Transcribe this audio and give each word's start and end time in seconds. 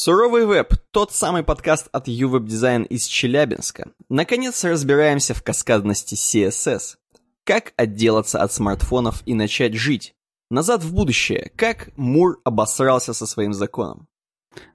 Суровый 0.00 0.46
веб– 0.46 0.74
тот 0.92 1.12
самый 1.12 1.42
подкаст 1.42 1.88
от 1.90 2.06
UWeb 2.06 2.44
Design 2.44 2.86
из 2.86 3.04
Челябинска. 3.04 3.90
Наконец 4.08 4.62
разбираемся 4.62 5.34
в 5.34 5.42
каскадности 5.42 6.14
CSS. 6.14 6.98
Как 7.42 7.72
отделаться 7.76 8.40
от 8.40 8.52
смартфонов 8.52 9.24
и 9.26 9.34
начать 9.34 9.74
жить? 9.74 10.14
Назад 10.52 10.84
в 10.84 10.94
будущее. 10.94 11.50
Как 11.56 11.90
Мур 11.96 12.40
обосрался 12.44 13.12
со 13.12 13.26
своим 13.26 13.52
законом? 13.52 14.06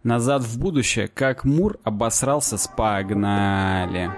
Назад 0.03 0.41
в 0.43 0.59
будущее. 0.59 1.07
Как 1.07 1.45
Мур 1.45 1.79
обосрался 1.85 2.57
с 2.57 2.67
погнали. 2.67 4.11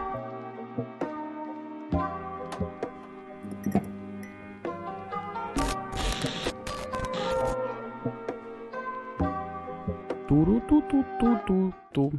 Туру-ту-ту-ту-ту-ту. 10.36 12.12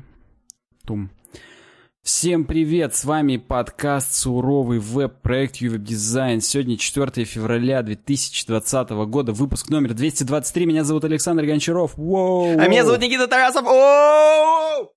Тум. 0.86 1.10
Всем 2.02 2.46
привет, 2.46 2.94
с 2.94 3.04
вами 3.04 3.36
подкаст 3.36 4.14
«Суровый 4.14 4.78
веб-проект 4.78 5.56
Ювеб 5.56 5.82
Дизайн». 5.82 6.40
Сегодня 6.40 6.78
4 6.78 7.26
февраля 7.26 7.82
2020 7.82 8.88
года, 9.06 9.32
выпуск 9.32 9.68
номер 9.68 9.92
223. 9.92 10.64
Меня 10.64 10.84
зовут 10.84 11.04
Александр 11.04 11.44
Гончаров. 11.44 11.98
Воу, 11.98 12.58
А 12.58 12.66
меня 12.68 12.86
зовут 12.86 13.02
Никита 13.02 13.28
Тарасов. 13.28 13.66
Оу! 13.66 14.94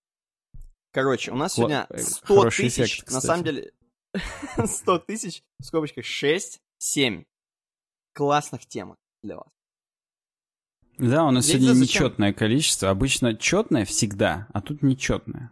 Короче, 0.94 1.32
у 1.32 1.36
нас 1.36 1.56
сегодня 1.56 1.88
Кла- 1.90 2.00
100 2.00 2.36
хороший 2.38 2.70
тысяч, 2.70 3.00
эффект, 3.00 3.12
на 3.12 3.20
самом 3.20 3.44
деле, 3.44 3.74
100 4.66 5.00
тысяч, 5.00 5.44
в 5.60 5.66
скобочках 5.66 6.06
6, 6.06 6.62
7 6.78 7.26
классных 8.14 8.66
темок 8.66 8.96
для 9.22 9.36
вас. 9.36 9.59
Да, 11.00 11.26
у 11.26 11.32
нас 11.32 11.48
не 11.48 11.54
сегодня 11.54 11.80
нечетное 11.80 12.34
количество. 12.34 12.90
Обычно 12.90 13.36
четное 13.36 13.86
всегда, 13.86 14.48
а 14.54 14.62
тут 14.62 14.84
нечетное. 14.84 15.52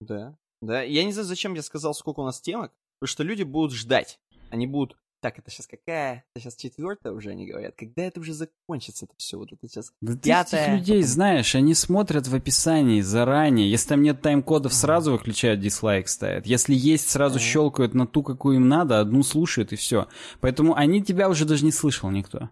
Да. 0.00 0.36
Да, 0.62 0.82
я 0.82 1.04
не 1.04 1.12
знаю, 1.12 1.26
зачем 1.26 1.54
я 1.54 1.62
сказал, 1.62 1.94
сколько 1.94 2.20
у 2.20 2.24
нас 2.24 2.40
темок, 2.40 2.72
потому 2.98 3.12
что 3.12 3.24
люди 3.24 3.42
будут 3.42 3.72
ждать. 3.72 4.18
Они 4.50 4.66
будут, 4.66 4.96
так, 5.20 5.38
это 5.38 5.50
сейчас 5.50 5.66
какая? 5.66 6.24
Это 6.34 6.44
сейчас 6.44 6.56
четвертая 6.56 7.12
уже, 7.12 7.30
они 7.30 7.46
говорят. 7.46 7.74
Когда 7.76 8.02
это 8.02 8.20
уже 8.20 8.32
закончится, 8.32 9.06
это 9.06 9.14
все? 9.18 9.38
Вот 9.38 9.52
это 9.52 9.68
сейчас 9.68 9.92
Да 10.00 10.14
ты 10.14 10.20
Пятое. 10.20 10.62
этих 10.62 10.72
людей 10.72 11.02
знаешь, 11.02 11.54
они 11.56 11.74
смотрят 11.74 12.28
в 12.28 12.34
описании 12.34 13.00
заранее. 13.00 13.70
Если 13.70 13.88
там 13.88 14.02
нет 14.02 14.20
тайм-кодов, 14.22 14.72
сразу 14.72 15.12
выключают 15.12 15.60
дизлайк, 15.60 16.08
ставят. 16.08 16.46
Если 16.46 16.74
есть, 16.74 17.10
сразу 17.10 17.40
щелкают 17.40 17.94
на 17.94 18.06
ту, 18.06 18.22
какую 18.22 18.56
им 18.56 18.68
надо, 18.68 19.00
одну 19.00 19.24
слушают 19.24 19.72
и 19.72 19.76
все. 19.76 20.06
Поэтому 20.40 20.76
они 20.76 21.02
тебя 21.02 21.28
уже 21.28 21.44
даже 21.44 21.64
не 21.64 21.72
слышал 21.72 22.10
никто. 22.10 22.50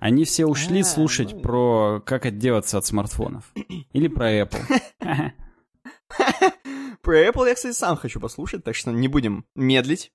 Они 0.00 0.24
все 0.24 0.46
ушли 0.46 0.80
А, 0.80 0.84
слушать 0.84 1.32
ну 1.32 1.40
про 1.40 2.02
как 2.04 2.26
отделаться 2.26 2.78
от 2.78 2.86
смартфонов. 2.86 3.52
Или 3.92 4.08
про 4.08 4.40
Apple. 4.40 4.60
Про 7.02 7.28
Apple 7.28 7.46
я, 7.48 7.54
кстати, 7.54 7.74
сам 7.74 7.96
хочу 7.96 8.18
послушать, 8.18 8.64
так 8.64 8.74
что 8.74 8.90
не 8.90 9.08
будем 9.08 9.44
медлить. 9.54 10.10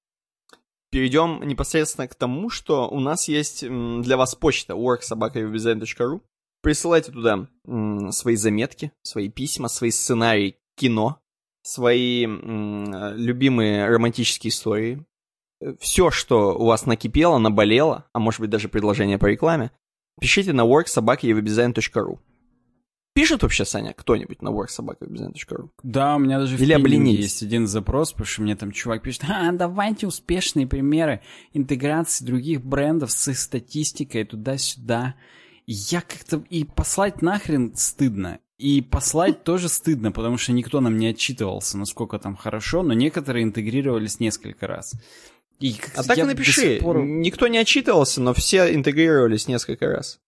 Перейдем 0.89 1.47
непосредственно 1.47 2.07
к 2.07 2.15
тому, 2.15 2.49
что 2.49 2.89
у 2.89 2.99
нас 2.99 3.27
есть 3.27 3.61
для 3.61 4.17
вас 4.17 4.33
почта 4.33 4.73
worksobaka.design.ru. 4.73 6.21
Присылайте 6.61 7.11
туда 7.11 7.47
свои 8.11 8.35
заметки, 8.35 8.91
свои 9.03 9.29
письма, 9.29 9.67
свои 9.67 9.91
сценарии 9.91 10.57
кино, 10.75 11.21
свои 11.61 12.25
любимые 12.25 13.87
романтические 13.87 14.49
истории. 14.49 15.05
Все, 15.79 16.09
что 16.11 16.57
у 16.57 16.65
вас 16.65 16.85
накипело, 16.85 17.37
наболело, 17.37 18.05
а 18.13 18.19
может 18.19 18.39
быть 18.39 18.49
даже 18.49 18.69
предложение 18.69 19.17
по 19.17 19.25
рекламе, 19.25 19.71
пишите 20.19 20.53
на 20.53 20.61
worksobaka.design.ru. 20.61 22.19
Пишет 23.13 23.43
вообще, 23.43 23.65
Саня, 23.65 23.93
кто-нибудь 23.93 24.41
на 24.41 24.49
worksobaka.design.ru? 24.49 25.69
Да, 25.83 26.15
у 26.15 26.19
меня 26.19 26.39
даже 26.39 26.55
в 26.55 26.61
Или 26.61 26.73
пилинге 26.73 26.85
обленились. 26.85 27.23
есть 27.23 27.43
один 27.43 27.67
запрос, 27.67 28.11
потому 28.11 28.27
что 28.27 28.41
мне 28.43 28.55
там 28.55 28.71
чувак 28.71 29.01
пишет, 29.01 29.25
а, 29.27 29.51
давайте 29.51 30.07
успешные 30.07 30.67
примеры 30.67 31.21
интеграции 31.51 32.23
других 32.23 32.63
брендов 32.63 33.11
с 33.11 33.27
их 33.27 33.37
статистикой 33.37 34.23
туда-сюда. 34.23 35.15
Я 35.65 36.01
как-то... 36.01 36.43
И 36.49 36.63
послать 36.63 37.21
нахрен 37.21 37.75
стыдно. 37.75 38.39
И 38.57 38.81
послать 38.81 39.43
тоже 39.43 39.69
стыдно, 39.69 40.11
потому 40.11 40.37
что 40.37 40.51
никто 40.51 40.79
нам 40.79 40.97
не 40.97 41.07
отчитывался, 41.07 41.77
насколько 41.77 42.19
там 42.19 42.35
хорошо, 42.35 42.83
но 42.83 42.93
некоторые 42.93 43.43
интегрировались 43.43 44.19
несколько 44.19 44.67
раз. 44.67 44.93
И 45.59 45.75
А 45.95 46.03
так 46.03 46.17
и 46.17 46.23
напиши. 46.23 46.79
пор- 46.81 47.01
Никто 47.03 47.47
не 47.47 47.57
отчитывался, 47.57 48.21
но 48.21 48.33
все 48.33 48.73
интегрировались 48.73 49.47
несколько 49.47 49.87
раз. 49.87 50.19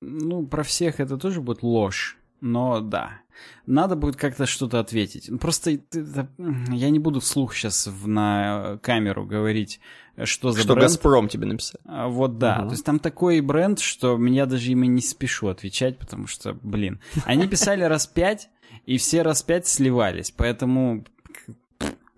Ну, 0.00 0.46
про 0.46 0.62
всех 0.62 1.00
это 1.00 1.16
тоже 1.18 1.40
будет 1.40 1.62
ложь. 1.62 2.16
Но 2.40 2.78
да, 2.80 3.20
надо 3.66 3.96
будет 3.96 4.14
как-то 4.14 4.46
что-то 4.46 4.78
ответить. 4.78 5.28
Просто 5.40 5.72
это- 5.72 6.28
я 6.70 6.90
не 6.90 7.00
буду 7.00 7.18
вслух 7.18 7.52
сейчас 7.52 7.88
на 8.04 8.74
э, 8.74 8.78
камеру 8.78 9.26
говорить, 9.26 9.80
что 10.22 10.52
за 10.52 10.60
что 10.60 10.74
бренд. 10.74 10.82
Газпром 10.88 11.28
тебе 11.28 11.46
написал. 11.46 11.80
А, 11.84 12.06
Вот 12.06 12.38
да, 12.38 12.58
Мгм. 12.58 12.68
то 12.68 12.72
есть 12.74 12.84
там 12.84 13.00
такой 13.00 13.40
бренд, 13.40 13.80
что 13.80 14.16
меня 14.16 14.46
даже 14.46 14.70
ими 14.70 14.86
не 14.86 15.00
спешу 15.02 15.48
отвечать, 15.48 15.98
потому 15.98 16.28
что, 16.28 16.54
блин, 16.62 17.00
они 17.24 17.48
писали 17.48 17.82
раз 17.82 18.06
пять, 18.06 18.50
и 18.86 18.98
все 18.98 19.22
раз 19.22 19.42
пять 19.42 19.66
сливались, 19.66 20.30
поэтому 20.30 21.04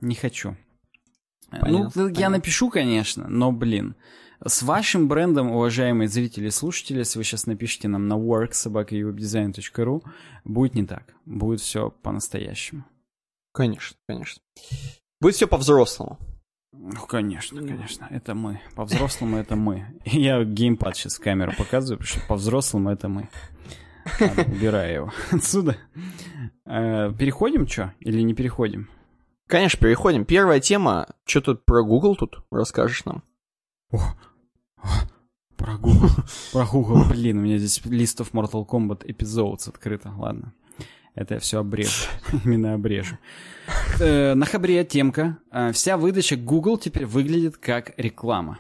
не 0.03 0.15
хочу. 0.15 0.55
Понял, 1.51 1.91
ну, 1.95 2.09
я 2.09 2.31
напишу, 2.31 2.71
конечно, 2.71 3.27
но, 3.29 3.51
блин, 3.53 3.97
с 4.45 4.63
вашим 4.63 5.09
брендом, 5.09 5.51
уважаемые 5.51 6.09
зрители 6.09 6.47
и 6.47 6.51
слушатели, 6.51 6.99
если 6.99 7.19
вы 7.19 7.25
сейчас 7.25 7.47
напишите 7.47 7.89
нам 7.89 8.09
на 8.09 8.15
worksobaka.uwebdesign.ru, 8.15 10.03
будет 10.45 10.75
не 10.75 10.87
так, 10.87 11.15
будет 11.27 11.61
все 11.61 11.91
по-настоящему. 11.91 12.85
Конечно, 13.53 13.97
конечно. 14.09 14.43
Будет 15.21 15.35
все 15.35 15.47
по-взрослому. 15.47 16.19
Ну, 16.73 17.07
конечно, 17.07 17.61
конечно. 17.61 18.07
Это 18.11 18.35
мы. 18.35 18.61
По-взрослому 18.75 19.37
это 19.37 19.57
мы. 19.57 19.87
Я 20.05 20.43
геймпад 20.45 20.97
сейчас 20.97 21.17
в 21.19 21.23
камеру 21.23 21.53
показываю, 21.59 21.99
потому 21.99 22.17
что 22.17 22.27
по-взрослому 22.29 22.91
это 22.91 23.09
мы. 23.09 23.29
Ладно, 24.21 24.45
убираю 24.45 24.95
его 24.95 25.13
отсюда. 25.31 25.77
Э, 26.65 27.13
Переходим, 27.19 27.67
что? 27.67 27.93
Или 28.01 28.23
не 28.23 28.35
переходим? 28.35 28.89
Конечно, 29.51 29.81
переходим. 29.81 30.25
Первая 30.25 30.61
тема. 30.61 31.09
Что 31.27 31.41
тут 31.41 31.65
про 31.65 31.83
Google 31.83 32.15
тут 32.15 32.45
расскажешь 32.53 33.05
нам? 33.05 33.23
Про 35.57 35.77
Google. 35.77 36.09
Про 36.53 36.65
Google. 36.67 37.05
Блин, 37.11 37.39
у 37.39 37.41
меня 37.43 37.59
здесь 37.59 37.85
лист 37.85 38.21
of 38.21 38.31
Mortal 38.31 38.65
Kombat 38.67 39.05
Episodes 39.05 39.69
открыто. 39.69 40.13
Ладно. 40.17 40.55
Это 41.17 41.35
я 41.35 41.41
все 41.41 41.59
обрежу. 41.59 42.07
Именно 42.45 42.75
обрежу. 42.75 43.19
Э, 44.01 44.35
На 44.35 44.47
хабре 44.47 44.85
темка. 44.85 45.39
Э, 45.51 45.73
Вся 45.73 45.97
выдача 45.97 46.37
Google 46.37 46.79
теперь 46.79 47.05
выглядит 47.05 47.57
как 47.57 47.93
реклама. 47.99 48.59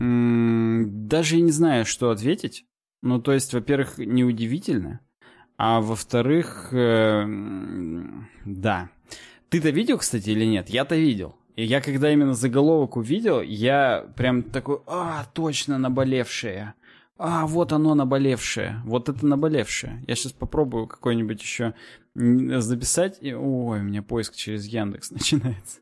М, 0.00 1.08
Даже 1.08 1.40
не 1.40 1.50
знаю, 1.50 1.84
что 1.84 2.10
ответить. 2.10 2.64
Ну, 3.02 3.20
то 3.20 3.32
есть, 3.32 3.52
во-первых, 3.52 3.98
неудивительно. 3.98 5.00
А 5.56 5.80
во-вторых, 5.80 6.68
э, 6.72 7.24
да. 8.44 8.90
Ты-то 9.50 9.70
видел, 9.70 9.98
кстати, 9.98 10.30
или 10.30 10.44
нет? 10.44 10.68
Я-то 10.68 10.96
видел. 10.96 11.36
И 11.56 11.64
я 11.64 11.80
когда 11.80 12.12
именно 12.12 12.34
заголовок 12.34 12.96
увидел, 12.96 13.40
я 13.40 14.06
прям 14.16 14.42
такой, 14.42 14.78
а, 14.86 15.26
точно 15.34 15.78
наболевшее. 15.78 16.74
А, 17.16 17.46
вот 17.46 17.72
оно 17.72 17.94
наболевшее. 17.94 18.80
Вот 18.84 19.08
это 19.08 19.26
наболевшее. 19.26 20.04
Я 20.06 20.14
сейчас 20.14 20.32
попробую 20.32 20.86
какой-нибудь 20.86 21.42
еще 21.42 21.74
записать. 22.14 23.18
И, 23.20 23.32
ой, 23.32 23.80
у 23.80 23.82
меня 23.82 24.02
поиск 24.02 24.36
через 24.36 24.66
Яндекс 24.66 25.10
начинается. 25.10 25.80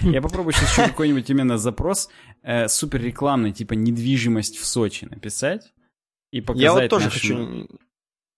Я 0.00 0.22
попробую 0.22 0.54
сейчас 0.54 0.72
еще 0.72 0.88
какой-нибудь 0.88 1.28
именно 1.30 1.58
запрос 1.58 2.08
э, 2.42 2.66
супер 2.66 3.02
рекламный, 3.02 3.52
типа 3.52 3.74
недвижимость 3.74 4.56
в 4.56 4.64
Сочи 4.64 5.04
написать. 5.04 5.72
И 6.32 6.40
показать 6.40 6.62
Я 6.64 6.72
вот 6.72 6.88
тоже 6.88 7.04
нашим- 7.06 7.66
хочу... 7.68 7.78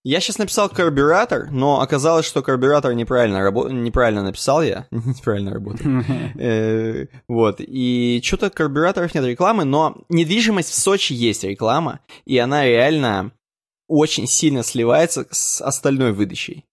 Я 0.04 0.20
сейчас 0.20 0.38
написал 0.38 0.68
карбюратор, 0.68 1.50
но 1.52 1.80
оказалось, 1.80 2.26
что 2.26 2.42
карбюратор 2.42 2.92
неправильно, 2.92 3.40
рабо... 3.40 3.68
неправильно 3.68 4.22
написал 4.22 4.60
я. 4.62 4.86
неправильно 4.90 5.52
работает. 5.52 5.86
Э, 6.38 7.06
Вот. 7.28 7.56
И 7.60 8.20
что-то 8.24 8.50
карбюраторов 8.50 9.14
нет 9.14 9.24
рекламы, 9.24 9.64
но 9.64 10.04
недвижимость 10.08 10.70
в 10.70 10.74
Сочи 10.74 11.12
есть 11.12 11.44
реклама, 11.44 12.00
и 12.24 12.36
она 12.38 12.64
реально 12.64 13.32
очень 13.86 14.26
сильно 14.26 14.64
сливается 14.64 15.26
с 15.30 15.60
остальной 15.60 16.12
выдачей. 16.12 16.64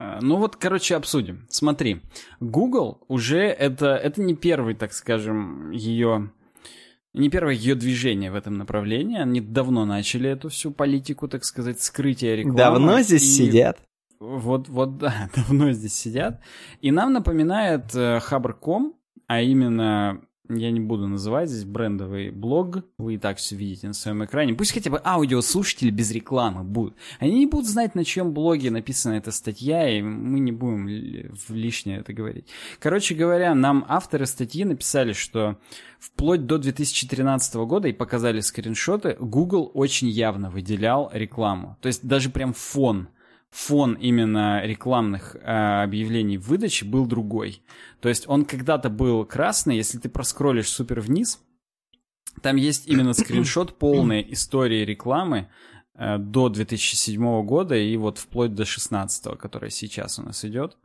А, 0.00 0.18
Ну 0.20 0.36
вот, 0.36 0.56
короче, 0.56 0.96
обсудим. 0.96 1.46
Смотри, 1.50 2.02
Google 2.40 3.04
уже 3.08 3.42
это, 3.42 3.94
это 3.94 4.20
не 4.22 4.34
первый, 4.34 4.74
так 4.74 4.92
скажем, 4.92 5.70
ее... 5.70 6.32
Не 7.14 7.30
первое 7.30 7.54
ее 7.54 7.74
движение 7.74 8.30
в 8.30 8.34
этом 8.34 8.58
направлении. 8.58 9.18
Они 9.18 9.40
давно 9.40 9.84
начали 9.84 10.30
эту 10.30 10.50
всю 10.50 10.70
политику, 10.70 11.28
так 11.28 11.44
сказать, 11.44 11.80
скрытия 11.80 12.36
рекламы. 12.36 12.56
Давно 12.56 13.00
здесь 13.00 13.22
И 13.22 13.46
сидят. 13.46 13.78
Вот, 14.20 14.68
вот, 14.68 14.98
да, 14.98 15.30
давно 15.36 15.72
здесь 15.72 15.94
сидят. 15.94 16.40
И 16.80 16.90
нам 16.90 17.12
напоминает 17.12 17.94
э, 17.94 18.20
Хабр.ком, 18.20 18.94
а 19.26 19.40
именно 19.40 20.20
я 20.48 20.70
не 20.70 20.80
буду 20.80 21.06
называть 21.06 21.50
здесь 21.50 21.64
брендовый 21.64 22.30
блог, 22.30 22.84
вы 22.96 23.14
и 23.14 23.18
так 23.18 23.38
все 23.38 23.56
видите 23.56 23.86
на 23.88 23.94
своем 23.94 24.24
экране. 24.24 24.54
Пусть 24.54 24.72
хотя 24.72 24.90
бы 24.90 25.00
аудиослушатели 25.04 25.90
без 25.90 26.10
рекламы 26.10 26.64
будут. 26.64 26.96
Они 27.18 27.38
не 27.38 27.46
будут 27.46 27.66
знать, 27.66 27.94
на 27.94 28.04
чьем 28.04 28.32
блоге 28.32 28.70
написана 28.70 29.14
эта 29.14 29.30
статья, 29.30 29.88
и 29.88 30.02
мы 30.02 30.40
не 30.40 30.52
будем 30.52 30.86
в 31.34 31.54
лишнее 31.54 31.98
это 31.98 32.12
говорить. 32.12 32.46
Короче 32.78 33.14
говоря, 33.14 33.54
нам 33.54 33.84
авторы 33.88 34.26
статьи 34.26 34.64
написали, 34.64 35.12
что 35.12 35.58
вплоть 35.98 36.46
до 36.46 36.58
2013 36.58 37.54
года, 37.56 37.88
и 37.88 37.92
показали 37.92 38.40
скриншоты, 38.40 39.16
Google 39.20 39.70
очень 39.74 40.08
явно 40.08 40.50
выделял 40.50 41.10
рекламу. 41.12 41.76
То 41.80 41.88
есть 41.88 42.06
даже 42.06 42.30
прям 42.30 42.52
фон 42.52 43.08
фон 43.50 43.94
именно 43.94 44.64
рекламных 44.64 45.36
э, 45.36 45.82
объявлений 45.82 46.38
в 46.38 46.48
выдаче 46.48 46.84
был 46.84 47.06
другой. 47.06 47.62
То 48.00 48.08
есть 48.08 48.28
он 48.28 48.44
когда-то 48.44 48.90
был 48.90 49.24
красный, 49.24 49.76
если 49.76 49.98
ты 49.98 50.08
проскролишь 50.08 50.68
супер 50.68 51.00
вниз, 51.00 51.40
там 52.42 52.56
есть 52.56 52.86
именно 52.86 53.14
скриншот 53.14 53.78
полной 53.78 54.26
истории 54.32 54.84
рекламы 54.84 55.48
э, 55.94 56.18
до 56.18 56.48
2007 56.48 57.44
года 57.44 57.76
и 57.76 57.96
вот 57.96 58.18
вплоть 58.18 58.54
до 58.54 58.64
16 58.64 59.38
который 59.38 59.70
сейчас 59.70 60.18
у 60.18 60.22
нас 60.22 60.44
идет. 60.44 60.76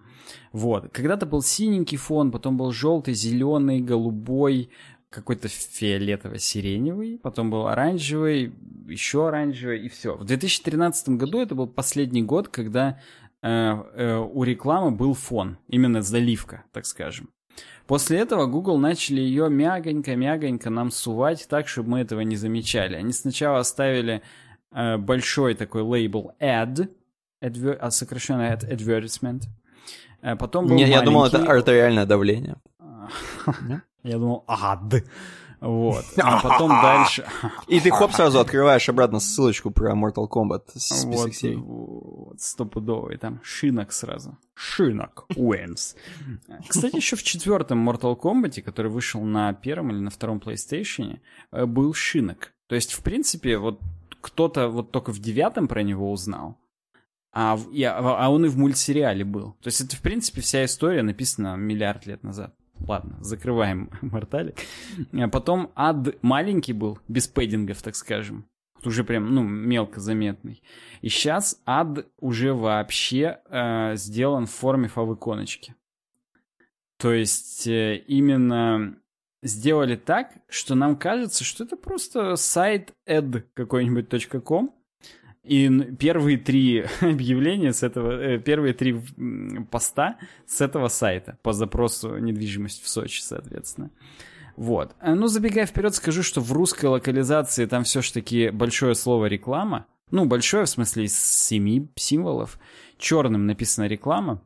Вот. 0.52 0.90
Когда-то 0.92 1.26
был 1.26 1.42
синенький 1.42 1.98
фон, 1.98 2.32
потом 2.32 2.58
был 2.58 2.72
желтый, 2.72 3.14
зеленый, 3.14 3.82
голубой, 3.82 4.70
какой-то 5.14 5.48
фиолетово-сиреневый, 5.48 7.20
потом 7.20 7.52
был 7.52 7.68
оранжевый, 7.68 8.54
еще 8.88 9.28
оранжевый, 9.28 9.86
и 9.86 9.90
все. 9.90 10.16
В 10.16 10.26
2013 10.26 11.10
году 11.10 11.40
это 11.40 11.56
был 11.56 11.68
последний 11.68 12.24
год, 12.24 12.48
когда 12.48 13.00
э, 13.42 13.48
э, 13.48 14.18
у 14.18 14.44
рекламы 14.44 14.92
был 14.92 15.14
фон, 15.14 15.58
именно 15.68 16.02
заливка, 16.02 16.64
так 16.72 16.86
скажем. 16.86 17.30
После 17.86 18.20
этого 18.20 18.46
Google 18.46 18.78
начали 18.78 19.22
ее 19.22 19.50
мягонько-мягонько 19.50 20.70
нам 20.70 20.90
сувать 20.90 21.48
так, 21.50 21.68
чтобы 21.68 21.90
мы 21.90 22.00
этого 22.00 22.22
не 22.22 22.36
замечали. 22.36 22.96
Они 22.96 23.12
сначала 23.12 23.60
оставили 23.60 24.22
э, 24.72 24.98
большой 24.98 25.54
такой 25.54 25.82
лейбл 25.82 26.32
ad, 26.40 26.90
adver, 27.44 27.74
а 27.74 27.92
сокращенно 27.92 28.54
ad 28.54 28.68
advertisement. 28.70 29.44
Э, 30.22 30.36
потом 30.36 30.66
был 30.66 30.76
Не, 30.76 30.84
маленький... 30.84 31.00
я 31.00 31.06
думал, 31.06 31.26
это 31.26 31.44
артериальное 31.46 32.06
давление. 32.06 32.56
Я 34.04 34.18
думал, 34.18 34.44
ад. 34.48 35.04
Вот. 35.64 36.04
А 36.18 36.42
потом 36.44 36.70
дальше... 36.70 37.26
И 37.70 37.80
ты 37.80 37.90
хоп 37.90 38.12
сразу 38.12 38.40
открываешь 38.40 38.90
обратно 38.90 39.22
ссылочку 39.22 39.72
про 39.72 39.94
Mortal 39.94 40.28
Kombat 40.30 40.64
список 40.76 41.34
серий. 41.34 41.56
Вот, 41.56 42.42
стопудовый. 42.42 43.18
Там 43.18 43.40
шинок 43.44 43.94
сразу. 43.94 44.38
Шинок 44.56 45.26
wins. 45.30 45.96
Кстати, 46.68 46.98
еще 46.98 47.16
в 47.16 47.24
четвертом 47.24 47.90
Mortal 47.90 48.20
Kombat, 48.20 48.62
который 48.62 48.92
вышел 48.92 49.22
на 49.24 49.54
первом 49.54 49.92
или 49.92 50.00
на 50.00 50.10
втором 50.10 50.40
PlayStation, 50.40 51.20
э, 51.52 51.66
был 51.66 51.94
шинок. 51.94 52.52
То 52.68 52.76
есть, 52.76 52.92
в 52.92 53.02
принципе, 53.02 53.58
вот 53.58 53.80
кто-то 54.20 54.68
вот 54.68 54.92
только 54.92 55.12
в 55.12 55.20
девятом 55.20 55.70
про 55.70 55.82
него 55.82 56.12
узнал, 56.12 56.58
а, 57.32 57.60
я, 57.72 57.98
а 57.98 58.30
он 58.30 58.46
и 58.46 58.50
в 58.50 58.58
мультсериале 58.58 59.24
был. 59.24 59.54
То 59.62 59.68
есть 59.68 59.82
это, 59.82 59.96
в 59.96 60.02
принципе, 60.02 60.42
вся 60.42 60.66
история 60.66 61.04
написана 61.04 61.56
миллиард 61.56 62.06
лет 62.06 62.24
назад. 62.24 62.54
Ладно, 62.88 63.18
закрываем 63.22 63.90
морталик. 64.02 64.58
А 65.14 65.28
потом 65.28 65.72
ад 65.76 66.22
маленький 66.22 66.74
был, 66.74 67.00
без 67.08 67.28
пэддингов, 67.28 67.82
так 67.82 67.96
скажем. 67.96 68.46
Уже 68.86 69.04
прям, 69.04 69.34
ну, 69.34 69.44
мелко 69.44 70.02
заметный. 70.02 70.62
И 71.02 71.08
сейчас 71.08 71.62
ад 71.66 72.06
уже 72.20 72.54
вообще 72.54 73.40
э, 73.50 73.96
сделан 73.96 74.46
в 74.46 74.52
форме 74.52 74.90
фавиконочки. 74.90 75.76
То 76.98 77.14
есть 77.14 77.66
э, 77.66 77.98
именно 78.08 78.98
сделали 79.42 79.96
так, 79.96 80.34
что 80.50 80.76
нам 80.76 80.98
кажется, 80.98 81.44
что 81.44 81.64
это 81.64 81.78
просто 81.78 82.36
сайт 82.36 82.94
ed 83.06 83.46
какой-нибудь 83.54 84.10
.com, 84.44 84.74
и 85.44 85.70
первые 86.00 86.38
три 86.38 86.86
объявления 87.02 87.74
с 87.74 87.84
этого, 87.84 88.12
э, 88.12 88.40
первые 88.40 88.74
три 88.74 88.96
поста 89.70 90.18
с 90.46 90.62
этого 90.62 90.88
сайта 90.88 91.38
по 91.44 91.54
запросу 91.54 92.18
недвижимость 92.18 92.82
в 92.84 92.88
Сочи, 92.88 93.22
соответственно. 93.22 93.92
Вот. 94.56 94.96
Э, 95.02 95.14
ну, 95.14 95.28
забегая 95.28 95.66
вперед, 95.66 95.94
скажу, 95.96 96.24
что 96.24 96.40
в 96.40 96.52
русской 96.54 96.86
локализации 96.86 97.66
там 97.66 97.84
все-таки 97.84 98.50
большое 98.50 98.96
слово 98.96 99.26
реклама. 99.26 99.88
Ну, 100.12 100.26
большое 100.26 100.66
в 100.66 100.70
смысле 100.70 101.06
из 101.06 101.18
семи 101.18 101.90
символов. 101.96 102.60
Черным 102.98 103.46
написана 103.46 103.86
реклама. 103.88 104.42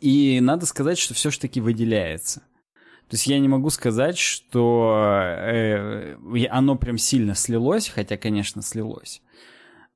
И 0.00 0.40
надо 0.40 0.66
сказать, 0.66 0.98
что 0.98 1.14
все-таки 1.14 1.60
выделяется. 1.60 2.40
То 3.08 3.16
есть 3.16 3.26
я 3.26 3.38
не 3.38 3.48
могу 3.48 3.70
сказать, 3.70 4.18
что 4.18 4.94
э, 4.96 6.16
оно 6.50 6.76
прям 6.76 6.98
сильно 6.98 7.34
слилось, 7.34 7.88
хотя, 7.88 8.16
конечно, 8.16 8.62
слилось. 8.62 9.22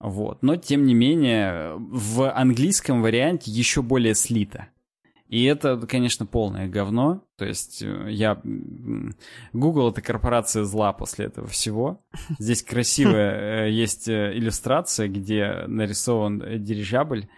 Вот. 0.00 0.42
Но, 0.42 0.56
тем 0.56 0.84
не 0.84 0.94
менее, 0.94 1.74
в 1.76 2.30
английском 2.30 3.02
варианте 3.02 3.50
еще 3.50 3.82
более 3.82 4.14
слито. 4.14 4.68
И 5.28 5.44
это, 5.44 5.76
конечно, 5.86 6.24
полное 6.24 6.68
говно. 6.68 7.22
То 7.36 7.44
есть 7.44 7.82
э, 7.82 8.06
я... 8.10 8.40
Google— 9.52 9.90
это 9.90 10.00
корпорация 10.00 10.64
зла 10.64 10.92
после 10.94 11.26
этого 11.26 11.46
всего. 11.46 12.02
Здесь 12.38 12.62
красивая 12.62 13.66
э, 13.66 13.70
есть 13.70 14.08
э, 14.08 14.32
иллюстрация, 14.34 15.08
где 15.08 15.64
нарисован 15.66 16.62
дирижабль 16.62 17.28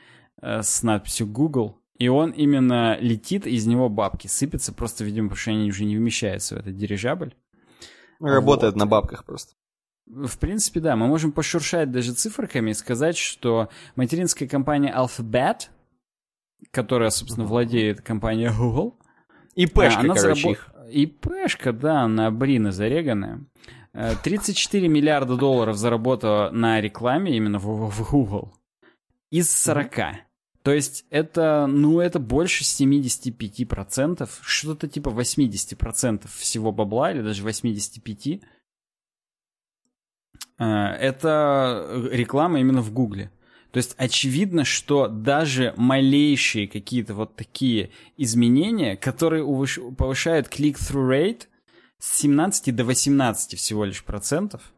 с 0.41 0.83
надписью 0.83 1.27
Google. 1.27 1.79
И 1.99 2.09
он 2.09 2.31
именно 2.31 2.97
летит, 2.99 3.47
из 3.47 3.67
него 3.67 3.91
бабки 3.91 4.27
сыпятся, 4.27 4.73
просто, 4.73 5.05
видимо, 5.05 5.29
потому 5.29 5.41
что 5.41 5.51
они 5.51 5.69
уже 5.69 5.85
не 5.85 5.97
вмещаются 5.97 6.55
в 6.55 6.59
этот 6.61 6.77
дирижабль. 6.77 7.35
Работает 8.21 8.75
вот. 8.75 8.79
на 8.79 8.87
бабках 8.87 9.25
просто. 9.25 9.55
В 10.13 10.39
принципе, 10.39 10.81
да, 10.81 10.97
мы 10.97 11.07
можем 11.07 11.31
пошуршать 11.31 11.93
даже 11.93 12.13
циферками 12.13 12.71
и 12.71 12.75
сказать, 12.75 13.17
что 13.17 13.69
материнская 13.95 14.49
компания 14.49 14.93
Alphabet, 14.93 15.69
которая, 16.73 17.11
собственно, 17.11 17.47
владеет 17.47 18.01
компанией 18.01 18.51
Google, 18.51 18.99
и 19.55 19.67
Пешка, 19.67 20.01
она 20.01 20.15
короче, 20.15 20.21
заработ... 20.21 20.53
их. 20.53 20.71
И 20.91 21.07
Пешка, 21.07 21.73
да, 21.73 22.09
на 22.09 22.31
Брина 22.31 22.73
зареганная. 22.73 23.45
34 23.93 24.89
миллиарда 24.89 25.37
долларов 25.37 25.77
заработала 25.77 26.51
на 26.51 26.81
рекламе 26.81 27.37
именно 27.37 27.59
в, 27.59 27.91
в 27.91 28.11
Google. 28.11 28.53
Из 29.31 29.51
40. 29.51 29.97
То 30.63 30.73
есть 30.73 31.07
это, 31.11 31.67
ну, 31.69 32.01
это 32.01 32.19
больше 32.19 32.65
75%, 32.65 34.29
что-то 34.43 34.89
типа 34.89 35.09
80% 35.09 36.29
всего 36.37 36.73
бабла, 36.73 37.13
или 37.13 37.23
даже 37.23 37.47
85%. 37.47 38.43
Э, 40.59 40.65
это 40.65 42.09
реклама 42.13 42.61
именно 42.61 42.83
в 42.83 42.93
Гугле. 42.93 43.31
То 43.73 43.77
есть 43.77 43.95
очевидно, 43.99 44.65
что 44.65 45.07
даже 45.07 45.75
малейшие 45.77 46.67
какие-то 46.67 47.15
вот 47.15 47.37
такие 47.37 47.91
изменения, 48.17 48.97
которые 48.97 49.45
повышают 49.97 50.49
click-through 50.49 51.09
rate 51.09 51.43
с 51.99 52.19
17 52.19 52.75
до 52.75 52.85
18 52.85 53.57
всего 53.57 53.85
лишь 53.85 54.05
процентов, 54.05 54.73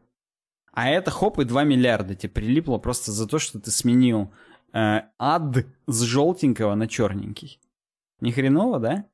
а 0.73 0.89
это 0.89 1.11
хоп 1.11 1.39
и 1.39 1.45
2 1.45 1.65
миллиарда 1.65 2.15
тебе 2.15 2.31
прилипло 2.31 2.79
просто 2.79 3.13
за 3.13 3.27
то, 3.27 3.39
что 3.39 3.61
ты 3.61 3.71
сменил 3.71 4.33
э, 4.73 5.03
ад 5.19 5.67
с 5.87 6.03
желтенького 6.03 6.75
на 6.75 6.87
черненький. 6.87 7.61
Ни 8.21 8.31
хреново, 8.31 8.79
да? 8.79 9.07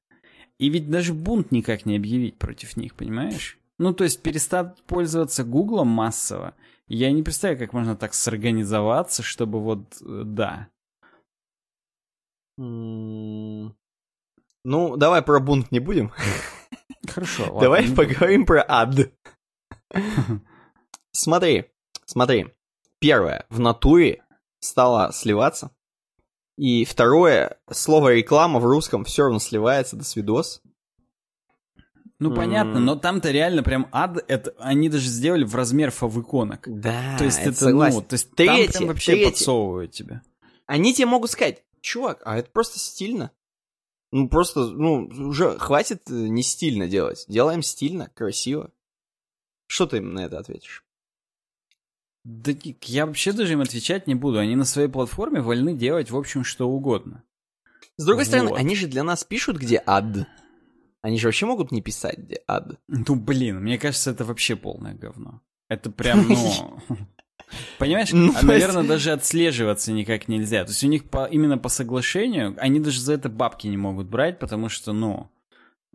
И 0.58 0.68
ведь 0.70 0.90
даже 0.90 1.14
бунт 1.14 1.52
никак 1.52 1.86
не 1.86 1.96
объявить 1.96 2.38
против 2.38 2.76
них, 2.76 2.94
понимаешь? 2.94 3.58
Ну, 3.78 3.94
то 3.94 4.04
есть 4.04 4.22
перестать 4.22 4.82
пользоваться 4.84 5.44
Гуглом 5.44 5.88
массово. 5.88 6.54
Я 6.88 7.12
не 7.12 7.22
представляю, 7.22 7.58
как 7.58 7.72
можно 7.72 7.96
так 7.96 8.14
сорганизоваться, 8.14 9.22
чтобы 9.22 9.60
вот, 9.60 9.96
э, 10.00 10.22
да. 10.24 10.68
Ну, 14.64 14.96
давай 14.96 15.22
про 15.22 15.38
бунт 15.38 15.70
не 15.70 15.78
будем. 15.78 16.12
Хорошо. 17.08 17.44
Ладно, 17.52 17.60
давай 17.60 17.88
поговорим 17.88 18.46
про 18.46 18.64
ад. 18.66 19.12
Смотри, 21.12 21.66
смотри. 22.04 22.48
Первое, 23.00 23.46
в 23.48 23.60
натуре 23.60 24.24
стало 24.60 25.12
сливаться. 25.12 25.70
И 26.56 26.84
второе, 26.84 27.58
слово 27.70 28.14
реклама 28.14 28.58
в 28.58 28.64
русском 28.64 29.04
все 29.04 29.22
равно 29.22 29.38
сливается 29.38 29.96
до 29.96 30.04
свидос. 30.04 30.62
Ну, 32.20 32.34
понятно, 32.34 32.80
но 32.80 32.96
там-то 32.96 33.30
реально 33.30 33.62
прям 33.62 33.88
ад, 33.92 34.24
это 34.26 34.52
они 34.58 34.88
даже 34.88 35.08
сделали 35.08 35.44
в 35.44 35.54
размер 35.54 35.92
фавиконок. 35.92 36.66
Да, 36.66 37.16
То 37.16 37.24
есть 37.24 37.38
это, 37.38 37.50
это 37.50 37.70
ну, 37.70 38.02
то 38.02 38.14
есть 38.14 38.34
третье, 38.34 38.72
там 38.72 38.78
прям 38.78 38.88
вообще 38.88 39.12
третье. 39.12 39.30
подсовывают 39.30 39.92
тебя. 39.92 40.22
Они 40.66 40.92
тебе 40.92 41.06
могут 41.06 41.30
сказать, 41.30 41.62
чувак, 41.80 42.20
а 42.24 42.36
это 42.36 42.50
просто 42.50 42.80
стильно. 42.80 43.30
Ну, 44.10 44.28
просто, 44.28 44.68
ну, 44.68 45.06
уже 45.06 45.58
хватит 45.58 46.10
э, 46.10 46.14
не 46.14 46.42
стильно 46.42 46.88
делать. 46.88 47.24
Делаем 47.28 47.62
стильно, 47.62 48.10
красиво. 48.14 48.72
Что 49.66 49.86
ты 49.86 49.98
им 49.98 50.14
на 50.14 50.24
это 50.24 50.38
ответишь? 50.38 50.84
Да 52.24 52.52
я 52.82 53.06
вообще 53.06 53.32
даже 53.32 53.52
им 53.52 53.60
отвечать 53.60 54.06
не 54.06 54.14
буду. 54.14 54.38
Они 54.38 54.56
на 54.56 54.64
своей 54.64 54.88
платформе 54.88 55.40
вольны 55.40 55.74
делать, 55.74 56.10
в 56.10 56.16
общем, 56.16 56.42
что 56.42 56.68
угодно. 56.68 57.22
С 57.96 58.04
другой 58.04 58.24
вот. 58.24 58.28
стороны, 58.28 58.52
они 58.56 58.74
же 58.76 58.86
для 58.86 59.02
нас 59.02 59.24
пишут, 59.24 59.58
где 59.58 59.82
ад. 59.84 60.26
Они 61.02 61.18
же 61.18 61.28
вообще 61.28 61.46
могут 61.46 61.70
не 61.72 61.80
писать, 61.80 62.18
ад. 62.46 62.78
Ну, 62.88 63.14
блин, 63.14 63.60
мне 63.62 63.78
кажется, 63.78 64.10
это 64.10 64.24
вообще 64.24 64.56
полное 64.56 64.94
говно. 64.94 65.40
Это 65.68 65.90
прям, 65.90 66.26
ну... 66.28 66.80
Понимаешь, 67.78 68.12
Ну, 68.12 68.32
а, 68.36 68.42
наверное, 68.44 68.82
даже 68.82 69.12
отслеживаться 69.12 69.92
никак 69.92 70.28
нельзя. 70.28 70.64
То 70.64 70.70
есть 70.70 70.84
у 70.84 70.88
них 70.88 71.08
по, 71.08 71.24
именно 71.26 71.56
по 71.56 71.68
соглашению, 71.68 72.56
они 72.58 72.80
даже 72.80 73.00
за 73.00 73.14
это 73.14 73.28
бабки 73.28 73.66
не 73.68 73.76
могут 73.76 74.08
брать, 74.08 74.38
потому 74.38 74.68
что, 74.68 74.92
ну... 74.92 75.30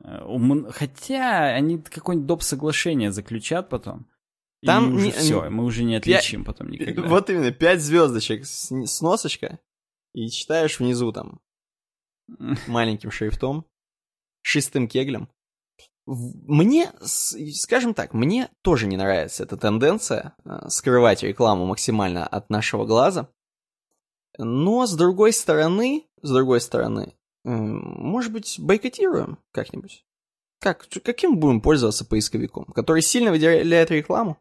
э, 0.04 0.24
у 0.26 0.40
мн- 0.40 0.72
Хотя 0.72 1.48
они 1.54 1.78
какое-нибудь 1.80 2.28
доп. 2.28 2.42
соглашение 2.44 3.12
заключат 3.12 3.70
потом. 3.70 4.08
Там 4.66 4.92
и 4.92 4.94
уже 4.96 5.06
не- 5.08 5.12
все, 5.12 5.50
мы 5.50 5.66
уже 5.66 5.84
не 5.84 5.96
отличим 5.96 6.46
потом 6.46 6.70
никогда. 6.70 7.02
Вот 7.04 7.30
именно, 7.30 7.52
пять 7.52 7.82
звездочек 7.82 8.46
с, 8.46 8.72
с 8.72 9.02
носочка, 9.02 9.60
и 10.14 10.30
читаешь 10.30 10.80
внизу 10.80 11.12
там 11.12 11.40
маленьким 12.68 13.12
шрифтом, 13.12 13.66
шестым 14.44 14.88
кеглем. 14.88 15.30
Мне, 16.06 16.92
скажем 17.02 17.94
так, 17.94 18.14
мне 18.14 18.50
тоже 18.62 18.88
не 18.88 18.98
нравится 18.98 19.44
эта 19.44 19.56
тенденция 19.56 20.36
э, 20.44 20.68
скрывать 20.68 21.24
рекламу 21.24 21.66
максимально 21.66 22.28
от 22.28 22.50
нашего 22.50 22.86
глаза. 22.86 23.30
Но 24.38 24.86
с 24.86 24.96
другой 24.96 25.32
стороны, 25.32 26.06
с 26.22 26.30
другой 26.30 26.60
стороны, 26.60 27.16
м, 27.46 27.80
может 27.80 28.34
быть, 28.34 28.58
бойкотируем 28.60 29.38
как-нибудь? 29.52 30.06
Как, 30.60 30.88
каким 31.04 31.38
будем 31.40 31.62
пользоваться 31.62 32.06
поисковиком? 32.06 32.66
Который 32.66 33.02
сильно 33.02 33.32
выделяет 33.32 33.92
рекламу? 33.92 34.38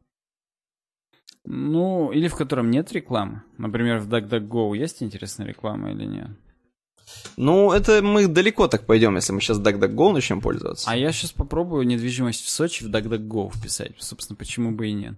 Ну, 1.45 2.13
или 2.13 2.29
в 2.29 2.37
котором 2.37 2.71
нет 2.71 2.93
рекламы. 2.93 3.43
Например, 3.59 3.99
в 3.99 4.09
DuckDuckGo 4.09 4.77
есть 4.77 5.03
интересная 5.03 5.47
реклама 5.47 5.93
или 5.93 6.05
нет? 6.05 6.31
Ну, 7.37 7.73
это 7.73 8.03
мы 8.03 8.27
далеко 8.27 8.69
так 8.69 8.87
пойдем, 8.87 9.17
если 9.17 9.33
мы 9.33 9.41
сейчас 9.41 9.59
DuckDuckGo 9.59 10.13
начнем 10.13 10.41
пользоваться. 10.41 10.91
А 10.91 10.97
я 10.97 11.13
сейчас 11.13 11.33
попробую 11.33 11.87
недвижимость 11.87 12.45
в 12.45 12.49
Сочи 12.49 12.85
в 12.85 12.89
DuckDuckGo 12.89 13.57
вписать. 13.57 13.93
Собственно, 13.99 14.37
почему 14.37 14.73
бы 14.73 14.89
и 14.89 14.93
нет. 14.93 15.15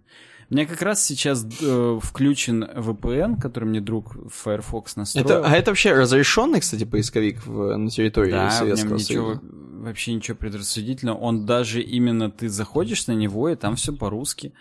У 0.50 0.54
меня 0.54 0.66
как 0.66 0.82
раз 0.82 1.02
сейчас 1.02 1.46
э, 1.62 1.98
включен 2.02 2.64
VPN, 2.64 3.40
который 3.40 3.64
мне 3.64 3.80
друг 3.80 4.16
Firefox 4.30 4.96
настроил. 4.96 5.26
Это, 5.26 5.46
а 5.46 5.50
это 5.50 5.70
вообще 5.70 5.92
разрешенный, 5.92 6.60
кстати, 6.60 6.84
поисковик 6.84 7.44
в, 7.46 7.76
на 7.76 7.88
территории 7.88 8.32
да, 8.32 8.50
в 8.50 8.52
Советского 8.52 8.96
ничего, 8.96 9.34
Союза? 9.34 9.40
вообще 9.42 10.14
ничего 10.14 10.36
предрассудительного. 10.36 11.16
Он 11.16 11.46
даже 11.46 11.80
именно 11.80 12.30
ты 12.30 12.48
заходишь 12.48 13.06
на 13.06 13.12
него, 13.12 13.48
и 13.48 13.56
там 13.56 13.76
все 13.76 13.94
по-русски. 13.94 14.52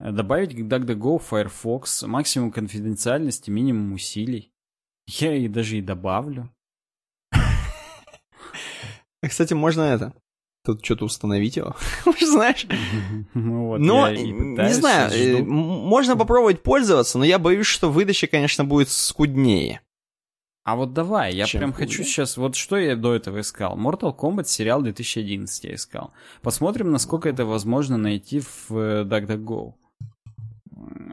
Э, 0.00 0.10
Добавить 0.10 0.52
DuckDuckGo 0.52 1.22
Firefox, 1.22 2.02
максимум 2.02 2.50
конфиденциальности, 2.50 3.50
минимум 3.50 3.92
усилий. 3.92 4.52
Я 5.06 5.34
и 5.34 5.48
даже 5.48 5.78
и 5.78 5.82
добавлю. 5.82 6.52
А, 9.22 9.28
Кстати, 9.28 9.54
можно 9.54 9.82
это. 9.82 10.14
Тут 10.64 10.84
что-то 10.84 11.04
установить 11.06 11.56
его. 11.56 11.76
Знаешь? 12.20 12.66
Ну 13.34 13.68
вот, 13.68 13.78
Но, 13.78 14.10
не 14.10 14.72
знаю, 14.74 15.10
э, 15.12 15.36
жду. 15.38 15.44
можно 15.46 16.16
попробовать 16.16 16.62
пользоваться, 16.62 17.18
но 17.18 17.24
я 17.24 17.38
боюсь, 17.38 17.66
что 17.66 17.90
выдача, 17.90 18.26
конечно, 18.26 18.64
будет 18.64 18.90
скуднее. 18.90 19.80
А 20.64 20.76
вот 20.76 20.92
давай, 20.92 21.34
я 21.34 21.46
Чем 21.46 21.60
прям 21.60 21.72
хуже? 21.72 21.86
хочу 21.86 22.02
сейчас... 22.04 22.36
Вот 22.36 22.54
что 22.54 22.76
я 22.76 22.94
до 22.96 23.14
этого 23.14 23.40
искал? 23.40 23.78
Mortal 23.78 24.14
Kombat 24.14 24.44
сериал 24.44 24.82
2011 24.82 25.64
я 25.64 25.74
искал. 25.74 26.12
Посмотрим, 26.42 26.90
насколько 26.90 27.30
это 27.30 27.46
возможно 27.46 27.96
найти 27.96 28.40
в 28.40 28.70
э, 28.72 29.04
DuckDuckGo. 29.04 29.72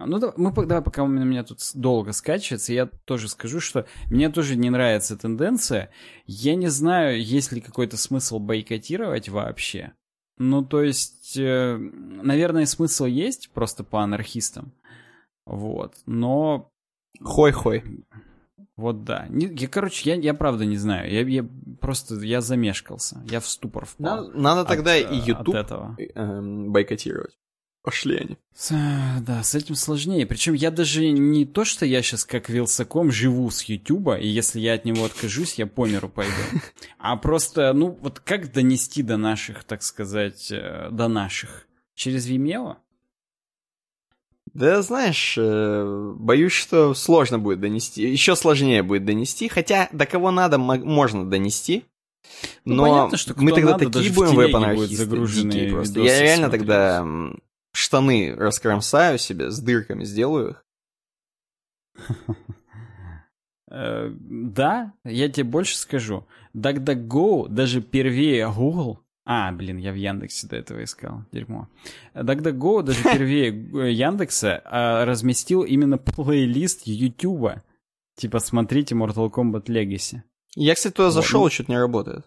Ну, 0.06 0.20
да- 0.20 0.34
мы 0.38 0.52
давай, 0.54 0.84
пока 0.84 1.04
у 1.04 1.08
меня, 1.08 1.44
тут 1.44 1.60
долго 1.74 2.12
скачивается, 2.12 2.74
я 2.74 2.86
тоже 2.86 3.28
скажу, 3.30 3.60
что 3.60 3.86
мне 4.12 4.30
тоже 4.30 4.56
не 4.56 4.70
нравится 4.70 5.18
тенденция. 5.18 5.90
Я 6.26 6.56
не 6.56 6.68
знаю, 6.68 7.22
есть 7.24 7.52
ли 7.52 7.62
какой-то 7.62 7.98
смысл 7.98 8.40
бойкотировать 8.40 9.30
вообще. 9.30 9.94
Ну, 10.38 10.64
то 10.64 10.82
есть, 10.84 11.38
э, 11.38 11.78
наверное, 11.78 12.66
смысл 12.66 13.06
есть 13.06 13.52
просто 13.52 13.84
по 13.84 14.04
анархистам. 14.04 14.74
Вот. 15.46 15.96
Но 16.06 16.70
Хой-хой. 17.22 17.84
вот 18.76 19.04
да. 19.06 19.28
Не- 19.30 19.48
я, 19.48 19.68
короче, 19.68 20.10
я, 20.10 20.16
я 20.18 20.34
правда 20.34 20.66
не 20.66 20.78
знаю. 20.78 21.10
Я, 21.12 21.22
я 21.22 21.46
просто, 21.80 22.16
я 22.16 22.42
замешкался. 22.42 23.24
Я 23.30 23.40
в 23.40 23.48
ступор 23.48 23.86
впал. 23.86 24.26
Надо, 24.28 24.38
надо 24.40 24.62
от, 24.62 24.68
тогда 24.68 24.96
э, 24.98 25.10
и 25.10 25.16
YouTube 25.16 25.56
От 25.56 25.66
этого. 25.66 25.98
эм, 26.16 26.72
бойкотировать. 26.74 27.38
Пошли 27.86 28.18
они. 28.18 28.38
С- 28.56 28.74
да, 29.22 29.44
с 29.44 29.54
этим 29.54 29.76
сложнее. 29.76 30.26
Причем 30.26 30.54
я 30.54 30.72
даже 30.72 31.08
не 31.12 31.46
то, 31.46 31.66
что 31.66 31.86
я 31.86 32.02
сейчас 32.02 32.26
как 32.26 32.50
Вилсаком 32.50 33.12
живу 33.12 33.50
с 33.52 33.62
Ютуба, 33.64 34.16
и 34.18 34.28
если 34.28 34.60
я 34.60 34.74
от 34.74 34.86
него 34.86 35.06
откажусь, 35.06 35.54
я 35.60 35.68
по 35.68 35.86
миру 35.86 36.10
пойду. 36.10 36.34
А 36.98 37.16
просто, 37.16 37.72
ну, 37.74 37.98
вот 38.02 38.20
как 38.20 38.52
донести 38.52 39.04
до 39.04 39.18
наших, 39.18 39.64
так 39.66 39.84
сказать, 39.84 40.48
э, 40.52 40.90
до 40.92 41.08
наших? 41.08 41.68
Через 41.94 42.28
Vimeo? 42.28 42.78
Да, 44.54 44.82
знаешь, 44.82 45.36
э, 45.38 46.14
боюсь, 46.18 46.54
что 46.54 46.94
сложно 46.94 47.38
будет 47.40 47.60
донести. 47.60 48.02
Еще 48.10 48.36
сложнее 48.36 48.84
будет 48.84 49.06
донести, 49.06 49.48
хотя 49.48 49.90
до 49.92 50.06
кого 50.08 50.32
надо, 50.32 50.58
мо- 50.58 50.78
можно 50.78 51.30
донести. 51.30 51.84
Ну, 52.64 52.76
Но 52.76 52.84
понятно, 52.84 53.18
что 53.18 53.34
мы 53.38 53.52
тогда 53.52 53.72
надо, 53.74 53.92
такие 53.92 54.12
будем 54.12 54.36
веб-анархисты, 54.36 55.06
Я 56.02 56.22
реально 56.22 56.48
смотреть. 56.48 56.52
тогда 56.52 57.06
штаны 57.76 58.34
раскромсаю 58.36 59.18
себе, 59.18 59.52
с 59.52 59.60
дырками 59.60 60.04
сделаю 60.06 60.52
их. 60.52 60.66
Э, 63.70 64.10
Да, 64.20 64.94
я 65.04 65.30
тебе 65.30 65.44
больше 65.44 65.78
скажу. 65.78 66.26
DuckDuckGo 66.56 67.50
даже 67.50 67.82
первее 67.82 68.50
Google. 68.52 69.00
А, 69.28 69.52
блин, 69.52 69.78
я 69.78 69.92
в 69.92 69.96
Яндексе 69.96 70.48
до 70.48 70.56
этого 70.56 70.84
искал. 70.84 71.24
Дерьмо. 71.32 71.68
DuckDuckGo 72.14 72.84
даже 72.84 73.04
первее 73.12 73.50
э, 73.50 73.92
Яндекса 73.92 74.62
а, 74.66 75.06
разместил 75.06 75.64
именно 75.64 75.98
плейлист 75.98 76.84
Ютуба. 76.86 77.64
Типа, 78.16 78.40
смотрите 78.40 78.96
Mortal 78.96 79.30
Kombat 79.32 79.66
Legacy. 79.66 80.22
Я, 80.56 80.76
кстати, 80.76 80.94
туда 80.94 81.12
зашел, 81.12 81.42
ну- 81.42 81.48
и 81.48 81.50
что-то 81.50 81.72
не 81.72 81.78
работает. 81.80 82.26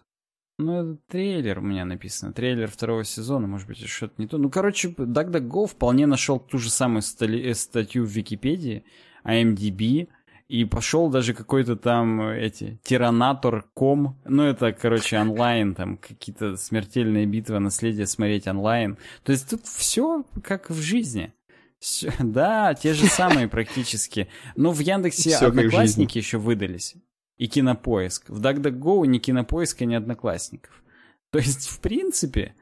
Ну, 0.59 0.73
это 0.91 0.97
трейлер 1.07 1.59
у 1.59 1.61
меня 1.61 1.85
написано. 1.85 2.33
Трейлер 2.33 2.69
второго 2.69 3.05
сезона, 3.05 3.47
может 3.47 3.65
быть, 3.65 3.79
что-то 3.87 4.15
не 4.17 4.27
то. 4.27 4.37
Ну, 4.37 4.49
короче, 4.49 4.89
DuckDuckGo 4.89 5.67
вполне 5.67 6.05
нашел 6.05 6.37
ту 6.37 6.57
же 6.57 6.69
самую 6.69 7.01
э, 7.01 7.53
статью 7.53 8.03
в 8.03 8.09
Википедии, 8.09 8.83
IMDb, 9.23 10.09
и 10.49 10.65
пошел 10.65 11.09
даже 11.09 11.33
какой-то 11.33 11.77
там 11.77 12.21
э, 12.21 12.41
эти 12.41 12.77
Тиранатор.ком. 12.83 14.19
Ну, 14.25 14.43
это, 14.43 14.73
короче, 14.73 15.17
онлайн, 15.17 15.75
там 15.75 15.95
какие-то 15.95 16.57
смертельные 16.57 17.25
битвы, 17.25 17.59
наследие 17.59 18.05
смотреть 18.05 18.45
онлайн. 18.45 18.97
То 19.23 19.31
есть 19.31 19.49
тут 19.49 19.65
все 19.65 20.25
как 20.43 20.69
в 20.69 20.81
жизни. 20.81 21.31
Всё- 21.79 22.11
да, 22.19 22.73
те 22.73 22.93
же 22.93 23.05
самые 23.05 23.47
практически. 23.47 24.27
Но 24.57 24.71
в 24.71 24.79
Яндексе 24.79 25.29
Всё 25.29 25.39
как 25.39 25.39
в 25.39 25.53
жизни. 25.53 25.59
одноклассники 25.67 26.17
еще 26.17 26.37
выдались. 26.37 26.95
И 27.39 27.47
кинопоиск. 27.47 28.29
В 28.29 28.39
DuckDuckGo 28.39 29.07
ни 29.07 29.17
кинопоиска, 29.17 29.85
ни 29.85 29.95
одноклассников. 29.95 30.83
То 31.31 31.39
есть, 31.39 31.67
в 31.69 31.79
принципе, 31.79 32.53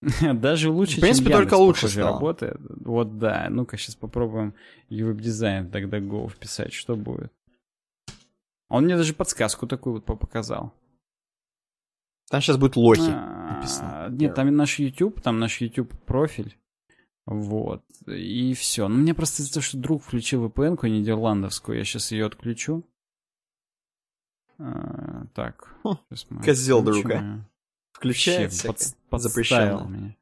даже 0.34 0.70
лучше, 0.70 0.98
В 0.98 1.00
принципе, 1.00 1.30
чем 1.30 1.38
только 1.38 1.56
Яндекс, 1.56 1.60
лучше 1.66 1.80
похоже, 1.82 2.00
стало. 2.00 2.12
работает. 2.12 2.60
Вот 2.84 3.18
да. 3.18 3.48
Ну-ка, 3.50 3.76
сейчас 3.76 3.96
попробуем 3.96 4.54
веб-дизайн 4.90 5.66
в 5.66 5.70
DuckDuckGo 5.70 6.28
вписать. 6.28 6.72
Что 6.72 6.94
будет? 6.94 7.32
Он 8.68 8.84
мне 8.84 8.96
даже 8.96 9.14
подсказку 9.14 9.66
такую 9.66 9.94
вот 9.94 10.04
по- 10.04 10.14
показал. 10.16 10.72
Там 12.30 12.42
сейчас 12.42 12.58
будет 12.58 12.76
лохи. 12.76 13.00
А, 13.10 13.54
написано. 13.54 14.08
Нет, 14.10 14.34
там 14.34 14.54
наш 14.54 14.78
YouTube, 14.78 15.22
там 15.22 15.38
наш 15.38 15.60
YouTube 15.62 15.90
профиль. 16.04 16.54
Вот. 17.24 17.82
И 18.06 18.52
все. 18.52 18.88
Ну, 18.88 18.96
мне 18.98 19.14
просто 19.14 19.42
из-за 19.42 19.54
того, 19.54 19.62
что 19.62 19.78
друг 19.78 20.02
включил 20.02 20.46
VPN-ку 20.46 20.86
нидерландовскую, 20.86 21.78
я 21.78 21.84
сейчас 21.84 22.12
ее 22.12 22.26
отключу. 22.26 22.84
А, 24.58 25.26
так. 25.34 25.74
Хм, 25.84 25.96
щас 26.10 26.26
мы 26.30 26.42
козёл 26.42 26.80
отключим 26.80 27.02
друг, 27.02 27.12
а. 27.16 27.22
её. 27.22 27.44
Включает 27.92 28.52
Вообще, 28.64 28.68
под- 29.10 29.10
подставил 29.10 29.88
меня. 29.88 30.16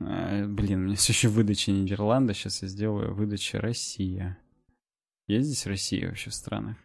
А, 0.00 0.46
блин, 0.46 0.80
у 0.80 0.84
меня 0.86 0.96
все 0.96 1.12
еще 1.12 1.28
выдача 1.28 1.70
Нидерланда. 1.72 2.34
Сейчас 2.34 2.62
я 2.62 2.68
сделаю 2.68 3.14
выдача 3.14 3.60
Россия. 3.60 4.38
Есть 5.28 5.46
здесь 5.48 5.66
Россия 5.66 6.08
вообще 6.08 6.30
в 6.30 6.34
странах? 6.34 6.76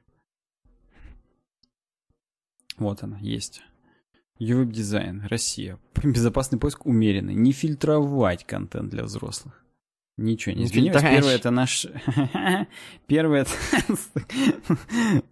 Вот 2.78 3.04
она, 3.04 3.18
есть. 3.20 3.62
YouTube 4.40 4.72
дизайн, 4.72 5.22
Россия. 5.26 5.78
Безопасный 6.04 6.58
поиск 6.60 6.86
умеренный. 6.86 7.36
Не 7.36 7.52
фильтровать 7.52 8.46
контент 8.46 8.90
для 8.90 9.04
взрослых. 9.04 9.64
Ничего 10.18 10.56
не 10.56 10.66
изменилось. 10.66 11.02
фильтровать. 11.02 11.18
Первое 11.18 11.36
это 11.36 11.52
наш... 11.52 11.88
Первое 13.08 13.42
это... 13.42 13.52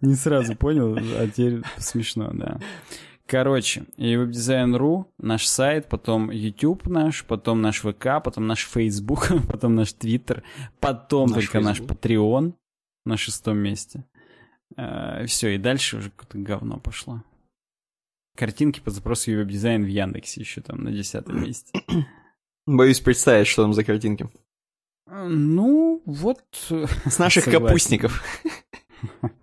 Не 0.00 0.14
сразу 0.14 0.56
понял, 0.56 0.96
а 0.96 1.28
теперь 1.28 1.62
смешно, 1.78 2.30
да. 2.32 2.58
Короче, 3.26 3.84
webdesign.ru, 3.96 5.04
наш 5.18 5.46
сайт, 5.46 5.88
потом 5.88 6.32
YouTube 6.32 6.88
наш, 6.88 7.24
потом 7.24 7.62
наш 7.62 7.80
ВК, 7.82 8.20
потом 8.24 8.48
наш 8.48 8.66
Facebook, 8.66 9.28
потом 9.48 9.76
наш 9.76 9.90
Twitter, 9.94 10.42
потом 10.80 11.30
Наш 11.30 11.44
только 11.44 11.60
наш 11.60 11.78
Facebook. 11.78 12.00
Patreon 12.00 12.54
на 13.04 13.16
шестом 13.16 13.58
месте. 13.58 14.04
все, 15.26 15.54
и 15.54 15.58
дальше 15.58 15.98
уже 15.98 16.10
какое-то 16.10 16.38
говно 16.38 16.80
пошло. 16.80 17.22
картинки 18.36 18.80
по 18.80 18.90
запросу 18.90 19.30
веб-дизайн 19.30 19.84
в 19.84 19.88
Яндексе 19.88 20.40
еще 20.40 20.60
там 20.60 20.82
на 20.82 20.90
десятом 20.90 21.40
месте. 21.40 21.70
Боюсь 22.66 22.98
представить, 22.98 23.46
что 23.46 23.62
там 23.62 23.74
за 23.74 23.84
картинки. 23.84 24.28
Ну, 25.10 26.02
вот... 26.06 26.40
С 27.06 27.18
наших 27.18 27.44
согласен. 27.44 27.66
капустников. 27.66 28.24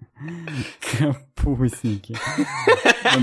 Капустники. 0.98 2.16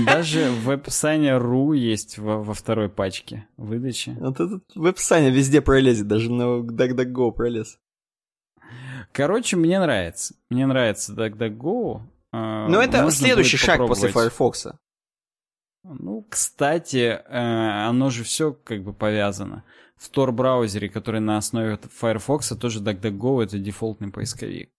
Даже 0.05 0.49
веб-сайня 0.51 1.39
.ру 1.39 1.73
есть 1.73 2.17
во, 2.17 2.41
во 2.41 2.53
второй 2.53 2.89
пачке 2.89 3.47
выдачи. 3.57 4.15
Вот 4.19 4.39
этот 4.39 4.63
веб-сайня 4.75 5.29
везде 5.29 5.61
пролезет, 5.61 6.07
даже 6.07 6.31
на 6.31 6.59
DuckDuckGo 6.59 7.31
пролез. 7.31 7.79
Короче, 9.11 9.55
мне 9.55 9.79
нравится. 9.79 10.35
Мне 10.49 10.65
нравится 10.65 11.13
DuckDuckGo. 11.13 12.01
А, 12.31 12.67
ну, 12.67 12.79
это 12.79 13.09
следующий 13.11 13.57
шаг 13.57 13.79
после 13.87 14.09
Firefox. 14.09 14.67
Ну, 15.83 16.25
кстати, 16.29 17.21
э, 17.23 17.87
оно 17.87 18.09
же 18.09 18.23
все 18.23 18.53
как 18.53 18.83
бы 18.83 18.93
повязано. 18.93 19.63
В 19.97 20.09
Tor-браузере, 20.11 20.89
который 20.89 21.21
на 21.21 21.37
основе 21.37 21.79
Firefox, 21.99 22.55
тоже 22.57 22.81
DuckDuckGo— 22.81 23.43
это 23.45 23.57
дефолтный 23.57 24.11
поисковик. 24.11 24.69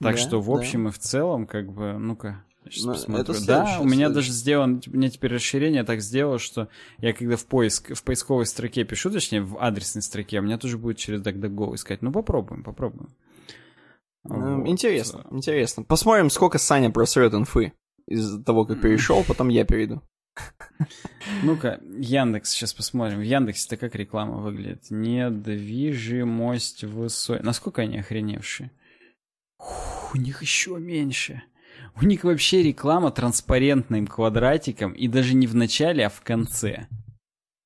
Так 0.00 0.14
да, 0.14 0.20
что, 0.20 0.40
в 0.40 0.50
общем 0.50 0.84
да. 0.84 0.90
и 0.90 0.92
в 0.92 0.98
целом, 0.98 1.46
как 1.46 1.72
бы, 1.72 1.98
ну-ка, 1.98 2.44
сейчас 2.70 2.84
Но 2.84 2.92
ну, 2.92 2.98
посмотрю. 2.98 3.34
Это 3.34 3.46
да, 3.46 3.78
у 3.80 3.84
меня 3.84 4.10
даже 4.10 4.30
сделан, 4.30 4.82
у 4.86 4.96
меня 4.96 5.10
теперь 5.10 5.34
расширение 5.34 5.82
так 5.82 6.00
сделало, 6.00 6.38
что 6.38 6.68
я 6.98 7.12
когда 7.12 7.36
в 7.36 7.46
поиск, 7.46 7.94
в 7.94 8.02
поисковой 8.04 8.46
строке 8.46 8.84
пишу, 8.84 9.10
точнее, 9.10 9.42
в 9.42 9.58
адресной 9.58 10.02
строке, 10.02 10.38
у 10.38 10.42
меня 10.42 10.58
тоже 10.58 10.78
будет 10.78 10.98
через 10.98 11.20
DuckDuckGo 11.20 11.74
искать. 11.74 12.02
Ну, 12.02 12.12
попробуем, 12.12 12.62
попробуем. 12.62 13.10
Вот. 14.24 14.66
Интересно, 14.68 15.26
интересно. 15.30 15.84
Посмотрим, 15.84 16.30
сколько 16.30 16.58
Саня 16.58 16.90
просрет 16.90 17.34
инфы 17.34 17.72
из 18.06 18.42
того, 18.44 18.66
как 18.66 18.80
перешел, 18.80 19.24
потом 19.24 19.48
я 19.48 19.64
перейду. 19.64 20.02
Ну-ка, 21.42 21.80
Яндекс, 21.98 22.50
сейчас 22.50 22.72
посмотрим. 22.72 23.18
В 23.18 23.22
Яндексе-то 23.22 23.76
как 23.76 23.94
реклама 23.94 24.38
выглядит? 24.38 24.90
Недвижимость 24.90 26.84
высокая. 26.84 27.42
Насколько 27.44 27.82
они 27.82 27.98
охреневшие? 27.98 28.70
У 30.14 30.16
них 30.16 30.42
еще 30.42 30.78
меньше. 30.78 31.42
У 32.00 32.04
них 32.04 32.24
вообще 32.24 32.62
реклама 32.62 33.10
транспарентным 33.10 34.06
квадратиком, 34.06 34.92
и 34.92 35.08
даже 35.08 35.34
не 35.34 35.46
в 35.46 35.54
начале, 35.54 36.06
а 36.06 36.10
в 36.10 36.20
конце. 36.20 36.86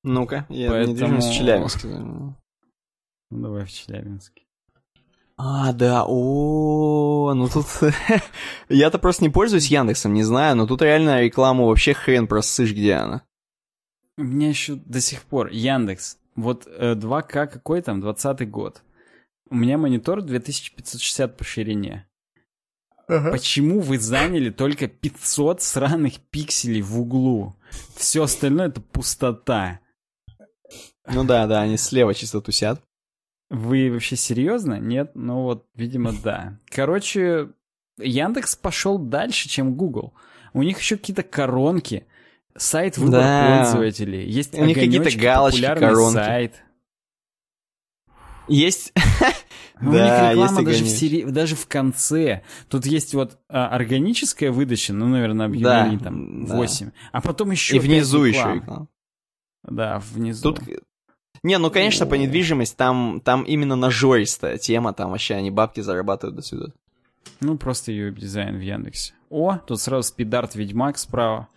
Ну-ка, 0.03 0.45
я 0.49 0.69
Поэтому... 0.69 0.93
недвижимость 0.93 1.29
в 1.29 1.33
Челябинске. 1.33 1.87
Ну, 1.87 2.35
давай 3.29 3.65
в 3.65 3.71
Челябинске. 3.71 4.42
А, 5.35 5.73
да, 5.73 6.05
о, 6.07 7.33
ну 7.35 7.49
тут... 7.49 7.65
Я-то 8.69 8.99
просто 8.99 9.23
не 9.23 9.29
пользуюсь 9.29 9.67
Яндексом, 9.67 10.13
не 10.13 10.23
знаю, 10.23 10.55
но 10.55 10.67
тут 10.67 10.81
реально 10.81 11.21
рекламу 11.21 11.67
вообще 11.67 11.93
хрен 11.93 12.27
просышь, 12.27 12.71
где 12.71 12.93
она. 12.93 13.23
У 14.17 14.23
меня 14.23 14.49
еще 14.49 14.75
до 14.75 15.01
сих 15.01 15.23
пор 15.23 15.47
Яндекс. 15.49 16.17
Вот 16.35 16.67
э, 16.67 16.93
2К 16.93 17.47
какой 17.47 17.81
там, 17.81 17.99
20 17.99 18.49
год. 18.49 18.83
У 19.49 19.55
меня 19.55 19.77
монитор 19.77 20.21
2560 20.21 21.35
по 21.35 21.43
ширине. 21.43 22.07
Ага. 23.07 23.31
Почему 23.31 23.81
вы 23.81 23.99
заняли 23.99 24.49
только 24.49 24.87
500 24.87 25.61
сраных 25.61 26.19
пикселей 26.29 26.81
в 26.81 26.99
углу? 26.99 27.55
Все 27.95 28.23
остальное 28.23 28.67
это 28.67 28.81
пустота. 28.81 29.79
Ну 31.07 31.23
да, 31.23 31.47
да, 31.47 31.61
они 31.61 31.77
слева 31.77 32.13
чисто 32.13 32.39
тусят. 32.39 32.81
Вы 33.53 33.91
вообще 33.91 34.15
серьезно? 34.15 34.79
Нет? 34.79 35.11
Ну 35.13 35.43
вот, 35.43 35.67
видимо, 35.75 36.11
да. 36.23 36.57
Короче, 36.69 37.49
Яндекс 37.99 38.55
пошел 38.55 38.97
дальше, 38.97 39.47
чем 39.47 39.75
Google. 39.75 40.15
У 40.53 40.63
них 40.63 40.79
еще 40.79 40.97
какие-то 40.97 41.21
коронки, 41.21 42.07
сайт 42.57 42.97
выбор 42.97 43.21
да. 43.21 43.57
пользователей, 43.59 44.27
есть 44.27 44.57
у 44.57 44.65
них 44.65 44.75
какие-то 44.75 45.15
галочки, 45.15 45.61
коронки. 45.61 46.15
сайт. 46.15 46.63
Есть. 48.47 48.91
У 49.81 49.91
да, 49.91 50.31
них 50.31 50.31
реклама 50.31 50.63
даже 50.63 50.83
в, 50.83 50.87
сери... 50.87 51.23
даже 51.23 51.55
в 51.55 51.67
конце. 51.67 52.41
Тут 52.69 52.85
есть 52.85 53.13
вот 53.13 53.39
а, 53.49 53.67
органическая 53.67 54.51
выдача, 54.51 54.93
ну, 54.93 55.07
наверное, 55.07 55.45
объявлений 55.45 55.97
да, 55.97 56.05
там 56.05 56.45
8. 56.45 56.85
Да. 56.87 56.91
А 57.11 57.21
потом 57.21 57.51
еще 57.51 57.75
И 57.75 57.79
внизу 57.79 58.23
еще 58.23 58.55
реклама. 58.55 58.87
Да, 59.63 59.99
внизу. 59.99 60.53
Тут 60.53 60.61
не, 61.43 61.57
ну, 61.57 61.69
конечно, 61.69 62.05
по 62.05 62.15
недвижимости 62.15 62.75
там, 62.75 63.21
там 63.23 63.43
именно 63.43 63.75
нажористая 63.75 64.57
тема, 64.57 64.93
там 64.93 65.11
вообще 65.11 65.35
они 65.35 65.51
бабки 65.51 65.81
зарабатывают 65.81 66.37
до 66.37 66.41
сюда. 66.41 66.67
Ну, 67.41 67.57
просто 67.57 67.91
ее 67.91 68.13
дизайн 68.13 68.57
в 68.57 68.61
Яндексе. 68.61 69.13
О, 69.29 69.57
тут 69.57 69.81
сразу 69.81 70.07
спидарт 70.07 70.55
Ведьмак 70.55 70.97
справа. 70.97 71.49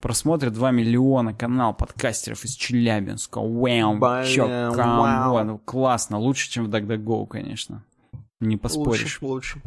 Просмотрит 0.00 0.52
2 0.52 0.70
миллиона 0.70 1.34
канал 1.34 1.74
подкастеров 1.74 2.44
из 2.44 2.54
Челябинска. 2.54 3.40
Вау, 3.40 4.24
чё, 4.24 4.72
вау. 4.72 5.58
Классно, 5.64 6.18
лучше, 6.18 6.50
чем 6.50 6.66
в 6.66 6.74
DuckDuckGo, 6.74 7.26
конечно. 7.26 7.84
Не 8.40 8.56
поспоришь. 8.56 9.20
Лучше, 9.20 9.58
лучше. 9.60 9.62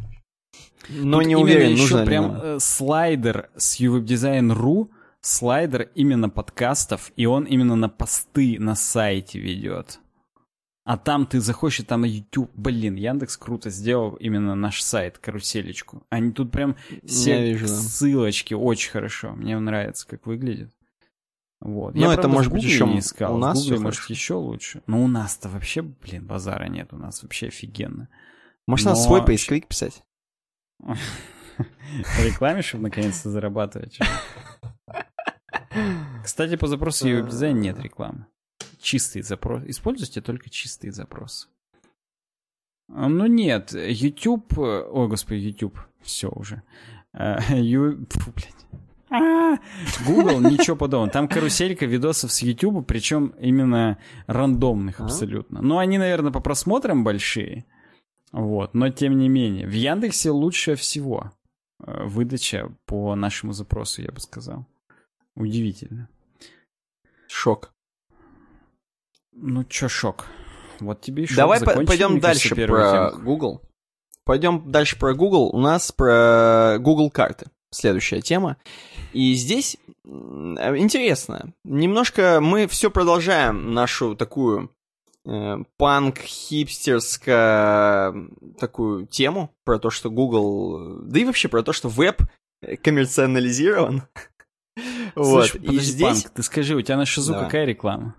Но 0.89 1.19
Тут 1.19 1.27
не 1.27 1.35
уверен, 1.35 1.71
нужно 1.71 1.97
еще 1.97 2.05
прям 2.05 2.39
э, 2.41 2.57
слайдер 2.59 3.49
с 3.55 3.79
uwebdesign.ru 3.79 4.89
слайдер 5.23 5.89
именно 5.95 6.29
подкастов, 6.29 7.11
и 7.15 7.25
он 7.25 7.45
именно 7.45 7.75
на 7.75 7.89
посты 7.89 8.57
на 8.59 8.75
сайте 8.75 9.39
ведет. 9.39 9.99
А 10.85 10.97
там 10.97 11.25
ты 11.25 11.39
заходишь, 11.39 11.79
и 11.79 11.83
там 11.83 12.01
на 12.01 12.05
YouTube. 12.05 12.51
Блин, 12.55 12.95
Яндекс 12.95 13.37
круто 13.37 13.69
сделал 13.69 14.15
именно 14.15 14.53
наш 14.53 14.81
сайт, 14.81 15.17
каруселечку. 15.17 16.03
Они 16.09 16.31
тут 16.33 16.51
прям 16.51 16.75
все 17.05 17.41
вижу, 17.41 17.67
ссылочки 17.67 18.53
очень 18.53 18.91
хорошо. 18.91 19.31
Мне 19.31 19.57
нравится, 19.57 20.05
как 20.05 20.25
выглядит. 20.25 20.73
Вот. 21.61 21.95
Ну, 21.95 22.01
Я, 22.01 22.07
это 22.07 22.23
правда, 22.23 22.27
может 22.27 22.51
быть 22.51 22.63
еще 22.63 22.85
не 22.85 22.99
искал. 22.99 23.35
У 23.35 23.37
нас 23.37 23.61
в 23.61 23.63
Гугле, 23.63 23.79
может, 23.79 24.09
еще 24.09 24.33
лучше. 24.33 24.83
Но 24.85 25.01
у 25.01 25.07
нас-то 25.07 25.47
вообще, 25.47 25.81
блин, 25.81 26.27
базара 26.27 26.65
нет. 26.65 26.91
У 26.91 26.97
нас 26.97 27.23
вообще 27.23 27.47
офигенно. 27.47 28.09
Может, 28.67 28.85
Но... 28.85 28.91
надо 28.91 29.01
свой 29.01 29.23
поисковик 29.23 29.67
писать? 29.67 30.03
Рекламишь, 32.19 32.73
наконец-то 32.73 33.29
зарабатывать. 33.29 33.99
Кстати, 36.23 36.55
по 36.55 36.67
запросу 36.67 37.07
и 37.07 37.21
дизайн 37.21 37.59
нет 37.59 37.79
рекламы. 37.79 38.25
Чистые 38.79 39.23
запросы. 39.23 39.69
Используйте 39.69 40.21
только 40.21 40.49
чистые 40.49 40.91
запросы. 40.91 41.47
А, 42.89 43.07
ну 43.07 43.25
нет, 43.25 43.73
YouTube... 43.73 44.57
Ой, 44.57 45.07
господи, 45.07 45.39
YouTube. 45.39 45.79
Все 46.01 46.29
уже. 46.29 46.63
Ю... 47.49 48.05
Фу, 48.09 48.31
блядь. 48.31 48.83
А, 49.09 49.57
Google 50.07 50.39
ничего 50.49 50.75
подобного. 50.75 51.11
Там 51.11 51.27
каруселька 51.27 51.85
видосов 51.85 52.31
с 52.31 52.41
YouTube, 52.41 52.85
причем 52.87 53.27
именно 53.39 53.99
рандомных 54.25 54.99
абсолютно. 54.99 55.61
Ну, 55.61 55.77
они, 55.77 55.97
наверное, 55.97 56.31
по 56.31 56.39
просмотрам 56.39 57.03
большие. 57.03 57.65
Вот, 58.31 58.73
но 58.73 58.89
тем 58.89 59.17
не 59.17 59.29
менее. 59.29 59.67
В 59.67 59.73
Яндексе 59.73 60.31
лучше 60.31 60.75
всего 60.75 61.31
э, 61.85 62.05
выдача 62.05 62.71
по 62.85 63.13
нашему 63.13 63.53
запросу, 63.53 64.01
я 64.01 64.11
бы 64.11 64.19
сказал. 64.19 64.65
Удивительно. 65.35 66.07
Шок. 67.27 67.71
Ну, 69.31 69.63
чё 69.63 69.89
шок? 69.89 70.27
Вот 70.79 71.01
тебе 71.01 71.23
и 71.23 71.27
шок. 71.27 71.37
Давай 71.37 71.59
по 71.59 71.85
пойдем 71.85 72.19
дальше 72.19 72.55
про 72.55 73.09
темку. 73.09 73.25
Google. 73.25 73.61
Пойдем 74.25 74.71
дальше 74.71 74.97
про 74.97 75.13
Google. 75.13 75.49
У 75.53 75.59
нас 75.59 75.91
про 75.91 76.77
Google 76.79 77.09
карты. 77.09 77.47
Следующая 77.71 78.21
тема. 78.21 78.55
И 79.13 79.33
здесь 79.33 79.77
интересно. 80.05 81.53
Немножко 81.63 82.39
мы 82.41 82.67
все 82.67 82.91
продолжаем 82.91 83.73
нашу 83.73 84.15
такую 84.15 84.69
э, 85.25 85.57
панк-хипстерскую 85.77 88.29
такую 88.59 89.07
тему 89.07 89.49
про 89.65 89.79
то, 89.79 89.89
что 89.89 90.11
Google, 90.11 90.99
да 91.03 91.19
и 91.19 91.25
вообще 91.25 91.47
про 91.47 91.63
то, 91.63 91.73
что 91.73 91.89
веб 91.89 92.21
коммерциализирован. 92.83 94.03
Вот. 95.15 95.47
Слушай, 95.47 95.61
и 95.61 95.79
здесь... 95.79 96.23
Панк, 96.23 96.33
ты 96.33 96.43
скажи, 96.43 96.75
у 96.75 96.81
тебя 96.81 96.97
на 96.97 97.05
шизу 97.05 97.33
какая 97.33 97.65
реклама? 97.65 98.15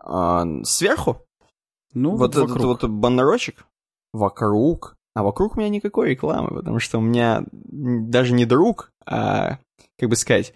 А, 0.00 0.44
сверху? 0.64 1.22
Ну, 1.92 2.16
вот, 2.16 2.34
вот 2.34 2.50
этот 2.50 2.62
вот 2.62 2.84
баннерочек. 2.84 3.66
Вокруг. 4.12 4.96
А 5.14 5.22
вокруг 5.22 5.56
у 5.56 5.60
меня 5.60 5.68
никакой 5.68 6.10
рекламы, 6.10 6.54
потому 6.56 6.80
что 6.80 6.98
у 6.98 7.00
меня 7.00 7.44
даже 7.52 8.32
не 8.32 8.46
друг, 8.46 8.92
а, 9.06 9.58
как 9.98 10.08
бы 10.08 10.16
сказать, 10.16 10.54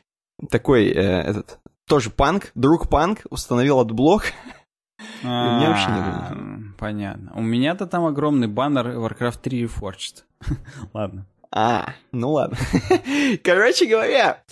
такой 0.50 0.88
э, 0.88 1.00
этот 1.00 1.60
тоже 1.86 2.10
панк, 2.10 2.50
друг 2.54 2.88
панк 2.88 3.20
установил 3.30 3.78
adblock. 3.78 4.24
у 5.22 5.26
меня 5.26 5.70
вообще 5.70 5.90
нет. 5.90 6.76
Понятно. 6.76 7.32
У 7.34 7.40
меня-то 7.40 7.86
там 7.86 8.04
огромный 8.04 8.48
баннер 8.48 8.88
Warcraft 8.88 9.40
3 9.42 9.64
Reforged. 9.64 10.24
Ладно. 10.92 11.26
А, 11.50 11.94
ну 12.12 12.32
ладно. 12.32 12.58
Короче 13.42 13.86
говоря, 13.86 14.44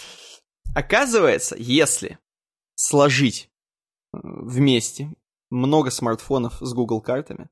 оказывается, 0.74 1.56
если 1.58 2.18
сложить 2.74 3.50
вместе 4.12 5.12
много 5.50 5.90
смартфонов 5.90 6.56
с 6.60 6.72
Google 6.72 7.00
картами 7.00 7.48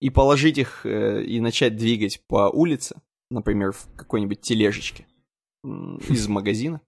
и 0.00 0.10
положить 0.10 0.58
их 0.58 0.84
э, 0.84 1.22
и 1.22 1.40
начать 1.40 1.76
двигать 1.76 2.22
по 2.26 2.50
улице, 2.50 3.00
например, 3.30 3.72
в 3.72 3.86
какой-нибудь 3.96 4.40
тележечке 4.40 5.06
из 5.62 6.26
магазина, 6.28 6.80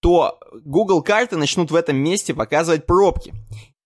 то 0.00 0.38
Google 0.64 1.02
карты 1.02 1.36
начнут 1.36 1.70
в 1.70 1.74
этом 1.74 1.96
месте 1.96 2.34
показывать 2.34 2.86
пробки. 2.86 3.34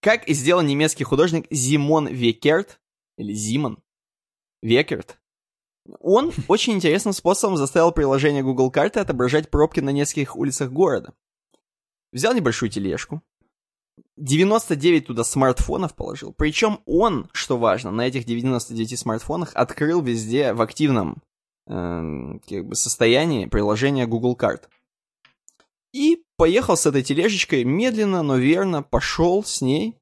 Как 0.01 0.29
и 0.29 0.35
сделал 0.35 0.63
немецкий 0.63 1.05
художник 1.05 1.47
Зимон 1.51 2.09
Векерт, 2.09 2.81
или 3.17 3.33
Зимон 3.33 3.79
Векерт. 4.63 5.19
Он 6.01 6.33
очень 6.49 6.75
интересным 6.75 7.13
способом 7.13 7.57
заставил 7.57 7.93
приложение 7.93 8.43
Google 8.43 8.71
карты 8.71 9.01
отображать 9.01 9.51
пробки 9.51 9.81
на 9.81 9.91
нескольких 9.91 10.37
улицах 10.37 10.71
города. 10.71 11.13
Взял 12.13 12.35
небольшую 12.35 12.71
тележку, 12.71 13.23
99 14.17 15.07
туда 15.07 15.25
смартфонов 15.25 15.95
положил. 15.95 16.33
Причем 16.33 16.81
он, 16.87 17.29
что 17.33 17.59
важно, 17.59 17.91
на 17.91 18.07
этих 18.07 18.25
99 18.25 18.99
смартфонах 18.99 19.51
открыл 19.55 20.03
везде 20.03 20.53
в 20.53 20.61
активном 20.61 21.23
э, 21.67 22.39
как 22.49 22.67
бы 22.67 22.75
состоянии 22.75 23.47
приложение 23.47 24.07
Google 24.07 24.37
карт. 24.37 24.69
И 25.93 26.23
поехал 26.37 26.77
с 26.77 26.87
этой 26.87 27.03
тележечкой 27.03 27.65
медленно, 27.65 28.23
но 28.23 28.37
верно, 28.37 28.83
пошел 28.83 29.45
с 29.45 29.61
ней 29.61 29.97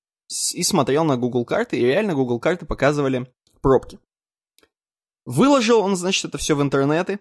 и 0.55 0.63
смотрел 0.63 1.05
на 1.05 1.17
Google 1.17 1.45
карты, 1.45 1.79
и 1.79 1.85
реально 1.85 2.15
Google 2.15 2.39
карты 2.39 2.67
показывали 2.67 3.27
пробки. 3.61 3.99
Выложил 5.25 5.81
он, 5.81 5.97
значит, 5.97 6.25
это 6.25 6.39
все 6.39 6.57
в 6.57 6.63
интернеты, 6.63 7.21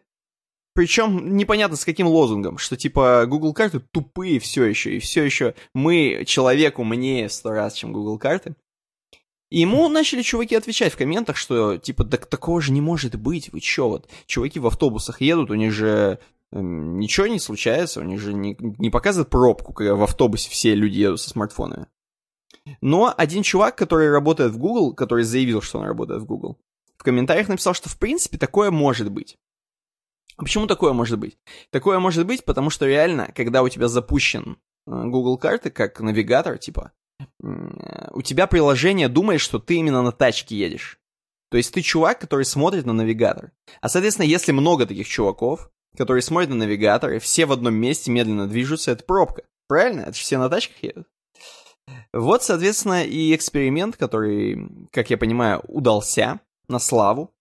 причем 0.73 1.35
непонятно 1.35 1.75
с 1.75 1.83
каким 1.83 2.07
лозунгом, 2.07 2.57
что 2.57 2.77
типа 2.77 3.25
Google 3.27 3.53
карты 3.53 3.79
тупые 3.79 4.39
все 4.39 4.63
еще, 4.65 4.95
и 4.95 4.99
все 4.99 5.23
еще 5.23 5.55
мы 5.73 6.23
человеку 6.25 6.83
умнее 6.83 7.27
в 7.27 7.33
сто 7.33 7.51
раз, 7.51 7.73
чем 7.73 7.91
Google 7.91 8.17
карты. 8.17 8.55
И 9.49 9.61
ему 9.61 9.89
начали 9.89 10.21
чуваки 10.21 10.55
отвечать 10.55 10.93
в 10.93 10.97
комментах, 10.97 11.35
что 11.35 11.77
типа 11.77 12.05
так 12.05 12.27
такого 12.27 12.61
же 12.61 12.71
не 12.71 12.81
может 12.81 13.15
быть, 13.15 13.51
вы 13.51 13.59
чё 13.59 13.89
вот, 13.89 14.09
чуваки 14.27 14.59
в 14.59 14.67
автобусах 14.67 15.21
едут, 15.21 15.49
у 15.49 15.55
них 15.55 15.73
же 15.73 16.19
э, 16.51 16.59
ничего 16.61 17.25
не 17.25 17.39
случается, 17.39 17.99
у 17.99 18.03
них 18.03 18.19
же 18.21 18.33
не, 18.33 18.55
не 18.59 18.91
показывают 18.91 19.29
пробку, 19.29 19.73
когда 19.73 19.95
в 19.95 20.03
автобусе 20.03 20.51
все 20.51 20.75
люди 20.75 20.99
едут 20.99 21.19
со 21.19 21.31
смартфонами. 21.31 21.87
Но 22.81 23.11
один 23.17 23.41
чувак, 23.41 23.75
который 23.75 24.11
работает 24.11 24.51
в 24.51 24.59
Google, 24.59 24.93
который 24.93 25.23
заявил, 25.23 25.61
что 25.61 25.79
он 25.79 25.85
работает 25.85 26.21
в 26.21 26.25
Google, 26.25 26.59
в 26.99 27.03
комментариях 27.03 27.47
написал, 27.47 27.73
что 27.73 27.87
в 27.89 27.97
принципе 27.97 28.37
такое 28.37 28.71
может 28.71 29.09
быть. 29.09 29.37
А 30.35 30.43
почему 30.43 30.67
такое 30.67 30.91
может 30.91 31.17
быть? 31.17 31.37
Такое 31.71 31.97
может 31.99 32.25
быть, 32.25 32.43
потому 32.43 32.69
что 32.69 32.85
реально, 32.85 33.31
когда 33.33 33.63
у 33.63 33.69
тебя 33.69 33.87
запущен 33.87 34.57
э, 34.85 35.05
Google 35.05 35.37
карты 35.37 35.69
как 35.69 35.99
навигатор, 36.01 36.57
типа, 36.57 36.91
у 37.41 38.21
тебя 38.21 38.47
приложение 38.47 39.07
думает, 39.07 39.41
что 39.41 39.59
ты 39.59 39.75
именно 39.75 40.01
на 40.01 40.11
тачке 40.11 40.57
едешь. 40.57 40.99
То 41.51 41.57
есть 41.57 41.73
ты 41.73 41.81
чувак, 41.81 42.19
который 42.19 42.45
смотрит 42.45 42.85
на 42.85 42.93
навигатор. 42.93 43.51
А, 43.81 43.89
соответственно, 43.89 44.25
если 44.25 44.51
много 44.51 44.85
таких 44.85 45.07
чуваков, 45.07 45.71
которые 45.97 46.21
смотрят 46.21 46.49
на 46.49 46.55
навигатор, 46.55 47.11
и 47.13 47.19
все 47.19 47.45
в 47.45 47.51
одном 47.51 47.75
месте 47.75 48.11
медленно 48.11 48.47
движутся, 48.47 48.91
это 48.91 49.03
пробка. 49.03 49.43
Правильно? 49.67 50.01
Это 50.01 50.13
же 50.13 50.21
все 50.21 50.37
на 50.37 50.49
тачках 50.49 50.83
едут. 50.83 51.07
Вот, 52.13 52.43
соответственно, 52.43 53.03
и 53.03 53.35
эксперимент, 53.35 53.97
который, 53.97 54.69
как 54.91 55.09
я 55.09 55.17
понимаю, 55.17 55.61
удался 55.67 56.39
на 56.69 56.79
славу. 56.79 57.33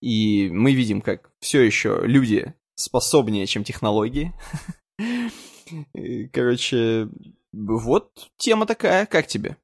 И 0.00 0.48
мы 0.50 0.72
видим, 0.72 1.00
как 1.00 1.30
все 1.40 1.60
еще 1.60 2.00
люди 2.02 2.54
способнее, 2.74 3.46
чем 3.46 3.64
технологии. 3.64 4.32
Короче, 6.32 7.08
вот 7.52 8.30
тема 8.36 8.66
такая. 8.66 9.06
Как 9.06 9.26
тебе? 9.26 9.56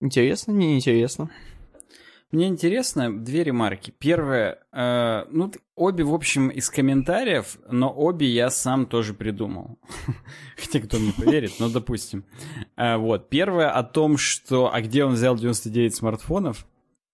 Интересно, 0.00 0.52
не 0.52 0.76
интересно? 0.76 1.30
Мне 2.32 2.48
интересно 2.48 3.14
две 3.14 3.44
ремарки. 3.44 3.92
Первое, 3.98 4.58
э, 4.72 5.26
ну, 5.30 5.52
обе, 5.76 6.02
в 6.02 6.14
общем, 6.14 6.48
из 6.48 6.70
комментариев, 6.70 7.58
но 7.68 7.92
обе 7.94 8.26
я 8.26 8.48
сам 8.48 8.86
тоже 8.86 9.12
придумал. 9.12 9.78
Хотя 10.56 10.80
кто 10.80 10.98
мне 10.98 11.12
поверит, 11.12 11.52
но 11.58 11.68
допустим. 11.68 12.24
Э, 12.74 12.96
вот, 12.96 13.28
первое 13.28 13.70
о 13.70 13.82
том, 13.82 14.16
что, 14.16 14.72
а 14.72 14.80
где 14.80 15.04
он 15.04 15.12
взял 15.12 15.36
99 15.36 15.94
смартфонов? 15.94 16.66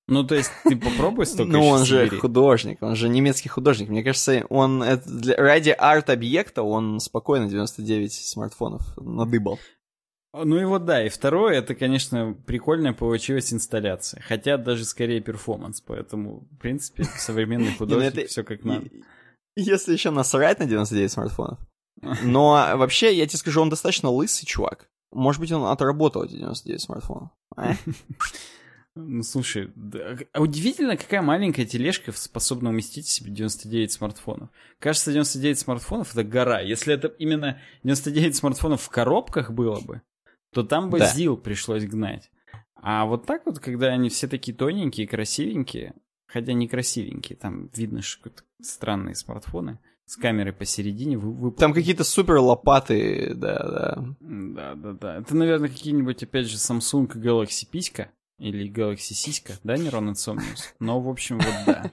Ну, 0.09 0.25
то 0.25 0.35
есть, 0.35 0.51
ты 0.65 0.75
попробуй 0.75 1.27
столько 1.27 1.53
Ну, 1.53 1.67
он 1.67 1.85
же 1.85 2.09
художник, 2.09 2.83
он 2.83 2.97
же 2.97 3.11
немецкий 3.11 3.51
художник. 3.51 3.91
Мне 3.91 4.03
кажется, 4.03 4.45
он 4.49 4.83
для, 5.05 5.37
ради 5.37 5.69
арт-объекта 5.71 6.63
он 6.63 6.99
спокойно 6.99 7.47
99 7.47 8.13
смартфонов 8.13 8.83
надыбал. 8.97 9.59
Ну 10.33 10.59
и 10.59 10.65
вот 10.65 10.87
да, 10.87 11.05
и 11.05 11.11
второе, 11.11 11.59
это, 11.59 11.75
конечно, 11.75 12.35
прикольная 12.47 12.95
получилась 12.95 13.53
инсталляция. 13.53 14.23
Хотя 14.23 14.57
даже 14.57 14.87
скорее 14.87 15.21
перформанс, 15.21 15.83
поэтому, 15.83 16.49
в 16.53 16.57
принципе, 16.57 17.05
современный 17.05 17.71
ну 17.71 17.77
художник, 17.77 18.29
все 18.29 18.45
как 18.45 18.65
надо. 18.65 18.89
Если 19.57 19.93
еще 19.93 20.11
насрать 20.11 20.59
на 20.59 20.67
99 20.67 21.13
смартфонов. 21.13 21.59
Но 22.23 22.53
вообще, 22.77 23.15
я 23.15 23.27
тебе 23.27 23.39
скажу, 23.39 23.61
он 23.61 23.69
достаточно 23.69 24.09
лысый 24.09 24.47
чувак. 24.47 24.89
Может 25.13 25.41
быть, 25.41 25.53
он 25.53 25.67
отработал 25.67 26.25
эти 26.25 26.37
99 26.37 26.81
смартфонов. 26.81 27.31
А? 28.99 29.03
Ну, 29.03 29.23
слушай, 29.23 29.71
да, 29.75 30.19
а 30.33 30.41
удивительно, 30.41 30.97
какая 30.97 31.23
маленькая 31.23 31.65
тележка 31.65 32.13
способна 32.13 32.71
уместить 32.71 33.07
в 33.07 33.11
себе 33.11 33.31
99 33.31 33.93
смартфонов. 33.93 34.51
Кажется, 34.79 35.13
99 35.13 35.59
смартфонов— 35.59 36.11
это 36.13 36.25
гора. 36.25 36.61
Если 36.61 36.95
это 36.95 37.09
именно 37.09 37.61
99 37.85 38.37
смартфонов 38.37 38.83
в 38.83 38.89
коробках 38.89 39.53
было 39.53 39.81
бы, 39.81 40.03
то 40.53 40.63
там 40.63 40.91
бы 40.91 40.99
да. 40.99 41.07
ЗИЛ 41.07 41.37
пришлось 41.37 41.85
гнать. 41.85 42.31
А 42.75 43.07
вот 43.07 43.27
так 43.27 43.45
вот, 43.47 43.59
когда 43.59 43.89
они 43.89 44.09
все 44.09 44.29
такие 44.29 44.57
тоненькие, 44.57 45.09
красивенькие, 45.09 45.95
хотя 46.27 46.53
не 46.53 46.69
красивенькие, 46.69 47.37
там 47.37 47.71
видно, 47.75 48.03
что 48.03 48.31
странные 48.61 49.15
смартфоны 49.15 49.79
с 50.07 50.17
камерой 50.17 50.53
посередине. 50.53 51.19
Вы, 51.19 51.33
вы... 51.33 51.53
Там 51.53 51.75
какие-то 51.75 52.05
супер 52.05 52.39
лопаты, 52.39 53.35
да, 53.35 53.59
да. 53.59 54.05
Да, 54.21 54.75
да, 54.75 54.93
да. 54.93 55.17
Это, 55.19 55.37
наверное, 55.37 55.69
какие-нибудь, 55.69 56.23
опять 56.23 56.47
же, 56.47 56.57
Samsung 56.57 57.09
Galaxy 57.09 57.67
писька. 57.71 58.11
Или 58.39 58.71
Galaxy 58.71 59.15
сиська, 59.15 59.55
да, 59.65 59.77
Нерон 59.77 60.11
Insomnius? 60.11 60.73
Но, 60.79 61.01
в 61.01 61.09
общем, 61.09 61.39
вот 61.39 61.55
да. 61.67 61.91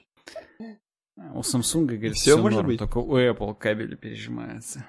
У 1.33 1.39
Samsung, 1.39 1.85
говорит, 1.85 2.15
все, 2.15 2.33
все 2.33 2.41
может 2.41 2.57
норм, 2.57 2.67
быть. 2.67 2.79
только 2.79 2.97
у 2.99 3.17
Apple 3.17 3.55
кабели 3.55 3.95
пережимаются. 3.95 4.85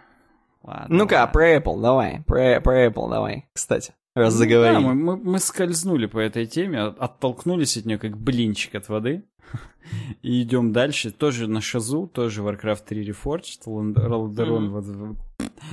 Ладно. 0.62 0.86
Ну-ка, 0.88 1.26
про 1.28 1.56
Apple 1.56 1.80
давай, 1.80 2.22
про, 2.26 2.60
про 2.60 2.86
Apple 2.86 3.08
давай, 3.08 3.48
кстати, 3.52 3.94
раз 4.14 4.34
ну, 4.34 4.38
заговорили. 4.40 4.74
Да, 4.74 4.80
мы, 4.80 4.94
мы, 4.94 5.16
мы 5.16 5.38
скользнули 5.38 6.06
по 6.06 6.18
этой 6.18 6.46
теме, 6.46 6.82
оттолкнулись 6.82 7.76
от 7.76 7.86
нее 7.86 7.98
как 7.98 8.18
блинчик 8.18 8.74
от 8.74 8.88
воды. 8.88 9.24
И 10.22 10.42
идем 10.42 10.72
дальше. 10.72 11.12
Тоже 11.12 11.46
на 11.46 11.60
Шазу, 11.60 12.08
тоже 12.08 12.42
Warcraft 12.42 12.84
3 12.86 13.08
Reforged, 13.08 13.60
Лордерон, 13.66 14.74
mm-hmm. 14.74 15.16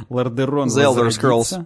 Лордерон 0.09 0.67
The 0.67 0.83
Elder 0.83 1.07
Scrolls. 1.07 1.65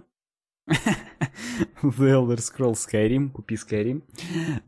The 1.82 2.12
Elder 2.12 2.36
Scrolls 2.36 2.86
Skyrim, 2.86 3.30
купи 3.30 3.56
Skyrim. 3.56 4.02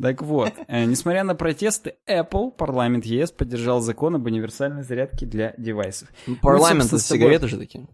Так 0.00 0.22
вот, 0.22 0.52
э, 0.68 0.84
несмотря 0.84 1.24
на 1.24 1.34
протесты, 1.34 1.94
Apple, 2.08 2.50
парламент 2.50 3.04
ЕС, 3.04 3.30
поддержал 3.30 3.80
закон 3.80 4.16
об 4.16 4.26
универсальной 4.26 4.82
зарядке 4.82 5.26
для 5.26 5.54
девайсов. 5.58 6.08
Парламент 6.42 6.86
это 6.86 6.98
сигареты 6.98 7.48
же 7.48 7.58
такие. 7.58 7.86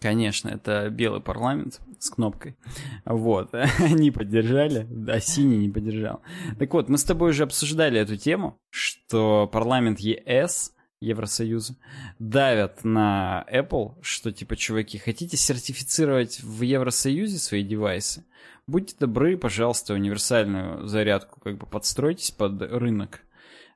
Конечно, 0.00 0.48
это 0.48 0.90
белый 0.90 1.20
парламент 1.20 1.80
с 2.00 2.10
кнопкой. 2.10 2.56
Вот, 3.04 3.54
они 3.78 4.10
поддержали, 4.10 4.88
а 5.08 5.20
синий 5.20 5.58
не 5.58 5.68
поддержал. 5.68 6.22
Так 6.58 6.74
вот, 6.74 6.88
мы 6.88 6.98
с 6.98 7.04
тобой 7.04 7.30
уже 7.30 7.44
обсуждали 7.44 8.00
эту 8.00 8.16
тему, 8.16 8.58
что 8.70 9.48
парламент 9.52 10.00
ЕС 10.00 10.72
Евросоюза 11.02 11.76
давят 12.18 12.84
на 12.84 13.44
Apple, 13.52 13.96
что 14.02 14.32
типа, 14.32 14.56
чуваки, 14.56 14.98
хотите 14.98 15.36
сертифицировать 15.36 16.40
в 16.42 16.62
Евросоюзе 16.62 17.38
свои 17.38 17.62
девайсы? 17.62 18.24
Будьте 18.66 18.94
добры, 18.98 19.36
пожалуйста, 19.36 19.94
универсальную 19.94 20.86
зарядку 20.86 21.40
как 21.40 21.58
бы 21.58 21.66
подстройтесь 21.66 22.30
под 22.30 22.62
рынок. 22.62 23.20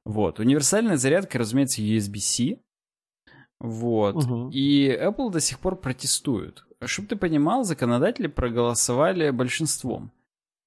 Вот. 0.05 0.39
Универсальная 0.39 0.97
зарядка, 0.97 1.39
разумеется, 1.39 1.83
USB-C. 1.83 2.61
Вот. 3.59 4.17
Угу. 4.17 4.51
И 4.53 4.89
Apple 4.89 5.31
до 5.31 5.41
сих 5.41 5.59
пор 5.59 5.77
протестует. 5.77 6.65
Чтобы 6.85 7.09
ты 7.09 7.17
понимал, 7.17 7.65
законодатели 7.65 8.29
проголосовали 8.29 9.31
большинством. 9.31 10.12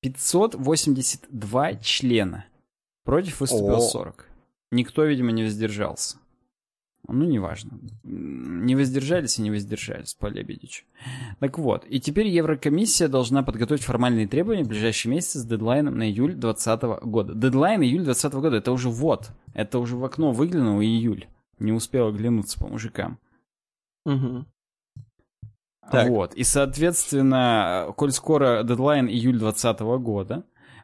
582 0.01 1.75
члена. 1.75 2.45
Против 3.03 3.39
выступило 3.39 3.77
О. 3.77 3.81
40. 3.81 4.27
Никто, 4.71 5.03
видимо, 5.03 5.31
не 5.31 5.43
воздержался. 5.43 6.17
Ну, 7.11 7.25
неважно. 7.25 7.79
Не 8.03 8.75
воздержались 8.75 9.39
и 9.39 9.41
не 9.41 9.51
воздержались 9.51 10.13
по 10.13 10.27
Лебедичу. 10.27 10.85
Так 11.39 11.57
вот, 11.57 11.85
и 11.87 11.99
теперь 11.99 12.27
Еврокомиссия 12.27 13.07
должна 13.07 13.43
подготовить 13.43 13.83
формальные 13.83 14.27
требования 14.27 14.63
в 14.63 14.67
ближайший 14.67 15.07
месяц 15.07 15.41
с 15.41 15.45
дедлайном 15.45 15.97
на 15.97 16.09
июль 16.09 16.33
2020 16.33 17.03
года. 17.05 17.33
Дедлайн 17.33 17.81
июль 17.81 18.03
2020 18.03 18.39
года, 18.39 18.57
это 18.57 18.71
уже 18.71 18.89
вот. 18.89 19.31
Это 19.53 19.79
уже 19.79 19.95
в 19.95 20.05
окно 20.05 20.31
выглянул 20.31 20.79
июль. 20.81 21.27
Не 21.59 21.71
успел 21.71 22.07
оглянуться 22.07 22.59
по 22.59 22.67
мужикам. 22.67 23.19
Угу. 24.05 24.45
Так. 25.91 26.09
Вот. 26.09 26.33
И, 26.35 26.43
соответственно, 26.43 27.93
коль 27.95 28.11
скоро 28.11 28.63
дедлайн 28.63 29.07
июль 29.07 29.39
2020 29.39 29.81
года, 30.01 30.43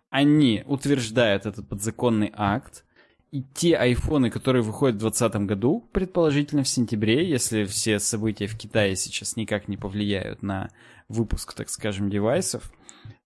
они 0.10 0.64
утверждают 0.66 1.46
этот 1.46 1.68
подзаконный 1.68 2.32
акт, 2.36 2.85
и 3.32 3.44
те 3.54 3.76
айфоны, 3.76 4.30
которые 4.30 4.64
выходят 4.64 4.96
в 4.96 5.00
2020 5.00 5.48
году, 5.48 5.90
предположительно 5.92 6.64
в 6.64 6.68
сентябре, 6.68 7.28
если 7.30 7.66
все 7.66 8.00
события 8.00 8.48
в 8.48 8.58
Китае 8.58 8.96
сейчас 8.96 9.36
никак 9.36 9.68
не 9.68 9.78
повлияют 9.78 10.42
на 10.42 10.70
выпуск, 11.10 11.54
так 11.54 11.70
скажем, 11.70 12.10
девайсов, 12.10 12.72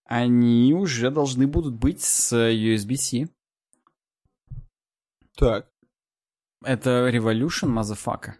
они 0.05 0.73
уже 0.73 1.11
должны 1.11 1.45
будут 1.47 1.75
быть 1.75 2.01
с 2.01 2.33
USB-C. 2.35 3.29
Так. 5.37 5.69
Это 6.63 7.09
Revolution, 7.09 7.67
motherfucker. 7.67 8.37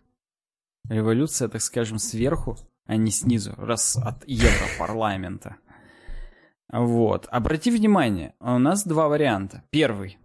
Революция, 0.90 1.48
так 1.48 1.62
скажем, 1.62 2.00
сверху, 2.00 2.58
а 2.86 2.96
не 2.96 3.12
снизу, 3.12 3.54
раз 3.58 3.96
от 3.96 4.28
Европарламента. 4.28 5.58
Вот. 6.72 7.28
Обрати 7.30 7.72
внимание, 7.72 8.34
у 8.40 8.58
нас 8.58 8.86
два 8.86 9.08
варианта. 9.08 9.64
Первый. 9.70 10.18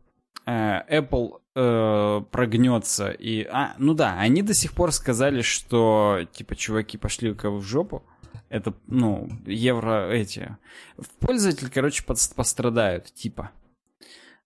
Э, 0.46 0.82
Apple 1.00 1.40
э, 1.54 2.22
прогнется 2.30 3.10
и... 3.10 3.44
А, 3.44 3.74
ну 3.78 3.94
да, 3.94 4.18
они 4.18 4.42
до 4.42 4.54
сих 4.54 4.72
пор 4.72 4.92
сказали, 4.92 5.42
что, 5.42 6.20
типа, 6.32 6.56
чуваки, 6.56 6.98
пошли 6.98 7.30
у 7.30 7.34
кого 7.34 7.58
в 7.58 7.64
жопу. 7.64 8.04
Это, 8.48 8.74
ну, 8.86 9.28
евро 9.46 10.10
эти... 10.10 10.56
Пользователи, 11.20 11.68
короче, 11.68 12.04
пострадают, 12.04 13.12
типа. 13.14 13.50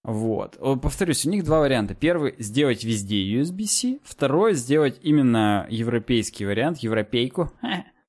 Вот. 0.04 0.56
Повторюсь, 0.80 1.26
у 1.26 1.30
них 1.30 1.44
два 1.44 1.60
варианта. 1.60 1.94
Первый— 1.94 2.34
сделать 2.38 2.84
везде 2.84 3.16
USB-C. 3.38 3.98
Второй— 4.04 4.54
сделать 4.54 4.98
именно 5.02 5.66
европейский 5.68 6.46
вариант, 6.46 6.78
европейку, 6.78 7.52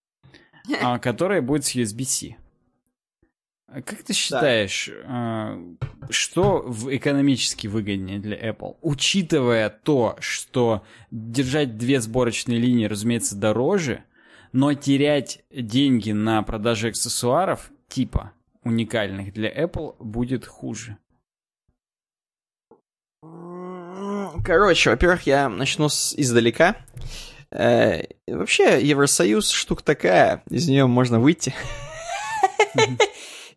а, 0.82 0.99
который 0.99 1.41
будет 1.41 1.65
с 1.65 1.75
USB-C. 1.75 2.36
Как 3.72 4.02
ты 4.04 4.14
считаешь, 4.14 4.90
да. 5.06 5.58
что 6.10 6.64
в 6.66 6.96
экономически 6.96 7.68
выгоднее 7.68 8.18
для 8.18 8.36
Apple? 8.36 8.78
Учитывая 8.82 9.70
то, 9.70 10.18
что 10.20 10.84
держать 11.12 11.78
две 11.78 12.02
сборочные 12.02 12.58
линии, 12.58 12.86
разумеется, 12.86 13.36
дороже, 13.36 14.04
но 14.54 14.74
терять 14.74 15.44
деньги 15.52 16.12
на 16.12 16.42
продаже 16.42 16.88
аксессуаров 16.88 17.72
типа 17.88 18.34
уникальных 18.64 19.34
для 19.34 19.52
Apple 19.52 19.96
будет 20.00 20.48
хуже. 20.48 20.98
Короче, 24.44 24.90
во-первых, 24.90 25.28
я 25.28 25.48
начну 25.48 25.90
с 25.90 26.16
издалека. 26.16 26.78
Э, 27.52 28.04
вообще, 28.28 28.82
Евросоюз 28.82 29.52
штука 29.52 29.84
такая, 29.84 30.44
из 30.50 30.68
нее 30.68 30.88
можно 30.88 31.20
выйти. 31.20 31.54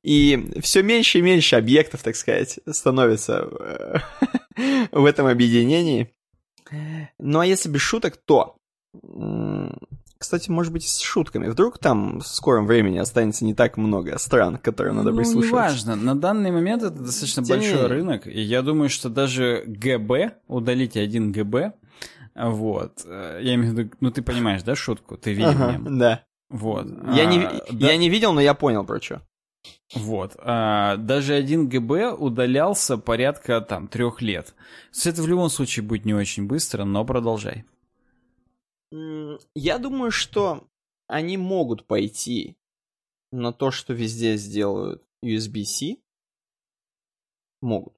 И 0.03 0.53
все 0.61 0.83
меньше 0.83 1.19
и 1.19 1.23
меньше 1.23 1.57
объектов, 1.57 2.03
так 2.03 2.17
сказать, 2.17 2.59
становится 2.69 3.49
в 4.93 5.05
этом 5.05 5.27
объединении. 5.27 6.13
Ну 7.19 7.41
а 7.41 7.47
если 7.47 7.69
без 7.69 7.81
шуток, 7.81 8.17
то... 8.17 8.57
Кстати, 10.19 10.51
может 10.51 10.73
быть, 10.73 10.87
с 10.87 11.01
шутками. 11.01 11.49
Вдруг 11.49 11.79
там 11.79 12.21
в 12.21 12.27
скором 12.27 12.67
времени 12.67 12.99
останется 12.99 13.45
не 13.45 13.55
так 13.55 13.77
много 13.77 14.19
стран, 14.19 14.57
к 14.57 14.63
которым 14.63 14.97
надо 14.97 15.11
ну, 15.11 15.17
прислушиваться. 15.17 15.89
неважно. 15.89 15.97
На 15.97 16.15
данный 16.15 16.53
момент 16.53 16.85
это 16.85 16.97
достаточно 16.97 17.43
Тем 17.43 17.59
большой 17.59 17.87
рынок. 17.89 18.29
И 18.29 18.41
я 18.41 18.63
думаю, 18.63 18.89
что 18.89 19.09
даже 19.09 19.65
ГБ, 19.67 20.35
удалите 20.47 21.01
один 21.01 21.33
ГБ, 21.33 21.73
вот. 22.35 23.03
Э, 23.05 23.41
я 23.43 23.55
имею 23.55 23.75
в 23.75 23.79
виду, 23.79 23.91
ну 24.01 24.11
ты 24.11 24.23
понимаешь, 24.23 24.63
да, 24.63 24.75
шутку? 24.75 25.17
Ты 25.17 25.33
видел 25.33 25.51
ага, 25.51 25.81
Да. 25.85 26.25
Вот. 26.49 26.87
Я, 27.15 27.23
а, 27.23 27.27
не, 27.27 27.41
да. 27.41 27.87
я 27.87 27.97
не 27.97 28.09
видел, 28.09 28.33
но 28.33 28.41
я 28.41 28.55
понял 28.55 28.85
про 28.85 29.01
что. 29.01 29.23
Вот. 29.95 30.37
А, 30.39 30.97
даже 30.97 31.35
один 31.35 31.69
ГБ 31.69 32.13
удалялся 32.13 32.97
порядка 32.97 33.61
там 33.61 33.89
трех 33.89 34.23
лет. 34.23 34.55
То 34.93 35.09
это 35.09 35.23
в 35.23 35.29
любом 35.29 35.51
случае 35.51 35.85
будет 35.85 36.05
не 36.05 36.15
очень 36.15 36.47
быстро, 36.47 36.85
но 36.85 37.05
продолжай. 37.05 37.65
Я 39.55 39.79
думаю, 39.79 40.11
что 40.11 40.67
они 41.09 41.37
могут 41.37 41.87
пойти 41.87 42.57
на 43.31 43.53
то, 43.53 43.71
что 43.71 43.93
везде 43.93 44.37
сделают 44.37 45.03
USB-C. 45.25 45.97
Могут. 47.61 47.95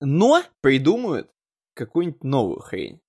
Но 0.00 0.42
придумают 0.60 1.30
какую-нибудь 1.74 2.24
новую 2.24 2.60
хрень. 2.60 3.00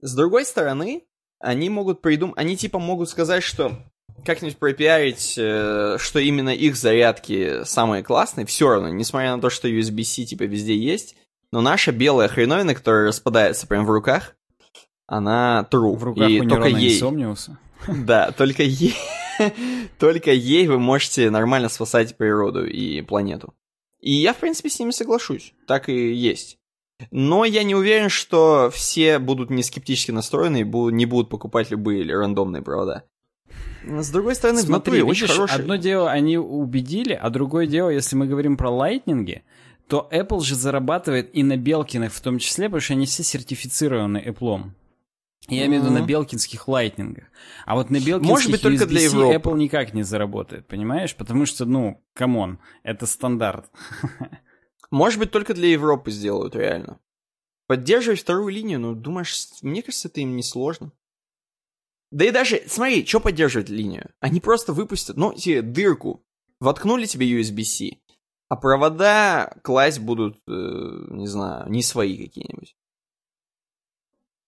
С 0.00 0.14
другой 0.14 0.44
стороны, 0.44 1.06
они 1.38 1.68
могут 1.70 2.02
придумать... 2.02 2.36
Они 2.38 2.56
типа 2.56 2.78
могут 2.78 3.08
сказать, 3.08 3.42
что 3.42 3.72
как-нибудь 4.24 4.56
пропиарить, 4.58 5.34
э, 5.36 5.96
что 5.98 6.18
именно 6.18 6.50
их 6.50 6.76
зарядки 6.76 7.64
самые 7.64 8.02
классные, 8.02 8.46
все 8.46 8.68
равно, 8.68 8.88
несмотря 8.88 9.36
на 9.36 9.40
то, 9.40 9.50
что 9.50 9.68
USB-C 9.68 10.24
типа 10.24 10.44
везде 10.44 10.76
есть, 10.76 11.16
но 11.52 11.60
наша 11.60 11.92
белая 11.92 12.28
хреновина, 12.28 12.74
которая 12.74 13.08
распадается 13.08 13.66
прямо 13.66 13.84
в 13.84 13.90
руках, 13.90 14.34
она 15.06 15.68
true. 15.70 15.94
В 15.96 16.04
руках 16.04 16.28
и 16.28 16.40
у 16.40 16.48
только 16.48 16.68
ей... 16.68 16.96
Инсомниуса. 16.96 17.58
Да, 17.86 18.30
только 18.32 18.62
ей... 18.62 18.96
только 19.98 20.32
ей 20.32 20.66
вы 20.68 20.78
можете 20.78 21.28
нормально 21.28 21.68
спасать 21.68 22.16
природу 22.16 22.66
и 22.66 23.02
планету. 23.02 23.54
И 24.00 24.12
я, 24.12 24.32
в 24.32 24.38
принципе, 24.38 24.70
с 24.70 24.78
ними 24.78 24.90
соглашусь. 24.90 25.52
Так 25.66 25.88
и 25.88 26.12
есть. 26.12 26.58
Но 27.10 27.44
я 27.44 27.62
не 27.62 27.74
уверен, 27.74 28.08
что 28.08 28.70
все 28.72 29.18
будут 29.18 29.50
не 29.50 29.62
скептически 29.62 30.12
настроены 30.12 30.60
и 30.60 30.64
не 30.64 31.06
будут 31.06 31.28
покупать 31.28 31.70
любые 31.70 32.04
рандомные 32.16 32.62
провода. 32.62 33.04
С 33.86 34.10
другой 34.10 34.34
стороны, 34.34 34.60
Смотри, 34.60 35.00
внутри 35.00 35.02
видишь, 35.02 35.22
очень 35.24 35.34
хороший... 35.34 35.60
одно 35.60 35.76
дело 35.76 36.10
они 36.10 36.38
убедили, 36.38 37.12
а 37.12 37.30
другое 37.30 37.66
дело, 37.66 37.90
если 37.90 38.16
мы 38.16 38.26
говорим 38.26 38.56
про 38.56 38.70
лайтнинги, 38.70 39.44
то 39.88 40.08
Apple 40.10 40.40
же 40.40 40.54
зарабатывает 40.54 41.34
и 41.34 41.42
на 41.42 41.56
Белкиных 41.56 42.12
в 42.12 42.20
том 42.20 42.38
числе, 42.38 42.66
потому 42.66 42.80
что 42.80 42.94
они 42.94 43.06
все 43.06 43.22
сертифицированы 43.22 44.22
Apple. 44.26 44.70
Я 45.48 45.66
имею 45.66 45.82
в 45.82 45.84
виду 45.84 45.94
на 45.94 46.06
белкинских 46.06 46.68
лайтнингах. 46.68 47.24
А 47.66 47.74
вот 47.74 47.90
на 47.90 47.96
белкинских 47.96 48.30
Может 48.30 48.50
быть, 48.50 48.62
только 48.62 48.86
для 48.86 49.02
Европы. 49.02 49.34
Apple 49.34 49.58
никак 49.58 49.92
не 49.92 50.02
заработает, 50.02 50.66
понимаешь? 50.66 51.14
Потому 51.14 51.44
что, 51.44 51.66
ну, 51.66 52.02
come 52.14 52.39
on, 52.39 52.58
это 52.82 53.06
стандарт. 53.06 53.70
Может 54.90 55.18
быть, 55.18 55.30
только 55.30 55.52
для 55.52 55.68
Европы 55.68 56.10
сделают, 56.10 56.56
реально. 56.56 56.98
Поддерживать 57.66 58.20
вторую 58.20 58.48
линию, 58.48 58.80
ну, 58.80 58.94
думаешь, 58.94 59.48
мне 59.60 59.82
кажется, 59.82 60.08
это 60.08 60.20
им 60.20 60.34
не 60.34 60.42
сложно. 60.42 60.92
Да 62.10 62.24
и 62.24 62.30
даже, 62.30 62.62
смотри, 62.66 63.04
что 63.04 63.20
поддерживать 63.20 63.68
линию? 63.68 64.10
Они 64.20 64.40
просто 64.40 64.72
выпустят, 64.72 65.16
ну, 65.16 65.32
тебе 65.32 65.62
дырку, 65.62 66.24
воткнули 66.60 67.06
тебе 67.06 67.30
USB-C, 67.40 67.98
а 68.48 68.56
провода 68.56 69.56
класть 69.62 70.00
будут, 70.00 70.36
э, 70.46 70.50
не 70.50 71.26
знаю, 71.26 71.68
не 71.70 71.82
свои 71.82 72.16
какие-нибудь. 72.16 72.76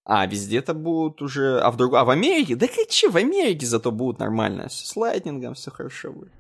А 0.05 0.25
везде-то 0.25 0.73
будут 0.73 1.21
уже... 1.21 1.59
А 1.61 1.73
в 1.73 1.77
другом... 1.77 1.99
А 1.99 2.05
в 2.05 2.11
Америке? 2.11 2.55
Да 2.55 2.69
че, 2.89 3.11
в 3.11 3.17
Америке 3.17 3.67
зато 3.67 3.91
будут 3.91 4.21
нормально. 4.21 4.69
С 4.69 4.95
лайтнингом 4.97 5.55
все 5.55 5.73
хорошо 5.73 6.13
будет. 6.13 6.33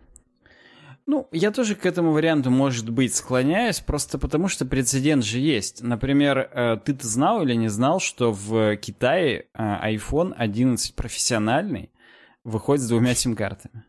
Ну, 1.07 1.29
я 1.31 1.53
тоже 1.53 1.77
к 1.77 1.87
этому 1.87 2.11
варианту, 2.11 2.51
может 2.51 2.91
быть, 2.91 3.15
склоняюсь, 3.15 3.79
просто 3.79 4.19
потому 4.19 4.49
что 4.49 4.67
прецедент 4.67 5.25
же 5.25 5.39
есть. 5.39 5.81
Например, 5.81 6.39
э, 6.39 6.79
ты-то 6.85 7.07
знал 7.07 7.43
или 7.43 7.55
не 7.55 7.69
знал, 7.69 8.01
что 8.01 8.33
в 8.33 8.77
Китае 8.77 9.47
э, 9.55 9.95
iPhone 9.95 10.35
11 10.37 10.97
профессиональный 10.97 11.93
выходит 12.43 12.83
с 12.83 12.89
двумя 12.89 13.15
сим-картами? 13.15 13.85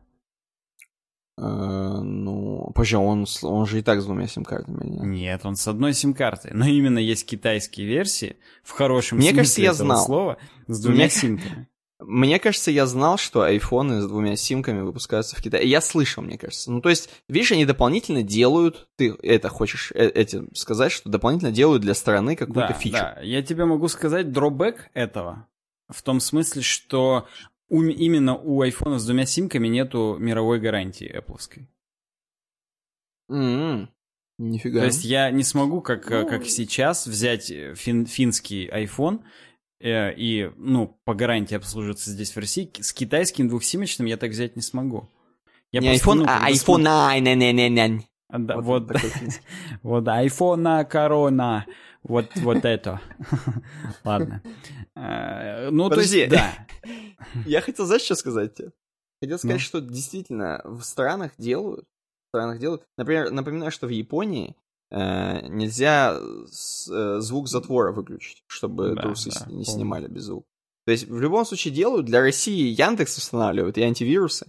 Э, 1.40 2.02
ну, 2.04 2.72
позже 2.76 3.00
он, 3.00 3.26
он 3.42 3.66
же 3.66 3.80
и 3.80 3.82
так 3.82 4.00
с 4.00 4.06
двумя 4.06 4.28
сим-картами. 4.28 4.86
Нет? 4.86 5.04
нет, 5.06 5.42
он 5.44 5.56
с 5.56 5.68
одной 5.68 5.94
сим-картой. 5.94 6.52
Но 6.54 6.66
именно 6.66 7.00
есть 7.00 7.26
китайские 7.26 7.88
версии, 7.88 8.38
в 8.62 8.72
хорошем 8.72 9.18
Мне 9.18 9.30
смысле 9.30 9.42
кажется, 9.42 9.62
я 9.62 9.74
знал. 9.74 10.06
слова, 10.06 10.38
с 10.68 10.80
двумя 10.80 11.06
Мне... 11.06 11.10
симками. 11.10 11.68
Мне 12.00 12.40
кажется, 12.40 12.70
я 12.70 12.86
знал, 12.86 13.18
что 13.18 13.42
айфоны 13.42 14.02
с 14.02 14.08
двумя 14.08 14.36
симками 14.36 14.82
выпускаются 14.82 15.36
в 15.36 15.42
Китае. 15.42 15.68
Я 15.68 15.82
слышал, 15.82 16.22
мне 16.22 16.38
кажется. 16.38 16.72
Ну, 16.72 16.80
то 16.80 16.90
есть, 16.90 17.10
видишь, 17.28 17.52
они 17.52 17.66
дополнительно 17.66 18.22
делают, 18.22 18.88
ты 18.98 19.16
это 19.24 19.50
хочешь 19.50 19.92
э 19.96 20.08
этим 20.08 20.54
сказать, 20.54 20.92
что 20.92 21.10
дополнительно 21.10 21.52
делают 21.52 21.82
для 21.82 21.96
страны 21.96 22.36
какую-то 22.36 22.74
да, 22.74 22.74
фичу. 22.74 22.98
Да, 22.98 23.20
я 23.22 23.42
тебе 23.42 23.66
могу 23.66 23.88
сказать 23.88 24.32
дробэк 24.32 24.90
этого, 24.94 25.48
в 25.90 26.04
том 26.04 26.20
смысле, 26.20 26.62
что 26.62 27.28
у, 27.68 27.82
именно 27.82 28.36
у 28.36 28.62
айфона 28.62 29.00
с 29.00 29.06
двумя 29.06 29.26
симками 29.26 29.68
нету 29.68 30.18
мировой 30.20 30.60
гарантии 30.60 31.12
Apple. 31.12 31.40
Mm-hmm. 33.32 33.88
Нифига. 34.40 34.82
То 34.82 34.86
есть 34.86 35.04
я 35.04 35.32
не 35.32 35.44
смогу, 35.44 35.82
как, 35.82 36.10
ну... 36.10 36.28
как 36.28 36.46
сейчас, 36.46 37.08
взять 37.08 37.52
фин, 37.76 38.06
финский 38.06 38.68
iPhone 38.68 39.22
э, 39.22 39.24
и, 39.80 40.52
ну, 40.58 41.00
по 41.04 41.14
гарантии 41.14 41.56
обслуживаться 41.56 42.10
здесь 42.10 42.36
в 42.36 42.40
России. 42.40 42.72
С 42.80 42.94
китайским 42.94 43.48
двухсимочным 43.48 44.08
я 44.08 44.18
так 44.18 44.32
взять 44.32 44.56
не 44.56 44.62
смогу. 44.62 45.10
Я 45.72 45.82
не 45.82 45.90
просто, 45.90 46.10
iPhone, 46.10 46.16
ну, 46.16 46.26
а 46.28 46.52
iPhone, 46.52 46.56
смотр... 46.56 47.22
не, 47.22 47.36
не, 47.36 47.54
не, 47.54 47.70
не. 47.70 48.08
Да, 48.30 48.58
вот, 48.58 48.92
вот, 48.92 49.02
вот 49.84 50.08
iPhone, 50.08 50.86
корона, 50.86 51.66
вот, 52.04 52.26
вот 52.38 52.66
это. 52.66 53.02
Ладно. 54.04 54.42
Э, 54.96 55.70
ну, 55.70 55.90
то 55.90 56.02
есть, 56.02 56.30
да. 56.30 56.68
Я 57.46 57.62
хотел, 57.62 57.86
знаешь, 57.86 58.04
что 58.04 58.16
сказать 58.16 58.56
тебе? 58.56 58.72
Хотел 59.22 59.38
сказать, 59.38 59.58
ну. 59.58 59.62
что 59.62 59.82
действительно 59.82 60.62
в 60.64 60.82
странах 60.84 61.32
делают, 61.38 61.86
в 61.86 62.30
странах 62.30 62.60
делают. 62.60 62.84
Например, 62.98 63.32
напоминаю, 63.32 63.72
что 63.72 63.88
в 63.88 63.92
Японии 63.92 64.50
э, 64.50 64.54
нельзя 64.92 66.20
с- 66.50 66.90
э, 66.92 67.20
звук 67.20 67.48
затвора 67.48 67.92
выключить, 67.92 68.44
чтобы 68.48 68.96
Да, 68.96 69.02
трусы 69.02 69.30
да, 69.32 69.40
не 69.48 69.64
помню. 69.64 69.66
снимали 69.66 70.08
без 70.08 70.24
звука. 70.24 70.48
То 70.86 70.92
есть 70.92 71.08
в 71.08 71.20
любом 71.20 71.46
случае 71.46 71.74
делают. 71.74 72.06
Для 72.06 72.22
России 72.22 72.70
Яндекс 72.70 73.18
устанавливают 73.18 73.78
и 73.78 73.82
антивирусы. 73.82 74.48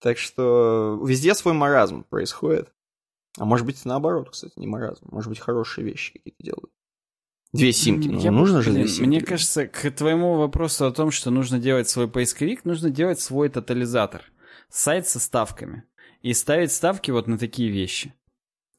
Так 0.00 0.18
что 0.18 1.00
везде 1.06 1.34
свой 1.34 1.54
маразм 1.54 2.04
происходит. 2.04 2.70
А 3.38 3.44
может 3.46 3.64
быть 3.66 3.82
наоборот, 3.84 4.30
кстати, 4.30 4.52
не 4.56 4.66
маразм. 4.66 5.06
Может 5.10 5.30
быть 5.30 5.38
хорошие 5.40 5.84
вещи 5.86 6.12
какие-то 6.12 6.42
делают. 6.42 6.70
Две 7.52 7.72
симки. 7.72 8.08
Ну, 8.08 8.20
Я 8.20 8.30
нужно 8.32 8.60
же 8.60 8.72
две 8.72 8.86
симки. 8.86 9.06
Мне 9.08 9.20
кажется, 9.22 9.66
к 9.66 9.90
твоему 9.92 10.34
вопросу 10.36 10.84
о 10.86 10.92
том, 10.92 11.10
что 11.10 11.30
нужно 11.30 11.58
делать 11.58 11.88
свой 11.88 12.08
поисковик, 12.08 12.64
нужно 12.66 12.90
делать 12.90 13.20
свой 13.20 13.48
тотализатор. 13.48 14.22
Сайт 14.68 15.06
со 15.08 15.18
ставками. 15.18 15.84
И 16.20 16.34
ставить 16.34 16.72
ставки 16.72 17.10
вот 17.10 17.26
на 17.26 17.38
такие 17.38 17.70
вещи. 17.70 18.12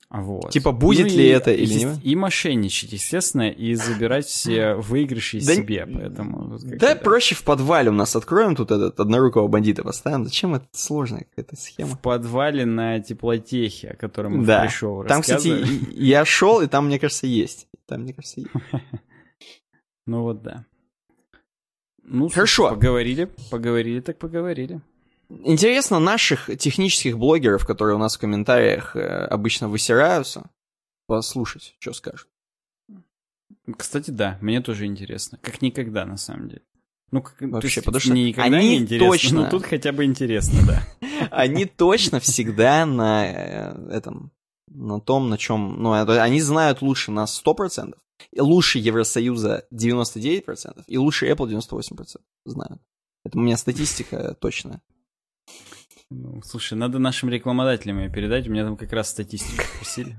Вот. 0.09 0.51
Типа, 0.51 0.71
будет 0.71 1.07
Ну 1.11 1.17
ли 1.17 1.25
и- 1.27 1.31
это 1.31 1.51
или 1.51 1.73
и, 1.73 1.83
нет? 1.83 1.97
И 2.01 2.15
мошенничать, 2.15 2.93
естественно, 2.93 3.49
и 3.49 3.73
забирать 3.75 4.25
все 4.25 4.75
выигрыши 4.75 5.39
Да 5.45 5.53
себе. 5.55 5.85
Поэтому, 5.85 6.57
Да, 6.79 6.95
проще 6.95 7.35
в 7.35 7.43
подвале 7.43 7.89
у 7.89 7.93
нас 7.93 8.15
откроем 8.15 8.55
тут 8.55 8.71
этот 8.71 8.97
однорукого 9.01 9.49
бандита 9.49 9.83
поставим. 9.83 10.23
Зачем 10.23 10.55
это 10.55 10.65
сложная 10.71 11.25
какая-то 11.29 11.57
схема? 11.57 11.89
В 11.95 11.99
подвале 11.99 12.65
на 12.65 13.01
теплотехе, 13.01 13.89
о 13.89 13.95
котором 13.97 14.37
мы 14.37 14.45
Да. 14.45 14.69
шоу 14.69 15.03
Там, 15.05 15.21
кстати, 15.21 15.65
я 15.91 16.23
шел, 16.23 16.61
и 16.61 16.67
там, 16.67 16.85
мне 16.87 16.99
кажется, 16.99 17.27
есть. 17.27 17.67
Там, 17.85 18.03
мне 18.03 18.13
кажется, 18.13 18.39
есть. 18.41 18.51
Ну 20.05 20.21
вот 20.21 20.41
да. 20.41 20.65
Ну, 22.03 22.29
Хорошо. 22.29 22.69
Поговорили, 22.69 23.29
поговорили, 23.51 23.99
так 23.99 24.17
поговорили. 24.17 24.79
Интересно 25.29 25.99
наших 25.99 26.49
технических 26.57 27.17
блогеров, 27.17 27.65
которые 27.65 27.95
у 27.95 27.99
нас 27.99 28.15
в 28.15 28.19
комментариях 28.19 28.95
э, 28.95 29.25
обычно 29.25 29.67
высираются, 29.67 30.49
послушать, 31.05 31.75
что 31.79 31.93
скажут. 31.93 32.29
Кстати, 33.77 34.11
да, 34.11 34.37
мне 34.41 34.61
тоже 34.61 34.85
интересно. 34.85 35.37
Как 35.41 35.61
никогда, 35.61 36.05
на 36.05 36.17
самом 36.17 36.49
деле. 36.49 36.61
Ну, 37.11 37.21
как, 37.21 37.35
Вообще, 37.41 37.67
есть, 37.67 37.85
потому 37.85 37.99
что 37.99 38.11
мне 38.11 38.25
никогда 38.25 38.57
они 38.57 38.69
не 38.69 38.77
интересно, 38.77 39.07
точно- 39.09 39.41
но 39.43 39.49
тут 39.49 39.65
хотя 39.65 39.91
бы 39.91 40.03
интересно, 40.03 40.59
да. 40.65 40.83
Они 41.31 41.65
точно 41.65 42.19
всегда 42.19 42.85
на 42.85 43.25
э, 43.25 43.89
этом, 43.91 44.31
на 44.67 44.99
том, 44.99 45.29
на 45.29 45.37
чем, 45.37 45.81
ну, 45.81 45.93
они 45.93 46.41
знают 46.41 46.81
лучше 46.81 47.11
нас 47.11 47.41
100%, 47.45 47.95
и 48.31 48.41
лучше 48.41 48.79
Евросоюза 48.79 49.65
99%, 49.73 50.83
и 50.85 50.97
лучше 50.97 51.29
Apple 51.29 51.47
98% 51.47 52.17
знают. 52.45 52.81
Это 53.23 53.37
у 53.37 53.41
меня 53.41 53.57
статистика 53.57 54.35
точная. 54.39 54.81
Ну, 56.09 56.41
слушай, 56.43 56.75
надо 56.75 56.99
нашим 56.99 57.29
рекламодателям 57.29 57.99
ее 57.99 58.09
передать, 58.09 58.47
у 58.47 58.51
меня 58.51 58.63
там 58.63 58.77
как 58.77 58.91
раз 58.93 59.09
статистику 59.09 59.63
просили. 59.77 60.15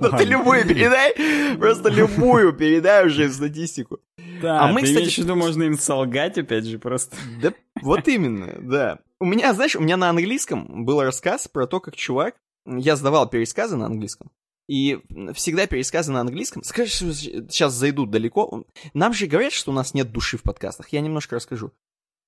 Ну 0.00 0.10
ты 0.10 0.24
любую 0.24 0.66
передай, 0.66 1.56
просто 1.56 1.88
любую 1.88 2.52
передай 2.52 3.06
уже 3.06 3.30
статистику. 3.32 4.00
Да, 4.42 4.62
А 4.64 4.72
мы, 4.72 4.82
кстати- 4.82 4.98
имеешь 4.98 5.14
в 5.14 5.18
виду, 5.18 5.36
можно 5.36 5.62
им 5.62 5.78
солгать 5.78 6.36
опять 6.36 6.64
же 6.64 6.78
просто. 6.80 7.16
Да, 7.40 7.52
вот 7.80 8.08
именно, 8.08 8.58
да. 8.60 8.98
У 9.20 9.24
меня, 9.24 9.54
знаешь, 9.54 9.76
у 9.76 9.80
меня 9.80 9.96
на 9.96 10.10
английском 10.10 10.84
был 10.84 11.00
рассказ 11.02 11.46
про 11.48 11.66
то, 11.66 11.80
как 11.80 11.94
чувак... 11.96 12.34
Я 12.66 12.96
сдавал 12.96 13.28
пересказы 13.28 13.76
на 13.76 13.86
английском. 13.86 14.30
И 14.68 14.98
всегда 15.34 15.66
пересказы 15.68 16.10
на 16.10 16.20
английском... 16.22 16.62
Скажи, 16.64 16.90
что 16.90 17.12
сейчас 17.14 17.72
зайдут 17.74 18.10
далеко. 18.10 18.64
Нам 18.94 19.12
же 19.12 19.26
говорят, 19.28 19.52
что 19.52 19.70
у 19.70 19.74
нас 19.74 19.94
нет 19.94 20.10
души 20.10 20.38
в 20.38 20.42
подкастах. 20.42 20.88
Я 20.88 21.00
немножко 21.02 21.36
расскажу. 21.36 21.70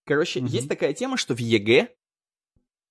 Короче, 0.07 0.41
Мгм. 0.41 0.49
есть 0.51 0.69
такая 0.69 0.93
тема, 0.93 1.17
что 1.17 1.35
в 1.35 1.41
ЕГЭ 1.41 1.89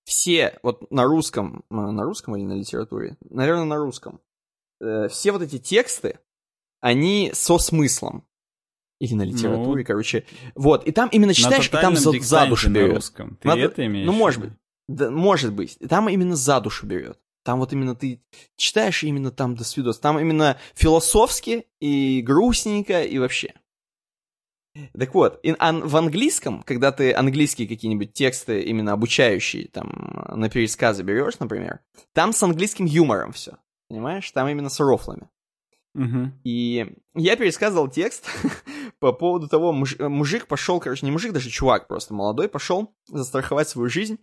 все, 0.06 0.58
вот 0.62 0.90
на 0.90 1.04
русском, 1.04 1.64
э, 1.70 1.74
на 1.74 2.04
русском 2.04 2.36
или 2.36 2.44
на 2.44 2.54
литературе? 2.54 3.16
Наверное, 3.28 3.64
на 3.64 3.76
русском. 3.76 4.20
Э, 4.80 5.08
Все 5.08 5.32
вот 5.32 5.42
эти 5.42 5.58
тексты, 5.58 6.18
они 6.80 7.30
со 7.34 7.58
смыслом. 7.58 8.24
Или 8.98 9.12
на 9.14 9.22
литературе, 9.24 9.84
короче. 9.84 10.24
Вот, 10.54 10.86
и 10.86 10.92
там 10.92 11.10
именно 11.10 11.34
читаешь, 11.34 11.68
и 11.68 11.70
там 11.70 11.96
за, 11.96 12.12
за 12.18 12.46
душу 12.46 12.70
на 12.70 12.74
берет. 12.74 12.94
русском. 12.94 13.36
Ты 13.42 13.48
Надо- 13.48 13.60
это 13.62 13.84
имеешь? 13.84 14.06
Ну, 14.06 14.12
может 14.12 14.40
быть. 14.40 14.52
Да, 14.88 15.10
может 15.10 15.52
быть. 15.52 15.78
Там 15.88 16.08
именно 16.08 16.34
за 16.36 16.60
душу 16.60 16.86
берет. 16.86 17.18
Там 17.44 17.58
вот 17.58 17.72
именно 17.72 17.94
ты 17.94 18.22
читаешь, 18.56 19.04
и 19.04 19.08
именно 19.08 19.30
там 19.30 19.54
до 19.54 19.64
свидос. 19.64 19.98
Там 19.98 20.18
именно 20.18 20.58
философски 20.74 21.66
и 21.80 22.22
грустненько, 22.22 23.02
и 23.02 23.18
вообще. 23.18 23.52
Так 24.98 25.14
вот, 25.14 25.40
и 25.42 25.54
ан- 25.58 25.86
в 25.86 25.96
английском, 25.96 26.62
когда 26.62 26.92
ты 26.92 27.12
английские 27.12 27.68
какие-нибудь 27.68 28.12
тексты, 28.12 28.60
именно 28.62 28.92
обучающие, 28.92 29.68
там, 29.68 30.24
на 30.34 30.48
пересказы 30.48 31.02
берешь, 31.02 31.38
например, 31.38 31.80
там 32.12 32.32
с 32.32 32.42
английским 32.42 32.84
юмором 32.84 33.32
все. 33.32 33.58
Понимаешь? 33.88 34.30
Там 34.32 34.48
именно 34.48 34.68
с 34.68 34.80
рофлами. 34.80 35.28
Мгм. 35.94 36.38
И 36.44 36.94
я 37.14 37.36
пересказывал 37.36 37.88
текст 37.88 38.26
по 38.98 39.12
поводу 39.12 39.48
того, 39.48 39.72
муж- 39.72 39.98
мужик 39.98 40.46
пошел, 40.46 40.78
короче, 40.78 41.06
не 41.06 41.12
мужик, 41.12 41.32
даже 41.32 41.48
чувак 41.48 41.88
просто 41.88 42.12
молодой, 42.12 42.48
пошел 42.48 42.94
застраховать 43.08 43.68
свою 43.68 43.88
жизнь. 43.88 44.18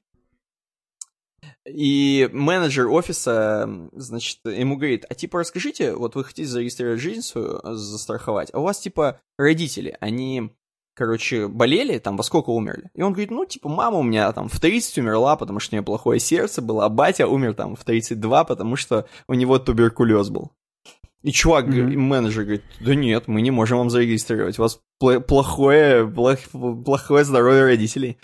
И 1.66 2.30
менеджер 2.34 2.88
офиса, 2.90 3.70
значит, 3.94 4.40
ему 4.44 4.76
говорит, 4.76 5.06
а 5.10 5.14
типа 5.14 5.40
расскажите, 5.40 5.94
вот 5.94 6.16
вы 6.16 6.26
хотите 6.26 6.48
зарегистрировать 6.48 7.00
жизнь 7.00 7.22
свою, 7.22 7.60
э, 7.64 7.74
застраховать, 7.76 8.50
а 8.54 8.60
у 8.60 8.64
вас 8.64 8.80
типа 8.80 9.22
родители, 9.38 9.96
они, 10.02 10.52
короче, 10.94 11.48
болели, 11.48 12.00
там, 12.00 12.18
во 12.18 12.24
сколько 12.24 12.50
умерли? 12.50 12.92
И 12.94 13.02
он 13.02 13.14
говорит, 13.14 13.32
ну, 13.32 13.46
типа, 13.46 13.70
мама 13.70 14.00
у 14.00 14.04
меня 14.04 14.30
там 14.34 14.50
в 14.50 14.60
30 14.60 14.98
умерла, 14.98 15.38
потому 15.38 15.62
что 15.62 15.74
у 15.74 15.78
нее 15.78 15.86
плохое 15.86 16.20
сердце 16.20 16.62
было, 16.62 16.84
а 16.86 16.90
батя 16.90 17.28
умер 17.28 17.54
там 17.54 17.78
в 17.78 17.84
32, 17.86 18.44
потому 18.44 18.76
что 18.76 19.08
у 19.30 19.34
него 19.34 19.58
туберкулез 19.58 20.30
был. 20.30 20.52
И 21.22 21.32
чувак, 21.32 21.74
и 21.74 21.82
менеджер 21.96 22.44
говорит, 22.44 22.64
да 22.82 22.94
нет, 22.94 23.30
мы 23.30 23.42
не 23.42 23.52
можем 23.52 23.78
вам 23.78 23.90
зарегистрировать, 23.90 24.60
у 24.60 24.64
вас 24.64 24.82
плохое, 25.00 26.06
плох- 26.06 26.84
плохое 26.84 27.24
здоровье 27.24 27.64
родителей. 27.64 28.18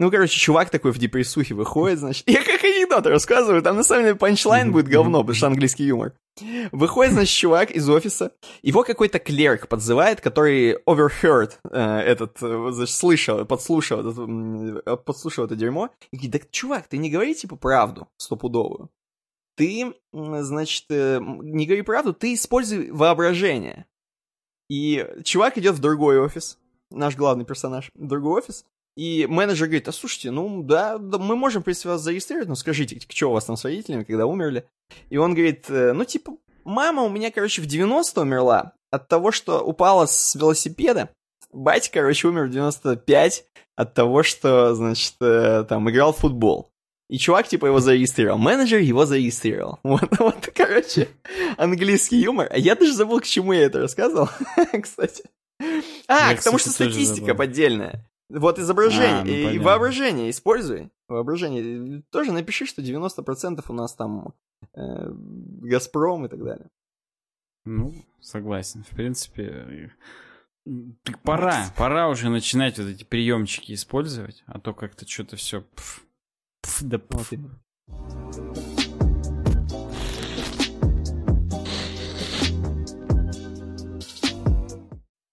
Ну, 0.00 0.10
короче, 0.10 0.40
чувак 0.40 0.70
такой 0.70 0.92
в 0.92 0.98
депрессухе 0.98 1.52
выходит, 1.52 1.98
значит, 1.98 2.26
я 2.26 2.42
как 2.42 2.64
анекдот 2.64 3.06
рассказываю, 3.06 3.60
там 3.60 3.76
на 3.76 3.84
самом 3.84 4.04
деле 4.04 4.14
панчлайн 4.14 4.72
будет 4.72 4.88
говно, 4.88 5.20
потому 5.20 5.34
что 5.34 5.48
английский 5.48 5.84
юмор. 5.84 6.14
Выходит, 6.72 7.12
значит, 7.12 7.36
чувак 7.36 7.70
из 7.70 7.86
офиса, 7.86 8.32
его 8.62 8.82
какой-то 8.82 9.18
клерк 9.18 9.68
подзывает, 9.68 10.22
который 10.22 10.78
overheard 10.86 11.52
э, 11.70 11.78
этот, 11.78 12.42
э, 12.42 12.70
значит, 12.72 12.94
слышал, 12.94 13.44
подслушал, 13.44 14.00
э, 14.00 14.96
подслушал 14.96 15.44
это 15.44 15.54
дерьмо, 15.54 15.90
и 16.10 16.16
говорит, 16.16 16.32
да, 16.32 16.38
чувак, 16.50 16.88
ты 16.88 16.96
не 16.96 17.10
говори, 17.10 17.34
типа, 17.34 17.56
правду 17.56 18.08
стопудовую. 18.16 18.88
Ты, 19.56 19.92
значит, 20.14 20.86
э, 20.88 21.20
не 21.20 21.66
говори 21.66 21.82
правду, 21.82 22.14
ты 22.14 22.32
используй 22.32 22.90
воображение. 22.90 23.84
И 24.70 25.06
чувак 25.24 25.58
идет 25.58 25.74
в 25.74 25.80
другой 25.80 26.18
офис, 26.18 26.58
наш 26.90 27.16
главный 27.16 27.44
персонаж, 27.44 27.90
в 27.94 28.06
другой 28.06 28.38
офис, 28.38 28.64
и 28.96 29.26
менеджер 29.28 29.66
говорит, 29.66 29.88
а 29.88 29.92
слушайте, 29.92 30.30
ну 30.30 30.62
да, 30.62 30.98
да, 30.98 31.18
мы 31.18 31.36
можем, 31.36 31.62
в 31.62 31.64
принципе, 31.64 31.90
вас 31.90 32.02
зарегистрировать, 32.02 32.48
но 32.48 32.54
скажите, 32.54 33.00
что 33.08 33.30
у 33.30 33.32
вас 33.32 33.44
там 33.44 33.56
с 33.56 33.64
родителями, 33.64 34.04
когда 34.04 34.26
умерли? 34.26 34.66
И 35.08 35.16
он 35.16 35.34
говорит, 35.34 35.66
э, 35.68 35.92
ну 35.92 36.04
типа, 36.04 36.32
мама 36.64 37.02
у 37.02 37.08
меня, 37.08 37.30
короче, 37.30 37.62
в 37.62 37.66
90 37.66 38.20
умерла 38.20 38.72
от 38.90 39.08
того, 39.08 39.32
что 39.32 39.60
упала 39.60 40.06
с 40.06 40.34
велосипеда. 40.34 41.10
Батя, 41.52 41.90
короче, 41.92 42.28
умер 42.28 42.46
в 42.46 42.50
95 42.50 43.44
от 43.76 43.94
того, 43.94 44.22
что, 44.22 44.74
значит, 44.74 45.14
э, 45.20 45.64
там, 45.68 45.88
играл 45.90 46.12
в 46.12 46.18
футбол. 46.18 46.70
И 47.08 47.18
чувак, 47.18 47.48
типа, 47.48 47.66
его 47.66 47.80
зарегистрировал. 47.80 48.38
Менеджер 48.38 48.78
его 48.78 49.04
зарегистрировал. 49.04 49.80
Вот, 49.82 50.08
вот, 50.18 50.48
короче, 50.54 51.08
английский 51.56 52.18
юмор. 52.18 52.48
А 52.50 52.56
я 52.56 52.76
даже 52.76 52.92
забыл, 52.92 53.20
к 53.20 53.24
чему 53.24 53.52
я 53.52 53.62
это 53.62 53.80
рассказывал, 53.80 54.28
кстати. 54.82 55.24
А, 56.06 56.30
Я, 56.30 56.36
к 56.36 56.42
тому, 56.42 56.58
кстати, 56.58 56.74
что 56.74 56.84
статистика 56.84 57.34
поддельная. 57.34 58.06
Вот 58.30 58.58
изображение 58.58 59.20
А, 59.20 59.24
ну, 59.24 59.30
и 59.30 59.44
понятно. 59.44 59.62
воображение 59.64 60.30
используй. 60.30 60.90
Воображение. 61.08 62.02
Тоже 62.10 62.32
напиши, 62.32 62.64
что 62.66 62.80
90% 62.80 63.64
у 63.68 63.72
нас 63.72 63.94
там 63.94 64.34
э, 64.74 65.10
Газпром 65.12 66.26
и 66.26 66.28
так 66.28 66.42
далее. 66.42 66.68
Ну, 67.64 67.92
согласен. 68.20 68.84
В 68.84 68.94
принципе, 68.94 69.90
э, 70.66 70.90
так 71.02 71.20
пора, 71.22 71.66
пора 71.76 72.08
уже 72.08 72.30
начинать 72.30 72.78
вот 72.78 72.86
эти 72.86 73.02
приемчики 73.04 73.72
использовать, 73.72 74.44
а 74.46 74.60
то 74.60 74.74
как-то 74.74 75.08
что-то 75.08 75.36
все. 75.36 75.64
да 76.80 77.00
Вот 77.10 77.26
пф. 77.28 77.50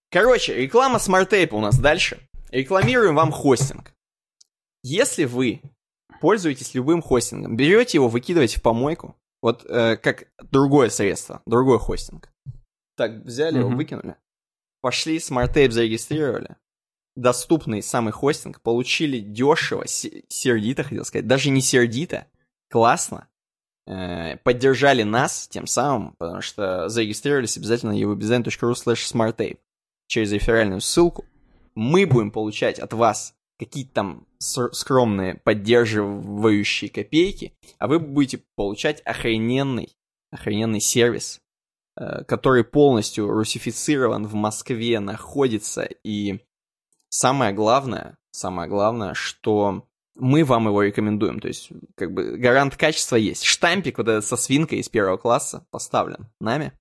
Короче, 0.10 0.56
реклама 0.56 0.98
Smart 0.98 1.30
Tape 1.30 1.50
у 1.52 1.60
нас 1.60 1.78
дальше. 1.78 2.18
Рекламируем 2.50 3.16
вам 3.16 3.32
хостинг. 3.32 3.94
Если 4.84 5.26
вы 5.26 5.62
пользуетесь 6.22 6.74
любым 6.74 7.02
хостингом, 7.02 7.58
берете 7.58 7.98
его, 7.98 8.08
выкидываете 8.08 8.60
в 8.60 8.64
помойку, 8.64 9.16
вот 9.42 9.66
э, 9.66 9.98
как 9.98 10.28
другое 10.52 10.90
средство, 10.90 11.42
другой 11.46 11.80
хостинг. 11.80 12.30
Так, 12.96 13.24
взяли 13.26 13.60
его, 13.60 13.70
Мгм. 13.70 13.78
выкинули, 13.78 14.16
пошли, 14.82 15.18
Tape 15.18 15.72
зарегистрировали, 15.72 16.56
доступный 17.16 17.84
самый 17.84 18.12
хостинг, 18.14 18.62
получили 18.62 19.20
дешево, 19.20 19.86
се- 19.88 20.24
сердито, 20.30 20.84
хотел 20.84 21.06
сказать, 21.06 21.28
даже 21.28 21.50
не 21.52 21.62
сердито, 21.62 22.26
классно, 22.70 23.28
э, 23.86 24.38
поддержали 24.38 25.04
нас 25.04 25.48
тем 25.48 25.68
самым, 25.68 26.16
потому 26.18 26.42
что 26.42 26.90
зарегистрировались 26.90 27.58
обязательно 27.58 27.92
на 27.94 28.02
evobdesign.ru 28.02 28.72
slash 28.74 29.14
smarttape 29.14 29.60
через 30.08 30.32
реферальную 30.32 30.82
ссылку. 30.82 31.26
Мы 31.78 32.08
будем 32.08 32.32
получать 32.32 32.80
от 32.80 32.92
вас 32.94 33.36
какие-то 33.60 33.94
там 33.94 34.28
скромные 34.40 35.36
поддерживающие 35.36 36.90
копейки, 36.90 37.54
а 37.78 37.88
вы 37.88 38.00
будете 38.00 38.44
получать 38.56 39.00
охрененный, 39.02 39.96
охрененный 40.32 40.80
сервис, 40.80 41.40
э, 41.96 42.24
который 42.24 42.64
полностью 42.64 43.30
русифицирован 43.30 44.26
в 44.26 44.34
Москве, 44.34 45.00
находится, 45.00 45.88
и 46.04 46.40
самое 47.10 47.54
главное, 47.54 48.18
самое 48.32 48.68
главное, 48.68 49.14
что 49.14 49.88
мы 50.16 50.44
вам 50.46 50.66
его 50.66 50.82
рекомендуем. 50.82 51.40
То 51.40 51.48
есть, 51.48 51.70
как 51.94 52.12
бы, 52.12 52.38
гарант 52.38 52.76
качества 52.76 53.18
есть. 53.18 53.44
Штампик 53.44 54.00
вот 54.00 54.08
этот 54.08 54.26
со 54.26 54.36
свинкой 54.36 54.80
из 54.80 54.90
первого 54.90 55.18
класса 55.18 55.68
поставлен 55.70 56.26
нами. 56.40 56.74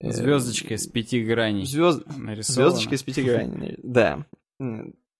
Звездочка 0.00 0.74
из 0.74 0.86
пяти 0.86 1.22
граней. 1.22 1.66
Звезд... 1.66 2.02
Звездочка 2.08 2.94
из 2.94 3.02
пяти 3.02 3.22
граней, 3.22 3.78
да. 3.82 4.26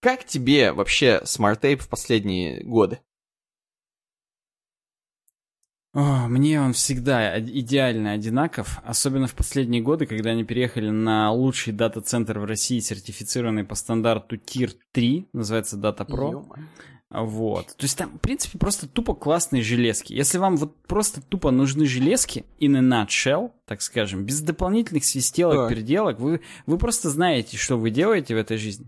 Как 0.00 0.24
тебе 0.24 0.72
вообще 0.72 1.20
SmartApe 1.24 1.82
в 1.82 1.88
последние 1.88 2.64
годы? 2.64 3.00
О, 5.92 6.28
мне 6.28 6.60
он 6.60 6.72
всегда 6.72 7.40
идеально 7.40 8.12
одинаков, 8.12 8.80
особенно 8.84 9.26
в 9.26 9.34
последние 9.34 9.82
годы, 9.82 10.06
когда 10.06 10.30
они 10.30 10.44
переехали 10.44 10.88
на 10.88 11.32
лучший 11.32 11.72
дата-центр 11.72 12.38
в 12.38 12.44
России, 12.44 12.78
сертифицированный 12.78 13.64
по 13.64 13.74
стандарту 13.74 14.36
Tier 14.36 14.72
3, 14.92 15.30
называется 15.32 15.76
DataPro. 15.76 16.46
Вот. 17.10 17.66
То 17.76 17.84
есть 17.84 17.98
там, 17.98 18.10
в 18.10 18.20
принципе, 18.20 18.56
просто 18.58 18.88
тупо 18.88 19.14
классные 19.14 19.62
железки. 19.62 20.12
Если 20.12 20.38
вам 20.38 20.56
вот 20.56 20.76
просто 20.82 21.20
тупо 21.20 21.50
нужны 21.50 21.84
железки, 21.86 22.44
in 22.60 22.76
a 22.76 23.04
nutshell, 23.04 23.50
так 23.66 23.82
скажем, 23.82 24.24
без 24.24 24.40
дополнительных 24.40 25.04
свистелок, 25.04 25.56
да. 25.56 25.68
переделок, 25.68 26.20
вы, 26.20 26.40
вы 26.66 26.78
просто 26.78 27.10
знаете, 27.10 27.56
что 27.56 27.76
вы 27.76 27.90
делаете 27.90 28.34
в 28.34 28.38
этой 28.38 28.58
жизни. 28.58 28.86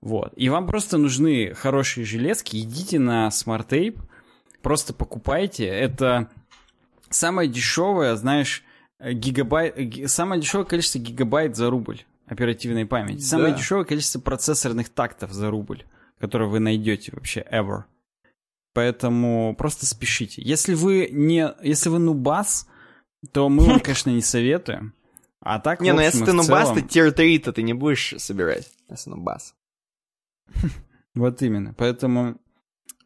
Вот. 0.00 0.32
И 0.36 0.48
вам 0.48 0.66
просто 0.66 0.96
нужны 0.96 1.52
хорошие 1.52 2.06
железки, 2.06 2.56
идите 2.56 2.98
на 2.98 3.28
Smart 3.28 3.68
Tape, 3.68 4.00
просто 4.62 4.94
покупайте. 4.94 5.66
Это 5.66 6.30
самое 7.10 7.50
дешевое, 7.50 8.16
знаешь, 8.16 8.64
гигабайт, 8.98 10.10
самое 10.10 10.40
дешевое 10.40 10.64
количество 10.64 10.98
гигабайт 10.98 11.54
за 11.54 11.68
рубль 11.68 12.02
оперативной 12.26 12.86
памяти. 12.86 13.20
Самое 13.20 13.52
да. 13.52 13.58
дешевое 13.58 13.84
количество 13.84 14.20
процессорных 14.20 14.88
тактов 14.88 15.32
за 15.32 15.50
рубль, 15.50 15.84
которое 16.18 16.48
вы 16.48 16.60
найдете 16.60 17.12
вообще 17.12 17.44
ever. 17.50 17.84
Поэтому 18.72 19.54
просто 19.56 19.86
спешите. 19.86 20.42
Если 20.42 20.74
вы 20.74 21.08
не, 21.10 21.54
если 21.62 21.88
вы 21.88 21.98
нубас, 21.98 22.66
то 23.32 23.48
мы 23.48 23.64
вам, 23.64 23.80
конечно, 23.84 24.10
не 24.10 24.22
советуем. 24.22 24.92
А 25.40 25.60
так, 25.60 25.80
Не, 25.80 25.92
ну 25.92 26.00
если 26.00 26.24
ты 26.24 26.32
нубас, 26.32 26.72
ты 26.72 26.82
тир 26.82 27.12
3 27.12 27.38
то 27.38 27.52
ты 27.52 27.62
не 27.62 27.72
будешь 27.72 28.14
собирать, 28.18 28.70
если 28.90 29.10
нубас. 29.10 29.54
Вот 31.14 31.40
именно. 31.40 31.72
Поэтому 31.72 32.38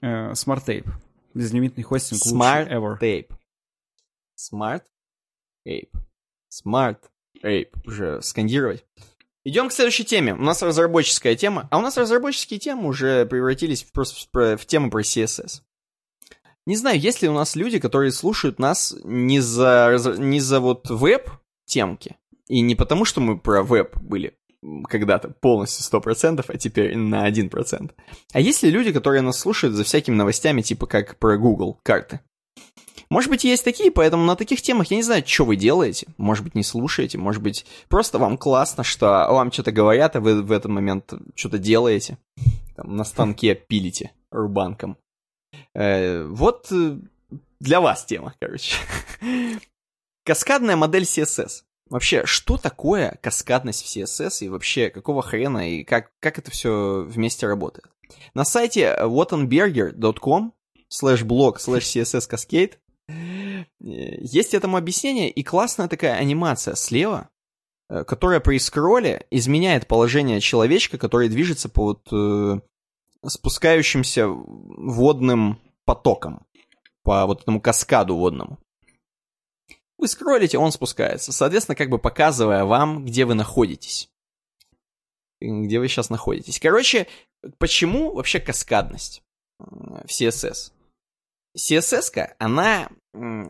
э, 0.00 0.32
Smart 0.32 0.66
Tape. 0.66 0.88
Безлимитный 1.32 1.84
хостинг 1.84 2.20
Smart 2.20 2.68
ever. 2.68 2.98
Tape. 2.98 3.30
Smart 4.36 4.82
Tape. 5.64 5.92
Smart 6.50 6.98
Tape. 7.40 7.70
Уже 7.86 8.20
скандировать. 8.20 8.84
Идем 9.44 9.68
к 9.68 9.72
следующей 9.72 10.04
теме. 10.04 10.34
У 10.34 10.42
нас 10.42 10.62
разработческая 10.62 11.34
тема. 11.34 11.66
А 11.70 11.78
у 11.78 11.80
нас 11.80 11.96
разработческие 11.96 12.60
темы 12.60 12.88
уже 12.88 13.24
превратились 13.24 13.82
в, 13.84 13.92
просто 13.92 14.56
в, 14.58 14.66
тему 14.66 14.90
про 14.90 15.02
CSS. 15.02 15.62
Не 16.66 16.76
знаю, 16.76 17.00
есть 17.00 17.22
ли 17.22 17.28
у 17.28 17.32
нас 17.32 17.56
люди, 17.56 17.78
которые 17.78 18.12
слушают 18.12 18.58
нас 18.58 18.94
не 19.02 19.40
за, 19.40 19.96
не 20.18 20.40
за 20.40 20.60
вот 20.60 20.90
веб-темки, 20.90 22.16
и 22.48 22.60
не 22.60 22.74
потому, 22.74 23.06
что 23.06 23.20
мы 23.20 23.38
про 23.38 23.62
веб 23.62 23.96
были 23.96 24.36
когда-то 24.88 25.30
полностью 25.30 26.00
100%, 26.00 26.44
а 26.46 26.58
теперь 26.58 26.96
на 26.96 27.28
1%. 27.28 27.90
А 28.32 28.40
есть 28.40 28.62
ли 28.62 28.70
люди, 28.70 28.92
которые 28.92 29.22
нас 29.22 29.38
слушают 29.38 29.74
за 29.74 29.84
всякими 29.84 30.14
новостями, 30.14 30.60
типа 30.60 30.86
как 30.86 31.18
про 31.18 31.38
Google 31.38 31.80
карты? 31.82 32.20
Может 33.10 33.28
быть, 33.28 33.42
есть 33.42 33.64
такие, 33.64 33.90
поэтому 33.90 34.24
на 34.24 34.36
таких 34.36 34.62
темах 34.62 34.90
я 34.92 34.96
не 34.96 35.02
знаю, 35.02 35.26
что 35.26 35.44
вы 35.44 35.56
делаете. 35.56 36.06
Может 36.16 36.44
быть, 36.44 36.54
не 36.54 36.62
слушаете, 36.62 37.18
может 37.18 37.42
быть, 37.42 37.66
просто 37.88 38.18
вам 38.18 38.38
классно, 38.38 38.84
что 38.84 39.26
вам 39.30 39.50
что-то 39.50 39.72
говорят, 39.72 40.14
а 40.14 40.20
вы 40.20 40.42
в 40.42 40.52
этот 40.52 40.70
момент 40.70 41.12
что-то 41.34 41.58
делаете. 41.58 42.18
Там, 42.76 42.96
на 42.96 43.04
станке 43.04 43.54
пилите 43.68 44.12
рубанком. 44.30 44.96
Э, 45.74 46.24
вот 46.24 46.68
э, 46.70 46.98
для 47.58 47.80
вас 47.80 48.04
тема, 48.04 48.34
короче. 48.40 48.76
Каскадная 50.24 50.76
модель 50.76 51.02
CSS. 51.02 51.62
Вообще, 51.88 52.24
что 52.24 52.56
такое 52.56 53.18
каскадность 53.20 53.84
в 53.84 53.88
CSS 53.88 54.44
и 54.44 54.48
вообще 54.48 54.90
какого 54.90 55.22
хрена 55.22 55.68
и 55.68 55.82
как, 55.82 56.12
как 56.20 56.38
это 56.38 56.52
все 56.52 57.02
вместе 57.02 57.48
работает? 57.48 57.86
На 58.34 58.44
сайте 58.44 58.96
wottenberger.com 59.00 60.52
slash 60.88 61.24
blog 61.24 61.56
slash 61.56 61.80
css 61.80 62.30
cascade 62.30 62.74
есть 63.80 64.54
этому 64.54 64.76
объяснение 64.76 65.30
и 65.30 65.42
классная 65.42 65.88
такая 65.88 66.14
анимация 66.14 66.74
слева, 66.74 67.30
э, 67.88 68.04
которая 68.04 68.40
при 68.40 68.58
скролле 68.58 69.26
изменяет 69.30 69.86
положение 69.86 70.40
человечка, 70.40 70.98
который 70.98 71.28
движется 71.28 71.68
по 71.68 71.82
вот 71.84 72.08
э, 72.12 72.60
спускающимся 73.26 74.28
водным 74.28 75.60
потокам, 75.84 76.46
по 77.02 77.26
вот 77.26 77.42
этому 77.42 77.60
каскаду 77.60 78.16
водному. 78.16 78.58
Вы 79.98 80.08
скроллите, 80.08 80.56
он 80.58 80.72
спускается, 80.72 81.32
соответственно, 81.32 81.76
как 81.76 81.90
бы 81.90 81.98
показывая 81.98 82.64
вам, 82.64 83.04
где 83.04 83.24
вы 83.24 83.34
находитесь. 83.34 84.08
Где 85.40 85.78
вы 85.78 85.88
сейчас 85.88 86.10
находитесь. 86.10 86.60
Короче, 86.60 87.06
почему 87.58 88.14
вообще 88.14 88.40
каскадность 88.40 89.22
в 89.58 90.06
CSS? 90.06 90.72
CSS, 91.56 92.34
она 92.38 92.90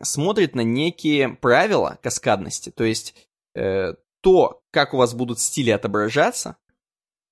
смотрит 0.01 0.55
на 0.55 0.61
некие 0.61 1.29
правила 1.29 1.99
каскадности, 2.01 2.71
то 2.71 2.83
есть 2.83 3.15
э, 3.55 3.95
то, 4.21 4.61
как 4.71 4.93
у 4.93 4.97
вас 4.97 5.13
будут 5.13 5.39
стили 5.39 5.69
отображаться, 5.69 6.57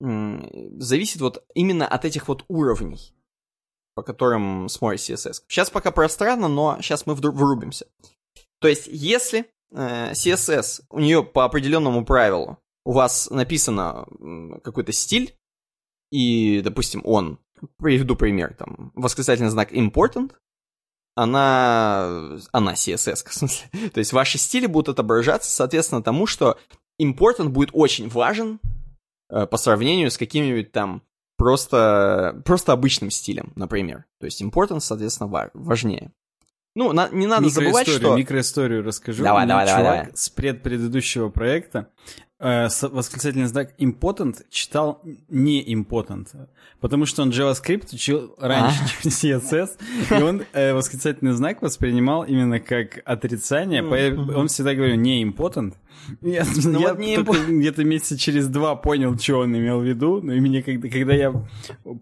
зависит 0.00 1.20
вот 1.20 1.44
именно 1.54 1.86
от 1.86 2.04
этих 2.04 2.28
вот 2.28 2.44
уровней, 2.48 3.14
по 3.94 4.02
которым 4.02 4.68
смотрит 4.68 5.00
CSS. 5.00 5.42
Сейчас 5.46 5.70
пока 5.70 5.90
пространно, 5.90 6.48
но 6.48 6.78
сейчас 6.80 7.06
мы 7.06 7.14
врубимся. 7.14 7.86
То 8.60 8.68
есть, 8.68 8.86
если 8.86 9.46
э, 9.72 10.12
CSS, 10.12 10.84
у 10.90 11.00
нее 11.00 11.22
по 11.22 11.44
определенному 11.44 12.04
правилу, 12.04 12.58
у 12.84 12.92
вас 12.92 13.28
написано 13.30 14.06
какой-то 14.62 14.92
стиль, 14.92 15.36
и, 16.10 16.60
допустим, 16.62 17.02
он, 17.04 17.38
приведу 17.76 18.16
пример, 18.16 18.54
там, 18.54 18.92
восклицательный 18.94 19.50
знак 19.50 19.72
important, 19.72 20.32
она, 21.14 22.38
она 22.52 22.74
CSS, 22.74 23.24
в 23.28 23.34
смысле. 23.34 23.68
То 23.92 23.98
есть 23.98 24.12
ваши 24.12 24.38
стили 24.38 24.66
будут 24.66 24.90
отображаться, 24.90 25.50
соответственно, 25.50 26.02
тому, 26.02 26.26
что 26.26 26.58
important 27.00 27.48
будет 27.48 27.70
очень 27.72 28.08
важен 28.08 28.60
э, 29.30 29.46
по 29.46 29.56
сравнению 29.56 30.10
с 30.10 30.18
каким-нибудь 30.18 30.72
там 30.72 31.02
просто, 31.36 32.40
просто 32.44 32.72
обычным 32.72 33.10
стилем, 33.10 33.52
например. 33.56 34.04
То 34.18 34.26
есть 34.26 34.42
important, 34.42 34.80
соответственно, 34.80 35.50
важнее. 35.54 36.12
Ну, 36.76 36.92
на, 36.92 37.08
не 37.08 37.26
надо 37.26 37.48
забывать, 37.48 37.88
что... 37.88 38.16
Микроисторию 38.16 38.84
расскажу. 38.84 39.24
Давай, 39.24 39.46
давай, 39.46 39.66
давай, 39.66 39.82
давай. 39.82 40.08
с 40.14 40.28
предпредыдущего 40.28 41.28
проекта 41.28 41.88
э, 42.40 42.68
восклицательный 42.82 43.46
знак 43.46 43.72
important 43.78 44.44
читал 44.50 45.02
не 45.28 45.62
important, 45.62 46.26
потому 46.80 47.06
что 47.06 47.22
он 47.22 47.30
JavaScript 47.30 47.94
учил 47.94 48.34
раньше, 48.38 48.80
а? 48.82 49.02
чем 49.02 49.10
CSS, 49.10 49.70
и 50.10 50.22
он 50.22 50.42
э, 50.52 50.72
восклицательный 50.72 51.32
знак 51.32 51.62
воспринимал 51.62 52.24
именно 52.24 52.58
как 52.58 53.00
отрицание, 53.04 53.84
он 53.84 54.48
всегда 54.48 54.74
говорил 54.74 54.96
не 54.96 55.24
important. 55.24 55.74
Я, 56.22 56.44
ну, 56.64 56.80
я 56.80 56.94
вот 56.94 56.98
не 57.48 57.58
где-то 57.58 57.84
месяца 57.84 58.18
через 58.18 58.48
два 58.48 58.74
понял, 58.74 59.16
что 59.18 59.40
он 59.40 59.56
имел 59.56 59.80
в 59.80 59.84
виду, 59.84 60.20
но 60.22 60.32
и 60.32 60.40
мне, 60.40 60.62
когда, 60.62 60.88
когда 60.88 61.14
я 61.14 61.32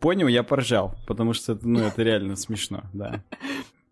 понял, 0.01 0.29
я 0.29 0.43
поржал, 0.43 0.95
потому 1.07 1.33
что 1.33 1.59
ну, 1.63 1.81
это 1.81 2.03
реально 2.03 2.37
смешно, 2.37 2.85
да. 2.93 3.23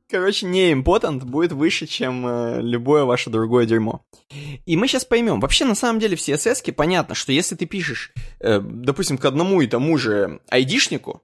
Короче, 0.08 0.46
не 0.46 0.72
импотент 0.72 1.24
будет 1.24 1.50
выше, 1.52 1.86
чем 1.86 2.26
э, 2.26 2.60
любое 2.62 3.04
ваше 3.04 3.28
другое 3.28 3.66
дерьмо. 3.66 4.04
И 4.64 4.76
мы 4.76 4.86
сейчас 4.86 5.04
поймем. 5.04 5.40
Вообще, 5.40 5.64
на 5.64 5.74
самом 5.74 5.98
деле, 5.98 6.14
в 6.16 6.20
CSS 6.20 6.72
понятно, 6.72 7.16
что 7.16 7.32
если 7.32 7.56
ты 7.56 7.66
пишешь, 7.66 8.12
э, 8.38 8.60
допустим, 8.60 9.18
к 9.18 9.24
одному 9.24 9.60
и 9.60 9.66
тому 9.66 9.98
же 9.98 10.40
айдишнику, 10.48 11.22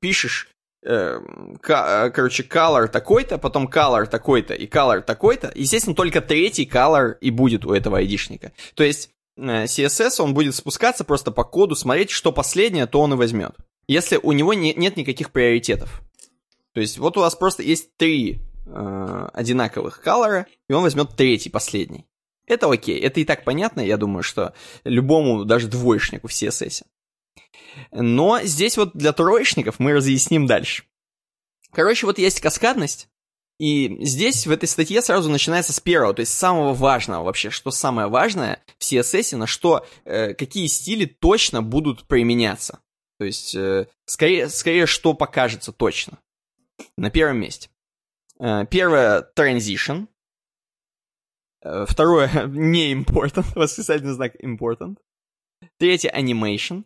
пишешь, 0.00 0.48
э, 0.82 1.20
к, 1.60 2.10
короче, 2.14 2.44
color 2.44 2.88
такой-то, 2.88 3.36
потом 3.36 3.68
color 3.68 4.06
такой-то 4.06 4.54
и 4.54 4.66
color 4.66 5.02
такой-то, 5.02 5.52
естественно, 5.54 5.94
только 5.94 6.22
третий 6.22 6.64
color 6.64 7.16
и 7.20 7.30
будет 7.30 7.66
у 7.66 7.74
этого 7.74 7.98
айдишника. 7.98 8.52
То 8.74 8.84
есть, 8.84 9.10
э, 9.36 9.64
CSS, 9.64 10.22
он 10.22 10.32
будет 10.32 10.54
спускаться 10.54 11.04
просто 11.04 11.30
по 11.30 11.44
коду, 11.44 11.76
смотреть, 11.76 12.08
что 12.08 12.32
последнее, 12.32 12.86
то 12.86 13.02
он 13.02 13.12
и 13.12 13.16
возьмет. 13.16 13.54
Если 13.86 14.16
у 14.16 14.32
него 14.32 14.54
не, 14.54 14.72
нет 14.72 14.96
никаких 14.96 15.30
приоритетов. 15.30 16.00
То 16.74 16.80
есть 16.80 16.98
вот 16.98 17.16
у 17.16 17.20
вас 17.20 17.34
просто 17.36 17.62
есть 17.62 17.96
три 17.96 18.40
э, 18.66 19.28
одинаковых 19.32 20.00
колора, 20.00 20.46
и 20.68 20.72
он 20.72 20.82
возьмет 20.82 21.16
третий, 21.16 21.48
последний. 21.48 22.04
Это 22.46 22.70
окей, 22.70 23.00
это 23.00 23.20
и 23.20 23.24
так 23.24 23.44
понятно, 23.44 23.80
я 23.80 23.96
думаю, 23.96 24.22
что 24.22 24.54
любому, 24.84 25.44
даже 25.44 25.68
двоечнику 25.68 26.28
в 26.28 26.32
CSS. 26.32 26.82
Но 27.92 28.40
здесь 28.42 28.76
вот 28.76 28.90
для 28.94 29.12
троечников 29.12 29.78
мы 29.78 29.92
разъясним 29.92 30.46
дальше. 30.46 30.84
Короче, 31.72 32.06
вот 32.06 32.18
есть 32.18 32.40
каскадность, 32.40 33.08
и 33.58 34.04
здесь 34.04 34.46
в 34.46 34.50
этой 34.50 34.68
статье 34.68 35.00
сразу 35.00 35.30
начинается 35.30 35.72
с 35.72 35.80
первого, 35.80 36.12
то 36.12 36.20
есть 36.20 36.36
самого 36.36 36.74
важного 36.74 37.24
вообще, 37.24 37.50
что 37.50 37.70
самое 37.70 38.08
важное 38.08 38.62
в 38.78 38.82
CSS, 38.82 39.36
на 39.36 39.46
что, 39.46 39.86
э, 40.04 40.34
какие 40.34 40.66
стили 40.66 41.04
точно 41.04 41.62
будут 41.62 42.04
применяться. 42.04 42.80
То 43.18 43.24
есть, 43.24 43.54
э, 43.54 43.86
скорее, 44.06 44.48
скорее, 44.48 44.86
что 44.86 45.14
покажется 45.14 45.70
точно. 45.70 46.18
На 46.96 47.10
первом 47.10 47.38
месте. 47.38 47.70
Э, 48.38 48.66
первое— 48.66 49.30
transition. 49.36 50.08
Э, 51.62 51.86
второе— 51.86 52.46
не 52.46 52.92
important, 52.92 53.46
восклицательный 53.54 54.12
знак 54.12 54.34
important. 54.42 54.98
Третье— 55.78 56.12
animation. 56.16 56.84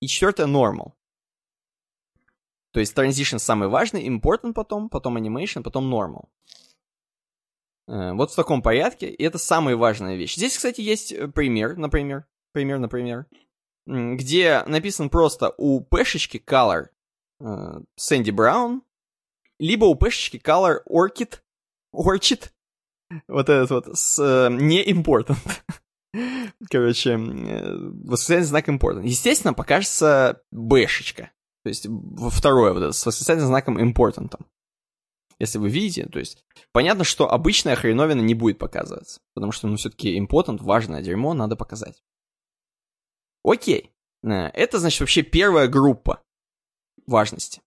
И 0.00 0.06
четвертое— 0.06 0.46
normal. 0.48 0.92
То 2.72 2.80
есть 2.80 2.96
transition 2.96 3.38
самый 3.38 3.68
важный, 3.68 4.08
important 4.08 4.54
потом, 4.54 4.88
потом 4.88 5.16
animation, 5.18 5.62
потом 5.62 5.92
normal. 5.92 6.28
Э, 7.88 8.12
вот 8.14 8.32
в 8.32 8.36
таком 8.36 8.62
порядке, 8.62 9.08
и 9.08 9.22
это 9.22 9.38
самая 9.38 9.76
важная 9.76 10.16
вещь. 10.16 10.36
Здесь, 10.36 10.56
кстати, 10.56 10.80
есть 10.80 11.14
пример, 11.34 11.76
например, 11.76 12.26
пример, 12.52 12.78
например, 12.78 13.26
где 13.86 14.62
написан 14.66 15.10
просто 15.10 15.54
у 15.58 15.80
пешечки 15.80 16.42
color 16.44 16.86
Сэнди 17.96 18.30
Браун, 18.30 18.82
либо 19.62 19.84
у 19.84 19.94
пешечки 19.94 20.38
color 20.38 20.80
Orchid, 20.88 21.38
Orchid, 21.94 22.50
вот 23.28 23.48
этот 23.48 23.70
вот, 23.70 23.96
с 23.96 24.18
э, 24.18 24.52
не 24.52 24.84
important. 24.84 25.38
Короче, 26.70 27.12
э, 27.12 27.76
восклицательный 28.04 28.48
знак 28.48 28.68
important. 28.68 29.06
Естественно, 29.06 29.54
покажется 29.54 30.42
бэшечка. 30.50 31.30
То 31.62 31.68
есть 31.68 31.86
второе 32.32 32.72
вот 32.72 32.82
это, 32.82 32.92
с 32.92 33.06
восклицательным 33.06 33.46
знаком 33.46 33.78
important. 33.78 34.36
Если 35.38 35.58
вы 35.58 35.68
видите, 35.68 36.06
то 36.06 36.18
есть 36.18 36.44
понятно, 36.72 37.04
что 37.04 37.30
обычная 37.30 37.76
хреновина 37.76 38.20
не 38.20 38.34
будет 38.34 38.58
показываться, 38.58 39.20
потому 39.34 39.52
что, 39.52 39.68
ну, 39.68 39.76
все-таки 39.76 40.18
important, 40.18 40.60
важное 40.60 41.02
дерьмо, 41.02 41.34
надо 41.34 41.54
показать. 41.54 42.02
Окей. 43.44 43.92
Э, 44.24 44.48
это, 44.48 44.80
значит, 44.80 44.98
вообще 44.98 45.22
первая 45.22 45.68
группа 45.68 46.20
важности. 47.06 47.62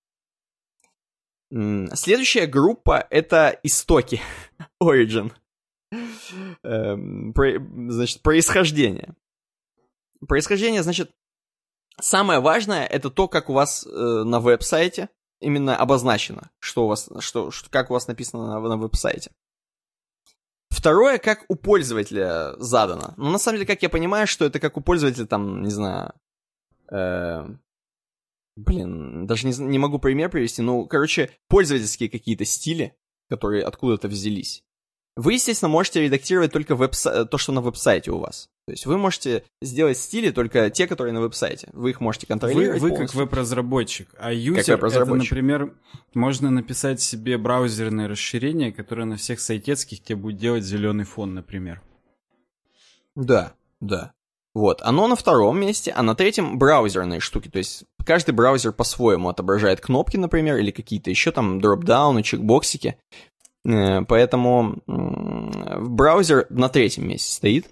Следующая 1.49 2.47
группа— 2.47 3.05
это 3.09 3.57
истоки, 3.63 4.21
origin. 4.83 5.31
Эм, 6.63 7.33
значит, 7.89 8.21
происхождение. 8.21 9.15
Происхождение, 10.27 10.83
значит, 10.83 11.11
самое 12.01 12.39
важное— 12.39 12.85
это 12.87 13.09
то, 13.09 13.27
как 13.27 13.49
у 13.49 13.53
вас 13.53 13.85
э, 13.85 13.89
на 13.89 14.39
веб-сайте 14.39 15.09
именно 15.39 15.77
обозначено, 15.77 16.49
что 16.59 16.85
у 16.85 16.87
вас, 16.87 17.09
что, 17.19 17.51
что, 17.51 17.69
как 17.69 17.91
у 17.91 17.93
вас 17.93 18.07
написано 18.07 18.47
на, 18.47 18.59
на 18.59 18.77
веб-сайте. 18.77 19.31
Второе, 20.69 21.19
как 21.19 21.45
у 21.47 21.55
пользователя 21.55 22.53
задано. 22.57 23.13
Ну, 23.17 23.31
на 23.31 23.37
самом 23.37 23.57
деле, 23.57 23.67
как 23.67 23.81
я 23.81 23.89
понимаю, 23.89 24.27
что 24.27 24.45
это 24.45 24.59
как 24.59 24.77
у 24.77 24.81
пользователя, 24.81 25.25
там, 25.25 25.61
не 25.61 25.69
знаю, 25.69 26.13
э, 26.91 27.47
Блин, 28.55 29.27
даже 29.27 29.47
не, 29.47 29.53
не 29.57 29.79
могу 29.79 29.99
пример 29.99 30.29
привести, 30.29 30.61
но, 30.61 30.85
короче, 30.85 31.31
пользовательские 31.47 32.09
какие-то 32.09 32.45
стили, 32.45 32.95
которые 33.29 33.63
откуда-то 33.63 34.07
взялись. 34.07 34.63
Вы, 35.17 35.33
естественно, 35.33 35.69
можете 35.69 36.01
редактировать 36.01 36.51
только 36.51 36.75
веб 36.75 36.91
то, 36.91 37.37
что 37.37 37.53
на 37.53 37.61
веб-сайте 37.61 38.11
у 38.11 38.17
вас. 38.17 38.49
То 38.65 38.71
есть 38.71 38.85
вы 38.85 38.97
можете 38.97 39.45
сделать 39.61 39.97
стили 39.97 40.31
только 40.31 40.69
те, 40.69 40.87
которые 40.87 41.13
на 41.13 41.21
веб-сайте. 41.21 41.69
Вы 41.71 41.91
их 41.91 42.01
можете 42.01 42.27
контролировать. 42.27 42.81
Вы, 42.81 42.89
вы 42.89 42.97
как 42.97 43.13
веб-разработчик, 43.13 44.09
а 44.17 44.33
юзер, 44.33 44.77
веб 44.77 44.91
это, 44.91 45.05
например, 45.05 45.73
можно 46.13 46.49
написать 46.49 46.99
себе 46.99 47.37
браузерное 47.37 48.09
расширение, 48.09 48.73
которое 48.73 49.05
на 49.05 49.15
всех 49.15 49.39
сайтецких 49.39 50.03
тебе 50.03 50.17
будет 50.17 50.37
делать 50.37 50.63
зеленый 50.63 51.05
фон, 51.05 51.33
например. 51.33 51.81
Да, 53.15 53.53
да. 53.79 54.13
Вот, 54.53 54.81
оно 54.81 55.07
на 55.07 55.15
втором 55.15 55.59
месте, 55.59 55.91
а 55.91 56.01
на 56.03 56.15
третьем 56.15 56.57
браузерные 56.57 57.19
штуки. 57.21 57.49
То 57.49 57.59
есть 57.59 57.85
каждый 58.05 58.31
браузер 58.31 58.71
по-своему 58.71 59.29
отображает 59.29 59.81
кнопки, 59.81 60.17
например, 60.17 60.57
или 60.57 60.71
какие-то 60.71 61.09
еще 61.09 61.31
там 61.31 61.59
дропдауны, 61.59 62.23
чекбоксики. 62.23 62.97
Э, 63.65 64.01
поэтому 64.01 64.81
браузер 64.85 66.47
на 66.49 66.69
третьем 66.69 67.07
месте 67.07 67.33
стоит. 67.33 67.67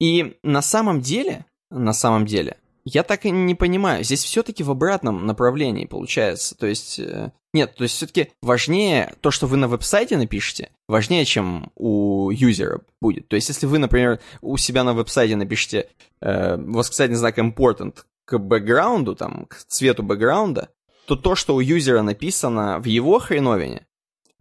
И 0.00 0.36
на 0.42 0.62
самом 0.62 1.00
деле, 1.00 1.44
на 1.70 1.92
самом 1.92 2.26
деле, 2.26 2.56
я 2.84 3.02
так 3.02 3.24
и 3.24 3.30
не 3.30 3.54
понимаю, 3.54 4.04
здесь 4.04 4.22
все-таки 4.22 4.62
в 4.62 4.70
обратном 4.70 5.26
направлении 5.26 5.86
получается. 5.86 6.54
То 6.54 6.66
есть, 6.66 6.98
э, 6.98 7.32
нет, 7.54 7.74
то 7.76 7.84
есть 7.84 7.94
все-таки 7.96 8.30
важнее 8.42 9.14
то, 9.20 9.30
что 9.30 9.46
вы 9.46 9.56
на 9.56 9.68
веб-сайте 9.68 10.18
напишете, 10.18 10.70
важнее, 10.86 11.24
чем 11.24 11.72
у 11.76 12.30
юзера 12.30 12.82
будет. 13.00 13.28
То 13.28 13.36
есть, 13.36 13.48
если 13.48 13.66
вы, 13.66 13.78
например, 13.78 14.20
у 14.42 14.56
себя 14.58 14.84
на 14.84 14.92
веб-сайте 14.92 15.34
напишите 15.36 15.88
э, 16.20 16.56
восклицательный 16.56 17.18
знак 17.18 17.38
important 17.38 18.04
к 18.24 18.38
бэкграунду, 18.38 19.14
там, 19.14 19.46
к 19.46 19.56
цвету 19.66 20.02
бэкграунда, 20.02 20.70
то 21.06 21.16
то, 21.16 21.34
что 21.34 21.54
у 21.54 21.60
юзера 21.60 22.02
написано 22.02 22.78
в 22.78 22.86
его 22.86 23.18
хреновине, 23.18 23.86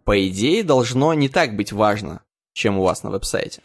по 0.04 0.28
идее, 0.28 0.64
должно 0.64 1.14
не 1.14 1.30
так 1.30 1.56
быть 1.56 1.72
важно, 1.72 2.24
чем 2.54 2.78
у 2.78 2.84
вас 2.84 3.04
на 3.04 3.10
веб-сайте. 3.10 3.62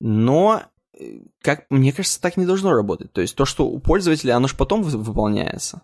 Но, 0.00 0.62
э, 0.98 1.20
как 1.42 1.66
мне 1.70 1.92
кажется, 1.92 2.20
так 2.20 2.36
не 2.36 2.46
должно 2.46 2.72
работать. 2.72 3.12
То 3.12 3.20
есть 3.20 3.34
то, 3.34 3.44
что 3.44 3.66
у 3.66 3.78
пользователя, 3.78 4.36
оно 4.36 4.48
же 4.48 4.56
потом 4.56 4.82
выполняется. 4.82 5.82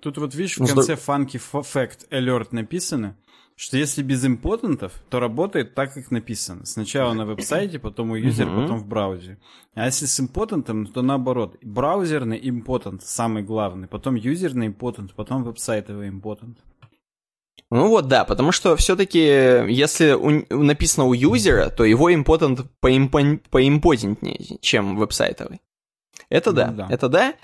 Тут 0.00 0.18
вот 0.18 0.34
видишь, 0.34 0.56
в 0.56 0.60
ну, 0.60 0.66
конце 0.66 0.94
funky 0.94 1.40
fact 1.52 2.08
alert 2.10 2.48
написано, 2.50 3.16
что 3.56 3.76
если 3.76 4.02
без 4.02 4.24
импотентов, 4.24 4.92
то 5.08 5.20
работает 5.20 5.74
так, 5.74 5.94
как 5.94 6.10
написано. 6.10 6.66
Сначала 6.66 7.12
на 7.14 7.24
веб-сайте, 7.24 7.78
потом 7.78 8.10
у 8.10 8.16
юзера, 8.16 8.48
uh-huh. 8.48 8.62
потом 8.62 8.78
в 8.80 8.86
браузере. 8.86 9.38
А 9.74 9.86
если 9.86 10.06
с 10.06 10.18
импотентом, 10.18 10.86
то 10.86 11.02
наоборот. 11.02 11.56
Браузерный 11.62 12.40
импотент 12.42 13.02
самый 13.02 13.42
главный, 13.42 13.86
потом 13.86 14.16
юзерный 14.16 14.66
импотент, 14.68 15.14
потом 15.14 15.44
веб-сайтовый 15.44 16.08
импотент. 16.08 16.58
Ну 17.70 17.88
вот, 17.88 18.08
да, 18.08 18.24
потому 18.24 18.52
что 18.52 18.76
все-таки, 18.76 19.18
если 19.18 20.12
у, 20.12 20.44
написано 20.50 21.06
у 21.06 21.12
юзера, 21.12 21.70
то 21.70 21.84
его 21.84 22.12
импотент 22.12 22.60
поимпон, 22.80 23.38
поимпотентнее, 23.50 24.58
чем 24.60 24.96
веб-сайтовый. 24.96 25.60
Это 26.28 26.52
да, 26.52 26.68
да. 26.68 26.86
это 26.90 27.08
да. 27.08 27.34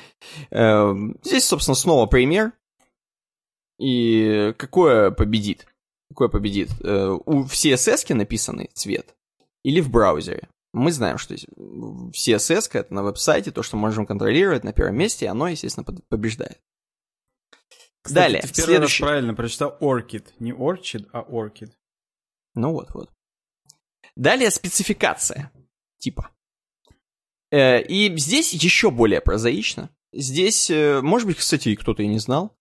Э, 0.50 0.94
здесь, 1.22 1.46
собственно, 1.46 1.74
снова 1.74 2.06
пример. 2.06 2.52
И 3.78 4.54
какое 4.58 5.10
победит? 5.10 5.66
Какое 6.10 6.28
победит? 6.28 6.70
Э, 6.82 7.16
у, 7.24 7.44
в 7.44 7.52
CSS 7.52 8.12
написанный 8.14 8.70
цвет 8.74 9.14
или 9.62 9.80
в 9.80 9.90
браузере? 9.90 10.48
Мы 10.72 10.92
знаем, 10.92 11.18
что 11.18 11.34
в 11.56 12.12
CSS 12.12 12.70
это 12.74 12.92
на 12.92 13.02
веб-сайте, 13.02 13.50
то, 13.50 13.62
что 13.62 13.76
мы 13.76 13.82
можем 13.82 14.06
контролировать 14.06 14.62
на 14.62 14.72
первом 14.72 14.96
месте, 14.96 15.24
и 15.24 15.28
оно, 15.28 15.48
естественно, 15.48 15.84
побеждает. 15.84 16.60
Кстати, 18.02 18.14
Далее, 18.14 18.42
ты 18.42 18.48
в 18.48 18.52
первый 18.52 18.74
следующий... 18.74 19.02
раз 19.02 19.08
правильно 19.08 19.34
прочитал 19.34 19.76
Orchid. 19.80 20.26
Не 20.38 20.52
Orchid, 20.52 21.08
а 21.12 21.22
Orchid. 21.22 21.70
Ну 22.54 22.72
вот, 22.72 22.90
вот. 22.94 23.10
Далее 24.16 24.50
спецификация 24.50 25.50
типа. 26.00 26.30
Э, 27.50 27.80
и 27.82 28.16
здесь 28.16 28.52
еще 28.52 28.90
более 28.90 29.20
прозаично. 29.20 29.90
Здесь, 30.12 30.70
э, 30.70 31.00
может 31.00 31.28
быть, 31.28 31.36
кстати, 31.36 31.76
кто-то 31.76 32.02
и 32.02 32.08
не 32.08 32.18
знал. 32.18 32.56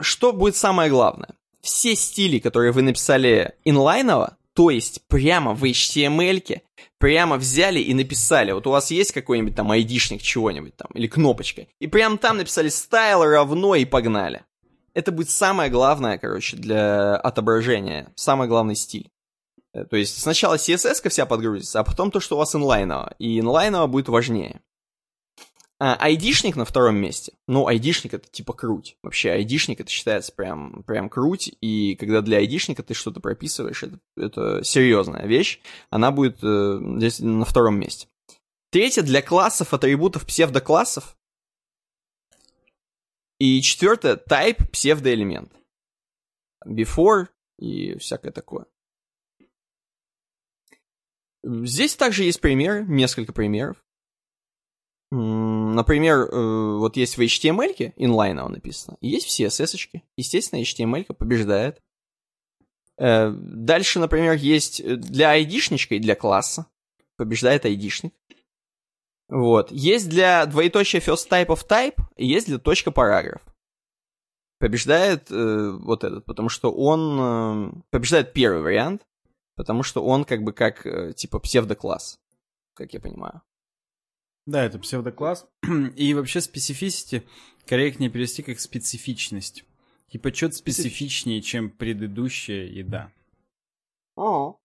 Что 0.00 0.32
будет 0.32 0.54
самое 0.54 0.88
главное? 0.88 1.36
Все 1.64 1.96
стили, 1.96 2.40
которые 2.40 2.72
вы 2.72 2.82
написали 2.82 3.54
инлайново, 3.64 4.36
то 4.52 4.68
есть 4.68 5.00
прямо 5.08 5.54
в 5.54 5.64
HTML, 5.64 6.60
прямо 6.98 7.36
взяли 7.36 7.80
и 7.80 7.94
написали. 7.94 8.52
Вот 8.52 8.66
у 8.66 8.70
вас 8.70 8.90
есть 8.90 9.12
какой-нибудь 9.12 9.56
там 9.56 9.70
айдишник 9.70 10.20
чего-нибудь 10.20 10.76
там, 10.76 10.90
или 10.92 11.06
кнопочка, 11.06 11.66
и 11.80 11.86
прямо 11.86 12.18
там 12.18 12.36
написали 12.36 12.68
style 12.68 13.24
равно 13.24 13.76
и 13.76 13.86
погнали. 13.86 14.44
Это 14.92 15.10
будет 15.10 15.30
самое 15.30 15.70
главное, 15.70 16.18
короче, 16.18 16.58
для 16.58 17.16
отображения, 17.16 18.12
самый 18.14 18.46
главный 18.46 18.76
стиль. 18.76 19.10
Э, 19.72 19.86
то 19.86 19.96
есть 19.96 20.20
сначала 20.20 20.56
CSS 20.56 21.08
вся 21.08 21.24
подгрузится, 21.24 21.80
а 21.80 21.84
потом 21.84 22.10
то, 22.10 22.20
что 22.20 22.36
у 22.36 22.38
вас 22.38 22.54
инлайново. 22.54 23.14
И 23.18 23.40
инлайново 23.40 23.86
будет 23.86 24.08
важнее. 24.08 24.60
А, 25.80 25.96
айдишник 25.96 26.54
на 26.56 26.64
втором 26.64 26.96
месте. 26.96 27.32
Ну, 27.48 27.66
айдишник 27.66 28.14
это 28.14 28.28
типа 28.28 28.52
круть. 28.52 28.96
Вообще, 29.02 29.30
айдишник 29.30 29.80
это 29.80 29.90
считается 29.90 30.32
прям, 30.32 30.84
прям 30.84 31.08
круть. 31.08 31.52
И 31.60 31.96
когда 31.96 32.20
для 32.20 32.38
айдишника 32.38 32.82
ты 32.82 32.94
что-то 32.94 33.20
прописываешь, 33.20 33.82
это, 33.82 33.98
это 34.16 34.64
серьезная 34.64 35.26
вещь. 35.26 35.60
Она 35.90 36.12
будет 36.12 36.38
э, 36.42 36.78
здесь 36.98 37.18
на 37.18 37.44
втором 37.44 37.78
месте. 37.78 38.08
Третье, 38.70 39.02
для 39.02 39.20
классов, 39.20 39.74
атрибутов, 39.74 40.26
псевдоклассов. 40.26 41.16
И 43.40 43.60
четвертое, 43.60 44.16
type, 44.16 44.68
псевдоэлемент. 44.70 45.52
Before, 46.64 47.26
и 47.58 47.98
всякое 47.98 48.30
такое. 48.30 48.66
Здесь 51.42 51.94
также 51.94 52.24
есть 52.24 52.40
примеры, 52.40 52.84
несколько 52.86 53.32
примеров. 53.32 53.83
Например, 55.14 56.28
э, 56.30 56.76
вот 56.78 56.96
есть 56.96 57.16
в 57.16 57.20
HTML, 57.20 57.92
инлайново 57.96 58.48
написано, 58.48 58.96
есть 59.00 59.26
в 59.26 59.30
CSS. 59.30 59.74
-очке. 59.74 60.02
Естественно, 60.16 60.60
HTML 60.60 61.12
побеждает. 61.14 61.80
Э, 62.98 63.30
дальше, 63.30 64.00
например, 64.00 64.34
есть 64.34 64.84
для 64.84 65.30
айдишничка 65.30 65.94
и 65.94 66.00
для 66.00 66.16
класса. 66.16 66.66
Побеждает 67.16 67.64
айдишник. 67.64 68.12
Вот. 69.28 69.70
Есть 69.70 70.08
для 70.08 70.44
двоеточия 70.46 71.00
first 71.00 71.28
type 71.30 71.46
of 71.46 71.66
type, 71.68 71.96
и 72.16 72.26
есть 72.26 72.46
для 72.46 72.58
точка 72.58 72.90
параграф. 72.90 73.42
Побеждает 74.58 75.30
э, 75.30 75.70
вот 75.70 76.02
этот, 76.04 76.24
потому 76.24 76.48
что 76.48 76.72
он... 76.72 77.18
Э, 77.20 77.72
побеждает 77.90 78.32
первый 78.32 78.62
вариант, 78.62 79.06
потому 79.54 79.82
что 79.84 80.04
он 80.04 80.24
как 80.24 80.42
бы 80.42 80.52
как, 80.52 80.84
э, 80.86 81.12
типа, 81.12 81.38
псевдокласс, 81.38 82.18
как 82.74 82.94
я 82.94 83.00
понимаю. 83.00 83.42
Да, 84.46 84.64
это 84.64 84.78
псевдокласс. 84.78 85.46
И 85.96 86.14
вообще 86.14 86.40
специфисити 86.40 87.26
корректнее 87.66 88.10
перевести 88.10 88.42
как 88.42 88.60
специфичность. 88.60 89.64
Типа, 90.10 90.32
что-то 90.32 90.56
специфичнее, 90.56 91.42
чем 91.42 91.70
предыдущая 91.70 92.66
еда. 92.66 93.10
О. 94.16 94.58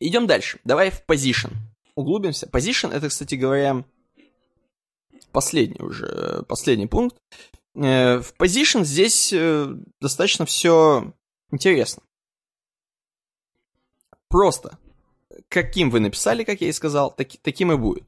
Идем 0.00 0.26
дальше. 0.26 0.60
Давай 0.64 0.90
в 0.90 1.04
position 1.06 1.52
углубимся. 1.94 2.46
Position 2.46 2.92
это, 2.92 3.08
кстати 3.08 3.34
говоря, 3.34 3.84
последний 5.32 5.80
уже, 5.80 6.42
последний 6.48 6.86
пункт. 6.86 7.16
Э, 7.74 8.18
в 8.20 8.34
position 8.38 8.84
здесь 8.84 9.32
э, 9.32 9.74
достаточно 10.00 10.46
все 10.46 11.12
интересно. 11.50 12.02
Просто. 14.28 14.78
Каким 15.48 15.90
вы 15.90 16.00
написали, 16.00 16.44
как 16.44 16.60
я 16.60 16.68
и 16.68 16.72
сказал, 16.72 17.10
таки, 17.14 17.38
таким 17.42 17.72
и 17.72 17.76
будет. 17.76 18.04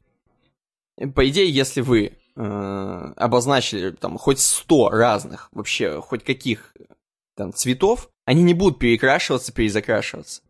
По 1.14 1.28
идее, 1.28 1.50
если 1.50 1.82
вы 1.82 2.18
э, 2.36 2.40
обозначили 3.16 3.90
там 3.90 4.16
хоть 4.16 4.40
100 4.40 4.90
разных, 4.90 5.48
вообще 5.52 6.00
хоть 6.00 6.24
каких 6.24 6.74
там 7.34 7.52
цветов, 7.52 8.10
они 8.24 8.42
не 8.42 8.54
будут 8.54 8.78
перекрашиваться, 8.78 9.52
перезакрашиваться. 9.52 10.42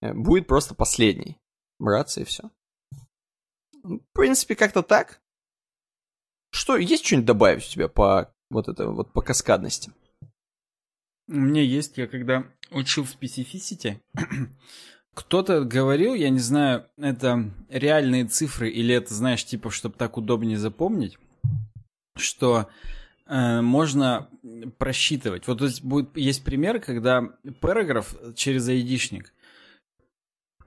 Э, 0.00 0.12
будет 0.12 0.46
просто 0.46 0.74
последний. 0.74 1.38
Браться 1.78 2.20
и 2.20 2.24
все. 2.24 2.50
В 3.82 4.00
принципе, 4.12 4.56
как-то 4.56 4.82
так. 4.82 5.20
Что, 6.50 6.76
есть 6.76 7.04
что-нибудь 7.04 7.26
добавить 7.26 7.66
у 7.66 7.70
тебя 7.70 7.88
по 7.88 8.32
вот 8.50 8.68
это 8.68 8.88
вот 8.88 9.12
по 9.12 9.22
каскадности? 9.22 9.92
У 11.26 11.36
меня 11.36 11.62
есть, 11.62 11.96
я 11.98 12.06
когда 12.06 12.46
учил 12.70 13.04
в 13.04 13.10
специфисите, 13.10 14.00
кто-то 15.14 15.64
говорил, 15.64 16.14
я 16.14 16.30
не 16.30 16.40
знаю, 16.40 16.86
это 16.98 17.50
реальные 17.68 18.26
цифры 18.26 18.68
или 18.68 18.94
это, 18.94 19.14
знаешь, 19.14 19.44
типа, 19.44 19.70
чтобы 19.70 19.96
так 19.96 20.16
удобнее 20.16 20.58
запомнить, 20.58 21.18
что 22.16 22.68
э, 23.26 23.60
можно 23.60 24.28
просчитывать. 24.78 25.46
Вот 25.46 25.60
здесь 25.60 25.80
будет, 25.80 26.16
есть 26.16 26.44
пример, 26.44 26.80
когда 26.80 27.22
параграф 27.60 28.14
через 28.34 28.68
айдишник 28.68 29.32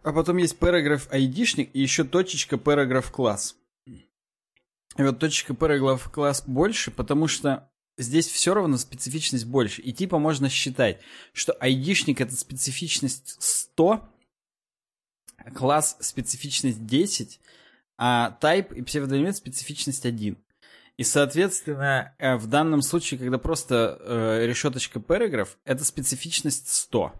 а 0.07 0.13
потом 0.13 0.37
есть 0.37 0.57
параграф 0.57 1.11
айдишник 1.11 1.69
и 1.73 1.81
еще 1.81 2.05
точечка 2.05 2.57
параграф 2.57 3.11
класс. 3.11 3.57
И 3.85 5.03
вот 5.03 5.19
точечка 5.19 5.53
параграф 5.53 6.09
класс 6.09 6.45
больше, 6.47 6.91
потому 6.91 7.27
что 7.27 7.69
здесь 7.97 8.27
все 8.27 8.53
равно 8.53 8.77
специфичность 8.77 9.45
больше. 9.45 9.81
И 9.81 9.91
типа 9.91 10.17
можно 10.17 10.47
считать, 10.47 11.01
что 11.33 11.51
айдишник 11.59 12.21
это 12.21 12.37
специфичность 12.37 13.35
100, 13.37 14.07
класс 15.53 15.97
специфичность 15.99 16.85
10, 16.85 17.39
а 17.97 18.37
type 18.41 18.75
и 18.75 18.81
псевдоэлемент 18.81 19.35
специфичность 19.35 20.05
1. 20.05 20.37
И, 20.97 21.03
соответственно, 21.03 22.15
э, 22.17 22.35
в 22.37 22.47
данном 22.47 22.81
случае, 22.81 23.19
когда 23.19 23.37
просто 23.37 23.99
э, 24.01 24.45
решеточка 24.47 24.99
параграф, 24.99 25.57
это 25.63 25.85
специфичность 25.85 26.69
100. 26.73 27.13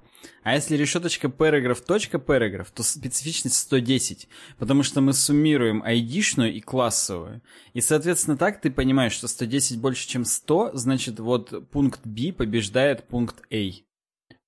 А 0.44 0.56
если 0.56 0.76
решеточка 0.76 1.30
параграф, 1.30 1.82
точка 1.82 2.18
параграф, 2.18 2.72
то 2.72 2.82
специфичность 2.82 3.58
110, 3.58 4.28
потому 4.58 4.82
что 4.82 5.02
мы 5.02 5.14
суммируем 5.14 5.84
айдишную 5.84 6.54
и 6.54 6.60
классовую. 6.60 7.42
И, 7.74 7.82
соответственно, 7.82 8.36
так 8.36 8.62
ты 8.62 8.72
понимаешь, 8.72 9.14
что 9.14 9.28
110 9.28 9.80
больше, 9.80 10.08
чем 10.08 10.26
100, 10.26 10.72
значит, 10.74 11.20
вот 11.20 11.70
пункт 11.70 12.02
B 12.04 12.34
побеждает 12.34 13.08
пункт 13.08 13.44
A. 13.54 13.72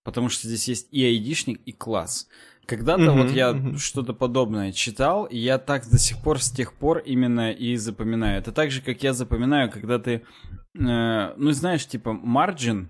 Потому 0.04 0.30
что 0.30 0.48
здесь 0.48 0.68
есть 0.68 0.88
и 0.92 1.06
айдишник, 1.06 1.62
и 1.66 1.72
класс. 1.72 2.28
Когда-то 2.70 3.01
uh-huh, 3.01 3.24
вот 3.24 3.32
я 3.32 3.49
uh-huh. 3.49 3.78
что-то 3.80 4.13
подобное 4.13 4.72
читал, 4.72 5.26
и 5.26 5.38
я 5.39 5.57
так 5.57 5.89
до 5.89 5.97
сих 5.97 6.22
пор, 6.22 6.39
с 6.39 6.51
тех 6.51 6.74
пор 6.74 6.99
именно 6.99 7.51
и 7.51 7.76
запоминаю. 7.78 8.38
Это 8.38 8.51
так 8.51 8.70
же, 8.70 8.82
как 8.82 9.01
я 9.01 9.13
запоминаю, 9.13 9.72
когда 9.72 9.97
ты, 9.97 10.11
э, 10.11 11.34
ну, 11.36 11.51
знаешь, 11.51 11.88
типа, 11.88 12.09
margin, 12.09 12.88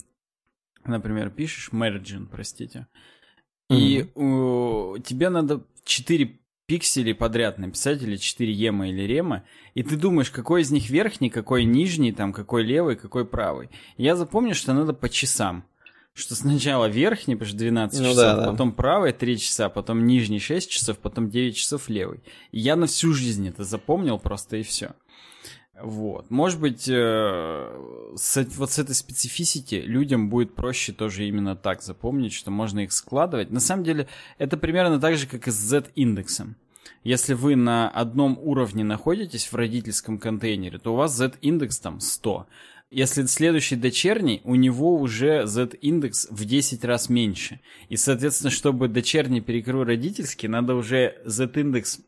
например, 0.84 1.30
пишешь 1.30 1.69
margin, 1.71 2.27
простите, 2.30 2.88
mm-hmm. 3.71 3.77
и 3.77 4.11
у, 4.19 4.97
тебе 4.97 5.30
надо 5.30 5.63
4 5.86 6.38
пикселей 6.65 7.15
подряд 7.15 7.57
написать, 7.57 8.03
или 8.03 8.17
4 8.17 8.51
ема 8.51 8.89
или 8.89 9.03
рема, 9.03 9.45
и 9.75 9.84
ты 9.84 9.95
думаешь, 9.95 10.30
какой 10.30 10.63
из 10.63 10.71
них 10.71 10.89
верхний, 10.89 11.30
какой 11.30 11.63
нижний, 11.63 12.11
там, 12.11 12.34
какой 12.34 12.63
левый, 12.63 12.97
какой 12.97 13.23
правый. 13.23 13.69
Я 13.95 14.17
запомню, 14.17 14.55
что 14.55 14.73
надо 14.73 14.93
по 14.93 15.07
часам. 15.07 15.63
Что 16.20 16.36
сначала 16.36 16.88
верхний, 16.88 17.36
потому 17.36 17.49
что 17.49 17.57
12 17.57 17.99
ну, 17.99 18.05
часов, 18.05 18.17
да, 18.17 18.36
да. 18.36 18.51
потом 18.51 18.74
правый 18.74 19.13
3 19.13 19.39
часа, 19.39 19.70
потом 19.70 20.05
нижний 20.05 20.39
6 20.39 20.70
часов, 20.70 20.97
потом 20.97 21.30
9 21.30 21.55
часов 21.55 21.88
левый. 21.88 22.20
И 22.51 22.59
я 22.59 22.76
на 22.76 22.88
всю 22.88 23.13
жизнь 23.13 23.47
это 23.47 23.63
запомнил 23.63 24.20
просто 24.20 24.57
и 24.57 24.63
все. 24.63 24.91
Вот. 25.82 26.30
Может 26.30 26.59
быть, 26.59 26.89
э, 26.89 28.11
с, 28.15 28.45
вот 28.57 28.72
с 28.72 28.80
этой 28.80 28.93
специфисити 28.93 29.76
людям 29.76 30.30
будет 30.30 30.53
проще 30.53 30.91
тоже 30.91 31.26
именно 31.26 31.55
так 31.55 31.82
запомнить, 31.82 32.34
что 32.34 32.51
можно 32.51 32.82
их 32.82 32.91
складывать. 32.91 33.49
На 33.49 33.61
самом 33.61 33.86
деле, 33.86 34.07
это 34.38 34.57
примерно 34.57 34.99
так 34.99 35.15
же, 35.15 35.26
как 35.26 35.47
и 35.47 35.51
с 35.51 35.55
Z-индексом. 35.55 36.57
Если 37.03 37.34
вы 37.34 37.55
на 37.55 37.89
одном 37.89 38.38
уровне 38.41 38.84
находитесь 38.84 39.47
в 39.47 39.55
родительском 39.55 40.17
контейнере, 40.17 40.80
то 40.80 40.93
у 40.93 40.97
вас 40.97 41.15
Z-индекс 41.15 41.80
там 41.80 42.01
100. 42.01 42.45
Если 42.92 43.24
следующий 43.26 43.76
дочерний, 43.76 44.42
у 44.44 44.56
него 44.56 45.00
уже 45.00 45.46
Z-индекс 45.46 46.28
в 46.32 46.44
10 46.44 46.84
раз 46.84 47.08
меньше. 47.08 47.60
И, 47.88 47.96
соответственно, 47.98 48.50
чтобы 48.50 48.88
дочерний 48.88 49.42
перекрыл 49.42 49.84
родительский, 49.84 50.50
надо 50.50 50.74
уже 50.74 51.22
Z-индекс 51.24 52.00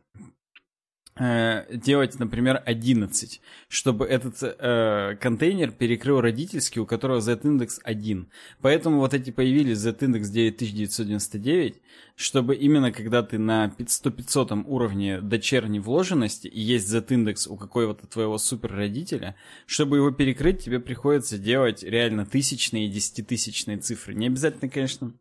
делать, 1.18 2.18
например, 2.20 2.62
11, 2.66 3.42
чтобы 3.68 4.06
этот 4.06 4.36
э, 4.42 5.18
контейнер 5.20 5.72
перекрыл 5.72 6.22
родительский, 6.22 6.82
у 6.82 6.86
которого 6.86 7.20
z-индекс 7.20 7.80
1. 7.84 8.30
Поэтому 8.62 9.00
вот 9.00 9.14
эти 9.14 9.30
появились 9.30 9.78
z-индекс 9.78 10.30
9999, 10.30 11.82
чтобы 12.16 12.56
именно 12.56 12.92
когда 12.92 13.24
ты 13.24 13.38
на 13.38 13.76
100-500 13.78 14.64
уровне 14.66 15.20
дочерней 15.20 15.80
вложенности 15.80 16.48
и 16.48 16.60
есть 16.60 16.88
z-индекс 16.88 17.46
у 17.48 17.58
какого-то 17.58 18.08
твоего 18.08 18.38
суперродителя, 18.38 19.36
чтобы 19.66 19.98
его 19.98 20.12
перекрыть, 20.12 20.64
тебе 20.64 20.80
приходится 20.80 21.38
делать 21.38 21.84
реально 21.84 22.26
тысячные 22.26 22.88
и 22.88 22.92
десятитысячные 22.92 23.78
цифры. 23.78 24.14
Не 24.14 24.28
обязательно, 24.28 24.70
конечно, 24.70 25.14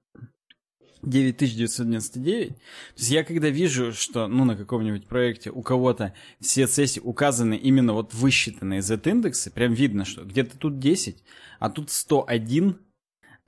9999. 1.02 2.48
То 2.48 2.54
есть 2.96 3.10
я 3.10 3.24
когда 3.24 3.48
вижу, 3.48 3.92
что, 3.92 4.26
ну, 4.28 4.44
на 4.44 4.56
каком-нибудь 4.56 5.06
проекте 5.06 5.50
у 5.50 5.62
кого-то 5.62 6.14
все 6.40 6.66
сессии 6.66 7.00
указаны 7.00 7.54
именно 7.54 7.92
вот 7.92 8.14
высчитанные 8.14 8.82
Z-индексы, 8.82 9.50
прям 9.50 9.72
видно, 9.72 10.04
что 10.04 10.24
где-то 10.24 10.58
тут 10.58 10.78
10, 10.78 11.22
а 11.58 11.70
тут 11.70 11.90
101, 11.90 12.78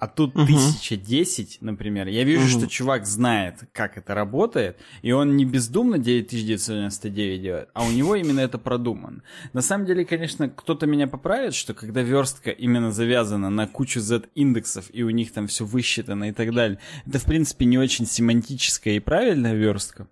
а 0.02 0.08
тут 0.08 0.34
угу. 0.34 0.42
1010, 0.42 1.58
например. 1.60 2.08
Я 2.08 2.24
вижу, 2.24 2.42
угу. 2.42 2.48
что 2.48 2.66
чувак 2.66 3.06
знает, 3.06 3.60
как 3.70 3.96
это 3.96 4.16
работает, 4.16 4.76
и 5.00 5.12
он 5.12 5.36
не 5.36 5.44
бездумно 5.44 5.96
9999 5.96 7.40
делает, 7.40 7.68
а 7.72 7.84
у 7.84 7.90
него 7.92 8.16
именно 8.16 8.40
это 8.40 8.58
продумано. 8.58 9.22
На 9.52 9.62
самом 9.62 9.86
деле, 9.86 10.04
конечно, 10.04 10.48
кто-то 10.48 10.88
меня 10.88 11.06
поправит, 11.06 11.54
что 11.54 11.72
когда 11.72 12.02
верстка 12.02 12.50
именно 12.50 12.90
завязана 12.90 13.48
на 13.48 13.68
кучу 13.68 14.00
Z-индексов, 14.00 14.86
и 14.92 15.04
у 15.04 15.10
них 15.10 15.32
там 15.32 15.46
все 15.46 15.64
высчитано 15.64 16.30
и 16.30 16.32
так 16.32 16.52
далее, 16.52 16.80
это, 17.06 17.20
в 17.20 17.24
принципе, 17.24 17.64
не 17.64 17.78
очень 17.78 18.04
семантическая 18.04 18.94
и 18.94 18.98
правильная 18.98 19.54
верстка. 19.54 20.08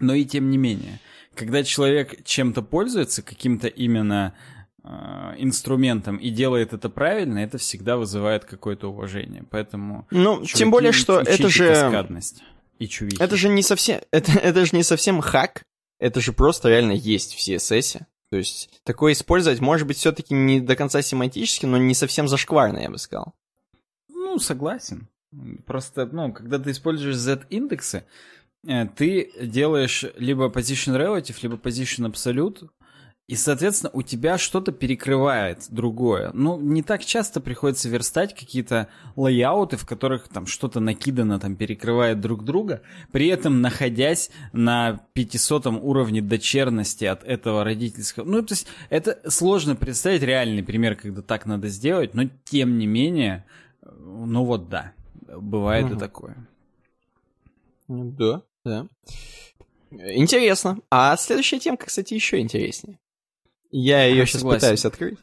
Но 0.00 0.14
и 0.14 0.24
тем 0.24 0.48
не 0.48 0.56
менее, 0.56 1.00
когда 1.34 1.62
человек 1.64 2.24
чем-то 2.24 2.62
пользуется, 2.62 3.20
каким-то 3.20 3.68
именно 3.68 4.32
инструментом 5.38 6.16
и 6.16 6.30
делает 6.30 6.72
это 6.72 6.88
правильно, 6.88 7.38
это 7.38 7.58
всегда 7.58 7.96
вызывает 7.96 8.44
какое-то 8.44 8.88
уважение. 8.88 9.44
Поэтому 9.50 10.06
ну 10.10 10.36
чуваки, 10.36 10.54
тем 10.54 10.70
более 10.70 10.92
что 10.92 11.20
это 11.20 11.48
же 11.48 11.68
каскадность 11.68 12.42
и 12.78 12.88
чувихи. 12.88 13.22
Это 13.22 13.36
же 13.36 13.48
не 13.48 13.62
совсем 13.62 14.00
это 14.10 14.32
это 14.32 14.64
же 14.64 14.74
не 14.74 14.82
совсем 14.82 15.20
хак, 15.20 15.62
это 16.00 16.20
же 16.20 16.32
просто 16.32 16.68
реально 16.68 16.92
есть 16.92 17.34
в 17.34 17.38
CSS. 17.38 18.02
То 18.30 18.36
есть 18.38 18.70
такое 18.82 19.12
использовать 19.12 19.60
может 19.60 19.86
быть 19.86 19.98
все-таки 19.98 20.34
не 20.34 20.60
до 20.60 20.74
конца 20.74 21.02
семантически, 21.02 21.66
но 21.66 21.76
не 21.76 21.94
совсем 21.94 22.26
зашкварно, 22.26 22.78
я 22.78 22.90
бы 22.90 22.98
сказал. 22.98 23.34
Ну, 24.08 24.32
Ну, 24.32 24.38
согласен. 24.38 25.08
Просто, 25.66 26.06
ну, 26.06 26.32
когда 26.32 26.58
ты 26.58 26.70
используешь 26.70 27.16
Z-индексы, 27.16 28.04
э, 28.66 28.86
ты 28.96 29.30
делаешь 29.38 30.06
либо 30.16 30.48
position 30.48 30.96
relative, 30.96 31.36
либо 31.42 31.56
position 31.56 32.10
absolute, 32.10 32.70
и, 33.32 33.34
соответственно, 33.34 33.90
у 33.94 34.02
тебя 34.02 34.36
что-то 34.36 34.72
перекрывает 34.72 35.64
другое. 35.70 36.32
Ну, 36.34 36.60
не 36.60 36.82
так 36.82 37.02
часто 37.02 37.40
приходится 37.40 37.88
верстать 37.88 38.34
какие-то 38.34 38.88
лайауты, 39.16 39.78
в 39.78 39.86
которых 39.86 40.28
там 40.28 40.44
что-то 40.46 40.80
накидано, 40.80 41.40
там 41.40 41.56
перекрывает 41.56 42.20
друг 42.20 42.44
друга, 42.44 42.82
при 43.10 43.28
этом 43.28 43.62
находясь 43.62 44.30
на 44.52 45.00
500 45.14 45.68
уровне 45.68 46.20
дочерности 46.20 47.06
от 47.06 47.24
этого 47.24 47.64
родительского. 47.64 48.26
Ну, 48.26 48.42
то 48.42 48.52
есть, 48.52 48.66
это 48.90 49.18
сложно 49.30 49.76
представить 49.76 50.20
реальный 50.20 50.62
пример, 50.62 50.94
когда 50.94 51.22
так 51.22 51.46
надо 51.46 51.68
сделать, 51.68 52.12
но 52.12 52.24
тем 52.44 52.76
не 52.76 52.86
менее, 52.86 53.46
ну 53.80 54.44
вот 54.44 54.68
да, 54.68 54.92
бывает 55.40 55.86
угу. 55.86 55.94
и 55.94 55.98
такое. 55.98 56.36
Да, 57.88 58.42
да. 58.62 58.88
Интересно. 59.90 60.80
А 60.90 61.16
следующая 61.16 61.60
темка, 61.60 61.86
кстати, 61.86 62.12
еще 62.12 62.38
интереснее. 62.38 62.98
Я 63.72 64.04
ее 64.04 64.26
сейчас 64.26 64.42
согласен. 64.42 64.60
пытаюсь 64.60 64.84
открыть. 64.84 65.18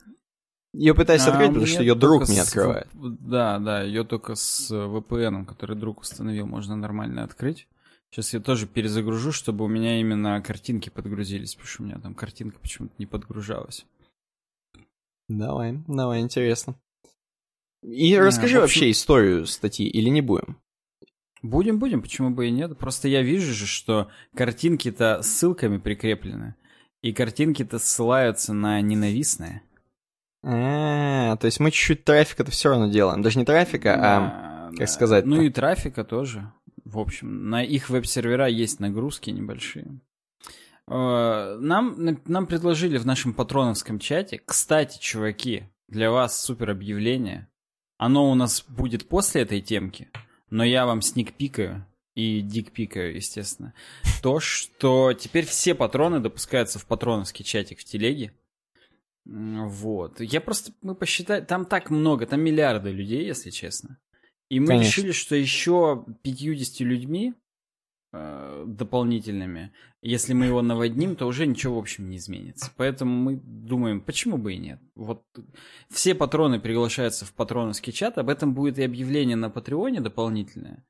Ее 0.73 0.93
пытаюсь 0.93 1.25
а, 1.25 1.31
открыть, 1.31 1.49
потому 1.49 1.65
что 1.65 1.81
ее 1.81 1.95
друг 1.95 2.27
мне 2.27 2.41
открывает. 2.41 2.87
Да, 2.93 3.59
да, 3.59 3.81
ее 3.81 4.03
только 4.03 4.35
с 4.35 4.71
VPN, 4.71 5.45
который 5.45 5.75
друг 5.75 6.01
установил, 6.01 6.45
можно 6.45 6.75
нормально 6.75 7.23
открыть. 7.23 7.67
Сейчас 8.11 8.33
я 8.33 8.39
тоже 8.39 8.65
перезагружу, 8.67 9.31
чтобы 9.31 9.65
у 9.65 9.67
меня 9.67 9.99
именно 9.99 10.41
картинки 10.41 10.89
подгрузились, 10.89 11.53
потому 11.53 11.67
что 11.67 11.83
у 11.83 11.85
меня 11.85 11.99
там 11.99 12.15
картинка 12.15 12.59
почему-то 12.59 12.93
не 12.97 13.05
подгружалась. 13.05 13.85
Давай, 15.27 15.79
давай, 15.87 16.21
интересно. 16.21 16.75
И 17.83 18.13
а, 18.15 18.25
расскажи 18.25 18.57
общем... 18.57 18.61
вообще 18.61 18.91
историю 18.91 19.45
статьи, 19.45 19.87
или 19.87 20.09
не 20.09 20.21
будем? 20.21 20.57
Будем, 21.41 21.79
будем, 21.79 22.01
почему 22.01 22.31
бы 22.31 22.47
и 22.47 22.51
нет. 22.51 22.77
Просто 22.77 23.07
я 23.07 23.21
вижу 23.21 23.53
же, 23.53 23.65
что 23.65 24.09
картинки-то 24.35 25.21
ссылками 25.21 25.77
прикреплены. 25.77 26.55
И 27.01 27.13
картинки-то 27.13 27.79
ссылаются 27.79 28.53
на 28.53 28.81
ненавистное. 28.81 29.63
А, 30.43 31.35
то 31.37 31.45
есть 31.45 31.59
мы 31.59 31.71
чуть-чуть 31.71 32.03
трафика-то 32.03 32.51
все 32.51 32.69
равно 32.69 32.87
делаем. 32.87 33.21
Даже 33.21 33.39
не 33.39 33.45
трафика, 33.45 33.95
а, 33.99 34.71
как 34.77 34.89
сказать 34.89 35.25
Ну 35.25 35.41
и 35.41 35.49
трафика 35.49 36.03
тоже. 36.03 36.51
В 36.85 36.99
общем, 36.99 37.49
на 37.49 37.63
их 37.63 37.89
веб-сервера 37.89 38.47
есть 38.47 38.79
нагрузки 38.79 39.29
небольшие. 39.29 39.99
Э, 40.87 41.57
нам, 41.59 42.17
нам 42.25 42.47
предложили 42.47 42.97
в 42.97 43.05
нашем 43.05 43.33
патроновском 43.33 43.99
чате, 43.99 44.41
кстати, 44.43 44.97
чуваки, 44.99 45.63
для 45.87 46.09
вас 46.11 46.41
супер 46.41 46.71
объявление. 46.71 47.47
Оно 47.97 48.31
у 48.31 48.33
нас 48.33 48.65
будет 48.67 49.07
после 49.07 49.41
этой 49.43 49.61
темки, 49.61 50.09
но 50.49 50.63
я 50.63 50.85
вам 50.85 51.01
сникпикаю 51.01 51.85
и 52.19 52.41
дикпикаю, 52.41 53.15
естественно, 53.15 53.73
то, 54.21 54.41
что 54.41 55.13
теперь 55.13 55.45
все 55.45 55.73
патроны 55.73 56.19
допускаются 56.19 56.77
в 56.77 56.85
патроновский 56.85 57.45
чатик 57.45 57.79
в 57.79 57.85
телеге. 57.85 58.33
Вот. 59.25 60.19
Я 60.19 60.41
просто, 60.41 60.73
мы 60.81 60.95
посчитали, 60.95 61.41
там 61.41 61.65
так 61.65 61.89
много, 61.89 62.25
там 62.25 62.41
миллиарды 62.41 62.91
людей, 62.91 63.25
если 63.25 63.51
честно. 63.51 63.99
И 64.49 64.59
мы 64.59 64.67
Конечно. 64.67 64.89
решили, 64.89 65.11
что 65.11 65.35
еще 65.35 66.05
50 66.23 66.79
людьми 66.81 67.35
э, 68.11 68.63
дополнительными, 68.67 69.71
если 70.01 70.33
мы 70.33 70.47
его 70.47 70.61
наводним, 70.61 71.15
то 71.15 71.27
уже 71.27 71.45
ничего, 71.45 71.75
в 71.75 71.79
общем, 71.79 72.09
не 72.09 72.17
изменится. 72.17 72.71
Поэтому 72.75 73.15
мы 73.15 73.35
думаем, 73.43 74.01
почему 74.01 74.37
бы 74.37 74.55
и 74.55 74.57
нет. 74.57 74.81
Вот 74.95 75.23
все 75.89 76.15
патроны 76.15 76.59
приглашаются 76.59 77.25
в 77.25 77.33
патроновский 77.33 77.93
чат, 77.93 78.17
об 78.17 78.29
этом 78.29 78.53
будет 78.53 78.79
и 78.79 78.83
объявление 78.83 79.35
на 79.35 79.49
Патреоне 79.49 80.01
дополнительное. 80.01 80.83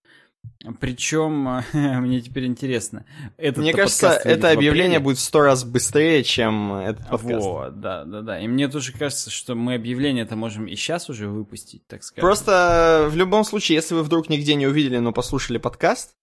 Причем, 0.80 1.64
мне 1.74 2.22
теперь 2.22 2.46
интересно. 2.46 3.06
Этот 3.38 3.64
мне 3.64 3.74
кажется, 3.74 4.10
это 4.10 4.52
объявление 4.52 5.00
будет 5.00 5.18
в 5.18 5.22
сто 5.22 5.42
раз 5.42 5.64
быстрее, 5.64 6.24
чем 6.24 6.74
этот 6.74 7.08
подкаст. 7.08 7.46
Вот, 7.46 7.80
да, 7.80 8.04
да, 8.04 8.22
да. 8.22 8.40
И 8.40 8.48
мне 8.48 8.68
тоже 8.68 8.92
кажется, 8.92 9.30
что 9.30 9.56
мы 9.56 9.76
объявление 9.76 10.26
это 10.26 10.36
можем 10.36 10.68
и 10.68 10.76
сейчас 10.76 11.10
уже 11.10 11.30
выпустить, 11.30 11.88
так 11.88 12.04
сказать. 12.04 12.22
Просто 12.22 13.08
в 13.10 13.16
любом 13.16 13.46
случае, 13.46 13.78
если 13.78 13.96
вы 13.96 14.04
вдруг 14.04 14.30
нигде 14.30 14.56
не 14.56 14.68
увидели, 14.68 14.98
но 14.98 15.14
послушали 15.14 15.58
подкаст, 15.58 16.16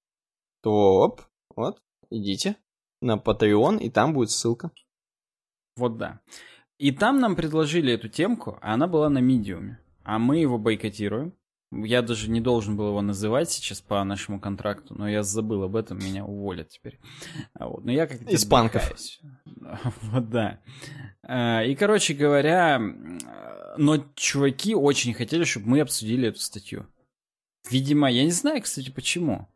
то 0.63 0.71
оп, 0.71 1.23
вот, 1.55 1.81
идите 2.11 2.57
на 3.01 3.17
Patreon, 3.17 3.79
и 3.79 3.91
там 3.91 4.13
будет 4.13 4.31
ссылка. 4.31 4.71
Вот 5.77 5.97
да. 5.97 6.21
И 6.79 6.91
там 6.91 7.21
нам 7.21 7.37
предложили 7.37 7.93
эту 7.93 8.09
темку, 8.09 8.59
а 8.61 8.75
она 8.75 8.87
была 8.87 9.09
на 9.09 9.19
медиуме. 9.19 9.81
А 10.05 10.19
мы 10.19 10.39
его 10.39 10.59
бойкотируем. 10.59 11.35
Я 11.73 12.03
даже 12.03 12.31
не 12.31 12.41
должен 12.41 12.77
был 12.77 12.89
его 12.89 13.03
называть 13.03 13.51
сейчас 13.51 13.81
по 13.81 14.03
нашему 14.05 14.41
контракту, 14.41 14.95
но 14.95 15.09
я 15.09 15.23
забыл 15.23 15.65
об 15.65 15.75
этом, 15.75 15.99
меня 15.99 16.25
уволят 16.25 16.69
теперь. 16.69 16.99
А 17.55 17.67
вот. 17.67 17.85
Но 17.85 17.91
я 17.91 18.07
как-то... 18.07 18.31
Из 18.31 18.45
банков. 18.45 18.91
Вот 20.03 20.31
да. 20.31 20.61
А, 21.23 21.65
и, 21.65 21.75
короче 21.75 22.15
говоря, 22.15 22.79
но 23.77 24.05
чуваки 24.15 24.77
очень 24.77 25.13
хотели, 25.13 25.43
чтобы 25.43 25.69
мы 25.69 25.81
обсудили 25.81 26.29
эту 26.29 26.39
статью. 26.39 26.87
Видимо, 27.69 28.11
я 28.11 28.23
не 28.23 28.31
знаю, 28.31 28.63
кстати, 28.63 28.91
почему. 28.91 29.49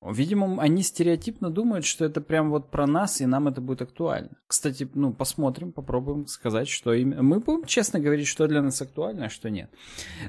Видимо, 0.00 0.62
они 0.62 0.82
стереотипно 0.82 1.50
думают, 1.50 1.84
что 1.84 2.04
это 2.04 2.20
прям 2.20 2.50
вот 2.50 2.70
про 2.70 2.86
нас, 2.86 3.20
и 3.20 3.26
нам 3.26 3.48
это 3.48 3.60
будет 3.60 3.82
актуально. 3.82 4.30
Кстати, 4.46 4.88
ну, 4.94 5.12
посмотрим, 5.12 5.72
попробуем 5.72 6.28
сказать, 6.28 6.68
что 6.68 6.94
именно... 6.94 7.22
Мы 7.22 7.40
будем 7.40 7.64
честно 7.64 7.98
говорить, 7.98 8.28
что 8.28 8.46
для 8.46 8.62
нас 8.62 8.80
актуально, 8.80 9.26
а 9.26 9.28
что 9.28 9.50
нет. 9.50 9.70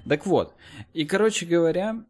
Так 0.07 0.25
вот, 0.25 0.55
и, 0.93 1.05
короче 1.05 1.45
говоря, 1.45 2.03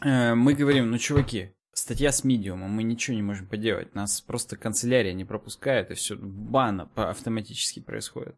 э, 0.00 0.34
мы 0.34 0.54
говорим, 0.54 0.90
ну, 0.90 0.96
чуваки, 0.96 1.52
статья 1.74 2.10
с 2.10 2.24
медиумом, 2.24 2.70
мы 2.70 2.84
ничего 2.84 3.14
не 3.14 3.22
можем 3.22 3.46
поделать. 3.46 3.94
Нас 3.94 4.22
просто 4.22 4.56
канцелярия 4.56 5.12
не 5.12 5.26
пропускает, 5.26 5.90
и 5.90 5.94
все, 5.94 6.16
бан 6.16 6.88
автоматически 6.94 7.80
происходит. 7.80 8.36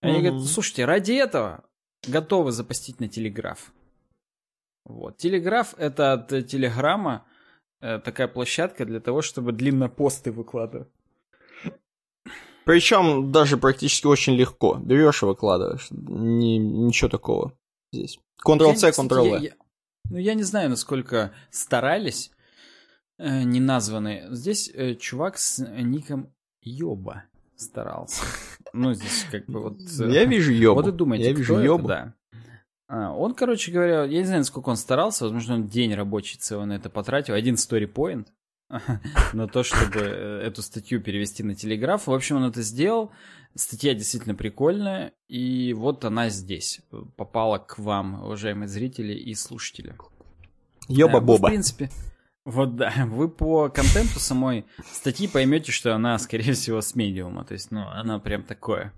Они 0.00 0.18
mm-hmm. 0.18 0.22
говорят, 0.22 0.48
слушайте, 0.48 0.84
ради 0.84 1.12
этого 1.12 1.64
готовы 2.08 2.50
запостить 2.50 2.98
на 2.98 3.08
телеграф. 3.08 3.72
Вот. 4.84 5.16
Телеграф— 5.16 5.74
это 5.78 6.12
от 6.12 6.28
Телеграма 6.46 7.26
э, 7.80 7.98
такая 7.98 8.28
площадка 8.28 8.84
для 8.84 9.00
того, 9.00 9.22
чтобы 9.22 9.52
длиннопосты 9.52 10.30
выкладывать. 10.30 10.88
Причем 12.64 13.30
даже 13.30 13.56
практически 13.56 14.06
очень 14.06 14.34
легко. 14.34 14.76
Берешь 14.76 15.22
и 15.22 15.26
выкладываешь. 15.26 15.88
Ни, 15.90 16.56
ничего 16.56 17.10
такого 17.10 17.52
здесь. 17.92 18.18
Ctrl-C, 18.44 18.90
Ctrl-V. 18.90 19.52
Ну, 20.10 20.18
я 20.18 20.34
не 20.34 20.42
знаю, 20.42 20.70
насколько 20.70 21.32
старались 21.50 22.30
э, 23.18 23.42
неназванные. 23.42 24.28
Здесь 24.30 24.70
э, 24.74 24.94
чувак 24.94 25.38
с 25.38 25.58
ником 25.58 26.32
Йоба 26.60 27.24
старался. 27.56 28.24
Ну, 28.72 28.92
здесь 28.92 29.26
как 29.30 29.46
бы 29.46 29.60
вот... 29.60 29.78
Э, 30.00 30.10
я 30.10 30.24
вижу 30.24 30.52
Йобу. 30.52 30.82
Вот 30.82 30.88
и 30.88 30.92
думаете, 30.92 31.28
я 31.28 31.32
вижу 31.32 31.58
Йобу. 31.58 31.88
да. 31.88 32.14
А, 32.86 33.12
он, 33.12 33.34
короче 33.34 33.72
говоря, 33.72 34.04
я 34.04 34.20
не 34.20 34.26
знаю, 34.26 34.44
сколько 34.44 34.68
он 34.68 34.76
старался, 34.76 35.24
возможно, 35.24 35.54
он 35.54 35.68
день 35.68 35.94
рабочий 35.94 36.38
целый 36.38 36.66
на 36.66 36.74
это 36.74 36.90
потратил, 36.90 37.34
один 37.34 37.54
story 37.54 38.26
на 39.32 39.48
то, 39.48 39.62
чтобы 39.62 40.00
э, 40.00 40.40
эту 40.46 40.62
статью 40.62 41.00
перевести 41.00 41.42
на 41.42 41.54
телеграф. 41.54 42.06
В 42.06 42.12
общем, 42.12 42.36
он 42.36 42.44
это 42.44 42.62
сделал. 42.62 43.12
Статья 43.54 43.94
действительно 43.94 44.34
прикольная, 44.34 45.12
и 45.28 45.72
вот 45.74 46.04
она 46.04 46.28
здесь 46.28 46.80
попала 47.16 47.58
к 47.58 47.78
вам, 47.78 48.24
уважаемые 48.24 48.66
зрители 48.66 49.12
и 49.12 49.34
слушатели. 49.34 49.94
Ёба-боба. 50.88 51.46
В 51.46 51.50
принципе, 51.50 51.90
вот 52.44 52.76
да, 52.76 52.92
вы 53.06 53.28
по 53.28 53.68
контенту 53.68 54.20
самой 54.20 54.66
статьи 54.92 55.26
поймете, 55.26 55.72
что 55.72 55.94
она, 55.94 56.18
скорее 56.18 56.52
всего, 56.52 56.80
с 56.80 56.94
медиума. 56.94 57.44
То 57.44 57.54
есть, 57.54 57.70
ну, 57.70 57.86
она 57.88 58.18
прям 58.18 58.42
такое, 58.42 58.92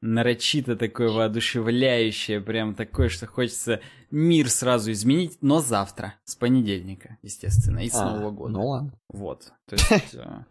нарочито 0.00 0.76
такое 0.76 1.10
воодушевляющее, 1.10 2.40
прям 2.40 2.74
такое, 2.74 3.08
что 3.08 3.26
хочется 3.26 3.80
мир 4.10 4.50
сразу 4.50 4.92
изменить, 4.92 5.38
но 5.40 5.60
завтра, 5.60 6.14
с 6.24 6.34
понедельника, 6.36 7.18
естественно, 7.22 7.78
и 7.78 7.88
с 7.88 7.94
а, 7.94 8.10
Нового 8.10 8.30
года. 8.30 8.52
Ну 8.52 8.66
ладно. 8.66 8.92
Вот, 9.08 9.52
то 9.66 9.76
есть, 9.76 10.14
э, 10.14 10.44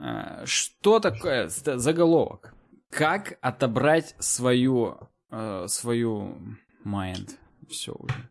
э, 0.00 0.42
что 0.46 0.98
такое 0.98 1.48
заголовок? 1.48 2.54
Как 2.90 3.38
отобрать 3.40 4.16
свою, 4.18 4.96
э, 5.30 5.66
свою 5.68 6.38
mind? 6.84 7.36
Все 7.68 7.92
уже. 7.92 8.30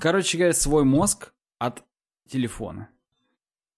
Короче 0.00 0.38
говоря, 0.38 0.54
свой 0.54 0.84
мозг 0.84 1.32
от 1.58 1.82
телефона. 2.28 2.88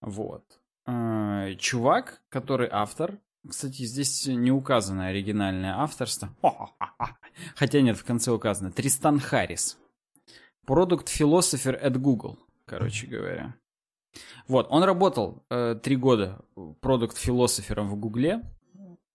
Вот. 0.00 0.44
А, 0.86 1.54
чувак, 1.54 2.22
который 2.28 2.68
автор, 2.70 3.18
кстати, 3.48 3.84
здесь 3.84 4.26
не 4.26 4.50
указано 4.50 5.06
оригинальное 5.06 5.78
авторство. 5.78 6.34
Хотя 7.56 7.80
нет, 7.80 7.96
в 7.96 8.04
конце 8.04 8.30
указано. 8.30 8.70
Тристан 8.70 9.18
Харрис. 9.18 9.78
Продукт 10.66 11.08
философер 11.08 11.74
at 11.82 11.96
Google, 11.98 12.38
короче 12.66 13.06
говоря. 13.06 13.54
Вот, 14.46 14.66
он 14.70 14.82
работал 14.82 15.44
э, 15.48 15.76
три 15.82 15.96
года 15.96 16.44
продукт 16.80 17.16
философером 17.16 17.88
в 17.88 17.96
Гугле. 17.96 18.42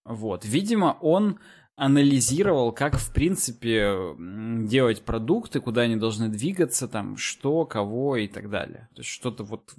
Вот, 0.06 0.46
видимо, 0.46 0.98
он 1.02 1.40
анализировал, 1.76 2.72
как, 2.72 2.98
в 2.98 3.12
принципе, 3.12 4.16
делать 4.18 5.04
продукты, 5.04 5.60
куда 5.60 5.82
они 5.82 5.98
должны 5.98 6.30
двигаться, 6.30 6.88
там, 6.88 7.18
что, 7.18 7.66
кого 7.66 8.16
и 8.16 8.28
так 8.28 8.50
далее. 8.50 8.88
То 8.96 9.02
есть 9.02 9.10
что-то 9.10 9.44
вот, 9.44 9.74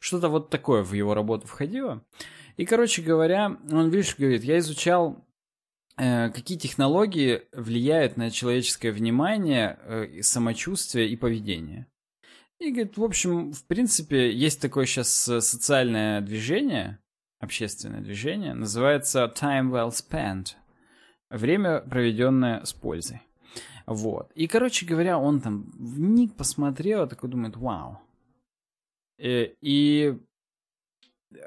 что-то 0.00 0.28
вот 0.28 0.50
такое 0.50 0.82
в 0.82 0.92
его 0.92 1.14
работу 1.14 1.46
входило. 1.46 2.04
И, 2.56 2.66
короче 2.66 3.00
говоря, 3.00 3.56
он, 3.70 3.88
видишь, 3.88 4.16
говорит, 4.18 4.44
я 4.44 4.58
изучал 4.58 5.24
э, 5.96 6.28
какие 6.30 6.58
технологии 6.58 7.42
влияют 7.52 8.18
на 8.18 8.30
человеческое 8.30 8.92
внимание, 8.92 9.78
э, 9.82 10.22
самочувствие 10.22 11.08
и 11.08 11.16
поведение. 11.16 11.86
И 12.58 12.70
говорит, 12.70 12.98
в 12.98 13.04
общем, 13.04 13.52
в 13.54 13.64
принципе, 13.64 14.30
есть 14.30 14.60
такое 14.60 14.84
сейчас 14.84 15.26
э, 15.26 15.40
социальное 15.40 16.20
движение, 16.20 16.98
общественное 17.38 18.02
движение, 18.02 18.52
называется 18.52 19.32
Time 19.34 19.70
Well 19.70 19.88
Spent. 19.88 20.56
Время, 21.30 21.80
проведенное 21.80 22.64
с 22.64 22.72
пользой. 22.72 23.22
Вот. 23.86 24.30
И, 24.34 24.46
короче 24.46 24.84
говоря, 24.84 25.18
он 25.18 25.40
там 25.40 25.70
в 25.74 26.00
ник 26.00 26.34
посмотрел, 26.34 27.08
такой 27.08 27.30
думает, 27.30 27.56
вау. 27.56 28.00
И, 29.18 29.54
и 29.60 30.18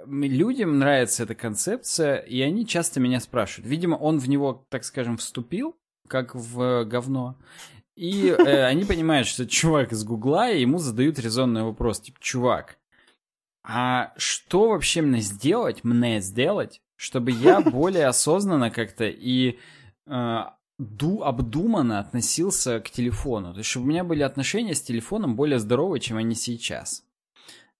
людям 0.06 0.80
нравится 0.80 1.24
эта 1.24 1.36
концепция, 1.36 2.18
и 2.18 2.42
они 2.42 2.66
часто 2.66 3.00
меня 3.00 3.20
спрашивают. 3.20 3.70
Видимо, 3.70 3.96
он 3.96 4.20
в 4.20 4.30
него, 4.30 4.66
так 4.70 4.84
скажем, 4.84 5.18
вступил, 5.18 5.76
как 6.08 6.36
в 6.36 6.86
говно. 6.86 7.38
И 7.96 8.28
э, 8.28 8.64
они 8.66 8.86
понимают, 8.86 9.28
что 9.28 9.46
чувак 9.46 9.92
из 9.92 10.04
Гугла, 10.04 10.50
и 10.50 10.62
ему 10.62 10.80
задают 10.80 11.20
резонный 11.20 11.64
вопрос, 11.64 12.02
типа, 12.02 12.20
чувак, 12.22 12.78
а 13.66 14.14
что 14.18 14.70
вообще 14.70 15.02
мне 15.02 15.22
сделать, 15.22 15.84
мне 15.84 16.20
сделать, 16.20 16.82
чтобы 17.04 17.32
я 17.32 17.60
более 17.60 18.08
осознанно 18.08 18.72
как-то 18.72 19.04
и 19.04 19.60
э, 20.08 20.38
ду, 20.80 21.22
обдуманно 21.22 22.00
относился 22.00 22.80
к 22.80 22.90
телефону. 22.90 23.52
То 23.52 23.58
есть, 23.58 23.70
чтобы 23.70 23.88
у 23.88 23.90
меня 23.90 24.06
были 24.06 24.24
отношения 24.24 24.74
с 24.74 24.82
телефоном 24.82 25.36
более 25.36 25.60
здоровые, 25.60 26.00
чем 26.00 26.16
они 26.16 26.34
сейчас. 26.34 27.04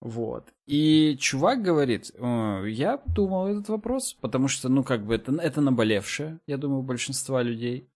Вот. 0.02 0.50
И 0.66 1.16
чувак 1.22 1.62
говорит, 1.62 2.12
я 2.20 3.02
думал 3.06 3.48
этот 3.48 3.70
вопрос, 3.70 4.14
потому 4.20 4.50
что, 4.50 4.68
ну, 4.68 4.84
как 4.84 5.06
бы 5.06 5.16
это, 5.16 5.32
это 5.32 5.62
наболевшее, 5.62 6.42
я 6.46 6.58
думаю, 6.58 6.82
у 6.82 6.84
большинства 6.84 7.42
людей. 7.42 7.88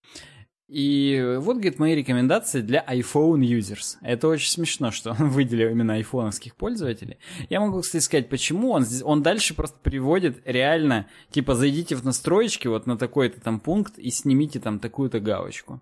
И 0.68 1.38
вот, 1.40 1.56
говорит, 1.56 1.80
мои 1.80 1.96
рекомендации 1.96 2.62
для 2.62 2.84
iPhone 2.84 3.40
users. 3.40 3.98
Это 4.02 4.28
очень 4.28 4.52
смешно, 4.52 4.92
что 4.92 5.12
он 5.12 5.30
выделил 5.30 5.70
именно 5.70 5.94
айфоновских 5.94 6.56
пользователей. 6.56 7.18
Я 7.50 7.62
могу, 7.62 7.80
кстати, 7.80 8.04
сказать, 8.04 8.28
почему. 8.28 8.72
Он, 8.72 8.84
здесь, 8.84 9.02
он 9.02 9.24
дальше 9.24 9.54
просто 9.54 9.80
приводит 9.80 10.42
реально, 10.46 11.08
типа, 11.30 11.56
зайдите 11.56 11.96
в 11.96 12.04
настроечки 12.04 12.68
вот 12.68 12.86
на 12.86 12.98
такой-то 12.98 13.40
там 13.40 13.62
пункт 13.62 13.98
и 13.98 14.10
снимите 14.10 14.60
там 14.60 14.80
такую-то 14.80 15.22
галочку. 15.22 15.82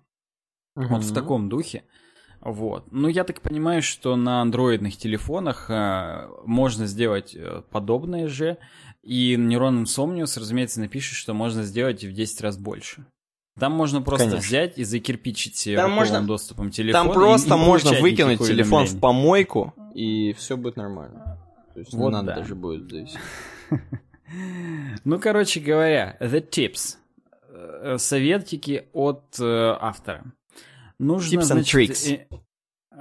Uh-huh. 0.78 0.86
Вот 0.86 1.02
в 1.02 1.12
таком 1.12 1.48
духе. 1.48 1.82
Вот. 2.40 2.92
Ну, 2.92 3.08
я 3.08 3.24
так 3.24 3.40
понимаю, 3.40 3.82
что 3.82 4.14
на 4.14 4.40
андроидных 4.40 4.96
телефонах 4.96 5.68
э, 5.68 6.28
можно 6.44 6.86
сделать 6.86 7.34
э, 7.34 7.62
подобное 7.72 8.28
же. 8.28 8.58
И 9.02 9.34
Neuron 9.34 9.82
Insomnius, 9.82 10.38
разумеется, 10.38 10.80
напишет, 10.80 11.16
что 11.16 11.34
можно 11.34 11.64
сделать 11.64 12.04
в 12.04 12.12
10 12.12 12.40
раз 12.42 12.56
больше. 12.56 13.06
Там 13.58 13.72
можно 13.72 14.02
просто 14.02 14.26
Конечно. 14.26 14.46
взять 14.46 14.78
и 14.78 14.84
закирпичить 14.84 15.68
там 15.74 15.90
можно... 15.92 16.22
доступом 16.22 16.70
телефон. 16.70 17.06
Там 17.06 17.14
просто 17.14 17.54
и, 17.54 17.58
и 17.58 17.60
можно 17.60 18.00
выкинуть 18.00 18.40
телефон 18.40 18.86
в 18.86 19.00
помойку, 19.00 19.72
и 19.94 20.34
все 20.34 20.56
будет 20.56 20.76
нормально. 20.76 21.38
То 21.72 21.80
есть 21.80 21.94
вот 21.94 22.08
не 22.08 22.12
надо 22.12 22.28
да. 22.28 22.36
даже 22.36 22.54
будет 22.54 22.84
здесь. 22.84 23.14
Ну, 25.04 25.20
короче 25.20 25.60
говоря, 25.60 26.16
the 26.20 26.44
tips. 26.50 26.96
Э, 27.48 27.96
советики 27.96 28.88
от 28.92 29.38
э, 29.38 29.76
автора. 29.80 30.24
Нужно, 30.98 31.38
tips 31.38 31.42
значит, 31.42 31.74
and 31.74 31.88
tricks. 31.88 32.26
Э, 32.30 32.36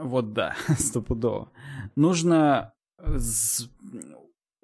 вот 0.03 0.33
да, 0.33 0.55
стопудово. 0.77 1.49
Нужно 1.95 2.73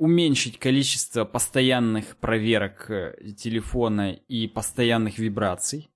уменьшить 0.02 0.58
количество 0.58 1.26
постоянных 1.26 2.18
проверок 2.18 2.90
э, 2.90 3.34
телефона 3.38 4.14
и 4.14 4.48
постоянных 4.48 5.20
вибраций. 5.20 5.92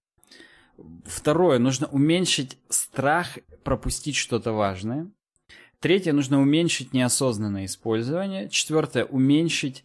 Второе, 1.05 1.57
нужно 1.57 1.87
уменьшить 1.87 2.59
страх 2.69 3.39
пропустить 3.63 4.15
что-то 4.15 4.51
важное. 4.51 5.11
Третье, 5.79 6.13
нужно 6.13 6.39
уменьшить 6.39 6.93
неосознанное 6.93 7.65
использование. 7.65 8.47
Четвертое, 8.47 9.05
уменьшить... 9.05 9.83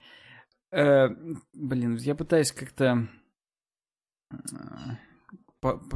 Э, 0.70 1.08
блин, 1.54 1.96
я 1.96 2.14
пытаюсь 2.14 2.52
как-то 2.52 3.08
э, 4.30 4.36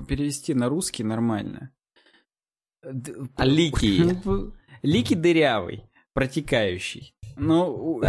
перевести 0.09 0.55
на 0.55 0.71
русский 0.71 1.05
нормально. 1.05 1.75
А 2.83 3.45
лики? 3.45 4.17
Лики 4.83 5.13
дырявый, 5.13 5.85
протекающий. 6.15 7.15
Ну, 7.37 8.01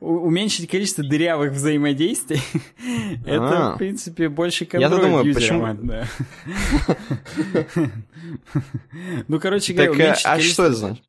уменьшить 0.00 0.68
количество 0.68 1.04
дырявых 1.04 1.52
взаимодействий, 1.52 2.40
это, 3.24 3.70
а. 3.70 3.74
в 3.74 3.78
принципе, 3.78 4.28
больше 4.28 4.66
контроль 4.66 5.00
думаю, 5.00 5.32
почему... 5.32 5.64
Ну, 9.28 9.38
короче 9.38 9.74
говоря, 9.74 9.92
уменьшить 9.92 10.26
А 10.26 10.40
что 10.40 10.64
это 10.64 10.74
значит? 10.74 11.04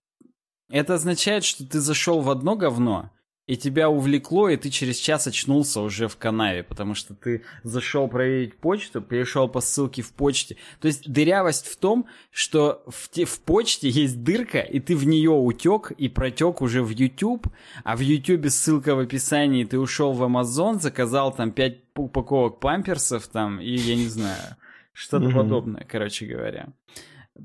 Это 0.69 0.93
означает, 0.93 1.43
что 1.43 1.67
ты 1.67 1.79
зашел 1.79 2.21
в 2.21 2.29
одно 2.29 2.55
говно, 2.55 3.09
и 3.47 3.57
тебя 3.57 3.89
увлекло, 3.89 4.49
и 4.49 4.57
ты 4.57 4.71
через 4.71 4.97
час 4.97 5.27
очнулся 5.27 5.81
уже 5.81 6.07
в 6.07 6.17
канаве, 6.17 6.63
потому 6.63 6.95
что 6.95 7.13
ты 7.13 7.43
зашел 7.63 8.07
проверить 8.07 8.57
почту, 8.57 9.01
перешел 9.01 9.47
по 9.47 9.61
ссылке 9.61 10.01
в 10.01 10.13
почте. 10.13 10.57
То 10.81 10.87
есть 10.87 11.07
дырявость 11.11 11.67
в 11.67 11.77
том, 11.77 12.07
что 12.31 12.83
в, 12.87 13.07
те, 13.09 13.25
в 13.25 13.39
почте 13.41 13.87
есть 13.87 14.23
дырка, 14.23 14.59
и 14.59 14.79
ты 14.79 14.95
в 14.95 15.05
нее 15.05 15.29
утек 15.29 15.91
и 15.91 16.09
протек 16.09 16.61
уже 16.61 16.81
в 16.81 16.89
YouTube, 16.89 17.47
а 17.83 17.95
в 17.95 17.99
YouTube 17.99 18.49
ссылка 18.49 18.95
в 18.95 18.99
описании, 18.99 19.63
ты 19.63 19.77
ушел 19.77 20.13
в 20.13 20.23
Amazon, 20.23 20.79
заказал 20.79 21.33
там 21.33 21.51
5 21.51 21.77
упаковок 21.97 22.59
памперсов 22.59 23.27
там, 23.27 23.61
и 23.61 23.75
я 23.75 23.95
не 23.95 24.07
знаю, 24.07 24.55
что-то 24.91 25.29
подобное, 25.29 25.85
короче 25.87 26.25
говоря. 26.25 26.69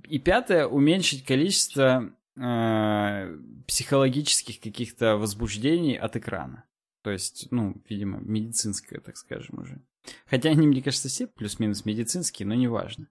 И 0.09 0.19
пятое, 0.19 0.67
уменьшить 0.67 1.25
количество 1.25 2.11
э, 2.37 3.39
психологических 3.67 4.61
каких-то 4.61 5.17
возбуждений 5.17 5.97
от 5.97 6.17
экрана. 6.17 6.65
То 7.03 7.11
есть, 7.11 7.49
ну, 7.51 7.83
видимо, 7.89 8.19
медицинское, 8.21 9.01
так 9.01 9.17
скажем, 9.17 9.61
уже. 9.61 9.81
Хотя 10.27 10.51
они, 10.51 10.67
мне 10.67 10.83
кажется, 10.83 11.09
все 11.09 11.27
плюс-минус 11.27 11.85
медицинские, 11.85 12.47
но 12.47 12.55
неважно. 12.55 13.09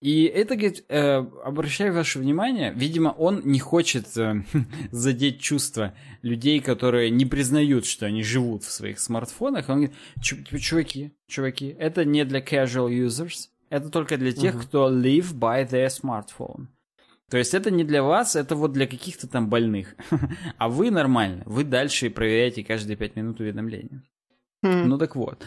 И 0.00 0.24
это, 0.24 0.54
говорит, 0.56 0.84
э, 0.90 1.16
обращаю 1.44 1.94
ваше 1.94 2.18
внимание, 2.18 2.74
видимо, 2.74 3.08
он 3.08 3.40
не 3.44 3.58
хочет 3.58 4.14
э, 4.18 4.42
задеть 4.90 5.40
чувства 5.40 5.94
людей, 6.20 6.60
которые 6.60 7.10
не 7.10 7.24
признают, 7.24 7.86
что 7.86 8.04
они 8.04 8.22
живут 8.22 8.64
в 8.64 8.70
своих 8.70 9.00
смартфонах. 9.00 9.70
Он 9.70 9.76
говорит, 9.76 9.96
чуваки, 10.20 11.12
чуваки, 11.26 11.74
это 11.78 12.04
не 12.04 12.24
для 12.26 12.40
casual 12.40 12.90
users, 12.90 13.48
это 13.70 13.88
только 13.88 14.18
для 14.18 14.32
тех, 14.32 14.56
uh-huh. 14.56 14.62
кто 14.62 14.90
live 14.90 15.32
by 15.32 15.66
their 15.66 15.88
smartphone. 15.88 16.66
То 17.30 17.38
есть 17.38 17.54
это 17.54 17.70
не 17.70 17.84
для 17.84 18.02
вас, 18.02 18.36
это 18.36 18.54
вот 18.54 18.72
для 18.72 18.86
каких-то 18.86 19.26
там 19.26 19.48
больных. 19.48 19.94
а 20.58 20.68
вы 20.68 20.90
нормально, 20.90 21.42
вы 21.46 21.64
дальше 21.64 22.10
проверяете 22.10 22.64
каждые 22.64 22.96
пять 22.96 23.16
минут 23.16 23.40
уведомления. 23.40 24.02
Хм. 24.62 24.88
ну 24.88 24.98
так 24.98 25.16
вот. 25.16 25.44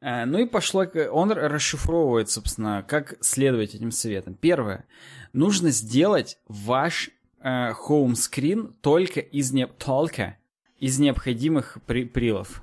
Э, 0.00 0.24
ну 0.24 0.38
и 0.38 0.46
пошло, 0.46 0.86
он 1.12 1.32
расшифровывает, 1.32 2.30
собственно, 2.30 2.84
как 2.86 3.16
следовать 3.20 3.74
этим 3.74 3.90
советам. 3.90 4.34
Первое. 4.34 4.86
Нужно 5.32 5.70
сделать 5.70 6.38
ваш 6.46 7.10
э, 7.40 7.72
home 7.72 8.12
screen 8.12 8.74
только 8.80 9.20
из, 9.20 9.52
не... 9.52 9.66
только 9.66 10.38
из 10.78 10.98
необходимых 10.98 11.78
при... 11.86 12.04
прилов. 12.04 12.62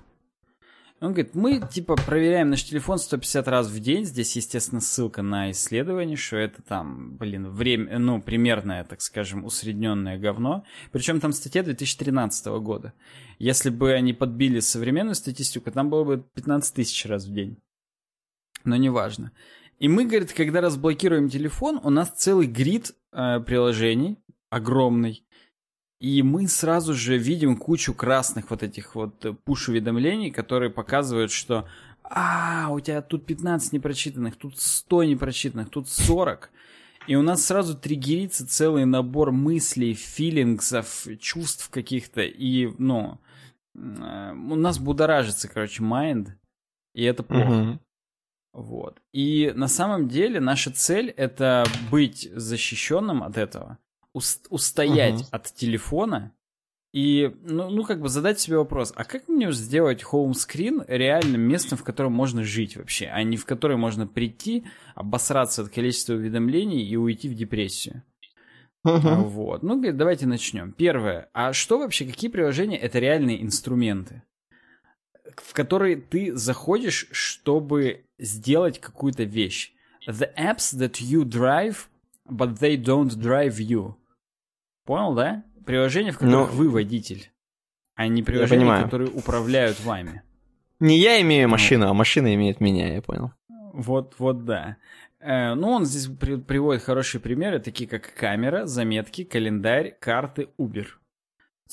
Он 1.02 1.12
говорит, 1.12 1.36
мы 1.36 1.60
типа 1.60 1.96
проверяем 1.96 2.50
наш 2.50 2.64
телефон 2.64 2.98
150 2.98 3.48
раз 3.50 3.68
в 3.68 3.80
день. 3.80 4.06
Здесь, 4.06 4.36
естественно, 4.38 4.80
ссылка 4.80 5.22
на 5.22 5.52
исследование, 5.52 6.16
что 6.16 6.38
это 6.38 6.62
там, 6.62 7.18
блин, 7.18 7.50
время, 7.50 8.00
ну, 8.00 8.22
примерное, 8.22 8.86
так 8.86 9.02
скажем, 9.02 9.44
усредненное 9.44 10.18
говно. 10.18 10.64
Причем 10.94 11.20
там 11.20 11.34
статья 11.34 11.64
2013 11.64 12.46
года. 12.62 12.94
Если 13.40 13.70
бы 13.70 13.92
они 13.92 14.14
подбили 14.14 14.62
современную 14.62 15.16
статистику, 15.16 15.70
там 15.70 15.90
было 15.90 16.06
бы 16.06 16.26
15 16.34 16.74
тысяч 16.74 17.06
раз 17.06 17.26
в 17.26 17.34
день. 17.34 17.58
Но 18.64 18.78
неважно. 18.78 19.34
И 19.80 19.90
мы, 19.90 20.06
говорит, 20.06 20.32
когда 20.32 20.62
разблокируем 20.62 21.30
телефон, 21.30 21.80
у 21.84 21.90
нас 21.90 22.10
целый 22.12 22.48
грид 22.48 22.96
э, 23.12 23.42
приложений 23.42 24.18
огромный. 24.50 25.25
И 26.00 26.22
мы 26.24 26.48
сразу 26.48 26.94
же 26.94 27.18
видим 27.18 27.56
кучу 27.56 27.94
красных 27.94 28.50
вот 28.50 28.64
этих 28.64 28.96
вот 28.96 29.26
пуш-уведомлений, 29.46 30.30
которые 30.30 30.70
показывают, 30.70 31.32
что 31.32 31.68
а, 32.04 32.68
у 32.72 32.80
тебя 32.80 33.02
тут 33.02 33.26
15 33.26 33.74
непрочитанных, 33.74 34.36
тут 34.36 34.60
100 34.60 35.04
непрочитанных, 35.06 35.70
тут 35.70 35.88
40. 35.90 36.52
И 37.08 37.16
у 37.16 37.22
нас 37.22 37.46
сразу 37.46 37.78
триггерится 37.78 38.48
целый 38.48 38.86
набор 38.86 39.32
мыслей, 39.32 39.94
филингсов, 39.94 41.08
чувств 41.20 41.70
каких-то. 41.70 42.22
И, 42.22 42.68
ну, 42.80 43.20
э, 43.76 44.32
у 44.34 44.56
нас 44.56 44.80
будоражится, 44.80 45.48
короче, 45.48 45.84
майнд. 45.84 46.36
И 46.94 47.04
это 47.04 47.22
плохо. 47.24 47.52
Угу. 47.52 47.80
Вот. 48.54 49.02
И 49.12 49.52
на 49.56 49.68
самом 49.68 50.08
деле 50.08 50.40
наша 50.40 50.72
цель 50.72 51.10
это 51.10 51.66
быть 51.92 52.30
защищенным 52.34 53.22
от 53.22 53.38
этого, 53.38 53.78
устоять 54.16 55.22
угу. 55.22 55.28
от 55.32 55.54
телефона 55.54 56.32
и, 56.96 57.36
ну, 57.44 57.70
ну, 57.70 57.84
как 57.84 58.00
бы 58.00 58.08
задать 58.08 58.40
себе 58.40 58.58
вопрос, 58.58 58.94
а 58.96 59.04
как 59.04 59.28
мне 59.28 59.52
сделать 59.52 60.02
хоум-скрин 60.02 60.86
реальным 60.88 61.42
местом, 61.42 61.78
в 61.78 61.84
котором 61.84 62.14
можно 62.14 62.46
жить 62.46 62.78
вообще, 62.78 63.08
а 63.08 63.22
не 63.22 63.36
в 63.36 63.46
которое 63.46 63.76
можно 63.76 64.08
прийти, 64.08 64.64
обосраться 64.96 65.64
от 65.64 65.70
количества 65.70 66.14
уведомлений 66.14 66.88
и 66.88 66.96
уйти 66.96 67.28
в 67.28 67.34
депрессию? 67.34 68.04
Uh-huh. 68.88 69.24
Вот. 69.24 69.62
Ну, 69.62 69.82
давайте 69.92 70.26
начнем. 70.26 70.72
Первое. 70.72 71.28
А 71.34 71.52
что 71.52 71.80
вообще, 71.80 72.06
какие 72.06 72.30
приложения 72.30 72.78
это 72.78 73.00
реальные 73.00 73.44
инструменты, 73.44 74.24
в 75.36 75.52
которые 75.52 75.98
ты 75.98 76.34
заходишь, 76.34 77.10
чтобы 77.12 78.06
сделать 78.18 78.80
какую-то 78.80 79.24
вещь? 79.24 79.74
The 80.08 80.34
apps 80.38 80.74
that 80.74 81.02
you 81.02 81.26
drive, 81.26 81.88
but 82.26 82.58
they 82.60 82.82
don't 82.82 83.10
drive 83.10 83.58
you. 83.58 83.96
Понял, 84.86 85.14
да? 85.14 85.44
Приложения, 85.66 86.12
в 86.12 86.20
которых 86.20 86.52
ну, 86.52 86.58
вы 86.58 86.70
водитель, 86.70 87.32
а 87.96 88.08
не 88.08 88.22
приложения, 88.24 88.84
которые 88.84 89.10
управляют 89.10 89.84
вами. 89.84 90.22
Не 90.80 91.00
я 91.00 91.22
имею 91.22 91.50
машину, 91.50 91.88
а 91.88 91.94
машина 91.94 92.36
имеет 92.36 92.62
меня, 92.62 92.94
я 92.94 93.02
понял. 93.02 93.32
Вот, 93.74 94.16
вот, 94.20 94.46
да. 94.46 94.78
Э, 95.20 95.54
ну, 95.56 95.70
он 95.70 95.86
здесь 95.86 96.08
при, 96.08 96.36
приводит 96.36 96.84
хорошие 96.84 97.20
примеры, 97.20 97.60
такие 97.60 97.90
как 97.90 98.14
камера, 98.14 98.66
заметки, 98.68 99.24
календарь, 99.24 99.98
карты, 100.00 100.50
Uber. 100.60 100.86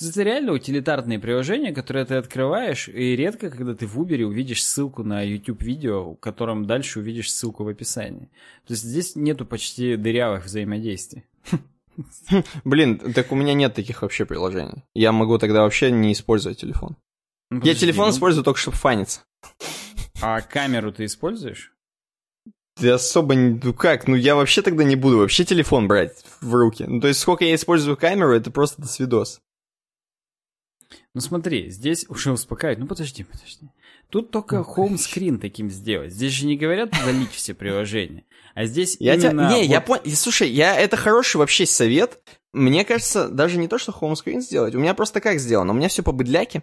Это 0.01 0.23
реально 0.23 0.53
утилитарные 0.53 1.19
приложения, 1.19 1.73
которые 1.73 2.07
ты 2.07 2.15
открываешь, 2.15 2.89
и 2.89 3.15
редко, 3.15 3.51
когда 3.51 3.75
ты 3.75 3.87
в 3.87 4.01
Uber 4.01 4.23
увидишь 4.23 4.65
ссылку 4.65 5.05
на 5.05 5.23
YouTube-видео, 5.23 6.15
в 6.15 6.17
котором 6.17 6.65
дальше 6.65 7.01
увидишь 7.01 7.31
ссылку 7.31 7.65
в 7.65 7.69
описании. 7.69 8.31
То 8.67 8.73
есть 8.73 8.85
здесь 8.85 9.17
нету 9.17 9.45
почти 9.45 9.97
дырявых 9.97 10.47
взаимодействий. 10.47 11.25
Блин, 12.65 12.99
так 12.99 13.33
у 13.33 13.35
меня 13.35 13.55
нет 13.55 13.75
таких 13.75 14.03
вообще 14.03 14.25
приложений. 14.25 14.85
Я 14.95 15.13
могу 15.13 15.39
тогда 15.39 15.63
вообще 15.63 15.91
не 15.91 16.13
использовать 16.13 16.59
телефон. 16.59 16.97
Ну, 17.51 17.61
я 17.63 17.75
телефон 17.75 18.07
ну... 18.07 18.13
использую 18.13 18.45
только, 18.45 18.59
чтобы 18.59 18.77
фаниться. 18.77 19.21
А 20.21 20.41
камеру 20.41 20.93
ты 20.93 21.05
используешь? 21.05 21.73
Ты 22.77 22.91
особо 22.91 23.35
не... 23.35 23.61
Ну 23.63 23.75
как? 23.75 24.09
Ну 24.09 24.15
я 24.15 24.35
вообще 24.35 24.63
тогда 24.63 24.85
не 24.85 24.97
буду 24.97 25.19
вообще 25.19 25.45
телефон 25.45 25.89
брать 25.89 26.25
в 26.41 26.55
руки. 26.55 26.85
Ну 26.85 27.01
то 27.01 27.09
есть 27.09 27.21
сколько 27.21 27.45
я 27.45 27.55
использую 27.55 27.97
камеру, 27.97 28.35
это 28.35 28.51
просто 28.51 28.81
досвидос. 28.81 29.41
Ну 31.15 31.21
смотри, 31.21 31.71
здесь 31.71 32.07
уже 32.09 32.33
успокаивает. 32.33 32.79
Ну 32.79 32.87
подожди, 32.87 33.25
подожди. 33.25 33.69
Тут 34.13 34.31
только 34.31 34.63
хоум-скрин 34.63 35.39
таким 35.41 35.71
сделать. 35.71 36.13
Здесь 36.13 36.33
же 36.33 36.45
не 36.45 36.59
говорят 36.59 36.91
удалить 36.91 37.33
все 37.33 37.55
приложения. 37.55 38.25
А 38.55 38.67
здесь 38.67 38.99
я 39.01 39.15
именно... 39.15 39.49
Тебя... 39.49 39.57
Не, 39.57 39.63
вот... 39.63 39.71
я 39.71 39.81
понял. 39.81 40.03
Слушай, 40.15 40.51
я... 40.51 40.77
это 40.77 40.99
хороший 40.99 41.39
вообще 41.39 41.65
совет. 41.65 42.21
Мне 42.53 42.85
кажется, 42.85 43.29
даже 43.29 43.57
не 43.57 43.69
то, 43.69 43.79
что 43.79 43.91
хоум-скрин 43.91 44.43
сделать. 44.43 44.75
У 44.75 44.79
меня 44.79 44.93
просто 44.93 45.23
как 45.23 45.39
сделано. 45.39 45.73
У 45.73 45.77
меня 45.77 45.89
все 45.89 46.03
по 46.03 46.13
быдляке. 46.13 46.63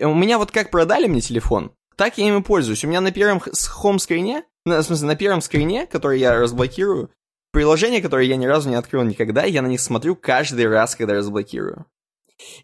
У 0.00 0.14
меня 0.14 0.38
вот 0.38 0.50
как 0.50 0.70
продали 0.70 1.06
мне 1.06 1.20
телефон, 1.20 1.72
так 1.96 2.18
я 2.18 2.26
им 2.26 2.38
и 2.38 2.42
пользуюсь. 2.42 2.84
У 2.84 2.88
меня 2.88 3.00
на 3.00 3.12
первом 3.12 3.40
хоум-скрине, 3.40 4.44
в 4.64 4.82
смысле, 4.82 5.06
на 5.06 5.16
первом 5.16 5.42
скрине, 5.42 5.86
который 5.86 6.18
я 6.18 6.38
разблокирую, 6.38 7.10
приложения, 7.52 8.00
которые 8.00 8.28
я 8.28 8.36
ни 8.36 8.46
разу 8.46 8.68
не 8.68 8.76
открыл 8.76 9.02
никогда, 9.02 9.44
я 9.44 9.62
на 9.62 9.66
них 9.66 9.80
смотрю 9.80 10.16
каждый 10.16 10.68
раз, 10.68 10.96
когда 10.96 11.14
разблокирую. 11.14 11.86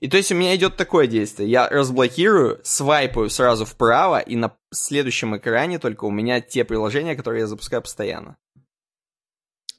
И 0.00 0.08
то 0.08 0.16
есть 0.16 0.32
у 0.32 0.34
меня 0.34 0.54
идет 0.56 0.76
такое 0.76 1.06
действие. 1.06 1.50
Я 1.50 1.68
разблокирую, 1.68 2.60
свайпаю 2.62 3.30
сразу 3.30 3.64
вправо, 3.64 4.20
и 4.20 4.36
на 4.36 4.56
следующем 4.72 5.36
экране 5.36 5.78
только 5.78 6.04
у 6.04 6.10
меня 6.10 6.40
те 6.40 6.64
приложения, 6.64 7.16
которые 7.16 7.42
я 7.42 7.46
запускаю 7.46 7.82
постоянно. 7.82 8.36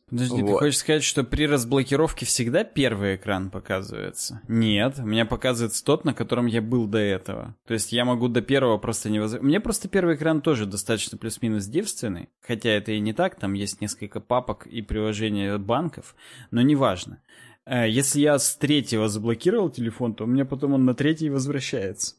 Подожди, 0.10 0.42
вот. 0.42 0.48
ты 0.48 0.58
хочешь 0.60 0.78
сказать, 0.78 1.04
что 1.04 1.26
при 1.26 1.46
разблокировке 1.46 2.26
всегда 2.26 2.64
первый 2.64 3.18
экран 3.18 3.50
показывается? 3.50 4.42
Нет, 4.48 5.00
у 5.00 5.06
меня 5.06 5.26
показывается 5.26 5.84
тот, 5.84 6.06
на 6.06 6.14
котором 6.14 6.46
я 6.46 6.62
был 6.62 6.88
до 6.88 7.00
этого. 7.00 7.56
То 7.68 7.74
есть 7.74 7.92
я 7.92 8.06
могу 8.06 8.30
до 8.30 8.42
первого 8.42 8.78
просто 8.78 9.10
не 9.10 9.20
возвращаться. 9.20 9.46
Мне 9.46 9.60
просто 9.60 9.90
первый 9.90 10.16
экран 10.16 10.42
тоже 10.42 10.66
достаточно 10.66 11.18
плюс-минус 11.18 11.66
девственный, 11.66 12.30
хотя 12.40 12.70
это 12.70 12.94
и 12.94 13.02
не 13.02 13.12
так, 13.12 13.36
там 13.36 13.52
есть 13.52 13.82
несколько 13.82 14.22
папок 14.22 14.66
и 14.66 14.82
приложения 14.82 15.58
банков, 15.58 16.16
но 16.52 16.62
неважно. 16.62 17.16
Э, 17.16 17.47
если 17.70 18.20
я 18.22 18.40
с 18.40 18.56
третьего 18.56 19.10
заблокировал 19.10 19.70
телефон, 19.70 20.14
то 20.14 20.24
у 20.24 20.28
меня 20.28 20.46
потом 20.46 20.74
он 20.74 20.86
на 20.86 20.94
третий 20.94 21.30
возвращается. 21.30 22.16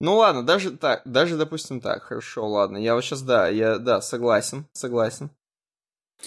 Ну 0.00 0.16
ладно, 0.16 0.42
даже 0.42 0.72
так, 0.72 1.02
даже 1.04 1.36
допустим 1.36 1.80
так, 1.80 2.02
хорошо, 2.02 2.46
ладно. 2.48 2.76
Я 2.76 2.94
вот 2.94 3.04
сейчас, 3.04 3.22
да, 3.22 3.48
я, 3.48 3.78
да, 3.78 4.00
согласен, 4.00 4.66
согласен. 4.72 5.30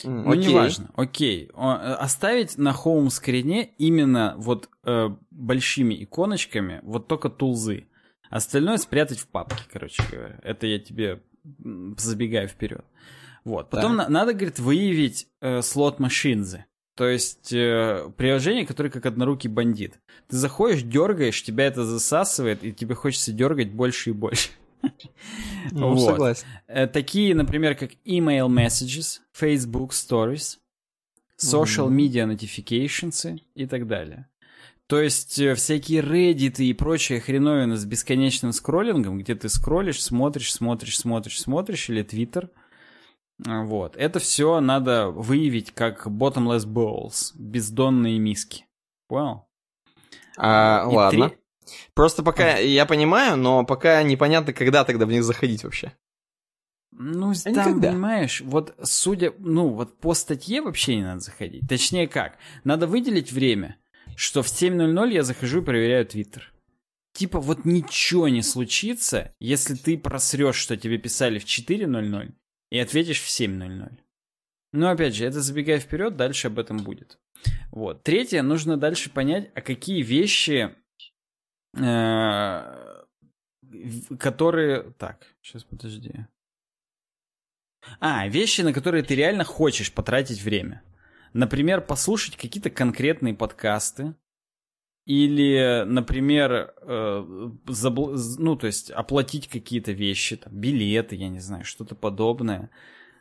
Mm, 0.04 0.24
ну, 0.24 0.32
окей. 0.32 0.48
неважно, 0.48 0.90
окей. 0.96 1.50
Э, 1.54 1.94
оставить 1.94 2.58
на 2.58 2.74
хоум-скрине 2.74 3.74
именно 3.78 4.36
вот 4.38 4.70
э, 4.84 5.10
большими 5.32 6.04
иконочками 6.04 6.80
вот 6.84 7.08
только 7.08 7.30
тулзы. 7.30 7.88
Остальное 8.30 8.78
спрятать 8.78 9.20
в 9.20 9.28
папке, 9.28 9.64
короче 9.72 10.04
говоря. 10.12 10.40
Это 10.44 10.68
я 10.68 10.80
тебе 10.80 11.22
забегаю 11.98 12.48
вперед. 12.48 12.86
Вот. 13.44 13.70
Потом 13.70 13.96
да. 13.96 14.04
на- 14.04 14.10
надо, 14.10 14.34
говорит, 14.34 14.60
выявить 14.60 15.28
э, 15.40 15.62
слот 15.62 16.00
машинзы. 16.00 16.66
То 16.98 17.08
есть 17.08 17.54
э, 17.54 18.10
приложение, 18.18 18.66
которое 18.66 18.90
как 18.90 19.06
однорукий 19.06 19.52
бандит. 19.52 20.00
Ты 20.28 20.36
заходишь, 20.36 20.82
дергаешь, 20.82 21.44
тебя 21.44 21.68
это 21.68 21.86
засасывает, 21.86 22.64
и 22.64 22.74
тебе 22.74 22.96
хочется 22.96 23.32
дергать 23.32 23.72
больше 23.72 24.10
и 24.10 24.14
больше. 24.14 24.50
Ну, 25.72 25.94
вот. 25.94 26.06
согласен. 26.06 26.46
Э, 26.68 26.88
такие, 26.88 27.36
например, 27.36 27.76
как 27.76 27.92
email 28.04 28.48
messages, 28.48 29.20
Facebook 29.40 29.92
stories, 29.92 30.58
social 31.40 31.90
media 31.90 32.26
notifications 32.26 33.40
и 33.54 33.68
так 33.68 33.86
далее. 33.86 34.28
То 34.88 35.00
есть 35.00 35.38
э, 35.38 35.54
всякие 35.54 36.02
Reddit 36.02 36.64
и 36.64 36.74
прочая 36.74 37.20
хреновина 37.20 37.78
с 37.78 37.86
бесконечным 37.86 38.54
скроллингом, 38.54 39.20
где 39.20 39.36
ты 39.36 39.50
скроллишь, 39.50 40.02
смотришь, 40.02 40.52
смотришь, 40.52 40.98
смотришь, 40.98 41.40
смотришь, 41.40 41.90
или 41.92 42.04
Twitter– 42.04 42.50
вот. 43.40 43.96
Это 43.96 44.20
все 44.20 44.60
надо 44.60 45.10
выявить 45.10 45.72
как 45.72 46.08
bottomless 46.08 46.66
bowls, 46.66 47.32
бездонные 47.36 48.20
миски. 48.20 48.66
Понял? 49.08 49.48
А, 50.38 50.86
ладно. 50.88 51.30
Три... 51.30 51.38
Просто 51.94 52.24
пока 52.24 52.56
а. 52.56 52.58
я 52.58 52.86
понимаю, 52.86 53.38
но 53.38 53.66
пока 53.66 54.02
непонятно, 54.04 54.54
когда 54.54 54.84
тогда 54.84 55.06
в 55.06 55.10
них 55.10 55.24
заходить 55.24 55.64
вообще. 55.64 55.94
Ну, 56.92 57.32
а 57.32 57.34
там, 57.36 57.54
никогда. 57.54 57.90
понимаешь, 57.90 58.42
вот 58.42 58.76
судя, 58.82 59.34
ну, 59.38 59.70
вот 59.70 60.00
по 60.00 60.16
статье 60.16 60.62
вообще 60.62 60.96
не 60.96 61.04
надо 61.04 61.20
заходить. 61.20 61.68
Точнее 61.68 62.08
как, 62.08 62.38
надо 62.64 62.88
выделить 62.88 63.32
время, 63.32 63.78
что 64.16 64.42
в 64.42 64.48
7.00 64.48 65.12
я 65.12 65.22
захожу 65.22 65.62
и 65.62 65.66
проверяю 65.66 66.08
Твиттер. 66.08 66.54
Типа 67.14 67.40
вот 67.40 67.66
ничего 67.66 68.30
не 68.30 68.42
случится, 68.42 69.36
если 69.40 69.76
ты 69.76 69.98
просрешь, 69.98 70.56
что 70.56 70.78
тебе 70.78 70.98
писали 70.98 71.40
в 71.40 71.46
4.00, 71.46 72.34
и 72.70 72.80
ответишь 72.80 73.22
в 73.22 73.28
7.00. 73.28 73.98
Но 74.74 74.90
опять 74.90 75.16
же, 75.16 75.26
это 75.26 75.42
забегая 75.42 75.80
вперед, 75.80 76.16
дальше 76.16 76.48
об 76.48 76.60
этом 76.60 76.78
будет. 76.78 77.20
Вот. 77.72 78.04
Третье, 78.04 78.42
нужно 78.42 78.78
дальше 78.78 79.10
понять, 79.10 79.50
а 79.56 79.62
какие 79.62 80.02
вещи, 80.02 80.76
э, 81.78 83.04
которые... 84.20 84.92
Так, 84.98 85.26
сейчас 85.42 85.64
подожди. 85.64 86.26
А, 88.00 88.28
вещи, 88.28 88.62
на 88.62 88.74
которые 88.74 89.04
ты 89.04 89.16
реально 89.16 89.44
хочешь 89.44 89.94
потратить 89.94 90.42
время. 90.42 90.84
Например, 91.34 91.82
послушать 91.82 92.36
какие-то 92.36 92.70
конкретные 92.70 93.34
подкасты, 93.34 94.16
или, 95.08 95.86
например, 95.88 96.74
э, 96.82 97.50
забл... 97.66 98.14
ну, 98.38 98.58
то 98.58 98.68
есть 98.68 98.92
оплатить 98.92 99.48
какие-то 99.48 99.94
вещи, 99.94 100.36
там, 100.36 100.54
билеты, 100.54 101.16
я 101.16 101.30
не 101.30 101.40
знаю, 101.40 101.64
что-то 101.64 101.96
подобное. 101.96 102.70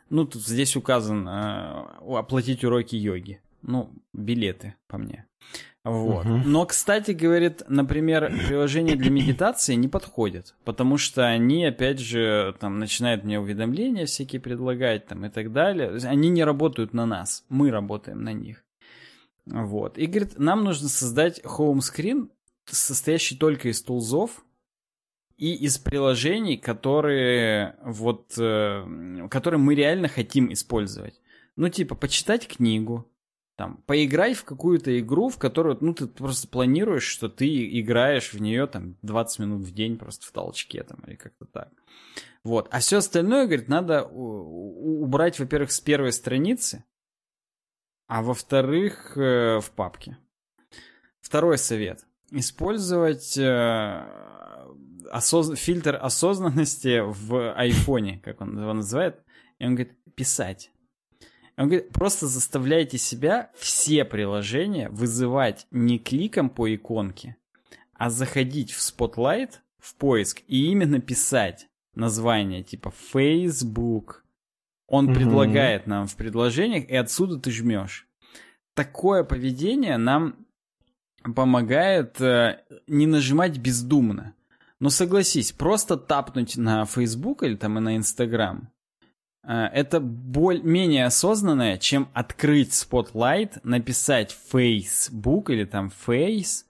Ну, 0.09 0.25
тут 0.25 0.45
здесь 0.45 0.75
указан 0.75 1.25
э, 1.25 1.85
оплатить 2.05 2.65
уроки 2.65 2.97
йоги. 2.97 3.39
Ну, 3.61 3.89
билеты, 4.11 4.75
по 4.87 4.97
мне. 4.97 5.27
Вот. 5.85 6.25
Угу. 6.25 6.41
Но, 6.45 6.65
кстати, 6.65 7.11
говорит, 7.11 7.63
например, 7.69 8.33
приложения 8.47 8.97
для 8.97 9.09
медитации 9.09 9.75
не 9.75 9.87
подходят, 9.87 10.55
потому 10.65 10.97
что 10.97 11.25
они, 11.25 11.63
опять 11.63 11.99
же, 11.99 12.53
там, 12.59 12.79
начинают 12.79 13.23
мне 13.23 13.39
уведомления 13.39 14.05
всякие 14.05 14.41
предлагать, 14.41 15.05
там, 15.05 15.25
и 15.25 15.29
так 15.29 15.53
далее. 15.53 15.97
Они 16.03 16.27
не 16.27 16.43
работают 16.43 16.93
на 16.93 17.05
нас, 17.05 17.45
мы 17.47 17.71
работаем 17.71 18.21
на 18.25 18.33
них. 18.33 18.61
Вот. 19.49 19.97
И 19.97 20.05
говорит, 20.05 20.37
нам 20.37 20.63
нужно 20.63 20.89
создать 20.89 21.39
screen, 21.39 22.29
состоящий 22.65 23.37
только 23.37 23.69
из 23.69 23.81
тулзов 23.81 24.43
и 25.37 25.53
из 25.53 25.77
приложений, 25.77 26.57
которые 26.57 27.77
вот, 27.83 28.33
э, 28.37 29.27
которые 29.29 29.59
мы 29.59 29.75
реально 29.75 30.07
хотим 30.09 30.51
использовать. 30.51 31.21
Ну, 31.55 31.69
типа, 31.69 31.95
почитать 31.95 32.47
книгу, 32.47 33.09
там, 33.55 33.77
поиграй 33.87 34.33
в 34.33 34.43
какую-то 34.43 34.99
игру, 34.99 35.29
в 35.29 35.37
которую, 35.37 35.77
ну, 35.81 35.93
ты 35.93 36.07
просто 36.07 36.47
планируешь, 36.47 37.05
что 37.05 37.29
ты 37.29 37.79
играешь 37.79 38.33
в 38.33 38.41
нее, 38.41 38.67
там, 38.67 38.97
20 39.01 39.39
минут 39.39 39.65
в 39.65 39.73
день 39.73 39.97
просто 39.97 40.27
в 40.27 40.31
толчке, 40.31 40.83
там, 40.83 40.99
или 41.07 41.15
как-то 41.15 41.45
так. 41.45 41.71
Вот. 42.43 42.67
А 42.71 42.79
все 42.79 42.97
остальное, 42.97 43.45
говорит, 43.45 43.67
надо 43.67 44.03
убрать, 44.03 45.39
во-первых, 45.39 45.71
с 45.71 45.79
первой 45.79 46.11
страницы, 46.11 46.83
а 48.07 48.21
во-вторых, 48.21 49.17
э, 49.17 49.59
в 49.59 49.71
папке. 49.71 50.17
Второй 51.21 51.57
совет. 51.57 52.05
Использовать 52.31 53.37
э, 53.37 54.05
осоз... 55.11 55.57
фильтр 55.59 55.97
осознанности 56.01 57.01
в 57.05 57.53
айфоне, 57.53 58.19
как 58.23 58.41
он 58.41 58.59
его 58.59 58.73
называет. 58.73 59.21
И 59.59 59.65
он 59.65 59.75
говорит, 59.75 59.97
писать. 60.15 60.71
Он 61.57 61.65
говорит, 61.67 61.89
просто 61.89 62.27
заставляйте 62.27 62.97
себя 62.97 63.51
все 63.57 64.05
приложения 64.05 64.89
вызывать 64.89 65.65
не 65.71 65.97
кликом 65.97 66.49
по 66.49 66.73
иконке, 66.73 67.35
а 67.93 68.09
заходить 68.09 68.71
в 68.71 68.79
Spotlight, 68.79 69.55
в 69.79 69.95
поиск, 69.95 70.41
и 70.47 70.67
именно 70.69 71.01
писать 71.01 71.67
название, 71.95 72.63
типа 72.63 72.91
Facebook. 72.91 74.23
Он 74.87 75.05
угу. 75.07 75.15
предлагает 75.15 75.87
нам 75.87 76.07
в 76.07 76.15
предложениях, 76.15 76.89
и 76.89 76.95
отсюда 76.95 77.37
ты 77.39 77.51
жмешь. 77.51 78.07
Такое 78.73 79.23
поведение 79.23 79.97
нам 79.97 80.47
помогает 81.35 82.21
э, 82.21 82.61
не 82.87 83.05
нажимать 83.05 83.57
бездумно. 83.57 84.33
Но 84.79 84.89
согласись, 84.89 85.51
просто 85.51 85.97
тапнуть 85.97 86.55
на 86.57 86.85
Facebook 86.85 87.43
или 87.43 87.55
там 87.55 87.77
и 87.79 87.81
на 87.81 87.97
Instagram, 87.97 88.69
э, 89.43 89.53
это 89.53 89.99
боль 89.99 90.61
менее 90.61 91.05
осознанное, 91.05 91.77
чем 91.77 92.09
открыть 92.13 92.71
Spotlight, 92.71 93.59
написать 93.63 94.37
Facebook 94.51 95.49
или 95.49 95.65
там 95.65 95.91
Face 96.07 96.63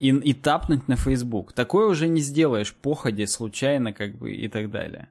и, 0.00 0.08
и 0.08 0.32
тапнуть 0.32 0.88
на 0.88 0.96
Facebook. 0.96 1.52
Такое 1.52 1.88
уже 1.88 2.08
не 2.08 2.20
сделаешь 2.20 2.74
походе, 2.74 3.26
случайно 3.26 3.92
как 3.92 4.16
бы 4.16 4.32
и 4.32 4.48
так 4.48 4.70
далее. 4.70 5.08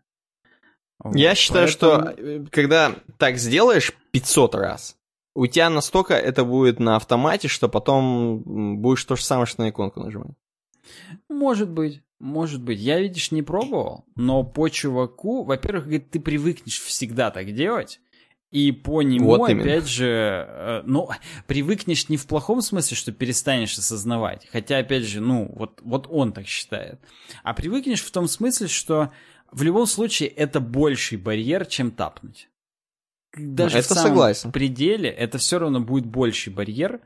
Вот. 1.04 1.16
Я 1.16 1.36
считаю, 1.36 1.68
Поэтому... 1.68 2.02
что 2.02 2.14
э, 2.18 2.46
когда 2.50 2.96
так 3.18 3.38
сделаешь 3.38 3.94
500 4.12 4.56
раз, 4.56 4.98
у 5.36 5.48
тебя 5.48 5.70
настолько 5.70 6.14
это 6.14 6.44
будет 6.44 6.80
на 6.80 6.96
автомате, 6.96 7.48
что 7.48 7.68
потом 7.68 8.80
будешь 8.82 9.04
то 9.04 9.16
же 9.16 9.24
самое, 9.24 9.46
что 9.46 9.62
на 9.62 9.70
иконку 9.70 10.00
нажимать. 10.00 10.36
Может 11.30 11.70
быть, 11.70 12.02
может 12.20 12.62
быть. 12.62 12.80
Я, 12.80 13.00
видишь, 13.00 13.32
не 13.32 13.42
пробовал, 13.42 14.06
но 14.16 14.44
по 14.44 14.70
чуваку, 14.70 15.44
во-первых, 15.44 15.86
говорит, 15.86 16.12
ты 16.12 16.20
привыкнешь 16.20 16.80
всегда 16.80 17.32
так 17.32 17.54
делать, 17.54 18.00
и 18.54 18.72
по 18.72 19.02
нему, 19.02 19.30
вот 19.30 19.50
опять 19.50 19.88
же, 19.88 20.46
э, 20.48 20.84
ну, 20.86 21.10
привыкнешь 21.48 22.08
не 22.10 22.18
в 22.18 22.28
плохом 22.28 22.62
смысле, 22.62 22.96
что 22.96 23.12
перестанешь 23.12 23.76
осознавать. 23.78 24.48
Хотя, 24.52 24.78
опять 24.78 25.06
же, 25.06 25.22
ну, 25.22 25.52
вот, 25.56 25.82
вот 25.82 26.06
он 26.08 26.34
так 26.34 26.46
считает. 26.46 27.00
А 27.42 27.56
привыкнешь 27.56 28.04
в 28.04 28.12
том 28.12 28.28
смысле, 28.28 28.68
что 28.68 29.12
в 29.54 29.62
любом 29.62 29.86
случае 29.86 30.30
это 30.30 30.60
больший 30.60 31.18
барьер, 31.18 31.66
чем 31.66 31.92
тапнуть. 31.92 32.50
Даже 33.38 33.80
это 33.80 33.88
в 33.88 33.98
самом 33.98 34.10
согласен. 34.10 34.52
пределе 34.52 35.10
это 35.10 35.38
все 35.38 35.60
равно 35.60 35.80
будет 35.80 36.06
больший 36.06 36.52
барьер. 36.52 37.02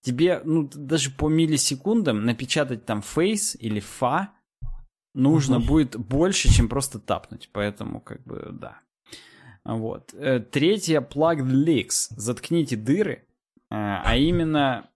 Тебе, 0.00 0.40
ну, 0.44 0.68
даже 0.72 1.10
по 1.10 1.28
миллисекундам 1.28 2.24
напечатать 2.24 2.84
там 2.84 3.00
face 3.00 3.56
или 3.56 3.80
fa 3.80 4.28
нужно 5.14 5.58
угу. 5.58 5.66
будет 5.66 5.96
больше, 5.96 6.52
чем 6.52 6.68
просто 6.68 6.98
тапнуть. 6.98 7.50
Поэтому, 7.52 8.00
как 8.00 8.22
бы, 8.24 8.48
да. 8.52 8.80
Вот. 9.64 10.12
Э, 10.14 10.40
третье, 10.40 11.00
plugged 11.00 11.50
leaks. 11.50 12.08
Заткните 12.10 12.76
дыры. 12.76 13.24
Э, 13.70 14.00
а 14.04 14.16
именно, 14.16 14.88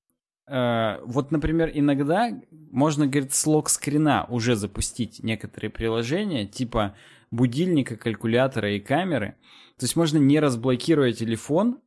э, 0.47 1.01
вот, 1.05 1.31
например, 1.31 1.71
иногда 1.73 2.31
можно, 2.71 3.07
говорит, 3.07 3.33
с 3.33 3.47
лог-скрина 3.47 4.27
уже 4.29 4.57
запустить 4.57 5.23
некоторые 5.23 5.71
приложения, 5.71 6.47
типа 6.47 6.95
будильника, 7.31 7.97
калькулятора 7.97 8.73
и 8.75 8.81
камеры. 8.81 9.37
То 9.79 9.85
есть 9.85 9.97
можно 9.97 10.19
не 10.19 10.41
разблокируя 10.41 11.13
телефон, 11.13 11.81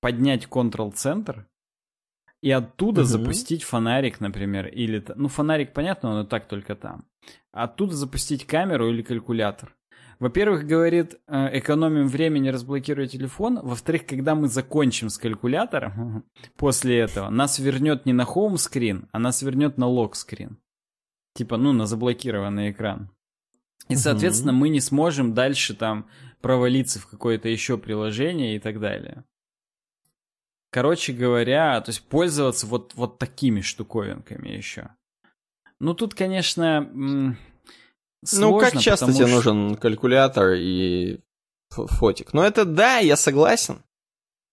поднять 0.00 0.46
Ctrl-центр 0.46 1.46
и 2.42 2.50
оттуда 2.50 3.02
угу. 3.02 3.08
запустить 3.08 3.64
фонарик, 3.64 4.20
например, 4.20 4.66
или... 4.66 5.04
Ну, 5.14 5.28
фонарик, 5.28 5.72
понятно, 5.72 6.10
он 6.10 6.24
и 6.24 6.28
так 6.28 6.48
только 6.48 6.74
там. 6.74 7.06
Оттуда 7.52 7.94
запустить 7.94 8.46
камеру 8.46 8.88
или 8.88 9.02
калькулятор. 9.02 9.76
Во-первых, 10.20 10.66
говорит, 10.66 11.18
э, 11.26 11.58
экономим 11.58 12.06
время, 12.06 12.38
не 12.38 12.50
разблокируя 12.50 13.06
телефон. 13.06 13.58
Во-вторых, 13.62 14.04
когда 14.04 14.34
мы 14.34 14.48
закончим 14.48 15.08
с 15.08 15.16
калькулятором, 15.16 16.24
после 16.56 16.98
этого, 16.98 17.30
нас 17.30 17.58
вернет 17.58 18.04
не 18.04 18.12
на 18.12 18.26
хоум-скрин, 18.26 19.08
а 19.12 19.18
нас 19.18 19.40
вернет 19.40 19.78
на 19.78 19.86
лог-скрин. 19.86 20.58
Типа, 21.34 21.56
ну, 21.56 21.72
на 21.72 21.86
заблокированный 21.86 22.70
экран. 22.70 23.10
И, 23.88 23.96
соответственно, 23.96 24.52
мы 24.52 24.68
не 24.68 24.80
сможем 24.80 25.32
дальше 25.32 25.74
там 25.74 26.06
провалиться 26.42 27.00
в 27.00 27.06
какое-то 27.06 27.48
еще 27.48 27.78
приложение 27.78 28.56
и 28.56 28.58
так 28.58 28.78
далее. 28.78 29.24
Короче 30.70 31.14
говоря, 31.14 31.80
то 31.80 31.90
есть 31.90 32.06
пользоваться 32.08 32.66
вот, 32.66 32.94
вот 32.94 33.18
такими 33.18 33.62
штуковинками 33.62 34.50
еще. 34.50 34.90
Ну, 35.80 35.94
тут, 35.94 36.14
конечно, 36.14 37.36
Сложно, 38.24 38.50
ну, 38.50 38.58
как 38.58 38.78
часто 38.80 39.12
тебе 39.12 39.26
что... 39.26 39.34
нужен 39.34 39.76
калькулятор 39.76 40.52
и 40.52 41.20
фотик? 41.70 42.32
Ну, 42.32 42.42
это 42.42 42.64
да, 42.64 42.98
я 42.98 43.16
согласен. 43.16 43.82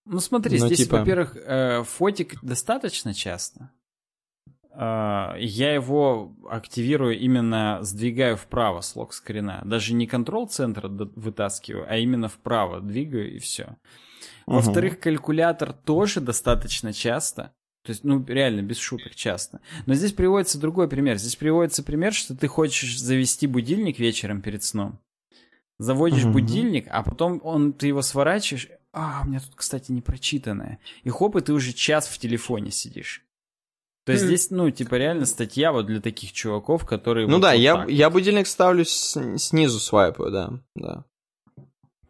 Ну, 0.06 0.20
смотри, 0.20 0.58
Но 0.58 0.66
здесь, 0.66 0.78
типа... 0.78 0.98
во-первых, 0.98 1.36
э, 1.36 1.82
фотик 1.84 2.42
достаточно 2.42 3.12
часто. 3.12 3.70
Э, 4.72 5.34
я 5.38 5.74
его 5.74 6.34
активирую 6.48 7.18
именно, 7.18 7.80
сдвигаю 7.82 8.38
вправо 8.38 8.80
с 8.80 8.96
лок-скрина. 8.96 9.60
Даже 9.66 9.92
не 9.92 10.06
контрол-центр 10.06 10.86
вытаскиваю, 10.86 11.86
а 11.86 11.96
именно 11.96 12.28
вправо 12.28 12.80
двигаю 12.80 13.34
и 13.34 13.38
все. 13.38 13.76
Во-вторых, 14.46 14.94
угу. 14.94 15.02
калькулятор 15.02 15.74
тоже 15.74 16.22
достаточно 16.22 16.94
часто. 16.94 17.52
То 17.88 17.92
есть, 17.92 18.04
ну, 18.04 18.22
реально, 18.28 18.60
без 18.60 18.76
шуток, 18.76 19.14
часто. 19.14 19.60
Но 19.86 19.94
здесь 19.94 20.12
приводится 20.12 20.60
другой 20.60 20.88
пример. 20.88 21.16
Здесь 21.16 21.36
приводится 21.36 21.82
пример, 21.82 22.12
что 22.12 22.36
ты 22.36 22.46
хочешь 22.46 23.00
завести 23.00 23.46
будильник 23.46 23.98
вечером 23.98 24.42
перед 24.42 24.62
сном. 24.62 24.98
Заводишь 25.78 26.24
uh-huh. 26.24 26.32
будильник, 26.32 26.86
а 26.90 27.02
потом 27.02 27.40
он, 27.42 27.72
ты 27.72 27.86
его 27.86 28.02
сворачиваешь. 28.02 28.68
А, 28.92 29.22
у 29.24 29.28
меня 29.28 29.40
тут, 29.40 29.54
кстати, 29.54 29.90
не 29.90 30.02
прочитанное. 30.02 30.80
И 31.02 31.08
хоп, 31.08 31.36
и 31.36 31.40
ты 31.40 31.54
уже 31.54 31.72
час 31.72 32.08
в 32.08 32.18
телефоне 32.18 32.72
сидишь. 32.72 33.24
То 34.04 34.12
есть 34.12 34.26
здесь, 34.26 34.50
ну, 34.50 34.70
типа, 34.70 34.96
реально 34.96 35.24
статья 35.24 35.72
вот 35.72 35.86
для 35.86 36.02
таких 36.02 36.32
чуваков, 36.32 36.84
которые... 36.84 37.26
Ну 37.26 37.36
вот 37.36 37.40
да, 37.40 37.52
вот 37.52 37.58
я, 37.58 37.86
я 37.88 38.10
будильник 38.10 38.48
ставлю 38.48 38.84
с, 38.84 39.38
снизу 39.38 39.80
свайпаю, 39.80 40.30
да, 40.30 40.52
да. 40.74 41.04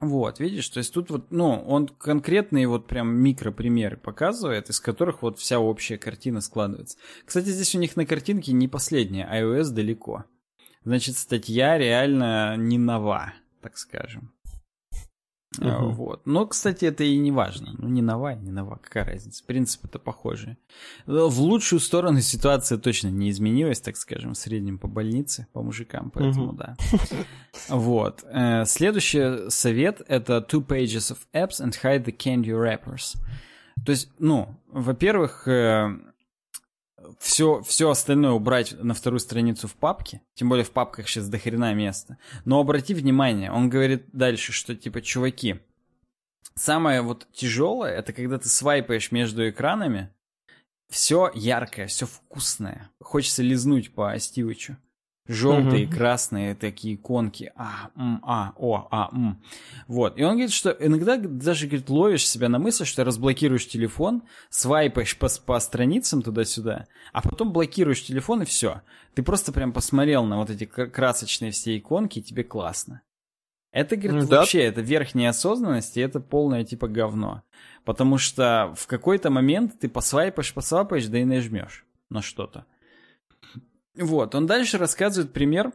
Вот, 0.01 0.39
видишь, 0.39 0.69
то 0.69 0.79
есть 0.79 0.95
тут 0.95 1.11
вот, 1.11 1.33
ну, 1.33 1.61
он 1.67 1.89
конкретные 1.89 2.69
вот 2.69 2.87
прям 2.87 3.09
микропримеры 3.17 3.97
показывает, 3.97 4.71
из 4.71 4.79
которых 4.79 5.23
вот 5.23 5.41
вся 5.41 5.59
общая 5.59 5.99
картина 5.99 6.41
складывается. 6.41 6.99
Кстати, 7.25 7.49
здесь 7.49 7.75
у 7.75 7.79
них 7.79 7.97
на 7.97 8.07
картинке 8.07 8.53
не 8.53 8.69
последняя, 8.69 9.29
iOS 9.29 9.71
далеко. 9.71 10.25
Значит, 10.85 11.17
статья 11.17 11.77
реально 11.79 12.57
не 12.57 12.79
нова, 12.79 13.35
так 13.61 13.77
скажем. 13.77 14.33
Угу. 15.61 15.91
Вот. 15.93 16.27
Но, 16.27 16.47
кстати, 16.47 16.85
это 16.85 17.05
и 17.05 17.17
не 17.17 17.31
важно. 17.31 17.75
Ну, 17.79 17.89
не 17.89 18.03
нова, 18.03 18.35
не 18.35 18.51
нова, 18.51 18.79
какая 18.83 19.05
разница. 19.05 19.45
Принцип 19.45 19.85
это 19.85 19.99
похожий. 19.99 20.57
В 21.07 21.41
лучшую 21.41 21.81
сторону 21.81 22.21
ситуация 22.21 22.79
точно 22.79 23.09
не 23.09 23.31
изменилась, 23.31 23.81
так 23.81 23.97
скажем, 23.97 24.35
в 24.35 24.39
среднем 24.39 24.79
по 24.79 24.89
больнице, 24.89 25.47
по 25.53 25.63
мужикам, 25.63 26.11
поэтому 26.11 26.49
угу. 26.49 26.57
да. 26.57 26.77
Вот. 27.69 28.25
Э, 28.31 28.65
следующий 28.67 29.51
совет 29.51 30.03
это 30.07 30.47
two 30.49 30.65
pages 30.65 31.13
of 31.13 31.19
apps 31.33 31.61
and 31.61 31.75
hide 31.83 32.05
the 32.05 32.17
candy 32.17 32.51
wrappers. 32.51 33.17
То 33.85 33.93
есть, 33.93 34.11
ну, 34.19 34.57
во-первых, 34.69 35.47
э, 35.47 35.91
все, 37.19 37.63
все 37.63 37.91
остальное 37.91 38.33
убрать 38.33 38.75
на 38.83 38.95
вторую 38.95 39.21
страницу 39.21 39.69
в 39.69 39.75
папке, 39.75 40.21
тем 40.35 40.49
более 40.49 40.65
в 40.65 40.71
папках 40.71 41.09
сейчас 41.09 41.29
до 41.29 41.39
хрена 41.39 41.75
места. 41.75 42.19
Но 42.45 42.61
обрати 42.61 42.95
внимание, 42.95 43.51
он 43.51 43.69
говорит 43.69 44.07
дальше, 44.13 44.53
что 44.53 44.75
типа, 44.75 45.01
чуваки, 45.03 45.61
самое 46.55 47.03
вот 47.03 47.27
тяжелое, 47.33 47.93
это 47.93 48.13
когда 48.13 48.39
ты 48.39 48.49
свайпаешь 48.49 49.13
между 49.13 49.49
экранами, 49.49 50.11
все 50.89 51.31
яркое, 51.35 51.87
все 51.87 52.07
вкусное. 52.07 52.91
Хочется 53.01 53.43
лизнуть 53.43 53.93
по 53.93 54.19
Стивычу. 54.19 54.77
Желтые, 55.29 55.87
угу. 55.87 55.95
красные 55.95 56.55
такие 56.55 56.95
иконки. 56.95 57.53
А, 57.55 57.91
м, 57.95 58.21
а, 58.23 58.55
о, 58.57 58.89
а, 58.91 59.11
м. 59.13 59.43
Вот. 59.87 60.19
И 60.19 60.25
он 60.25 60.33
говорит, 60.33 60.53
что 60.53 60.71
иногда 60.71 61.19
даже 61.19 61.67
говорит, 61.67 61.91
ловишь 61.91 62.27
себя 62.27 62.49
на 62.49 62.59
мысли, 62.59 62.85
что 62.85 63.05
разблокируешь 63.05 63.69
телефон, 63.69 64.23
свайпаешь 64.49 65.19
по, 65.19 65.29
по 65.45 65.61
страницам 65.61 66.23
туда-сюда, 66.23 66.87
а 67.13 67.21
потом 67.21 67.53
блокируешь 67.53 68.03
телефон 68.03 68.43
и 68.43 68.47
все. 68.47 68.81
Ты 69.15 69.23
просто 69.23 69.53
прям 69.53 69.73
посмотрел 69.75 70.25
на 70.25 70.39
вот 70.39 70.49
эти 70.49 70.65
красочные 70.65 71.51
все 71.51 71.77
иконки, 71.77 72.21
и 72.21 72.23
тебе 72.23 72.43
классно. 72.43 73.03
Это, 73.71 73.97
говорит, 73.97 74.29
да. 74.29 74.39
вообще, 74.39 74.63
это 74.63 74.81
верхняя 74.81 75.31
осознанность, 75.31 75.99
и 75.99 76.01
это 76.01 76.21
полное 76.21 76.65
типа 76.65 76.89
говно. 76.89 77.43
Потому 77.85 78.17
что 78.17 78.75
в 78.77 78.87
какой-то 78.87 79.29
момент 79.31 79.79
ты 79.79 79.89
посвайпаешь, 79.91 80.55
посвайпаешь, 80.55 81.07
да 81.07 81.19
и 81.19 81.25
нажмешь 81.25 81.85
на 82.09 82.23
что-то. 82.23 82.65
Вот, 83.99 84.35
он 84.35 84.47
дальше 84.47 84.79
рассказывает 84.79 85.33
пример 85.33 85.73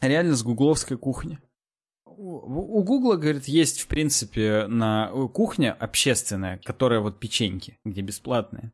реально 0.00 0.34
с 0.34 0.42
гугловской 0.42 0.96
кухни. 0.96 1.38
У 2.04 2.82
Гугла, 2.82 3.14
говорит, 3.14 3.44
есть, 3.46 3.80
в 3.80 3.86
принципе, 3.86 4.66
на 4.66 5.08
кухня 5.32 5.72
общественная, 5.72 6.58
которая 6.64 6.98
вот 6.98 7.20
печеньки, 7.20 7.78
где 7.84 8.00
бесплатные. 8.00 8.72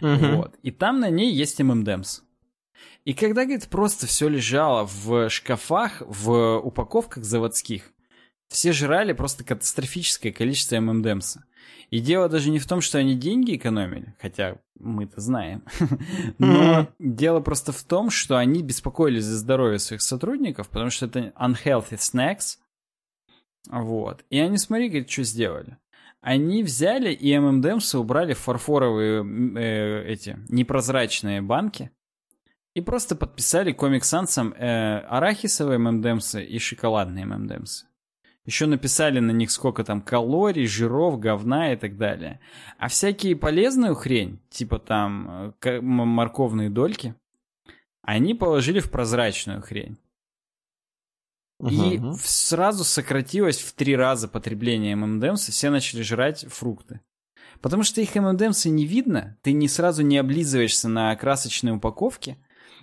Uh-huh. 0.00 0.36
Вот. 0.36 0.56
И 0.62 0.70
там 0.70 1.00
на 1.00 1.10
ней 1.10 1.32
есть 1.32 1.58
M&M's. 1.58 2.20
И 3.04 3.12
когда, 3.14 3.44
говорит, 3.44 3.68
просто 3.68 4.06
все 4.06 4.28
лежало 4.28 4.86
в 4.86 5.28
шкафах, 5.30 6.02
в 6.06 6.58
упаковках 6.58 7.24
заводских, 7.24 7.92
все 8.48 8.72
жрали 8.72 9.12
просто 9.12 9.42
катастрофическое 9.42 10.30
количество 10.32 10.78
ММДМСа. 10.78 11.44
И 11.90 12.00
дело 12.00 12.28
даже 12.28 12.50
не 12.50 12.58
в 12.58 12.66
том, 12.66 12.80
что 12.80 12.98
они 12.98 13.14
деньги 13.14 13.56
экономили, 13.56 14.14
хотя 14.20 14.56
мы-то 14.78 15.20
знаем. 15.20 15.62
Но 16.38 16.88
дело 16.98 17.40
просто 17.40 17.72
в 17.72 17.82
том, 17.84 18.10
что 18.10 18.36
они 18.36 18.62
беспокоились 18.62 19.24
за 19.24 19.38
здоровье 19.38 19.78
своих 19.78 20.02
сотрудников, 20.02 20.68
потому 20.68 20.90
что 20.90 21.06
это 21.06 21.32
unhealthy 21.40 21.96
snacks. 21.96 22.58
Вот. 23.68 24.24
И 24.30 24.38
они, 24.38 24.58
смотри, 24.58 24.88
говорит, 24.88 25.10
что 25.10 25.22
сделали. 25.22 25.78
Они 26.20 26.64
взяли 26.64 27.12
и 27.12 27.38
ММДМсы 27.38 27.98
убрали 27.98 28.34
в 28.34 28.38
фарфоровые 28.38 29.24
э, 29.56 30.04
эти 30.08 30.38
непрозрачные 30.48 31.40
банки 31.40 31.92
и 32.74 32.80
просто 32.80 33.14
подписали 33.14 33.72
Sans 33.72 34.54
э, 34.54 34.98
арахисовые 35.08 35.78
ММДМсы 35.78 36.44
и 36.44 36.58
шоколадные 36.58 37.26
ММДМсы. 37.26 37.86
Еще 38.46 38.66
написали 38.66 39.18
на 39.18 39.32
них 39.32 39.50
сколько 39.50 39.82
там 39.82 40.00
калорий, 40.00 40.66
жиров, 40.66 41.18
говна 41.18 41.72
и 41.72 41.76
так 41.76 41.96
далее. 41.96 42.40
А 42.78 42.88
всякие 42.88 43.34
полезную 43.34 43.96
хрень, 43.96 44.38
типа 44.50 44.78
там 44.78 45.52
э, 45.62 45.80
морковные 45.80 46.70
дольки, 46.70 47.16
они 48.02 48.34
положили 48.34 48.78
в 48.78 48.90
прозрачную 48.90 49.62
хрень. 49.62 49.98
И 51.60 51.98
угу. 51.98 52.16
сразу 52.20 52.84
сократилось 52.84 53.58
в 53.58 53.72
три 53.72 53.96
раза 53.96 54.28
потребление 54.28 54.94
ММДМС, 54.94 55.48
и 55.48 55.52
все 55.52 55.70
начали 55.70 56.02
жрать 56.02 56.46
фрукты. 56.48 57.00
Потому 57.60 57.82
что 57.82 58.00
их 58.00 58.14
ММДМС 58.14 58.66
не 58.66 58.86
видно, 58.86 59.36
ты 59.42 59.52
не 59.52 59.66
сразу 59.66 60.02
не 60.02 60.18
облизываешься 60.18 60.88
на 60.88 61.16
красочной 61.16 61.72
упаковке. 61.72 62.36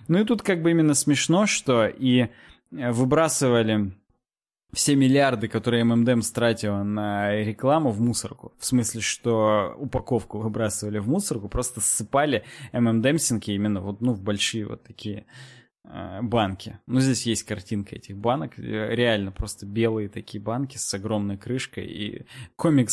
Ну 0.08 0.20
и 0.20 0.24
тут 0.24 0.42
как 0.42 0.60
бы 0.60 0.72
именно 0.72 0.94
смешно, 0.94 1.46
что 1.46 1.86
и 1.86 2.22
э, 2.22 2.28
выбрасывали 2.90 3.92
все 4.74 4.96
миллиарды, 4.96 5.48
которые 5.48 5.84
ММДМ 5.84 6.20
стратила 6.20 6.82
на 6.82 7.34
рекламу 7.34 7.90
в 7.90 8.00
мусорку. 8.00 8.52
В 8.58 8.66
смысле, 8.66 9.00
что 9.00 9.74
упаковку 9.78 10.38
выбрасывали 10.38 10.98
в 10.98 11.08
мусорку, 11.08 11.48
просто 11.48 11.80
ссыпали 11.80 12.44
ММДМсинки 12.72 13.50
именно 13.50 13.80
вот, 13.80 14.00
ну, 14.00 14.12
в 14.12 14.22
большие 14.22 14.66
вот 14.66 14.82
такие 14.82 15.26
э, 15.84 16.20
банки. 16.22 16.78
Ну, 16.86 17.00
здесь 17.00 17.26
есть 17.26 17.44
картинка 17.44 17.96
этих 17.96 18.16
банок. 18.16 18.58
Реально 18.58 19.32
просто 19.32 19.66
белые 19.66 20.08
такие 20.08 20.42
банки 20.42 20.76
с 20.76 20.92
огромной 20.94 21.36
крышкой 21.36 21.86
и 21.86 22.26
Comic 22.58 22.88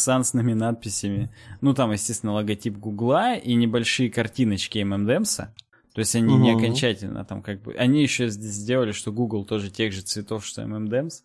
надписями. 0.55 1.33
Ну, 1.61 1.73
там, 1.73 1.91
естественно, 1.91 2.33
логотип 2.33 2.77
Гугла 2.77 3.35
и 3.35 3.53
небольшие 3.55 4.09
картиночки 4.09 4.79
ММДМса. 4.79 5.53
То 5.93 5.99
есть 5.99 6.15
они 6.15 6.34
угу. 6.34 6.43
не 6.43 6.51
окончательно 6.51 7.26
там 7.26 7.41
как 7.41 7.61
бы... 7.61 7.73
Они 7.73 8.01
еще 8.01 8.30
сделали, 8.30 8.93
что 8.93 9.11
Google 9.11 9.43
тоже 9.43 9.69
тех 9.69 9.91
же 9.91 10.01
цветов, 10.01 10.45
что 10.45 10.61
MMDems 10.61 11.23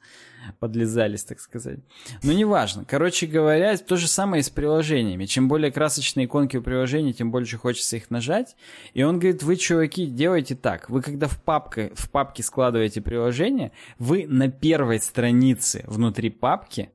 подлезались, 0.59 1.24
так 1.24 1.40
сказать. 1.40 1.78
Но 2.22 2.32
неважно. 2.32 2.84
Короче 2.84 3.26
говоря, 3.26 3.76
то 3.76 3.97
же 3.97 4.09
самое 4.09 4.40
и 4.40 4.43
с 4.43 4.51
приложениями. 4.51 5.26
Чем 5.26 5.48
более 5.48 5.70
красочные 5.70 6.26
иконки 6.26 6.56
у 6.56 6.62
приложений, 6.62 7.14
тем 7.14 7.30
больше 7.30 7.59
хочется 7.59 7.97
их 7.97 8.10
нажать. 8.10 8.56
И 8.93 9.02
он 9.02 9.18
говорит, 9.20 9.43
вы, 9.44 9.56
чуваки, 9.56 10.06
делайте 10.06 10.56
так. 10.56 10.90
Вы 10.90 11.01
когда 11.01 11.28
в, 11.28 11.40
папке, 11.43 11.93
в 11.94 12.10
папке 12.10 12.43
складываете 12.43 13.01
приложение, 13.01 13.70
вы 13.98 14.26
на 14.26 14.51
первой 14.51 15.01
странице 15.01 15.84
внутри 15.86 16.30
папки 16.30 16.90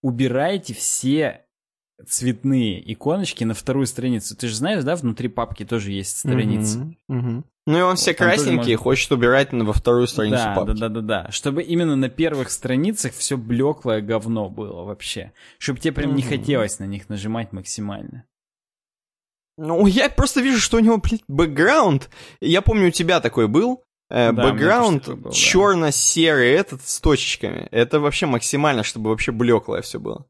убираете 0.00 0.74
все 0.74 1.45
цветные 2.04 2.92
иконочки 2.92 3.44
на 3.44 3.54
вторую 3.54 3.86
страницу. 3.86 4.36
Ты 4.36 4.48
же 4.48 4.54
знаешь, 4.54 4.84
да, 4.84 4.96
внутри 4.96 5.28
папки 5.28 5.64
тоже 5.64 5.92
есть 5.92 6.18
страницы. 6.18 6.96
Mm-hmm, 7.08 7.20
mm-hmm. 7.20 7.44
Ну 7.68 7.78
и 7.78 7.80
он 7.80 7.96
все 7.96 8.12
Там 8.12 8.28
красненькие, 8.28 8.76
можно... 8.76 8.76
хочет 8.76 9.12
убирать 9.12 9.52
во 9.52 9.72
вторую 9.72 10.06
страницу 10.06 10.44
да, 10.44 10.54
папки. 10.54 10.78
Да, 10.78 10.88
да, 10.88 11.00
да, 11.00 11.22
да. 11.24 11.30
Чтобы 11.32 11.62
именно 11.62 11.96
на 11.96 12.08
первых 12.08 12.50
страницах 12.50 13.12
все 13.12 13.36
блеклое 13.36 14.02
говно 14.02 14.48
было 14.48 14.84
вообще. 14.84 15.32
Чтобы 15.58 15.80
тебе 15.80 15.92
прям 15.92 16.12
mm-hmm. 16.12 16.16
не 16.16 16.22
хотелось 16.22 16.78
на 16.78 16.84
них 16.84 17.08
нажимать 17.08 17.52
максимально. 17.52 18.24
Ну, 19.58 19.86
я 19.86 20.10
просто 20.10 20.42
вижу, 20.42 20.60
что 20.60 20.76
у 20.76 20.80
него, 20.80 20.98
блядь, 20.98 21.24
бэкграунд. 21.28 22.10
Я 22.40 22.60
помню, 22.60 22.88
у 22.88 22.90
тебя 22.90 23.20
такой 23.20 23.48
был. 23.48 23.82
Э, 24.10 24.30
да, 24.30 24.44
бэкграунд 24.44 25.08
был, 25.08 25.30
черно-серый, 25.32 26.52
этот 26.52 26.86
с 26.86 27.00
точечками. 27.00 27.66
Это 27.70 27.98
вообще 27.98 28.26
максимально, 28.26 28.82
чтобы 28.82 29.10
вообще 29.10 29.32
блеклое 29.32 29.80
все 29.80 29.98
было. 29.98 30.26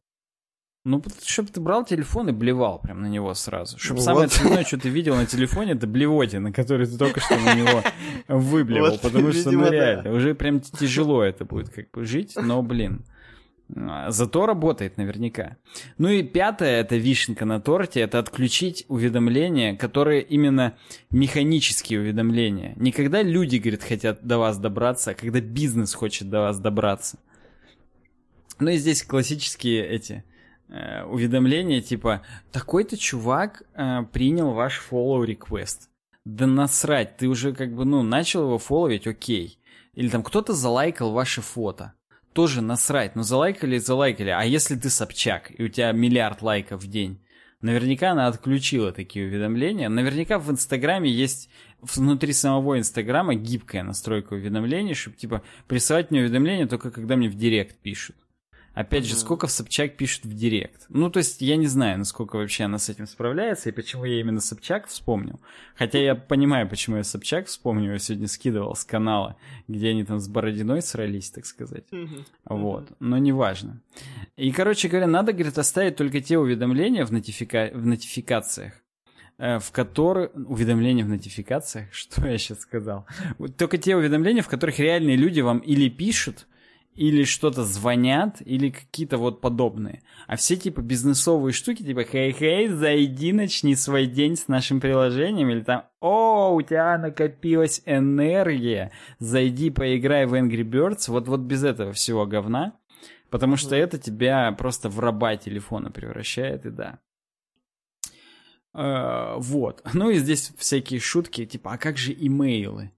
Ну, 0.89 1.03
чтобы 1.25 1.49
ты 1.49 1.61
брал 1.61 1.85
телефон 1.85 2.29
и 2.29 2.33
блевал 2.33 2.79
прям 2.79 3.03
на 3.03 3.09
него 3.09 3.35
сразу. 3.35 3.77
Чтобы 3.77 3.99
вот. 3.99 4.05
самое 4.05 4.29
цветное, 4.29 4.63
что 4.63 4.79
ты 4.79 4.89
видел 4.89 5.17
на 5.17 5.27
телефоне, 5.27 5.73
это 5.73 5.89
блевотина, 5.89 6.53
который 6.53 6.87
ты 6.87 6.97
только 6.97 7.19
что 7.19 7.37
на 7.37 7.55
него 7.57 7.83
выблевал. 8.29 8.93
Вот, 8.93 9.01
потому 9.01 9.33
что, 9.33 9.51
ну, 9.51 9.69
реально, 9.69 10.05
да. 10.05 10.11
уже 10.13 10.37
прям 10.37 10.61
тяжело 10.61 11.25
это 11.25 11.45
будет 11.45 11.71
как 11.71 11.91
бы 11.91 12.05
жить, 12.05 12.35
но, 12.37 12.63
блин. 12.63 13.05
А, 13.75 14.13
зато 14.13 14.47
работает 14.47 14.97
наверняка. 14.97 15.57
Ну 15.99 16.09
и 16.09 16.23
пятое, 16.23 16.81
это 16.83 16.95
вишенка 16.95 17.45
на 17.45 17.61
торте, 17.61 17.99
это 17.99 18.21
отключить 18.21 18.85
уведомления, 18.87 19.75
которые 19.75 20.23
именно 20.23 20.77
механические 21.11 21.99
уведомления. 21.99 22.75
Не 22.77 22.93
когда 22.93 23.23
люди, 23.23 23.57
говорит, 23.57 23.83
хотят 23.83 24.25
до 24.25 24.39
вас 24.39 24.57
добраться, 24.57 25.11
а 25.11 25.15
когда 25.15 25.41
бизнес 25.41 25.95
хочет 25.95 26.31
до 26.31 26.43
вас 26.43 26.61
добраться. 26.61 27.19
Ну 28.61 28.71
и 28.71 28.77
здесь 28.77 29.03
классические 29.03 29.85
эти 29.85 30.23
э, 30.69 31.05
уведомление 31.05 31.81
типа 31.81 32.23
такой-то 32.53 32.97
чувак 32.97 33.63
э, 33.75 34.03
принял 34.13 34.53
ваш 34.53 34.83
follow 34.91 35.25
request. 35.25 35.89
Да 36.25 36.47
насрать, 36.47 37.17
ты 37.17 37.29
уже 37.29 37.53
как 37.53 37.73
бы, 37.73 37.85
ну, 37.85 38.03
начал 38.03 38.43
его 38.43 38.59
фолловить, 38.59 39.07
окей. 39.07 39.61
Или 39.95 40.09
там 40.09 40.23
кто-то 40.23 40.55
залайкал 40.55 41.13
ваше 41.13 41.41
фото. 41.41 41.95
Тоже 42.33 42.61
насрать, 42.63 43.15
ну 43.17 43.23
залайкали, 43.23 43.79
залайкали. 43.79 44.31
А 44.31 44.43
если 44.43 44.75
ты 44.75 44.91
Собчак, 44.91 45.53
и 45.57 45.63
у 45.63 45.69
тебя 45.69 45.93
миллиард 45.93 46.43
лайков 46.43 46.83
в 46.83 46.87
день? 46.89 47.23
Наверняка 47.63 48.11
она 48.11 48.27
отключила 48.27 48.93
такие 48.93 49.27
уведомления. 49.27 49.89
Наверняка 49.89 50.39
в 50.39 50.51
Инстаграме 50.51 51.11
есть 51.11 51.49
внутри 51.81 52.33
самого 52.33 52.79
Инстаграма 52.79 53.35
гибкая 53.35 53.83
настройка 53.83 54.35
уведомлений, 54.35 54.95
чтобы 54.95 55.17
типа 55.17 55.43
присылать 55.67 56.11
мне 56.11 56.21
уведомления 56.21 56.67
только 56.67 56.91
когда 56.91 57.17
мне 57.17 57.29
в 57.29 57.37
директ 57.37 57.77
пишут. 57.79 58.17
Опять 58.77 59.05
mm-hmm. 59.05 59.09
же, 59.09 59.17
сколько 59.17 59.47
в 59.47 59.51
Собчак 59.51 59.97
пишут 59.97 60.27
в 60.27 60.35
директ. 60.35 60.85
Ну, 60.91 61.09
то 61.09 61.17
есть, 61.17 61.41
я 61.41 61.57
не 61.57 61.67
знаю, 61.67 61.99
насколько 61.99 62.37
вообще 62.37 62.65
она 62.65 62.79
с 62.79 62.91
этим 62.91 63.07
справляется, 63.07 63.71
и 63.71 63.73
почему 63.73 64.05
я 64.05 64.21
именно 64.21 64.39
Собчак 64.39 64.87
вспомнил. 64.87 65.41
Хотя 65.77 65.99
я 65.99 66.15
понимаю, 66.15 66.69
почему 66.69 66.99
я 66.99 67.03
Собчак 67.03 67.47
вспомнил. 67.47 67.93
Я 67.93 67.99
сегодня 67.99 68.29
скидывал 68.29 68.75
с 68.75 68.85
канала, 68.85 69.39
где 69.67 69.89
они 69.89 70.05
там 70.05 70.21
с 70.21 70.29
Бородиной 70.29 70.83
срались, 70.83 71.31
так 71.31 71.47
сказать. 71.47 71.85
Mm-hmm. 71.91 72.25
Вот. 72.51 72.89
Но 73.01 73.17
неважно. 73.17 73.81
И, 74.37 74.53
короче 74.53 74.89
говоря, 74.89 75.07
надо, 75.07 75.33
говорит, 75.33 75.57
оставить 75.57 75.97
только 75.97 76.21
те 76.21 76.37
уведомления 76.37 77.07
в, 77.07 77.13
нотифика... 77.13 77.71
в 77.73 77.87
нотификациях, 77.87 78.75
э, 79.39 79.59
в 79.59 79.73
которых... 79.73 80.33
Уведомления 80.35 81.03
в 81.03 81.09
нотификациях? 81.09 81.87
Что 81.95 82.29
я 82.29 82.37
сейчас 82.37 82.61
сказал? 82.61 83.07
Только 83.57 83.79
те 83.79 83.97
уведомления, 83.97 84.43
в 84.43 84.49
которых 84.49 84.79
реальные 84.79 85.17
люди 85.17 85.41
вам 85.41 85.61
или 85.61 85.89
пишут, 85.89 86.47
или 86.97 87.25
что-то 87.25 87.63
звонят, 87.65 88.43
или 88.45 88.71
какие-то 88.71 89.19
вот 89.19 89.41
подобные. 89.41 90.03
А 90.27 90.37
все 90.37 90.57
типа 90.57 90.81
бизнесовые 90.81 91.53
штуки, 91.53 91.83
типа 91.83 92.05
«Хей-хей, 92.05 92.69
зайди, 92.69 93.33
начни 93.33 93.77
свой 93.77 94.07
день 94.07 94.37
с 94.37 94.49
нашим 94.49 94.81
приложением», 94.81 95.51
или 95.51 95.61
там 95.61 95.85
«О, 96.01 96.55
у 96.55 96.63
тебя 96.63 96.97
накопилась 96.99 97.83
энергия, 97.85 98.93
зайди, 99.19 99.71
поиграй 99.71 100.27
в 100.27 100.35
Angry 100.35 100.63
Birds», 100.63 101.11
вот, 101.11 101.29
вот 101.29 101.41
без 101.41 101.65
этого 101.65 101.93
всего 101.93 102.27
говна, 102.27 102.73
потому 103.31 103.57
что 103.57 103.77
это 103.77 103.99
тебя 103.99 104.51
просто 104.53 104.89
в 104.89 104.99
раба 104.99 105.37
телефона 105.37 105.91
превращает, 105.91 106.65
и 106.67 106.71
да. 106.71 106.99
Uh, 108.75 109.37
вот. 109.39 109.83
Ну 109.95 110.11
и 110.11 110.17
здесь 110.17 110.53
всякие 110.59 111.01
шутки, 111.01 111.47
типа, 111.47 111.73
а 111.73 111.79
как 111.79 111.97
же 111.97 112.13
имейлы? 112.13 112.91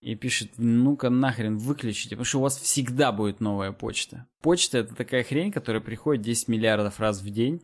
И 0.00 0.14
пишет, 0.14 0.52
ну-ка 0.56 1.10
нахрен 1.10 1.58
выключите, 1.58 2.10
потому 2.10 2.24
что 2.24 2.38
у 2.38 2.42
вас 2.42 2.58
всегда 2.58 3.12
будет 3.12 3.40
новая 3.40 3.72
почта. 3.72 4.26
Почта 4.40 4.78
это 4.78 4.94
такая 4.94 5.24
хрень, 5.24 5.52
которая 5.52 5.82
приходит 5.82 6.24
10 6.24 6.48
миллиардов 6.48 7.00
раз 7.00 7.20
в 7.20 7.30
день, 7.30 7.62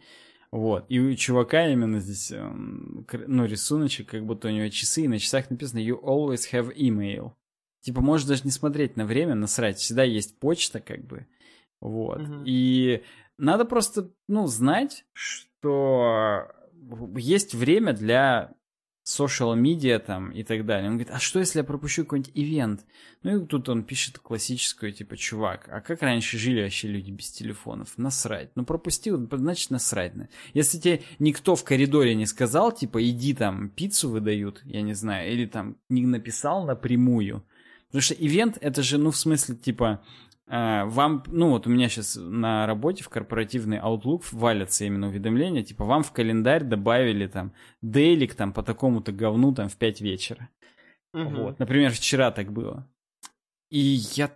вот. 0.51 0.87
И 0.89 1.01
у 1.01 1.15
чувака 1.15 1.67
именно 1.67 2.01
здесь, 2.01 2.31
эм, 2.31 3.07
ну, 3.27 3.45
рисуночек, 3.45 4.09
как 4.09 4.25
будто 4.25 4.49
у 4.49 4.51
него 4.51 4.69
часы, 4.69 5.03
и 5.03 5.09
на 5.09 5.19
часах 5.19 5.51
написано 5.51 5.81
«You 5.81 6.01
always 6.03 6.51
have 6.53 6.75
email». 6.77 7.33
Типа, 7.81 8.01
можешь 8.01 8.27
даже 8.27 8.43
не 8.45 8.51
смотреть 8.51 8.97
на 8.97 9.05
время, 9.07 9.35
насрать, 9.35 9.79
всегда 9.79 10.03
есть 10.03 10.39
почта, 10.39 10.81
как 10.81 11.05
бы. 11.05 11.27
Вот. 11.81 12.21
Угу. 12.21 12.43
И 12.47 13.03
надо 13.39 13.65
просто, 13.65 14.11
ну, 14.29 14.47
знать, 14.47 15.05
что 15.13 16.51
есть 17.17 17.55
время 17.55 17.93
для 17.93 18.55
social 19.07 19.55
media 19.57 20.01
там 20.01 20.31
и 20.31 20.43
так 20.43 20.67
далее. 20.67 20.91
Он 20.91 20.97
говорит, 20.97 21.15
а 21.15 21.21
что 21.21 21.39
если 21.39 21.61
я 21.61 21.65
пропущу 21.65 22.03
какой-нибудь 22.03 22.33
ивент? 22.35 22.85
Ну 23.23 23.43
и 23.43 23.47
тут 23.47 23.69
он 23.69 23.85
пишет 23.85 24.19
классическую, 24.19 24.93
типа, 24.93 25.17
чувак, 25.17 25.69
а 25.71 25.81
как 25.81 26.03
раньше 26.03 26.39
жили 26.39 26.63
вообще 26.63 26.89
люди 26.89 27.13
без 27.13 27.31
телефонов? 27.31 27.97
Насрать. 27.97 28.51
Ну 28.57 28.65
пропустил, 28.65 29.29
значит 29.31 29.71
насрать. 29.71 30.13
Если 30.55 30.79
тебе 30.79 31.03
никто 31.21 31.55
в 31.55 31.63
коридоре 31.65 32.15
не 32.15 32.27
сказал, 32.27 32.73
типа, 32.73 33.09
иди 33.09 33.33
там, 33.33 33.69
пиццу 33.69 34.11
выдают, 34.11 34.63
я 34.65 34.83
не 34.83 34.95
знаю, 34.95 35.33
или 35.33 35.47
там 35.47 35.77
не 35.89 36.05
написал 36.05 36.65
напрямую. 36.65 37.45
Потому 37.87 38.03
что 38.03 38.15
ивент 38.15 38.59
это 38.61 38.83
же, 38.83 38.99
ну 38.99 39.13
в 39.13 39.17
смысле, 39.17 39.55
типа, 39.55 40.03
вам, 40.49 41.25
ну 41.27 41.51
вот 41.51 41.67
у 41.67 41.71
меня 41.71 41.89
сейчас 41.89 42.17
на 42.17 42.67
работе 42.67 43.03
в 43.03 43.09
корпоративный 43.09 43.79
Outlook 43.79 44.25
валятся 44.33 44.85
именно 44.85 45.09
уведомления, 45.09 45.65
типа 45.65 45.85
вам 45.85 46.03
в 46.03 46.13
календарь 46.13 46.63
добавили 46.63 47.27
там 47.27 47.53
дейлик 47.83 48.35
там 48.35 48.53
по 48.53 48.63
такому-то 48.63 49.13
говну 49.13 49.53
там 49.53 49.69
в 49.69 49.77
5 49.77 50.01
вечера. 50.01 50.49
Угу. 51.15 51.29
Вот, 51.31 51.59
например, 51.59 51.91
вчера 51.93 52.31
так 52.31 52.53
было. 52.53 52.89
И 53.71 53.79
я 54.15 54.31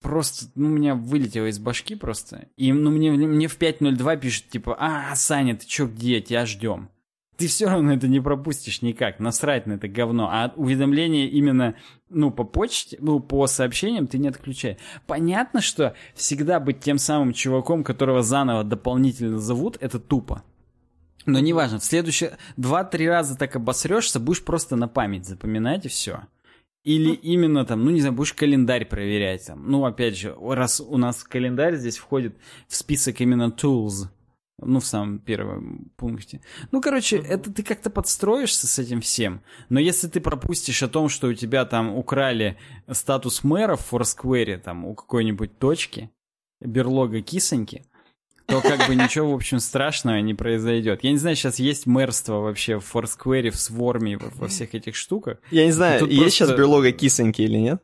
просто, 0.00 0.46
ну, 0.54 0.68
у 0.68 0.70
меня 0.70 0.94
вылетело 0.94 1.46
из 1.46 1.58
башки 1.58 1.96
просто. 1.96 2.48
И, 2.56 2.72
ну, 2.72 2.90
мне, 2.90 3.10
мне 3.10 3.48
в 3.48 3.58
5.02 3.58 4.20
пишут, 4.20 4.48
типа, 4.48 4.76
а, 4.78 5.14
Саня, 5.16 5.56
ты 5.56 5.66
чё, 5.66 5.88
где, 5.88 6.20
тебя 6.20 6.46
ждем 6.46 6.90
ты 7.36 7.46
все 7.46 7.66
равно 7.68 7.92
это 7.92 8.08
не 8.08 8.20
пропустишь 8.20 8.82
никак, 8.82 9.18
насрать 9.18 9.66
на 9.66 9.74
это 9.74 9.88
говно. 9.88 10.28
А 10.30 10.52
уведомления 10.56 11.28
именно, 11.28 11.74
ну, 12.08 12.30
по 12.30 12.44
почте, 12.44 12.96
ну, 13.00 13.20
по 13.20 13.46
сообщениям 13.46 14.06
ты 14.06 14.18
не 14.18 14.28
отключай. 14.28 14.78
Понятно, 15.06 15.60
что 15.60 15.94
всегда 16.14 16.60
быть 16.60 16.80
тем 16.80 16.98
самым 16.98 17.32
чуваком, 17.32 17.84
которого 17.84 18.22
заново 18.22 18.64
дополнительно 18.64 19.38
зовут, 19.38 19.76
это 19.80 19.98
тупо. 19.98 20.42
Но 21.26 21.40
неважно, 21.40 21.78
в 21.78 21.84
следующие 21.84 22.38
два-три 22.56 23.08
раза 23.08 23.36
так 23.36 23.56
обосрешься, 23.56 24.20
будешь 24.20 24.44
просто 24.44 24.76
на 24.76 24.88
память 24.88 25.26
запоминать 25.26 25.84
и 25.84 25.88
все. 25.88 26.20
Или 26.84 27.12
именно 27.14 27.64
там, 27.64 27.84
ну 27.84 27.90
не 27.90 28.00
знаю, 28.00 28.14
будешь 28.14 28.32
календарь 28.32 28.86
проверять 28.86 29.44
там. 29.46 29.68
Ну, 29.68 29.84
опять 29.84 30.16
же, 30.16 30.36
раз 30.40 30.80
у 30.80 30.96
нас 30.98 31.24
календарь 31.24 31.74
здесь 31.74 31.98
входит 31.98 32.36
в 32.68 32.76
список 32.76 33.20
именно 33.20 33.48
tools, 33.48 34.06
ну, 34.58 34.80
в 34.80 34.86
самом 34.86 35.18
первом 35.18 35.90
пункте. 35.96 36.40
Ну, 36.72 36.80
короче, 36.80 37.18
это 37.18 37.52
ты 37.52 37.62
как-то 37.62 37.90
подстроишься 37.90 38.66
с 38.66 38.78
этим 38.78 39.00
всем. 39.00 39.42
Но 39.68 39.78
если 39.78 40.08
ты 40.08 40.20
пропустишь 40.20 40.82
о 40.82 40.88
том, 40.88 41.08
что 41.08 41.28
у 41.28 41.34
тебя 41.34 41.64
там 41.66 41.94
украли 41.94 42.56
статус 42.90 43.44
мэра 43.44 43.76
в 43.76 43.82
Форсквере, 43.86 44.58
там, 44.58 44.86
у 44.86 44.94
какой-нибудь 44.94 45.58
точки, 45.58 46.10
берлога 46.60 47.20
кисоньки, 47.20 47.84
то 48.46 48.62
как 48.62 48.88
бы 48.88 48.94
ничего, 48.94 49.32
в 49.32 49.34
общем, 49.34 49.58
страшного 49.58 50.20
не 50.20 50.32
произойдет. 50.32 51.04
Я 51.04 51.10
не 51.10 51.18
знаю, 51.18 51.36
сейчас 51.36 51.58
есть 51.58 51.86
мэрство 51.86 52.36
вообще 52.36 52.78
в 52.78 52.84
Форсквере, 52.86 53.50
в 53.50 53.60
Сворме, 53.60 54.16
во 54.18 54.48
всех 54.48 54.74
этих 54.74 54.96
штуках. 54.96 55.38
Я 55.50 55.66
не 55.66 55.72
знаю, 55.72 56.06
есть 56.06 56.16
просто... 56.16 56.30
сейчас 56.30 56.52
берлога 56.52 56.92
кисоньки 56.92 57.42
или 57.42 57.58
нет? 57.58 57.82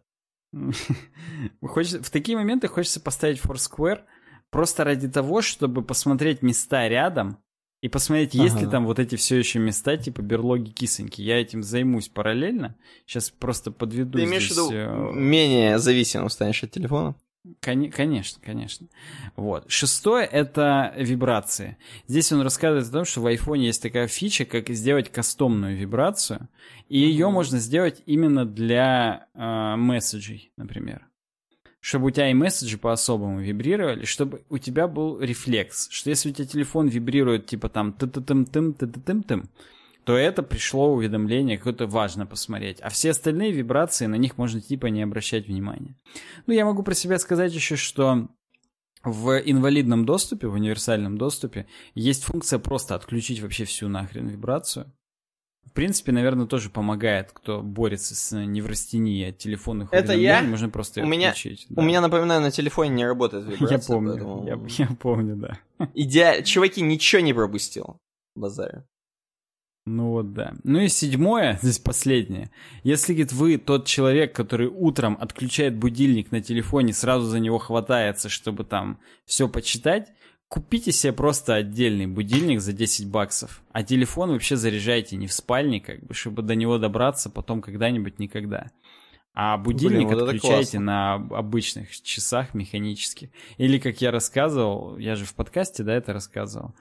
В 1.61 2.11
такие 2.11 2.37
моменты 2.37 2.69
хочется 2.69 3.01
поставить 3.01 3.41
Форсквер, 3.41 4.05
просто 4.53 4.85
ради 4.85 5.09
того, 5.09 5.43
чтобы 5.43 5.83
посмотреть 5.83 6.43
места 6.43 6.87
рядом 6.87 7.39
и 7.81 7.89
посмотреть, 7.89 8.35
ага. 8.35 8.45
есть 8.45 8.61
ли 8.61 8.69
там 8.69 8.87
вот 8.87 9.01
эти 9.01 9.17
все 9.17 9.37
еще 9.39 9.59
места, 9.59 9.97
типа 9.97 10.21
берлоги 10.21 10.71
кисоньки. 10.71 11.21
Я 11.21 11.41
этим 11.41 11.65
займусь 11.65 12.09
параллельно. 12.09 12.77
Сейчас 13.07 13.31
просто 13.31 13.73
подведу 13.73 14.19
Ты 14.19 14.25
имеешь 14.25 14.49
в 14.49 14.53
виду 14.53 14.71
э, 14.71 15.13
менее 15.15 15.81
зависимым 15.81 16.31
станешь 16.31 16.63
от 16.63 16.71
телефона? 16.71 17.17
Кон- 17.61 17.91
конечно, 17.91 18.41
конечно. 18.45 18.87
Вот. 19.35 19.65
Шестое— 19.69 20.25
это 20.33 20.95
вибрации. 20.97 21.77
Здесь 22.07 22.31
он 22.31 22.43
рассказывает 22.43 22.87
о 22.87 22.93
том, 22.93 23.05
что 23.05 23.21
в 23.21 23.27
айфоне 23.27 23.67
есть 23.67 23.83
такая 23.83 24.07
фича, 24.07 24.45
как 24.45 24.69
сделать 24.69 25.11
кастомную 25.11 25.77
вибрацию, 25.77 26.49
и 26.89 26.99
ее 26.99 27.31
можно 27.31 27.59
сделать 27.59 28.03
именно 28.07 28.45
для 28.45 29.27
э, 29.35 29.77
месседжей, 29.77 30.53
например 30.57 31.09
чтобы 31.83 32.07
у 32.07 32.11
тебя 32.11 32.31
и 32.31 32.35
месседжи 32.35 32.79
по-особому 32.79 33.41
вибрировали, 33.41 34.05
чтобы 34.05 34.45
у 34.49 34.59
тебя 34.59 34.87
был 34.87 35.21
рефлекс, 35.21 35.89
что 35.91 36.11
если 36.11 36.31
у 36.31 36.33
тебя 36.33 36.47
телефон 36.47 36.87
вибрирует 36.87 37.47
типа 37.47 37.69
там 37.69 37.93
ты 37.93 38.07
ты 38.07 38.21
тым 38.21 38.47
тым 38.47 38.73
ты 38.73 38.87
ты 38.87 39.01
тым 39.01 39.23
тым 39.25 39.51
то 40.05 40.17
это 40.17 40.43
пришло 40.43 40.93
уведомление, 40.93 41.59
какое-то 41.59 41.87
важно 41.87 42.27
посмотреть. 42.27 42.81
А 42.81 42.89
все 42.89 43.11
остальные 43.11 43.53
вибрации, 43.53 44.07
на 44.07 44.17
них 44.17 44.37
можно 44.37 44.61
типа 44.61 44.87
не 44.87 45.01
обращать 45.01 45.47
внимания. 45.47 45.95
Ну, 46.47 46.55
я 46.55 46.65
могу 46.65 46.83
про 46.83 46.93
себя 46.93 47.21
сказать 47.21 47.55
еще, 47.55 47.77
что 47.77 48.29
в 49.05 49.41
инвалидном 49.45 50.05
доступе, 50.05 50.49
в 50.49 50.55
универсальном 50.55 51.19
доступе, 51.19 51.67
есть 51.95 52.25
функция 52.25 52.59
просто 52.59 52.97
отключить 52.97 53.41
вообще 53.41 53.65
всю 53.65 53.89
нахрен 53.89 54.27
вибрацию 54.27 54.93
в 55.67 55.75
принципе, 55.75 56.13
наверное, 56.13 56.47
тоже 56.47 56.69
помогает, 56.69 57.31
кто 57.33 57.63
борется 57.63 58.15
с 58.15 58.37
неврастенией 58.37 59.31
от 59.31 59.39
телефонных 59.39 59.89
Это 59.93 60.13
я? 60.13 60.43
Можно 60.43 60.69
просто 60.69 61.03
у 61.03 61.07
меня, 61.07 61.31
отключить. 61.31 61.67
Да. 61.71 61.81
У 61.81 61.85
меня, 61.85 62.01
напоминаю, 62.01 62.43
на 62.43 62.51
телефоне 62.51 62.91
не 62.91 63.07
работает 63.07 63.45
вибрация. 63.49 63.79
Я 63.79 63.79
помню, 63.79 64.13
поэтому... 64.13 64.47
я, 64.47 64.85
я 64.85 64.97
помню, 64.99 65.37
да. 65.37 65.59
Идеально. 65.95 66.45
Чуваки, 66.45 66.83
ничего 66.83 67.23
не 67.23 67.33
пропустил. 67.33 67.97
Базарю. 68.35 68.85
Ну 69.85 70.11
вот 70.11 70.33
да. 70.33 70.55
Ну 70.63 70.81
и 70.81 70.89
седьмое, 70.89 71.59
здесь 71.63 71.79
последнее. 71.79 72.51
Если, 72.85 73.13
говорит, 73.13 73.33
вы 73.33 73.59
тот 73.59 73.87
человек, 73.87 74.35
который 74.35 74.69
утром 74.69 75.17
отключает 75.21 75.77
будильник 75.77 76.31
на 76.31 76.41
телефоне, 76.41 76.93
сразу 76.93 77.27
за 77.27 77.41
него 77.41 77.59
хватается, 77.59 78.29
чтобы 78.29 78.65
там 78.65 78.99
все 79.27 79.49
почитать, 79.49 80.13
купите 80.53 80.93
себе 80.93 81.15
просто 81.15 81.55
отдельный 81.55 82.07
будильник 82.07 82.61
за 82.61 82.75
10 82.75 83.09
баксов, 83.09 83.63
а 83.73 83.83
телефон 83.83 84.33
вообще 84.33 84.55
заряжайте 84.57 85.17
не 85.17 85.27
в 85.27 85.33
спальне, 85.33 85.81
как 85.81 86.05
бы, 86.05 86.13
чтобы 86.13 86.43
до 86.43 86.55
него 86.55 86.77
добраться 86.77 87.31
потом 87.31 87.63
когда-нибудь 87.63 88.19
никогда. 88.19 88.71
А 89.33 89.57
будильник 89.57 90.09
Блин, 90.09 90.19
вот 90.19 90.29
отключайте 90.29 90.79
на 90.79 91.15
обычных 91.15 91.99
часах 92.03 92.53
механических. 92.53 93.31
Или, 93.57 93.79
как 93.79 94.03
я 94.03 94.11
рассказывал, 94.11 94.99
я 94.99 95.17
же 95.17 95.25
в 95.25 95.35
подкасте, 95.35 95.85
да, 95.85 95.95
это 95.95 96.13
рассказывал, 96.13 96.75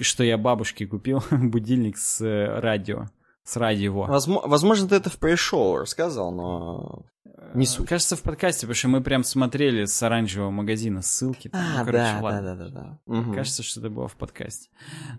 что 0.00 0.24
я 0.24 0.38
бабушке 0.38 0.86
купил 0.86 1.22
будильник 1.30 1.98
с 1.98 2.22
э, 2.22 2.60
радио 2.60 3.08
с 3.44 3.56
радио. 3.56 4.04
Возможно, 4.04 4.88
ты 4.88 4.94
это 4.96 5.08
в 5.10 5.18
пришоу 5.18 5.78
рассказал, 5.78 6.32
но 6.32 7.06
не 7.54 7.66
суть. 7.66 7.88
Кажется, 7.88 8.16
в 8.16 8.22
подкасте, 8.22 8.62
потому 8.62 8.74
что 8.74 8.88
мы 8.88 9.02
прям 9.02 9.24
смотрели 9.24 9.84
с 9.84 10.02
оранжевого 10.02 10.50
магазина 10.50 11.02
ссылки. 11.02 11.48
Там, 11.48 11.60
а, 11.60 11.78
ну, 11.78 11.84
короче, 11.84 12.04
да, 12.04 12.20
ладно. 12.20 12.42
да, 12.42 12.54
да, 12.54 12.68
да, 12.68 13.00
да. 13.06 13.18
Угу. 13.18 13.34
Кажется, 13.34 13.62
что 13.62 13.80
это 13.80 13.90
было 13.90 14.08
в 14.08 14.16
подкасте. 14.16 14.70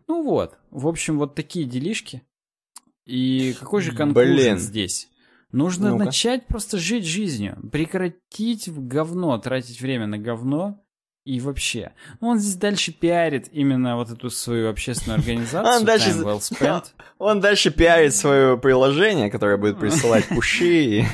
Ну 0.07 0.23
вот, 0.23 0.57
в 0.71 0.87
общем, 0.87 1.17
вот 1.17 1.35
такие 1.35 1.65
делишки. 1.65 2.23
И 3.05 3.55
какой 3.59 3.81
же 3.81 3.95
конкурс 3.95 4.61
здесь? 4.61 5.09
Нужно 5.51 5.89
ну 5.89 5.97
начать 5.97 6.45
просто 6.45 6.77
жить 6.77 7.05
жизнью, 7.05 7.57
прекратить 7.71 8.67
в 8.67 8.85
говно, 8.85 9.35
тратить 9.39 9.81
время 9.81 10.05
на 10.05 10.19
говно 10.19 10.83
и 11.29 11.39
вообще. 11.39 11.91
Ну, 12.21 12.29
он 12.29 12.39
здесь 12.39 12.55
дальше 12.55 12.91
пиарит 12.91 13.49
именно 13.51 13.97
вот 13.97 14.09
эту 14.09 14.31
свою 14.31 14.67
общественную 14.67 15.19
организацию. 15.19 15.75
Он 15.75 15.85
дальше, 15.85 16.09
well 16.09 16.39
spent. 16.39 16.85
он 17.19 17.39
дальше 17.39 17.69
пиарит 17.69 18.15
свое 18.15 18.57
приложение, 18.57 19.29
которое 19.29 19.57
будет 19.57 19.79
присылать 19.79 20.27
пуши. 20.27 21.05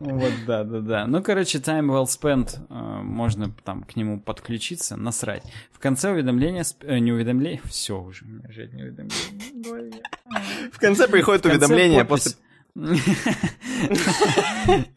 Вот, 0.00 0.32
да, 0.46 0.64
да, 0.64 0.80
да. 0.80 1.06
Ну, 1.06 1.22
короче, 1.22 1.58
time 1.58 1.86
well 1.86 2.06
spent, 2.06 2.58
э, 2.68 3.02
можно 3.02 3.52
там 3.64 3.84
к 3.84 3.94
нему 3.94 4.18
подключиться, 4.20 4.96
насрать. 4.96 5.44
В 5.72 5.78
конце 5.78 6.10
уведомления, 6.10 6.64
э, 6.80 6.98
не 6.98 7.12
уведомления, 7.12 7.60
все 7.66 8.00
уже, 8.00 8.24
не. 8.24 9.10
В 10.72 10.78
конце 10.78 11.06
приходит 11.06 11.46
уведомление 11.46 12.04
после... 12.04 12.32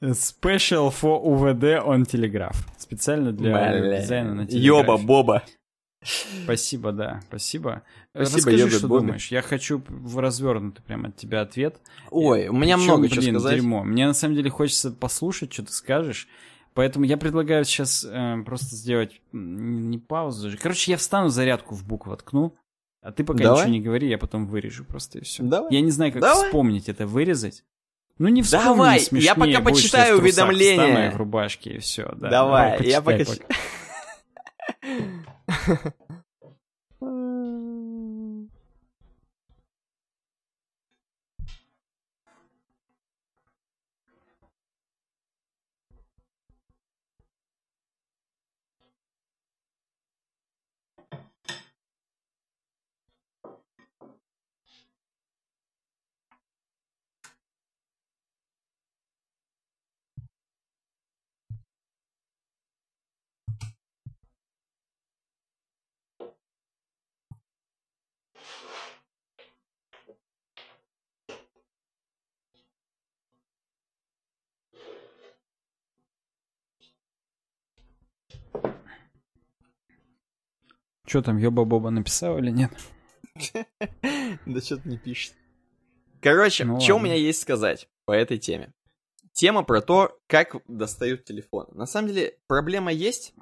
Special 0.02 0.92
for 0.92 1.24
UVD 1.24 1.84
on 1.84 2.06
Telegraph. 2.06 2.73
Специально 2.94 3.32
для 3.32 3.52
Бля. 3.52 4.02
дизайна 4.02 4.34
на 4.34 4.46
телеграфе. 4.46 4.66
Йоба, 4.66 4.98
Боба. 4.98 5.44
Спасибо, 6.44 6.92
да, 6.92 7.22
спасибо. 7.28 7.84
Спасибо, 8.12 8.38
Расскажи, 8.38 8.70
что 8.70 8.88
Бобби. 8.88 9.06
думаешь. 9.06 9.28
Я 9.32 9.42
хочу 9.42 9.82
в 9.88 10.20
развернутый 10.20 10.84
прям 10.84 11.06
от 11.06 11.16
тебя 11.16 11.42
ответ. 11.42 11.80
Ой, 12.12 12.50
у 12.50 12.54
меня 12.54 12.78
много 12.78 13.08
чего 13.10 13.22
сказать. 13.22 13.56
дерьмо. 13.56 13.84
Мне 13.84 14.06
на 14.06 14.14
самом 14.14 14.36
деле 14.36 14.50
хочется 14.50 14.92
послушать, 14.92 15.54
что 15.54 15.64
ты 15.64 15.72
скажешь. 15.72 16.28
Поэтому 16.74 17.06
я 17.06 17.18
предлагаю 17.18 17.64
сейчас 17.66 18.04
э, 18.04 18.44
просто 18.46 18.76
сделать 18.76 19.22
не 19.32 20.00
паузу. 20.00 20.52
Короче, 20.60 20.92
я 20.92 20.98
встану, 20.98 21.30
зарядку 21.30 21.76
в 21.76 21.86
букву 21.86 22.12
воткну. 22.12 22.56
А 23.02 23.12
ты 23.12 23.24
пока 23.24 23.44
Давай. 23.44 23.60
ничего 23.62 23.74
не 23.74 23.82
говори, 23.82 24.10
я 24.10 24.18
потом 24.18 24.48
вырежу 24.48 24.86
просто 24.86 25.20
и 25.20 25.24
все. 25.24 25.44
Давай. 25.44 25.74
Я 25.74 25.82
не 25.82 25.92
знаю, 25.92 26.12
как 26.14 26.22
Давай. 26.22 26.46
вспомнить 26.46 26.90
это, 26.90 27.06
вырезать. 27.06 27.64
Ну 28.20 28.28
не 28.28 28.42
вспомни, 28.44 28.64
Давай, 28.66 29.00
смешнее, 29.00 29.26
я 29.26 29.36
пока 29.36 29.62
почитаю 29.62 30.18
уведомления. 30.20 31.12
в 31.12 31.18
рубашке 31.18 31.72
и 31.72 31.78
все, 31.80 32.12
да. 32.16 32.30
Давай, 32.30 32.78
Давай 32.78 32.90
я 32.90 33.02
пока... 33.02 33.24
Что 81.14 81.22
там, 81.22 81.38
Йоба-Боба 81.38 81.92
написал 81.92 82.40
или 82.40 82.50
нет? 82.50 82.72
Да 84.48 84.62
что-то 84.62 84.90
не 84.90 84.98
пишет. 84.98 85.36
Короче, 86.24 86.66
Ну 86.66 86.80
что 86.80 86.96
у 86.96 87.00
меня 87.00 87.14
есть 87.14 87.40
сказать 87.40 87.88
по 88.06 88.14
этой 88.14 88.40
теме? 88.40 88.74
Тема 89.32 89.62
про 89.62 89.82
то, 89.82 90.18
как 90.26 90.56
достают 90.68 91.24
телефон. 91.24 91.68
На 91.74 91.86
самом 91.86 92.08
деле, 92.08 92.40
проблема 92.48 92.92
есть. 92.92 93.36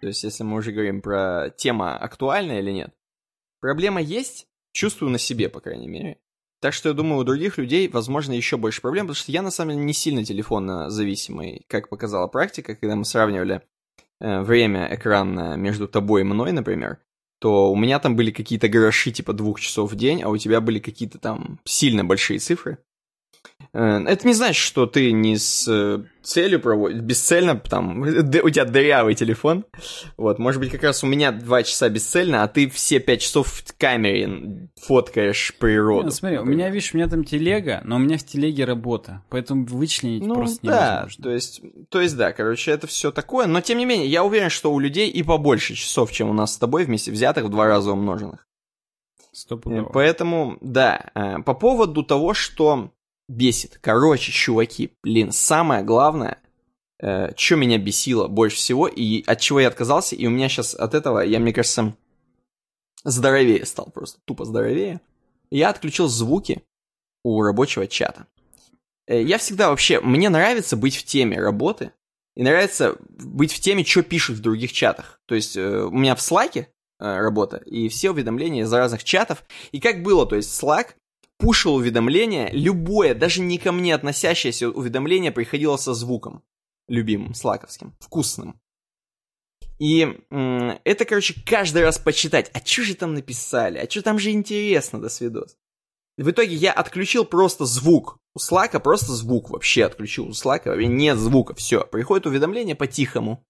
То 0.00 0.06
есть, 0.06 0.24
если 0.24 0.44
мы 0.44 0.56
уже 0.56 0.72
говорим 0.72 1.02
про 1.02 1.50
тема 1.54 1.94
актуальна 1.98 2.58
или 2.58 2.70
нет. 2.70 2.94
Проблема 3.60 4.00
есть, 4.00 4.46
чувствую 4.72 5.10
на 5.10 5.18
себе, 5.18 5.50
по 5.50 5.60
крайней 5.60 5.88
мере. 5.88 6.18
Так 6.62 6.72
что 6.72 6.88
я 6.88 6.94
думаю, 6.94 7.20
у 7.20 7.24
других 7.24 7.58
людей, 7.58 7.86
возможно, 7.88 8.32
еще 8.32 8.56
больше 8.56 8.80
проблем, 8.80 9.08
потому 9.08 9.16
что 9.16 9.30
я, 9.30 9.42
на 9.42 9.50
самом 9.50 9.72
деле, 9.72 9.84
не 9.84 9.92
сильно 9.92 10.24
телефонно 10.24 10.88
зависимый, 10.88 11.66
как 11.68 11.90
показала 11.90 12.28
практика, 12.28 12.74
когда 12.74 12.96
мы 12.96 13.04
сравнивали 13.04 13.60
время 14.20 14.88
экранное 14.90 15.56
между 15.56 15.88
тобой 15.88 16.22
и 16.22 16.24
мной, 16.24 16.52
например, 16.52 16.98
то 17.40 17.70
у 17.70 17.76
меня 17.76 17.98
там 17.98 18.16
были 18.16 18.30
какие-то 18.30 18.68
гроши 18.68 19.12
типа 19.12 19.32
двух 19.32 19.60
часов 19.60 19.92
в 19.92 19.96
день, 19.96 20.22
а 20.22 20.28
у 20.28 20.36
тебя 20.36 20.60
были 20.60 20.78
какие-то 20.80 21.18
там 21.18 21.60
сильно 21.64 22.04
большие 22.04 22.38
цифры. 22.38 22.78
Э, 23.72 24.02
Это 24.06 24.26
не 24.26 24.34
значит, 24.34 24.56
что 24.62 24.86
ты 24.86 25.12
не 25.12 25.36
с 25.36 25.66
э, 25.68 26.02
целью 26.22 26.60
проводишь, 26.60 27.00
бесцельно, 27.00 27.56
там, 27.56 28.00
у 28.02 28.50
тебя 28.50 28.64
дырявый 28.64 29.14
телефон. 29.14 29.64
Вот, 30.16 30.38
может 30.38 30.60
быть, 30.60 30.70
как 30.70 30.82
раз 30.82 31.02
у 31.04 31.06
меня 31.06 31.32
два 31.32 31.62
часа 31.62 31.88
бесцельно, 31.88 32.42
а 32.42 32.48
ты 32.48 32.68
все 32.68 32.98
пять 33.00 33.20
часов 33.22 33.48
в 33.48 33.76
камере 33.78 34.68
фоткаешь 34.80 35.54
природу. 35.58 36.06
Ну, 36.06 36.10
смотри, 36.10 36.38
у 36.38 36.44
меня, 36.44 36.70
видишь, 36.70 36.94
у 36.94 36.96
меня 36.96 37.08
там 37.08 37.24
телега, 37.24 37.80
но 37.84 37.96
у 37.96 37.98
меня 37.98 38.18
в 38.18 38.24
телеге 38.24 38.64
работа, 38.64 39.22
поэтому 39.28 39.66
вычленить 39.66 40.24
Ну 40.24 40.34
просто 40.34 40.58
да, 40.62 40.90
невозможно. 41.00 41.22
то 41.24 41.30
есть, 41.30 41.62
то 41.90 42.00
есть 42.00 42.16
да, 42.16 42.32
короче, 42.32 42.70
это 42.70 42.86
все 42.86 43.10
такое, 43.12 43.46
но 43.46 43.60
тем 43.60 43.78
не 43.78 43.84
менее, 43.86 44.08
я 44.08 44.24
уверен, 44.24 44.50
что 44.50 44.72
у 44.72 44.78
людей 44.78 45.08
и 45.10 45.22
побольше 45.22 45.74
часов, 45.74 46.12
чем 46.12 46.30
у 46.30 46.32
нас 46.32 46.54
с 46.54 46.58
тобой 46.58 46.84
вместе 46.84 47.10
взятых 47.12 47.44
в 47.44 47.48
два 47.50 47.66
раза 47.66 47.92
умноженных. 47.92 48.40
Э, 48.40 49.24
Стопудово. 49.32 49.90
Поэтому, 49.92 50.58
да, 50.60 51.10
э, 51.14 51.38
по 51.44 51.54
поводу 51.54 52.02
того, 52.02 52.34
что 52.34 52.90
бесит. 53.28 53.78
Короче, 53.80 54.32
чуваки, 54.32 54.92
блин, 55.02 55.32
самое 55.32 55.84
главное, 55.84 56.38
что 56.98 57.56
меня 57.56 57.78
бесило 57.78 58.26
больше 58.26 58.56
всего, 58.56 58.88
и 58.88 59.22
от 59.26 59.40
чего 59.40 59.60
я 59.60 59.68
отказался, 59.68 60.16
и 60.16 60.26
у 60.26 60.30
меня 60.30 60.48
сейчас 60.48 60.74
от 60.74 60.94
этого, 60.94 61.20
я, 61.20 61.38
мне 61.38 61.52
кажется, 61.52 61.94
здоровее 63.04 63.64
стал 63.66 63.86
просто, 63.86 64.20
тупо 64.24 64.44
здоровее. 64.44 65.00
Я 65.50 65.70
отключил 65.70 66.08
звуки 66.08 66.62
у 67.24 67.42
рабочего 67.42 67.86
чата. 67.86 68.26
Э, 69.06 69.22
Я 69.22 69.38
всегда 69.38 69.70
вообще, 69.70 70.00
мне 70.00 70.28
нравится 70.28 70.76
быть 70.76 70.96
в 70.96 71.04
теме 71.04 71.40
работы, 71.40 71.92
и 72.36 72.42
нравится 72.42 72.96
быть 73.08 73.52
в 73.52 73.60
теме, 73.60 73.84
что 73.84 74.02
пишут 74.02 74.36
в 74.36 74.42
других 74.42 74.72
чатах. 74.72 75.20
То 75.26 75.34
есть 75.34 75.56
э, 75.56 75.82
у 75.84 75.90
меня 75.90 76.14
в 76.14 76.20
Slack 76.20 76.56
э, 76.56 76.66
работа, 76.98 77.56
и 77.56 77.88
все 77.88 78.10
уведомления 78.10 78.62
из 78.62 78.72
разных 78.72 79.02
чатов. 79.02 79.44
И 79.72 79.80
как 79.80 80.02
было, 80.02 80.24
то 80.26 80.36
есть 80.36 80.50
Slack 80.62 80.94
пушил 81.38 81.76
уведомление, 81.76 82.50
любое, 82.52 83.14
даже 83.14 83.40
не 83.40 83.58
ко 83.58 83.72
мне 83.72 83.94
относящееся 83.94 84.68
уведомление 84.68 85.32
приходило 85.32 85.76
со 85.76 85.94
звуком 85.94 86.42
любимым, 86.88 87.34
слаковским, 87.34 87.94
вкусным. 88.00 88.60
И 89.78 90.18
это, 90.30 91.04
короче, 91.04 91.34
каждый 91.46 91.82
раз 91.82 91.98
почитать. 91.98 92.50
А 92.52 92.58
что 92.64 92.82
же 92.82 92.94
там 92.94 93.14
написали? 93.14 93.78
А 93.78 93.88
что 93.88 94.02
там 94.02 94.18
же 94.18 94.30
интересно, 94.30 95.00
до 95.00 95.08
свидос. 95.08 95.56
В 96.16 96.30
итоге 96.30 96.54
я 96.56 96.72
отключил 96.72 97.24
просто 97.24 97.64
звук. 97.64 98.18
У 98.34 98.40
Слака 98.40 98.80
просто 98.80 99.12
звук 99.12 99.50
вообще 99.50 99.84
отключил. 99.84 100.28
У 100.28 100.32
Слака 100.32 100.74
нет 100.74 101.16
звука, 101.16 101.54
все. 101.54 101.84
Приходит 101.84 102.26
уведомление 102.26 102.74
по-тихому. 102.74 103.44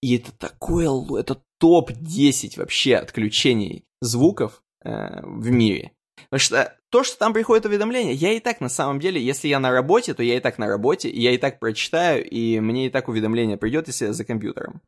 И 0.00 0.16
это 0.16 0.32
такое, 0.32 0.88
это 1.20 1.42
топ-10 1.58 2.58
вообще 2.58 2.96
отключений 2.96 3.84
звуков 4.00 4.62
э, 4.82 5.20
в 5.22 5.50
мире. 5.50 5.92
Потому 6.30 6.40
что 6.40 6.79
то, 6.90 7.04
что 7.04 7.18
там 7.18 7.32
приходит 7.32 7.66
уведомление, 7.66 8.14
я 8.14 8.32
и 8.32 8.40
так 8.40 8.60
на 8.60 8.68
самом 8.68 9.00
деле, 9.00 9.22
если 9.22 9.48
я 9.48 9.60
на 9.60 9.70
работе, 9.70 10.12
то 10.12 10.22
я 10.22 10.36
и 10.36 10.40
так 10.40 10.58
на 10.58 10.66
работе, 10.66 11.08
я 11.08 11.32
и 11.32 11.38
так 11.38 11.60
прочитаю, 11.60 12.28
и 12.28 12.60
мне 12.60 12.86
и 12.86 12.90
так 12.90 13.08
уведомление 13.08 13.56
придет, 13.56 13.86
если 13.86 14.06
я 14.06 14.12
за 14.12 14.24
компьютером. 14.24 14.82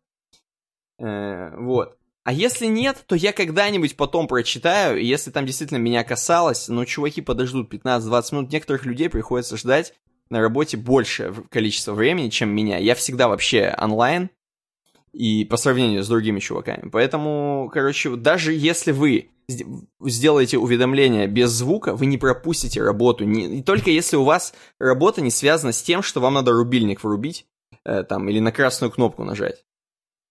Э, 0.98 1.54
вот. 1.56 1.96
А 2.24 2.32
если 2.32 2.66
нет, 2.66 3.02
то 3.06 3.16
я 3.16 3.32
когда-нибудь 3.32 3.96
потом 3.96 4.28
прочитаю, 4.28 5.00
и 5.00 5.04
если 5.04 5.30
там 5.30 5.46
действительно 5.46 5.78
меня 5.78 6.04
касалось, 6.04 6.68
ну, 6.68 6.84
чуваки 6.84 7.20
подождут 7.20 7.72
15-20 7.72 8.34
минут, 8.34 8.52
некоторых 8.52 8.84
людей 8.84 9.08
приходится 9.08 9.56
ждать 9.56 9.94
на 10.28 10.40
работе 10.40 10.76
большее 10.76 11.34
количество 11.50 11.92
времени, 11.92 12.30
чем 12.30 12.48
меня. 12.50 12.78
Я 12.78 12.94
всегда 12.94 13.28
вообще 13.28 13.74
онлайн, 13.78 14.30
и 15.12 15.44
по 15.44 15.56
сравнению 15.56 16.02
с 16.02 16.08
другими 16.08 16.40
чуваками. 16.40 16.88
Поэтому, 16.90 17.70
короче, 17.72 18.16
даже 18.16 18.52
если 18.52 18.92
вы 18.92 19.30
сде- 19.50 19.66
сделаете 20.00 20.58
уведомление 20.58 21.26
без 21.26 21.50
звука, 21.50 21.94
вы 21.94 22.06
не 22.06 22.18
пропустите 22.18 22.82
работу. 22.82 23.24
Не, 23.24 23.58
и 23.58 23.62
только 23.62 23.90
если 23.90 24.16
у 24.16 24.24
вас 24.24 24.54
работа 24.78 25.20
не 25.20 25.30
связана 25.30 25.72
с 25.72 25.82
тем, 25.82 26.02
что 26.02 26.20
вам 26.20 26.34
надо 26.34 26.52
рубильник 26.52 27.02
врубить, 27.04 27.46
э, 27.84 28.04
там, 28.04 28.28
или 28.28 28.40
на 28.40 28.52
красную 28.52 28.90
кнопку 28.90 29.24
нажать. 29.24 29.64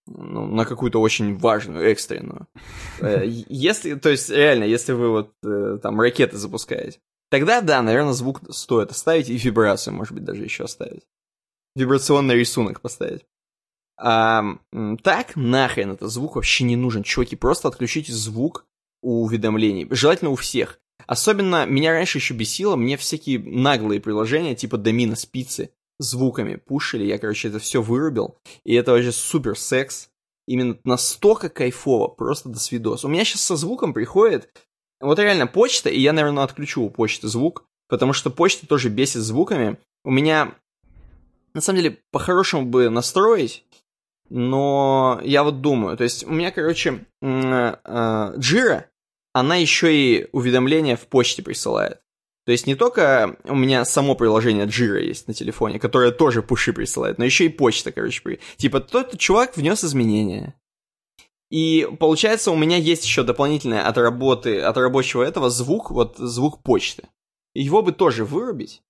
Ну, 0.08 0.48
на 0.48 0.66
какую-то 0.66 1.00
очень 1.00 1.38
важную, 1.38 1.86
экстренную. 1.92 2.48
Э, 3.00 3.24
Если, 3.26 3.94
то 3.94 4.10
есть, 4.10 4.30
реально, 4.30 4.64
если 4.64 4.94
вы 4.94 5.10
вот 5.10 5.34
э, 5.44 5.78
там 5.82 6.02
ракеты 6.02 6.38
запускаете, 6.38 7.00
тогда, 7.30 7.62
да, 7.62 7.82
наверное, 7.84 8.14
звук 8.14 8.42
стоит 8.50 8.90
оставить, 8.90 9.30
и 9.30 9.38
вибрацию, 9.38 9.94
может 9.94 10.14
быть, 10.14 10.24
даже 10.24 10.44
еще 10.44 10.64
оставить. 10.64 11.04
Вибрационный 11.76 12.36
рисунок 12.36 12.82
поставить. 12.82 13.26
А, 14.04 14.58
так, 15.04 15.36
нахрен 15.36 15.92
этот 15.92 16.10
звук 16.10 16.36
вообще 16.36 16.64
не 16.64 16.76
нужен. 16.76 17.04
Чуваки, 17.04 17.36
просто 17.36 17.68
отключите 17.68 18.12
звук 18.12 18.66
у 19.04 19.24
уведомлений. 19.24 19.88
Желательно 19.92 20.32
у 20.32 20.36
всех. 20.36 20.80
Особенно 21.06 21.66
меня 21.66 21.92
раньше 21.92 22.18
еще 22.18 22.34
бесило, 22.34 22.76
мне 22.76 22.98
всякие 22.98 23.40
наглые 23.40 24.00
приложения, 24.00 24.56
типа 24.56 24.78
Домина 24.78 25.16
спицы, 25.16 25.72
звуками 26.00 26.56
пушили. 26.56 27.06
Я, 27.06 27.20
короче, 27.20 27.50
это 27.50 27.60
все 27.60 27.82
вырубил. 27.82 28.38
И 28.64 28.74
это 28.74 28.92
вообще 28.92 29.12
супер 29.12 29.58
секс. 29.58 30.10
Именно 30.48 30.78
настолько 30.84 31.50
кайфово, 31.50 32.08
просто 32.08 32.50
до 32.50 32.60
свидос. 32.60 33.06
У 33.06 33.08
меня 33.08 33.24
сейчас 33.24 33.42
со 33.42 33.56
звуком 33.56 33.94
приходит, 33.94 34.50
вот 35.00 35.20
реально 35.20 35.46
почта, 35.48 35.90
и 35.90 36.00
я, 36.00 36.14
наверное, 36.14 36.44
отключу 36.44 36.84
у 36.84 36.90
почты 36.90 37.28
звук, 37.28 37.66
потому 37.88 38.14
что 38.14 38.32
почта 38.32 38.68
тоже 38.68 38.90
бесит 38.90 39.22
звуками. 39.22 39.78
У 40.04 40.10
меня, 40.12 40.56
на 41.54 41.62
самом 41.62 41.82
деле, 41.82 42.00
по-хорошему 42.12 42.66
бы 42.66 42.90
настроить, 42.90 43.64
но 44.34 45.20
я 45.24 45.44
вот 45.44 45.60
думаю, 45.62 45.98
то 45.98 46.06
есть 46.06 46.24
у 46.26 46.32
меня, 46.32 46.52
короче, 46.52 47.06
м, 47.22 47.54
э, 47.54 48.84
она 49.34 49.56
еще 49.56 49.94
и 49.96 50.28
уведомления 50.32 50.96
в 50.96 51.08
почте 51.08 51.44
присылает. 51.44 52.00
То 52.46 52.52
есть 52.54 52.66
не 52.66 52.76
только 52.76 53.38
у 53.44 53.56
меня 53.56 53.86
само 53.86 54.16
приложение 54.16 54.66
Jira 54.66 55.02
есть 55.02 55.28
на 55.28 55.34
телефоне, 55.34 55.80
которое 55.80 56.12
тоже 56.12 56.42
пуши 56.42 56.74
присылает, 56.74 57.18
но 57.18 57.26
еще 57.26 57.46
и 57.46 57.50
почта, 57.50 57.92
короче. 57.92 58.22
при- 58.22 58.40
Типа, 58.58 58.80
тот 58.80 59.18
чувак 59.18 59.58
внес 59.58 59.84
изменения. 59.84 60.56
И 61.50 61.88
получается, 62.00 62.52
у 62.52 62.56
меня 62.56 62.78
есть 62.78 63.04
еще 63.04 63.24
дополнительное 63.24 63.86
от 63.86 63.98
работы, 63.98 64.62
от 64.62 64.78
рабочего 64.78 65.24
этого 65.24 65.50
звук, 65.50 65.92
вот 65.92 66.16
звук 66.18 66.64
почты. 66.64 67.04
Его 67.54 67.82
бы 67.82 67.92
тоже 67.92 68.24
вырубить. 68.24 68.82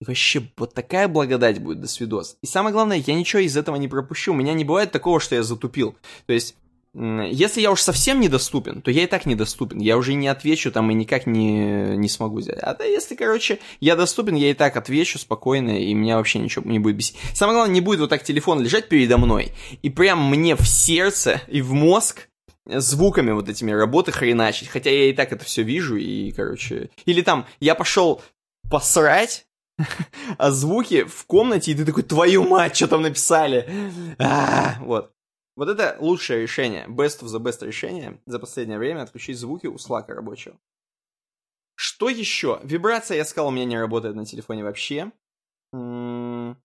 Вообще, 0.00 0.42
вот 0.56 0.74
такая 0.74 1.08
благодать 1.08 1.60
будет 1.60 1.80
до 1.80 1.88
свидос. 1.88 2.36
И 2.42 2.46
самое 2.46 2.72
главное, 2.72 3.02
я 3.04 3.14
ничего 3.14 3.40
из 3.40 3.56
этого 3.56 3.76
не 3.76 3.88
пропущу. 3.88 4.32
У 4.32 4.36
меня 4.36 4.52
не 4.52 4.64
бывает 4.64 4.92
такого, 4.92 5.18
что 5.18 5.34
я 5.34 5.42
затупил. 5.42 5.96
То 6.26 6.32
есть, 6.32 6.54
если 6.94 7.60
я 7.60 7.70
уж 7.70 7.80
совсем 7.80 8.20
недоступен, 8.20 8.80
то 8.80 8.90
я 8.90 9.04
и 9.04 9.06
так 9.06 9.26
недоступен. 9.26 9.78
Я 9.78 9.96
уже 9.96 10.14
не 10.14 10.28
отвечу 10.28 10.70
там 10.70 10.90
и 10.90 10.94
никак 10.94 11.26
не, 11.26 11.96
не 11.96 12.08
смогу 12.08 12.38
взять. 12.38 12.58
А 12.60 12.74
да 12.74 12.84
если, 12.84 13.16
короче, 13.16 13.58
я 13.80 13.96
доступен, 13.96 14.36
я 14.36 14.50
и 14.50 14.54
так 14.54 14.76
отвечу 14.76 15.18
спокойно, 15.18 15.78
и 15.78 15.92
меня 15.94 16.16
вообще 16.16 16.38
ничего 16.38 16.68
не 16.68 16.78
будет 16.78 16.96
бесить. 16.96 17.16
Самое 17.34 17.56
главное, 17.56 17.74
не 17.74 17.80
будет 17.80 18.00
вот 18.00 18.10
так 18.10 18.22
телефон 18.22 18.60
лежать 18.60 18.88
передо 18.88 19.18
мной, 19.18 19.52
и 19.82 19.90
прям 19.90 20.30
мне 20.30 20.56
в 20.56 20.66
сердце 20.66 21.40
и 21.48 21.60
в 21.60 21.72
мозг 21.72 22.28
звуками 22.66 23.32
вот 23.32 23.48
этими 23.48 23.70
работы 23.72 24.12
хреначить. 24.12 24.68
Хотя 24.68 24.90
я 24.90 25.10
и 25.10 25.12
так 25.12 25.32
это 25.32 25.44
все 25.44 25.62
вижу, 25.62 25.96
и, 25.96 26.30
короче... 26.32 26.90
Или 27.04 27.22
там, 27.22 27.46
я 27.60 27.74
пошел 27.74 28.22
посрать, 28.70 29.46
а 30.38 30.50
звуки 30.50 31.04
в 31.04 31.24
комнате, 31.26 31.72
и 31.72 31.74
ты 31.74 31.84
такой, 31.84 32.02
твою 32.02 32.44
мать, 32.44 32.76
что 32.76 32.88
там 32.88 33.02
написали? 33.02 33.68
А, 34.18 34.76
вот. 34.80 35.12
Вот 35.56 35.68
это 35.68 35.96
лучшее 35.98 36.42
решение, 36.42 36.86
best 36.86 37.20
of 37.22 37.26
the 37.26 37.40
best 37.40 37.66
решение 37.66 38.20
за 38.26 38.38
последнее 38.38 38.78
время 38.78 39.02
отключить 39.02 39.38
звуки 39.38 39.66
у 39.66 39.76
слака 39.76 40.14
рабочего. 40.14 40.56
Что 41.74 42.08
еще? 42.08 42.60
Вибрация, 42.62 43.16
я 43.16 43.24
сказал, 43.24 43.48
у 43.48 43.50
меня 43.52 43.64
не 43.64 43.78
работает 43.78 44.14
на 44.14 44.24
телефоне 44.24 44.62
вообще. 44.64 45.12
М, 45.72 46.56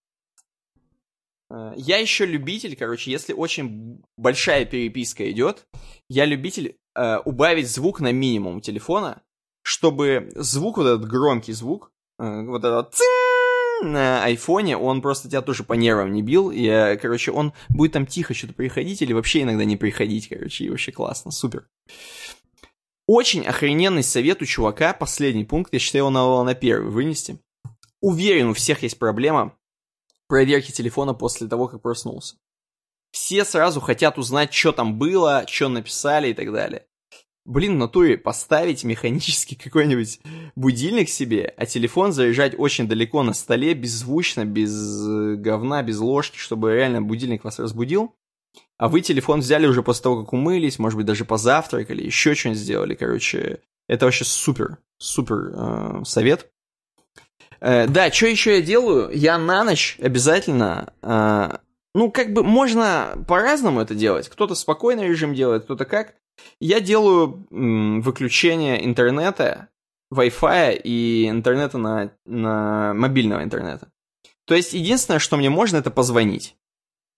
э, 1.51 1.73
Я 1.75 1.97
еще 1.97 2.25
любитель, 2.25 2.75
короче, 2.75 3.11
если 3.11 3.33
очень 3.33 4.03
большая 4.17 4.65
переписка 4.65 5.29
идет, 5.31 5.67
я 6.09 6.25
любитель 6.25 6.77
э, 6.95 7.17
убавить 7.25 7.69
звук 7.69 7.99
на 7.99 8.11
минимум 8.11 8.61
телефона, 8.61 9.23
чтобы 9.63 10.31
звук, 10.35 10.77
вот 10.77 10.85
этот 10.87 11.07
громкий 11.07 11.53
звук, 11.53 11.91
вот 12.17 12.63
этот 12.63 12.93
цин, 12.93 13.91
на 13.91 14.23
айфоне, 14.23 14.77
он 14.77 15.01
просто 15.01 15.29
тебя 15.29 15.41
тоже 15.41 15.63
по 15.63 15.73
нервам 15.73 16.13
не 16.13 16.21
бил, 16.21 16.51
и, 16.51 16.65
э, 16.65 16.97
короче, 16.97 17.31
он 17.31 17.53
будет 17.69 17.93
там 17.93 18.05
тихо 18.05 18.33
что-то 18.33 18.53
приходить 18.53 19.01
или 19.01 19.13
вообще 19.13 19.41
иногда 19.41 19.65
не 19.65 19.77
приходить, 19.77 20.29
короче, 20.29 20.65
и 20.65 20.69
вообще 20.69 20.91
классно, 20.91 21.31
супер. 21.31 21.67
Очень 23.07 23.45
охрененный 23.45 24.03
совет 24.03 24.41
у 24.41 24.45
чувака, 24.45 24.93
последний 24.93 25.43
пункт, 25.43 25.73
я 25.73 25.79
считаю, 25.79 26.03
его 26.03 26.09
надо 26.09 26.43
на 26.43 26.55
первый 26.55 26.89
вынести. 26.89 27.39
Уверен, 28.01 28.49
у 28.49 28.53
всех 28.53 28.83
есть 28.83 28.97
проблема 28.97 29.57
проверки 30.27 30.71
телефона 30.71 31.13
после 31.13 31.47
того, 31.47 31.67
как 31.67 31.81
проснулся. 31.81 32.37
Все 33.11 33.45
сразу 33.45 33.81
хотят 33.81 34.17
узнать, 34.17 34.53
что 34.53 34.71
там 34.71 34.97
было, 34.97 35.45
что 35.47 35.69
написали 35.69 36.29
и 36.29 36.33
так 36.33 36.51
далее. 36.51 36.87
Блин, 37.45 37.75
в 37.75 37.77
натуре 37.77 38.17
поставить 38.17 38.83
механически 38.85 39.55
какой-нибудь 39.63 40.19
будильник 40.55 41.09
себе, 41.09 41.53
а 41.57 41.65
телефон 41.65 42.13
заряжать 42.13 42.55
очень 42.57 42.87
далеко 42.87 43.21
на 43.23 43.33
столе, 43.33 43.73
беззвучно, 43.73 44.45
без 44.45 44.71
э, 45.05 45.35
говна, 45.35 45.83
без 45.83 45.99
ложки, 45.99 46.37
чтобы 46.37 46.73
реально 46.73 47.01
будильник 47.01 47.43
вас 47.43 47.59
разбудил. 47.59 48.15
А 48.77 48.87
вы 48.87 49.01
телефон 49.01 49.41
взяли 49.41 49.65
уже 49.67 49.83
после 49.83 50.03
того, 50.03 50.23
как 50.23 50.33
умылись, 50.33 50.79
может 50.79 50.97
быть, 50.97 51.05
даже 51.05 51.25
позавтракали, 51.25 52.03
еще 52.03 52.33
что-нибудь 52.33 52.61
сделали, 52.61 52.95
короче. 52.95 53.59
Это 53.87 54.05
вообще 54.05 54.23
супер, 54.23 54.77
супер 54.97 55.51
э, 55.53 56.01
совет. 56.05 56.49
Э, 57.59 57.87
да, 57.87 58.09
что 58.11 58.27
еще 58.27 58.55
я 58.55 58.61
делаю? 58.61 59.09
Я 59.13 59.37
на 59.37 59.63
ночь 59.63 59.97
обязательно... 60.01 60.93
Э, 61.01 61.57
ну, 61.93 62.11
как 62.11 62.33
бы 62.33 62.43
можно 62.43 63.23
по-разному 63.27 63.81
это 63.81 63.95
делать. 63.95 64.29
Кто-то 64.29 64.55
спокойный 64.55 65.07
режим 65.07 65.33
делает, 65.33 65.65
кто-то 65.65 65.85
как. 65.85 66.15
Я 66.59 66.79
делаю 66.79 67.45
м, 67.51 68.01
выключение 68.01 68.83
интернета, 68.85 69.69
Wi-Fi 70.13 70.81
и 70.83 71.29
интернета 71.29 71.77
на, 71.77 72.11
на 72.25 72.93
мобильного 72.93 73.43
интернета. 73.43 73.91
То 74.45 74.55
есть 74.55 74.73
единственное, 74.73 75.19
что 75.19 75.37
мне 75.37 75.49
можно, 75.49 75.77
это 75.77 75.91
позвонить. 75.91 76.55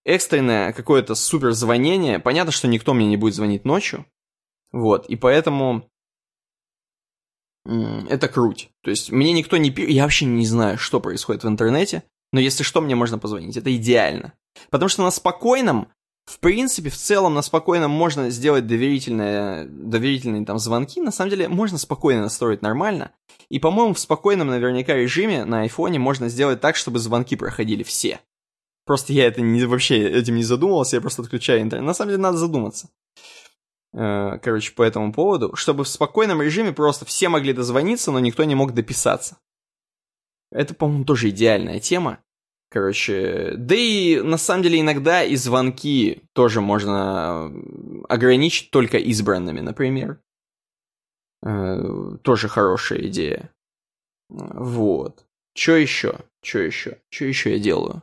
Экстренное 0.04 0.74
какое-то 0.74 1.16
супер 1.16 1.52
звонение. 1.54 2.20
Понятно, 2.20 2.52
что 2.52 2.68
никто 2.68 2.94
мне 2.94 3.08
не 3.08 3.18
будет 3.18 3.34
звонить 3.34 3.66
ночью. 3.66 4.06
Вот, 4.72 5.08
и 5.08 5.16
поэтому 5.16 5.90
это 7.66 8.28
круть. 8.28 8.70
То 8.84 8.92
есть 8.92 9.12
мне 9.12 9.34
никто 9.34 9.58
не 9.58 9.70
я 9.70 10.04
вообще 10.04 10.26
не 10.26 10.46
знаю, 10.46 10.78
что 10.78 11.00
происходит 11.00 11.44
в 11.44 11.48
интернете, 11.48 12.04
но 12.32 12.40
если 12.40 12.64
что, 12.64 12.82
мне 12.82 12.96
можно 12.96 13.18
позвонить. 13.18 13.58
Это 13.58 13.76
идеально. 13.76 14.34
Потому 14.70 14.90
что 14.90 15.04
на 15.04 15.12
спокойном 15.12 15.88
в 16.26 16.40
принципе, 16.40 16.90
в 16.90 16.96
целом 16.96 17.36
на 17.36 17.44
спокойном 17.44 17.92
можно 17.92 18.32
сделать 18.32 18.66
доверительные, 18.66 19.66
доверительные 19.66 20.44
там 20.44 20.58
звонки. 20.58 21.00
На 21.00 21.12
самом 21.12 21.30
деле 21.30 21.48
можно 21.48 21.78
спокойно 21.78 22.24
настроить 22.24 22.64
нормально. 22.64 23.12
И, 23.50 23.60
по-моему, 23.60 23.94
в 23.94 24.00
спокойном 24.00 24.48
наверняка 24.48 24.96
режиме 24.96 25.46
на 25.46 25.62
айфоне 25.62 26.00
можно 26.00 26.28
сделать 26.28 26.62
так, 26.62 26.78
чтобы 26.78 26.98
звонки 26.98 27.36
проходили 27.36 27.84
все. 27.84 28.20
Просто 28.86 29.14
я 29.14 29.28
это 29.28 29.42
не, 29.42 29.64
вообще 29.66 30.10
этим 30.10 30.36
не 30.36 30.44
задумывался, 30.44 30.96
я 30.96 31.02
просто 31.02 31.22
отключаю 31.22 31.62
интернет. 31.62 31.86
На 31.86 31.94
самом 31.94 32.10
деле 32.10 32.22
надо 32.22 32.38
задуматься. 32.38 32.90
Э, 33.94 34.40
короче, 34.42 34.74
по 34.74 34.82
этому 34.82 35.14
поводу. 35.14 35.56
Чтобы 35.56 35.84
в 35.84 35.88
спокойном 35.88 36.42
режиме 36.42 36.74
просто 36.74 37.06
все 37.06 37.30
могли 37.30 37.54
дозвониться, 37.54 38.12
но 38.12 38.20
никто 38.20 38.44
не 38.46 38.56
мог 38.56 38.74
дописаться. 38.74 39.38
Это, 40.52 40.74
по-моему, 40.74 41.06
тоже 41.06 41.30
идеальная 41.30 41.80
тема. 41.80 42.20
Короче, 42.70 43.54
да 43.56 43.76
и 43.76 44.20
на 44.22 44.38
самом 44.38 44.64
деле 44.64 44.82
иногда 44.82 45.24
и 45.24 45.36
звонки 45.36 46.24
тоже 46.34 46.62
можно 46.62 47.52
ограничить 48.10 48.72
только 48.72 48.98
избранными, 48.98 49.62
например. 49.62 50.20
Э, 51.46 52.18
тоже 52.24 52.48
хорошая 52.48 53.08
идея. 53.08 53.52
Вот. 54.30 55.26
Что 55.56 55.76
еще? 55.76 56.20
Что 56.44 56.60
еще? 56.60 56.98
Что 57.10 57.26
еще 57.26 57.54
я 57.54 57.60
делаю? 57.60 58.02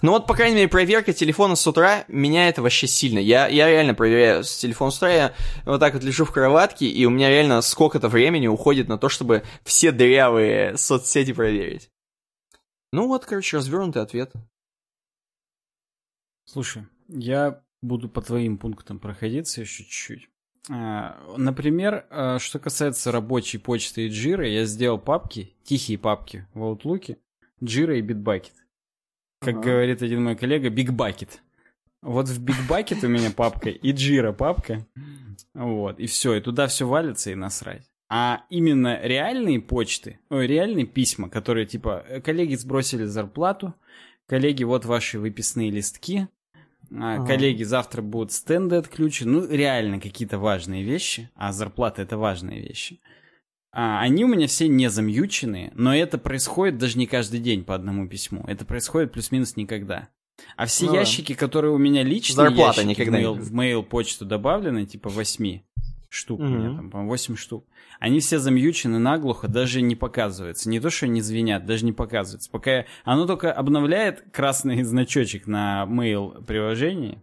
Ну 0.00 0.12
вот, 0.12 0.26
по 0.28 0.34
крайней 0.34 0.54
мере, 0.54 0.68
проверка 0.68 1.12
телефона 1.12 1.56
с 1.56 1.66
утра 1.66 2.04
меняет 2.06 2.58
вообще 2.58 2.86
сильно. 2.86 3.18
Я, 3.18 3.48
я 3.48 3.68
реально 3.68 3.94
проверяю 3.94 4.44
с 4.44 4.56
телефона 4.56 4.92
с 4.92 4.98
утра, 4.98 5.10
я 5.10 5.34
вот 5.64 5.80
так 5.80 5.94
вот 5.94 6.04
лежу 6.04 6.24
в 6.24 6.30
кроватке, 6.30 6.86
и 6.86 7.04
у 7.04 7.10
меня 7.10 7.30
реально 7.30 7.60
сколько-то 7.62 8.08
времени 8.08 8.46
уходит 8.46 8.86
на 8.86 8.96
то, 8.96 9.08
чтобы 9.08 9.42
все 9.64 9.90
дырявые 9.90 10.76
соцсети 10.76 11.32
проверить. 11.32 11.90
Ну 12.92 13.06
вот, 13.06 13.26
короче, 13.26 13.56
развернутый 13.56 14.02
ответ. 14.02 14.32
Слушай, 16.44 16.86
я 17.08 17.62
буду 17.82 18.08
по 18.08 18.22
твоим 18.22 18.56
пунктам 18.56 18.98
проходиться 18.98 19.60
еще 19.60 19.84
чуть-чуть. 19.84 20.30
А, 20.70 21.18
например, 21.36 22.06
а, 22.10 22.38
что 22.38 22.58
касается 22.58 23.12
рабочей 23.12 23.58
почты 23.58 24.06
и 24.06 24.08
джира, 24.08 24.48
я 24.48 24.64
сделал 24.64 24.98
папки, 24.98 25.54
тихие 25.64 25.98
папки 25.98 26.46
в 26.54 26.62
Outlook, 26.62 27.18
джира 27.62 27.98
и 27.98 28.02
Bitbucket. 28.02 28.52
Как 29.40 29.56
ага. 29.56 29.62
говорит 29.62 30.02
один 30.02 30.24
мой 30.24 30.36
коллега, 30.36 30.68
Bucket. 30.68 31.38
Вот 32.00 32.28
в 32.28 32.44
Bucket 32.44 33.04
у 33.04 33.08
меня 33.08 33.30
папка 33.30 33.70
и 33.70 33.92
джира 33.92 34.32
папка. 34.32 34.86
Вот, 35.54 36.00
и 36.00 36.06
все, 36.06 36.34
и 36.34 36.40
туда 36.40 36.66
все 36.66 36.86
валится 36.86 37.30
и 37.30 37.34
насрать 37.34 37.88
а 38.08 38.44
именно 38.48 39.00
реальные 39.02 39.60
почты, 39.60 40.18
ой, 40.30 40.46
реальные 40.46 40.86
письма, 40.86 41.28
которые 41.28 41.66
типа 41.66 42.04
э, 42.08 42.20
коллеги 42.20 42.54
сбросили 42.54 43.04
зарплату, 43.04 43.74
коллеги, 44.26 44.64
вот 44.64 44.84
ваши 44.84 45.18
выписные 45.18 45.70
листки, 45.70 46.28
а, 46.90 47.16
ага. 47.16 47.26
коллеги, 47.26 47.64
завтра 47.64 48.00
будут 48.00 48.32
стенды 48.32 48.76
отключены, 48.76 49.32
ну 49.32 49.46
реально 49.46 50.00
какие-то 50.00 50.38
важные 50.38 50.84
вещи, 50.84 51.30
а 51.34 51.52
зарплата 51.52 52.02
это 52.02 52.16
важные 52.16 52.60
вещи. 52.60 53.00
А, 53.72 54.00
они 54.00 54.24
у 54.24 54.28
меня 54.28 54.46
все 54.46 54.68
не 54.68 54.88
замьючены, 54.88 55.70
но 55.74 55.94
это 55.94 56.16
происходит 56.16 56.78
даже 56.78 56.98
не 56.98 57.06
каждый 57.06 57.40
день 57.40 57.64
по 57.64 57.74
одному 57.74 58.08
письму. 58.08 58.42
Это 58.48 58.64
происходит 58.64 59.12
плюс-минус 59.12 59.56
никогда. 59.56 60.08
А 60.56 60.66
все 60.66 60.86
ну, 60.86 60.94
ящики, 60.94 61.34
которые 61.34 61.72
у 61.72 61.78
меня 61.78 62.02
Зарплата 62.34 62.80
ящики 62.80 63.00
никогда 63.00 63.18
в, 63.18 63.20
mail, 63.20 63.40
в 63.40 63.54
mail 63.54 63.82
почту 63.82 64.24
добавлены, 64.24 64.86
типа 64.86 65.10
8 65.10 65.60
штук, 66.08 66.40
mm-hmm. 66.40 66.44
у 66.44 66.48
меня 66.48 66.76
там, 66.76 66.90
по-моему, 66.90 67.10
8 67.10 67.36
штук. 67.36 67.66
Они 67.98 68.20
все 68.20 68.38
замьючены 68.38 68.98
наглухо, 68.98 69.48
даже 69.48 69.80
не 69.80 69.96
показывается. 69.96 70.68
Не 70.70 70.80
то, 70.80 70.90
что 70.90 71.06
они 71.06 71.20
звенят, 71.20 71.66
даже 71.66 71.84
не 71.84 71.92
показывается. 71.92 72.50
Пока 72.50 72.86
оно 73.04 73.26
только 73.26 73.52
обновляет 73.52 74.24
красный 74.32 74.82
значочек 74.84 75.46
на 75.46 75.86
mail 75.88 76.44
приложении. 76.44 77.22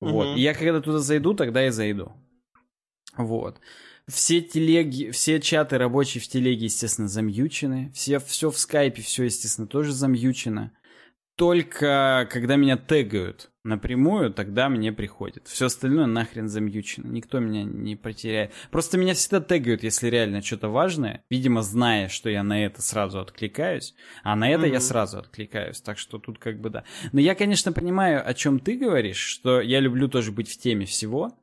Mm-hmm. 0.00 0.10
Вот. 0.10 0.36
И 0.36 0.40
я 0.40 0.54
когда 0.54 0.80
туда 0.80 0.98
зайду, 0.98 1.34
тогда 1.34 1.66
и 1.66 1.70
зайду. 1.70 2.12
Вот. 3.16 3.60
Все 4.08 4.40
телеги, 4.40 5.10
все 5.10 5.38
чаты 5.38 5.76
рабочие 5.76 6.22
в 6.22 6.28
телеге, 6.28 6.64
естественно, 6.64 7.08
замьючены. 7.08 7.92
Все, 7.94 8.18
все 8.18 8.50
в 8.50 8.58
скайпе, 8.58 9.02
все, 9.02 9.24
естественно, 9.24 9.66
тоже 9.66 9.92
замьючено 9.92 10.72
только 11.38 12.26
когда 12.32 12.56
меня 12.56 12.76
тегают 12.76 13.52
напрямую, 13.62 14.32
тогда 14.32 14.68
мне 14.68 14.92
приходит. 14.92 15.46
Все 15.46 15.66
остальное 15.66 16.06
нахрен 16.06 16.48
замьючено. 16.48 17.06
Никто 17.06 17.38
меня 17.38 17.62
не 17.62 17.94
потеряет. 17.94 18.50
Просто 18.72 18.98
меня 18.98 19.14
всегда 19.14 19.40
тегают, 19.40 19.84
если 19.84 20.08
реально 20.08 20.42
что-то 20.42 20.68
важное. 20.68 21.22
Видимо, 21.30 21.62
зная, 21.62 22.08
что 22.08 22.28
я 22.28 22.42
на 22.42 22.64
это 22.64 22.82
сразу 22.82 23.20
откликаюсь. 23.20 23.94
А 24.24 24.34
на 24.34 24.50
это 24.50 24.66
mm-hmm. 24.66 24.72
я 24.72 24.80
сразу 24.80 25.18
откликаюсь. 25.18 25.80
Так 25.80 25.98
что 25.98 26.18
тут 26.18 26.40
как 26.40 26.60
бы 26.60 26.70
да. 26.70 26.82
Но 27.12 27.20
я, 27.20 27.36
конечно, 27.36 27.72
понимаю, 27.72 28.28
о 28.28 28.34
чем 28.34 28.58
ты 28.58 28.76
говоришь, 28.76 29.20
что 29.20 29.60
я 29.60 29.78
люблю 29.78 30.08
тоже 30.08 30.32
быть 30.32 30.50
в 30.50 30.58
теме 30.58 30.86
всего. 30.86 31.38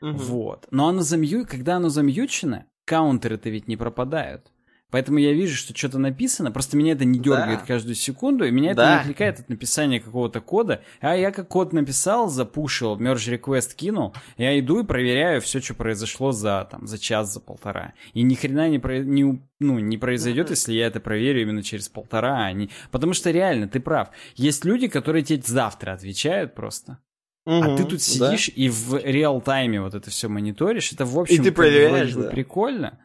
Mm-hmm. 0.00 0.12
Вот. 0.12 0.68
Но 0.70 0.86
оно 0.86 1.02
замью... 1.02 1.44
когда 1.44 1.76
оно 1.76 1.88
замьючено, 1.88 2.66
каунтеры-то 2.84 3.50
ведь 3.50 3.66
не 3.66 3.76
пропадают. 3.76 4.52
Поэтому 4.94 5.18
я 5.18 5.32
вижу, 5.32 5.56
что 5.56 5.76
что-то 5.76 5.98
написано, 5.98 6.52
просто 6.52 6.76
меня 6.76 6.92
это 6.92 7.04
не 7.04 7.18
дергает 7.18 7.58
да. 7.58 7.66
каждую 7.66 7.96
секунду, 7.96 8.44
и 8.44 8.52
меня 8.52 8.74
да. 8.74 8.82
это 8.82 8.92
не 8.92 9.00
отвлекает 9.00 9.40
от 9.40 9.48
написания 9.48 9.98
какого-то 9.98 10.40
кода. 10.40 10.84
А 11.00 11.16
я 11.16 11.32
как 11.32 11.48
код 11.48 11.72
написал, 11.72 12.28
запушил, 12.28 12.96
merge 12.96 13.36
request 13.36 13.74
кинул, 13.74 14.14
я 14.36 14.56
иду 14.56 14.84
и 14.84 14.86
проверяю 14.86 15.40
все, 15.40 15.60
что 15.60 15.74
произошло 15.74 16.30
за, 16.30 16.68
там, 16.70 16.86
за 16.86 17.00
час, 17.00 17.34
за 17.34 17.40
полтора. 17.40 17.94
И 18.12 18.22
ни 18.22 18.36
хрена 18.36 18.68
не, 18.68 18.78
про... 18.78 19.00
не, 19.00 19.42
ну, 19.58 19.80
не 19.80 19.98
произойдет, 19.98 20.50
если 20.50 20.74
я 20.74 20.86
это 20.86 21.00
проверю 21.00 21.42
именно 21.42 21.64
через 21.64 21.88
полтора. 21.88 22.44
А 22.44 22.52
не... 22.52 22.70
Потому 22.92 23.14
что 23.14 23.32
реально, 23.32 23.66
ты 23.66 23.80
прав. 23.80 24.10
Есть 24.36 24.64
люди, 24.64 24.86
которые 24.86 25.24
тебе 25.24 25.42
завтра 25.44 25.94
отвечают 25.94 26.54
просто. 26.54 26.98
Угу, 27.46 27.62
а 27.64 27.76
ты 27.76 27.84
тут 27.84 28.00
сидишь 28.00 28.46
да. 28.46 28.52
и 28.54 28.68
в 28.68 28.94
реал-тайме 29.04 29.80
вот 29.80 29.96
это 29.96 30.08
все 30.10 30.28
мониторишь. 30.28 30.92
Это, 30.92 31.04
в 31.04 31.18
общем, 31.18 31.34
и 31.34 31.44
ты 31.44 31.50
проверяешь, 31.50 32.12
да. 32.12 32.30
прикольно 32.30 33.00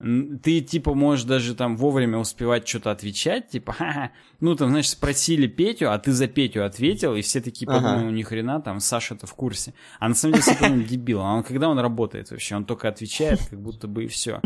ты, 0.00 0.60
типа, 0.60 0.94
можешь 0.94 1.24
даже 1.24 1.54
там 1.54 1.76
вовремя 1.76 2.18
успевать 2.18 2.66
что-то 2.66 2.90
отвечать, 2.90 3.48
типа, 3.48 3.72
ха-ха, 3.72 4.10
ну, 4.40 4.54
там, 4.56 4.70
знаешь, 4.70 4.90
спросили 4.90 5.46
Петю, 5.46 5.90
а 5.90 5.98
ты 5.98 6.12
за 6.12 6.26
Петю 6.26 6.64
ответил, 6.64 7.14
и 7.14 7.22
все 7.22 7.40
такие 7.40 7.66
подумали, 7.66 7.96
ага. 7.96 8.04
ну, 8.04 8.10
ни 8.10 8.22
хрена, 8.22 8.60
там, 8.60 8.80
Саша-то 8.80 9.26
в 9.26 9.34
курсе. 9.34 9.72
А 10.00 10.08
на 10.08 10.14
самом 10.14 10.34
деле, 10.34 10.44
Саша 10.44 10.70
дебил, 10.70 11.20
а 11.20 11.34
он, 11.34 11.42
когда 11.42 11.68
он 11.68 11.78
работает 11.78 12.30
вообще, 12.30 12.56
он 12.56 12.64
только 12.64 12.88
отвечает, 12.88 13.40
как 13.48 13.60
будто 13.60 13.86
бы 13.86 14.04
и 14.04 14.08
все. 14.08 14.40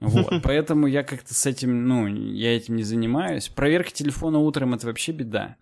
Вот, 0.00 0.42
поэтому 0.42 0.86
я 0.86 1.02
как-то 1.02 1.32
с 1.32 1.46
этим, 1.46 1.88
ну, 1.88 2.06
я 2.06 2.54
этим 2.54 2.76
не 2.76 2.82
занимаюсь. 2.82 3.48
Проверка 3.48 3.90
телефона 3.90 4.38
утром— 4.38 4.74
это 4.74 4.86
вообще 4.86 5.12
беда. 5.12 5.56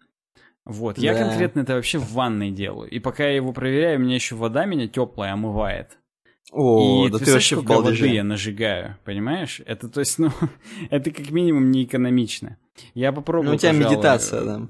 Вот, 0.65 0.99
я 0.99 1.12
да. 1.15 1.28
конкретно 1.28 1.61
это 1.61 1.74
вообще 1.74 1.99
в 1.99 2.12
ванной 2.12 2.51
делаю. 2.51 2.90
И 2.90 2.99
пока 2.99 3.24
я 3.24 3.36
его 3.36 3.53
проверяю, 3.53 3.99
у 3.99 4.03
меня 4.03 4.16
еще 4.16 4.35
вода 4.35 4.65
меня 4.65 4.89
теплая 4.89 5.32
омывает. 5.32 5.99
О, 6.51 7.06
и 7.06 7.10
да 7.10 7.19
ты 7.19 7.27
ты 7.27 7.32
вообще 7.32 7.56
в 7.56 7.59
сколько 7.60 7.73
воды 7.73 7.85
балдеже. 7.85 8.09
я 8.09 8.24
нажигаю, 8.24 8.98
понимаешь? 9.05 9.60
Это, 9.64 9.89
то 9.89 10.01
есть, 10.01 10.19
ну, 10.19 10.31
это 10.90 11.10
как 11.10 11.31
минимум 11.31 11.70
не 11.70 11.85
экономично. 11.85 12.59
Я 12.94 13.12
попробую, 13.12 13.51
Ну, 13.51 13.56
у 13.56 13.59
тебя 13.59 13.73
пожалуй, 13.73 13.94
медитация, 13.94 14.44
да. 14.44 14.66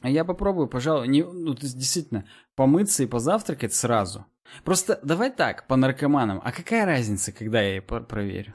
А 0.00 0.10
я 0.10 0.24
попробую, 0.24 0.68
пожалуй, 0.68 1.08
не, 1.08 1.24
ну, 1.24 1.54
то 1.54 1.62
есть, 1.62 1.78
действительно, 1.78 2.26
помыться 2.56 3.02
и 3.02 3.06
позавтракать 3.06 3.74
сразу. 3.74 4.26
Просто 4.64 5.00
давай 5.02 5.30
так, 5.30 5.66
по 5.66 5.76
наркоманам. 5.76 6.40
А 6.44 6.52
какая 6.52 6.84
разница, 6.84 7.32
когда 7.32 7.62
я 7.62 7.80
проверю? 7.80 8.54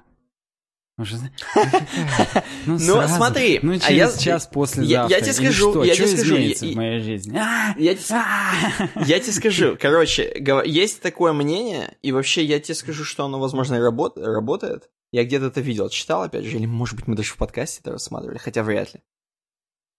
Ну, 2.65 2.73
ну, 2.73 2.79
сразу. 2.79 3.15
смотри, 3.15 3.59
ну 3.61 3.73
а 3.73 3.79
через 3.79 4.15
я- 4.15 4.21
час 4.21 4.47
после 4.47 4.85
я- 4.85 5.07
я 5.09 5.21
тебе 5.21 5.33
скажу, 5.33 5.71
что? 5.71 5.83
я 5.83 5.93
Что 5.95 6.03
тебе 6.05 6.17
скажу, 6.17 6.35
я- 6.35 6.55
в 6.73 6.75
моей 6.75 6.99
жизни? 6.99 7.37
А! 7.37 7.73
Я 7.77 7.95
тебе 7.95 8.15
А! 8.15 8.89
Я 9.05 9.19
тебе 9.19 9.31
скажу, 9.31 9.77
короче, 9.79 10.31
есть 10.65 11.01
такое 11.01 11.33
мнение, 11.33 11.95
и 12.01 12.11
вообще 12.11 12.43
я 12.43 12.59
тебе 12.59 12.75
скажу, 12.75 13.03
что 13.05 13.25
оно, 13.25 13.39
возможно, 13.39 13.79
работ- 13.79 14.17
работает. 14.17 14.89
Я 15.11 15.23
где-то 15.23 15.45
это 15.47 15.61
видел, 15.61 15.89
читал, 15.89 16.23
опять 16.23 16.45
же, 16.45 16.57
или, 16.57 16.65
может 16.65 16.95
быть, 16.95 17.07
мы 17.07 17.15
даже 17.15 17.31
в 17.31 17.37
подкасте 17.37 17.79
это 17.81 17.91
рассматривали, 17.91 18.37
хотя 18.37 18.61
вряд 18.63 18.93
ли. 18.93 19.01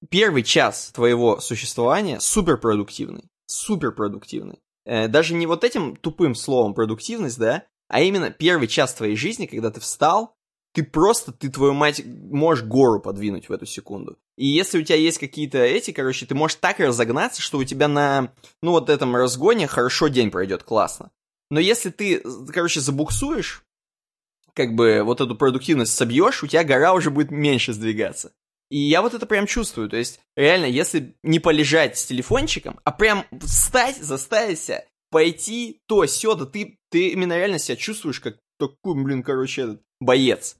Первый 0.08 0.42
час 0.42 0.92
твоего 0.94 1.40
существования 1.40 2.20
суперпродуктивный, 2.20 3.24
суперпродуктивный. 3.46 4.60
Э, 4.86 5.08
даже 5.08 5.34
не 5.34 5.46
вот 5.46 5.64
этим 5.64 5.96
тупым 5.96 6.34
словом 6.34 6.74
продуктивность, 6.74 7.38
да, 7.38 7.64
а 7.88 8.00
именно 8.00 8.30
первый 8.30 8.68
час 8.68 8.94
твоей 8.94 9.16
жизни, 9.16 9.46
когда 9.46 9.70
ты 9.70 9.80
встал, 9.80 10.36
ты 10.72 10.82
просто, 10.84 11.32
ты 11.32 11.50
твою 11.50 11.74
мать, 11.74 12.02
можешь 12.04 12.64
гору 12.64 13.00
подвинуть 13.00 13.48
в 13.48 13.52
эту 13.52 13.66
секунду. 13.66 14.18
И 14.36 14.46
если 14.46 14.78
у 14.78 14.82
тебя 14.82 14.96
есть 14.96 15.18
какие-то 15.18 15.58
эти, 15.58 15.90
короче, 15.90 16.26
ты 16.26 16.34
можешь 16.34 16.56
так 16.56 16.78
разогнаться, 16.78 17.42
что 17.42 17.58
у 17.58 17.64
тебя 17.64 17.88
на, 17.88 18.32
ну, 18.62 18.72
вот 18.72 18.88
этом 18.88 19.14
разгоне 19.16 19.66
хорошо 19.66 20.08
день 20.08 20.30
пройдет, 20.30 20.62
классно. 20.62 21.10
Но 21.50 21.58
если 21.58 21.90
ты, 21.90 22.22
короче, 22.52 22.80
забуксуешь, 22.80 23.64
как 24.54 24.74
бы 24.74 25.02
вот 25.04 25.20
эту 25.20 25.34
продуктивность 25.34 25.94
собьешь, 25.94 26.42
у 26.42 26.46
тебя 26.46 26.64
гора 26.64 26.92
уже 26.92 27.10
будет 27.10 27.30
меньше 27.30 27.72
сдвигаться. 27.72 28.32
И 28.70 28.78
я 28.78 29.02
вот 29.02 29.14
это 29.14 29.26
прям 29.26 29.46
чувствую. 29.46 29.88
То 29.88 29.96
есть, 29.96 30.20
реально, 30.36 30.66
если 30.66 31.16
не 31.24 31.40
полежать 31.40 31.98
с 31.98 32.06
телефончиком, 32.06 32.78
а 32.84 32.92
прям 32.92 33.24
встать, 33.40 33.96
заставить 33.96 34.60
себя, 34.60 34.84
пойти, 35.10 35.80
то, 35.86 36.06
сё, 36.06 36.36
да 36.36 36.46
ты, 36.46 36.78
ты 36.88 37.08
именно 37.08 37.36
реально 37.36 37.58
себя 37.58 37.76
чувствуешь 37.76 38.20
как 38.20 38.38
такой, 38.58 39.02
блин, 39.02 39.24
короче, 39.24 39.62
этот 39.62 39.82
боец. 40.00 40.56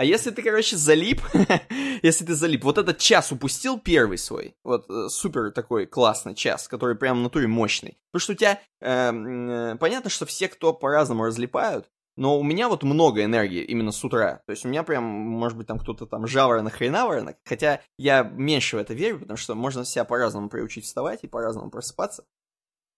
А 0.00 0.04
если 0.04 0.30
ты, 0.30 0.40
короче, 0.42 0.78
залип, 0.78 1.20
если 2.02 2.24
ты 2.24 2.34
залип, 2.34 2.64
вот 2.64 2.78
этот 2.78 2.96
час 2.96 3.32
упустил 3.32 3.78
первый 3.78 4.16
свой, 4.16 4.54
вот 4.64 4.88
э, 4.88 5.10
супер 5.10 5.50
такой 5.50 5.84
классный 5.84 6.34
час, 6.34 6.68
который 6.68 6.94
прям 6.94 7.18
в 7.18 7.22
натуре 7.22 7.46
мощный. 7.46 7.98
Потому 8.10 8.22
что 8.22 8.32
у 8.32 8.36
тебя, 8.36 8.58
эм, 8.80 9.50
э, 9.50 9.76
понятно, 9.76 10.08
что 10.08 10.24
все, 10.24 10.48
кто 10.48 10.72
по-разному 10.72 11.24
разлипают, 11.24 11.90
но 12.16 12.38
у 12.38 12.42
меня 12.42 12.70
вот 12.70 12.82
много 12.82 13.22
энергии 13.22 13.62
именно 13.62 13.92
с 13.92 14.02
утра. 14.02 14.40
То 14.46 14.52
есть 14.52 14.64
у 14.64 14.68
меня 14.68 14.84
прям, 14.84 15.04
может 15.04 15.58
быть, 15.58 15.66
там 15.66 15.78
кто-то 15.78 16.06
там 16.06 16.26
жаворонок, 16.26 16.72
хренаворонок, 16.72 17.36
хотя 17.44 17.82
я 17.98 18.22
меньше 18.22 18.78
в 18.78 18.80
это 18.80 18.94
верю, 18.94 19.20
потому 19.20 19.36
что 19.36 19.54
можно 19.54 19.84
себя 19.84 20.04
по-разному 20.04 20.48
приучить 20.48 20.86
вставать 20.86 21.24
и 21.24 21.28
по-разному 21.28 21.70
просыпаться. 21.70 22.24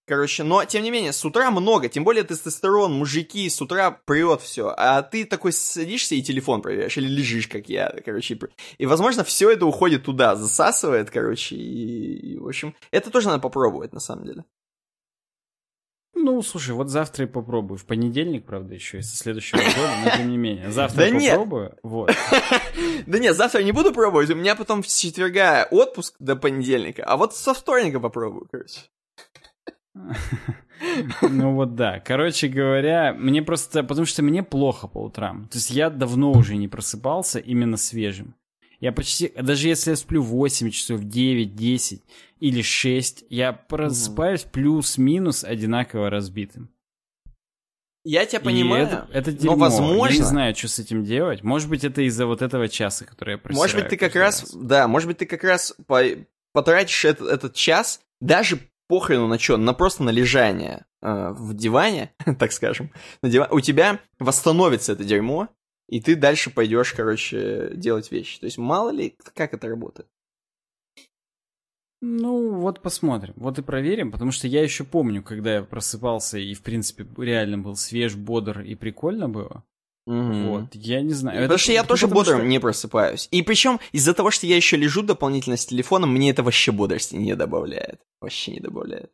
Короче, 0.07 0.43
но 0.43 0.65
тем 0.65 0.83
не 0.83 0.91
менее, 0.91 1.13
с 1.13 1.25
утра 1.25 1.51
много, 1.53 1.89
тем 1.89 2.03
более 2.03 2.25
тестостерон, 2.25 2.93
мужики, 2.93 3.49
с 3.49 3.63
утра 3.63 3.93
прет 4.05 4.41
все, 4.41 4.75
а 4.77 5.03
ты 5.03 5.25
такой 5.25 5.53
садишься 5.53 6.17
и 6.17 6.23
телефон 6.23 6.61
проверяешь, 6.61 6.97
или 6.97 7.07
лежишь, 7.07 7.47
как 7.47 7.69
я, 7.69 7.95
короче, 8.05 8.37
и 8.79 8.87
возможно, 8.87 9.23
все 9.23 9.51
это 9.51 9.65
уходит 9.65 10.05
туда, 10.05 10.35
засасывает, 10.35 11.11
короче, 11.11 11.55
и, 11.55 12.33
и, 12.33 12.39
в 12.39 12.49
общем, 12.49 12.75
это 12.91 13.11
тоже 13.11 13.29
надо 13.29 13.41
попробовать, 13.41 13.93
на 13.93 14.01
самом 14.01 14.25
деле. 14.25 14.45
Ну, 16.15 16.43
слушай, 16.43 16.73
вот 16.75 16.89
завтра 16.89 17.25
и 17.25 17.29
попробую. 17.29 17.79
В 17.79 17.87
понедельник, 17.87 18.45
правда, 18.45 18.75
еще 18.75 18.99
и 18.99 19.03
со 19.03 19.17
следующего 19.17 19.59
года, 19.59 19.91
но 20.05 20.11
тем 20.17 20.31
не 20.31 20.37
менее. 20.37 20.71
Завтра 20.71 20.99
Да 20.99 21.05
я 21.07 21.11
нет. 21.11 21.31
попробую. 21.37 21.79
Вот. 21.83 22.13
Да 23.07 23.19
нет, 23.19 23.37
завтра 23.37 23.63
не 23.63 23.73
буду 23.73 23.93
пробовать, 23.93 24.31
у 24.31 24.35
меня 24.35 24.55
потом 24.55 24.85
с 24.85 24.97
четверга 24.97 25.67
отпуск 25.71 26.15
до 26.19 26.37
понедельника, 26.37 27.05
а 27.05 27.17
вот 27.17 27.35
со 27.35 27.55
вторника 27.55 27.99
попробую, 28.01 28.47
короче. 28.51 28.81
Ну 31.23 31.55
вот 31.55 31.75
да. 31.75 32.01
Короче 32.01 32.49
говоря, 32.49 33.15
мне 33.15 33.43
просто... 33.43 33.85
Потому 33.85 34.05
что 34.07 34.23
мне 34.23 34.43
плохо 34.43 34.89
по 34.89 34.99
утрам. 34.99 35.47
То 35.49 35.59
есть 35.59 35.71
я 35.71 35.91
давно 35.91 36.33
уже 36.33 36.57
не 36.57 36.69
просыпался 36.69 37.39
именно 37.39 37.77
свежим. 37.77 38.35
Я 38.81 38.93
почти... 38.93 39.33
Даже 39.41 39.69
если 39.69 39.91
я 39.91 39.97
сплю 39.97 40.23
8 40.23 40.71
часов, 40.71 41.05
9, 41.05 41.55
10 41.55 42.03
или 42.41 42.63
6, 42.63 43.25
я 43.31 43.53
просыпаюсь 43.53 44.43
плюс-минус 44.43 45.45
одинаково 45.45 46.11
разбитым. 46.11 46.69
Я 48.05 48.27
тебя 48.27 48.41
И 48.41 48.45
понимаю, 48.45 49.07
это, 49.13 49.31
это 49.31 49.47
но 49.47 49.55
возможно... 49.55 50.13
Я 50.13 50.19
не 50.19 50.25
знаю, 50.25 50.57
что 50.57 50.67
с 50.67 50.81
этим 50.81 51.05
делать. 51.05 51.45
Может 51.45 51.69
быть, 51.69 51.85
это 51.85 52.03
из-за 52.03 52.27
вот 52.27 52.43
этого 52.43 52.69
часа, 52.69 53.05
который 53.05 53.35
я 53.35 53.39
просираю 53.39 53.63
Может 53.63 53.77
быть, 53.77 53.89
ты 53.89 53.97
как 53.97 54.13
каждый 54.13 54.25
раз, 54.25 54.55
да, 54.55 54.89
может 54.89 55.07
быть, 55.07 55.19
ты 55.19 55.27
как 55.27 55.45
раз 55.45 55.77
по- 55.87 56.03
потратишь 56.53 57.05
этот, 57.05 57.29
этот 57.29 57.55
час, 57.55 58.01
даже 58.21 58.59
похрену 58.93 59.27
на 59.27 59.39
что, 59.39 59.57
на 59.57 59.73
просто 59.73 60.03
на 60.03 60.11
лежание 60.11 60.85
э, 61.01 61.31
в 61.31 61.55
диване, 61.55 62.13
так 62.39 62.53
скажем, 62.53 62.93
на 63.23 63.31
диван, 63.31 63.49
у 63.51 63.61
тебя 63.61 64.01
восстановится 64.19 64.93
это 64.93 65.03
дерьмо, 65.03 65.49
и 65.89 65.99
ты 65.99 66.15
дальше 66.15 66.51
пойдешь, 66.51 66.93
короче, 66.93 67.71
делать 67.73 68.13
вещи. 68.13 68.39
То 68.39 68.45
есть 68.45 68.59
мало 68.59 68.91
ли, 68.91 69.17
как 69.33 69.55
это 69.55 69.67
работает. 69.67 70.11
Ну, 72.03 72.61
вот 72.61 72.83
посмотрим. 72.83 73.33
Вот 73.37 73.59
и 73.59 73.63
проверим, 73.63 74.13
потому 74.13 74.31
что 74.31 74.47
я 74.47 74.63
еще 74.63 74.85
помню, 74.85 75.23
когда 75.23 75.55
я 75.55 75.63
просыпался 75.63 76.37
и, 76.37 76.53
в 76.53 76.61
принципе, 76.61 77.07
реально 77.17 77.57
был 77.57 77.77
свеж, 77.77 78.15
бодр 78.15 78.61
и 78.61 78.75
прикольно 78.75 79.27
было. 79.27 79.65
Мгм. 80.07 80.49
Вот, 80.49 80.75
я 80.75 81.01
не 81.01 81.13
знаю. 81.13 81.37
Потому 81.39 81.55
Это- 81.55 81.63
что 81.63 81.73
я 81.73 81.85
тоже 81.85 82.09
бодрым 82.09 82.39
что- 82.41 82.47
не 82.49 82.59
просыпаюсь. 82.59 83.29
И 83.31 83.43
причем 83.43 83.79
из-за 83.93 84.15
того, 84.15 84.31
что 84.33 84.47
я 84.47 84.57
еще 84.57 84.77
лежу 84.77 85.03
дополнительно 85.03 85.57
с 85.57 85.65
телефоном, 85.67 86.13
мне 86.13 86.31
это 86.31 86.43
вообще 86.43 86.73
бодрости 86.73 87.15
не 87.15 87.37
добавляет. 87.37 88.01
Вообще 88.21 88.53
не 88.53 88.61
добавляет. 88.61 89.13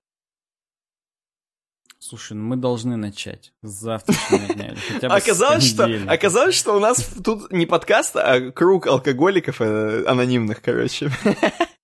Слушай, 2.01 2.35
ну 2.35 2.44
мы 2.44 2.56
должны 2.56 2.97
начать 2.97 3.52
с 3.62 3.69
завтрашнего 3.81 4.55
дня 4.55 4.69
или 4.69 4.77
хотя 4.77 5.09
бы 5.09 5.15
Оказалось, 5.16 5.65
что, 5.65 5.85
оказалось, 6.06 6.55
что 6.55 6.77
у 6.77 6.81
нас 6.81 7.05
тут 7.24 7.51
не 7.52 7.66
подкаст, 7.66 8.15
а 8.16 8.52
круг 8.52 8.86
алкоголиков 8.86 9.60
э, 9.60 10.05
анонимных, 10.06 10.62
короче. 10.62 11.10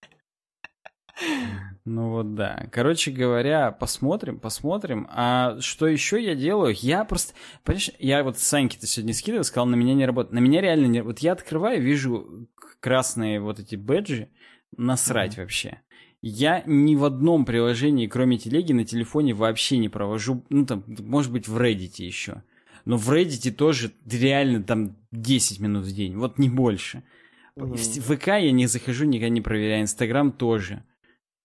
Ну 1.84 2.10
вот 2.10 2.34
да. 2.34 2.66
Короче 2.72 3.10
говоря, 3.10 3.70
посмотрим, 3.70 4.40
посмотрим. 4.40 5.06
А 5.10 5.58
что 5.60 5.86
еще 5.86 6.22
я 6.22 6.34
делаю? 6.34 6.74
Я 6.78 7.04
просто... 7.04 7.34
Понимаешь, 7.62 7.90
я 7.98 8.24
вот 8.24 8.38
Саньке-то 8.38 8.86
сегодня 8.86 9.12
скидывал, 9.12 9.44
сказал, 9.44 9.66
на 9.66 9.74
меня 9.74 9.94
не 9.94 10.06
работает. 10.06 10.32
На 10.32 10.38
меня 10.38 10.62
реально 10.62 10.86
не... 10.86 11.02
Вот 11.02 11.18
я 11.18 11.32
открываю, 11.32 11.82
вижу 11.82 12.48
красные 12.80 13.40
вот 13.40 13.58
эти 13.58 13.76
бэджи, 13.76 14.30
насрать 14.76 15.36
вообще. 15.36 15.80
Я 16.26 16.62
ни 16.64 16.96
в 16.96 17.04
одном 17.04 17.44
приложении, 17.44 18.06
кроме 18.06 18.38
телеги, 18.38 18.72
на 18.72 18.86
телефоне 18.86 19.34
вообще 19.34 19.76
не 19.76 19.90
провожу, 19.90 20.42
ну 20.48 20.64
там, 20.64 20.84
может 20.86 21.30
быть, 21.30 21.48
в 21.48 21.58
Reddit 21.58 21.94
еще. 21.98 22.42
Но 22.86 22.96
в 22.96 23.10
Reddit 23.10 23.50
тоже 23.52 23.92
реально 24.10 24.62
там 24.62 24.96
10 25.12 25.60
минут 25.60 25.84
в 25.84 25.94
день, 25.94 26.16
вот 26.16 26.38
не 26.38 26.48
больше. 26.48 27.02
Мгм. 27.56 27.74
В 27.74 28.16
ВК 28.16 28.28
я 28.28 28.52
не 28.52 28.66
захожу, 28.66 29.04
никогда 29.04 29.28
не 29.28 29.42
проверяю, 29.42 29.82
Инстаграм 29.82 30.32
тоже. 30.32 30.82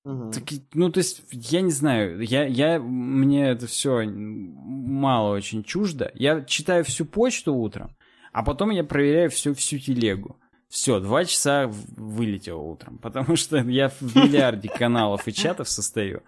Мгм. 0.05 0.31
Так, 0.31 0.43
ну, 0.73 0.89
то 0.91 0.99
есть, 0.99 1.23
я 1.31 1.61
не 1.61 1.71
знаю, 1.71 2.21
я, 2.21 2.45
я, 2.45 2.80
мне 2.80 3.49
это 3.49 3.67
все 3.67 4.03
мало 4.05 5.35
очень 5.35 5.63
чуждо. 5.63 6.11
Я 6.15 6.41
читаю 6.43 6.84
всю 6.84 7.05
почту 7.05 7.53
утром, 7.53 7.95
а 8.31 8.43
потом 8.43 8.69
я 8.69 8.84
проверяю 8.84 9.30
всю, 9.30 9.53
всю 9.53 9.77
телегу. 9.80 10.38
Все, 10.69 10.99
два 10.99 11.26
часа 11.26 11.67
вылетело 11.67 12.61
утром, 12.61 12.99
потому 12.99 13.35
что 13.35 13.57
я 13.57 13.89
в 13.89 14.01
миллиарде 14.15 14.69
каналов 14.69 15.27
и 15.27 15.34
чатов 15.34 15.67
состою. 15.67 16.21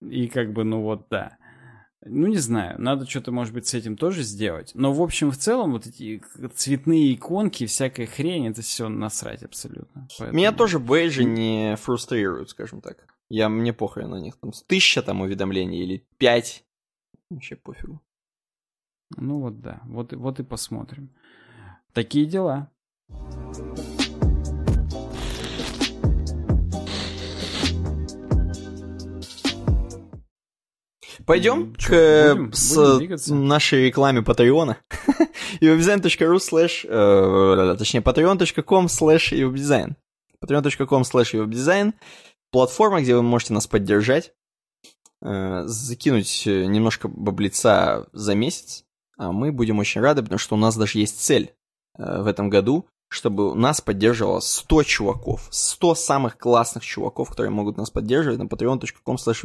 И 0.00 0.28
как 0.28 0.52
бы, 0.52 0.62
ну 0.62 0.82
вот, 0.82 1.06
да. 1.10 1.37
Ну, 2.08 2.26
не 2.26 2.38
знаю, 2.38 2.80
надо 2.80 3.06
что-то, 3.06 3.32
может 3.32 3.52
быть, 3.54 3.66
с 3.66 3.74
этим 3.74 3.96
тоже 3.96 4.22
сделать. 4.22 4.72
Но, 4.74 4.92
в 4.92 5.00
общем, 5.02 5.30
в 5.30 5.36
целом, 5.36 5.72
вот 5.72 5.86
эти 5.86 6.22
цветные 6.54 7.14
иконки, 7.14 7.66
всякая 7.66 8.06
хрень, 8.06 8.48
это 8.48 8.62
все 8.62 8.88
насрать 8.88 9.42
абсолютно. 9.42 10.08
Поэтому- 10.18 10.36
Меня 10.36 10.52
тоже 10.52 10.78
бейджи 10.78 11.24
не 11.24 11.76
фрустрируют, 11.76 12.50
скажем 12.50 12.80
так. 12.80 12.96
Я, 13.30 13.48
мне 13.48 13.72
похуй 13.72 14.06
на 14.06 14.16
них. 14.20 14.36
Там 14.36 14.52
тысяча 14.66 15.02
там 15.02 15.20
уведомлений 15.20 15.82
или 15.82 16.06
пять. 16.16 16.64
Вообще 17.30 17.56
пофигу. 17.56 18.00
Ну 19.16 19.40
вот 19.40 19.60
да, 19.60 19.80
вот, 19.84 20.12
и- 20.12 20.16
вот 20.16 20.40
и 20.40 20.42
посмотрим. 20.42 21.10
Такие 21.92 22.26
дела. 22.26 22.70
Пойдем 23.08 23.70
М, 23.70 23.76
к 31.74 31.78
чё, 31.78 31.94
э, 31.94 32.34
будем- 32.34 32.52
с 32.52 32.74
будем 32.74 32.98
двигаться? 32.98 33.34
нашей 33.34 33.86
рекламе 33.86 34.22
Патреона. 34.22 34.78
uwebdesign.ru 35.60 36.38
слэш, 36.38 36.84
э, 36.88 37.76
точнее, 37.78 38.00
patreon.com 38.00 38.88
слэш 38.88 39.32
uwebdesign. 39.32 39.94
patreon.com 40.44 41.04
слэш 41.04 41.34
uwebdesign. 41.34 41.92
Платформа, 42.50 43.00
где 43.02 43.14
вы 43.14 43.22
можете 43.22 43.52
нас 43.54 43.66
поддержать. 43.66 44.32
э, 45.20 45.62
закинуть 45.66 46.44
немножко 46.46 47.08
баблица 47.08 48.06
за 48.12 48.34
месяц, 48.36 48.84
а 49.18 49.32
мы 49.32 49.50
будем 49.50 49.80
очень 49.80 50.00
рады, 50.00 50.22
потому 50.22 50.38
что 50.38 50.54
у 50.54 50.58
нас 50.58 50.76
даже 50.76 50.98
есть 51.00 51.20
цель 51.20 51.52
э, 51.98 52.22
в 52.22 52.26
этом 52.28 52.48
году, 52.50 52.86
чтобы 53.10 53.54
нас 53.56 53.80
поддерживало 53.80 54.38
100 54.38 54.82
чуваков, 54.84 55.48
100 55.50 55.94
самых 55.96 56.38
классных 56.38 56.84
чуваков, 56.84 57.30
которые 57.30 57.50
могут 57.50 57.76
нас 57.76 57.90
поддерживать 57.90 58.38
на 58.38 58.44
patreon.com 58.44 59.16
slash 59.16 59.42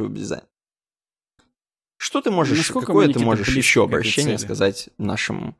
Что 1.96 2.20
ты 2.20 2.30
можешь, 2.30 2.58
Насколько 2.58 2.88
какое 2.88 3.12
ты 3.12 3.18
можешь 3.20 3.56
еще 3.56 3.84
обращение 3.84 4.38
сказать 4.38 4.90
нашим 4.98 5.56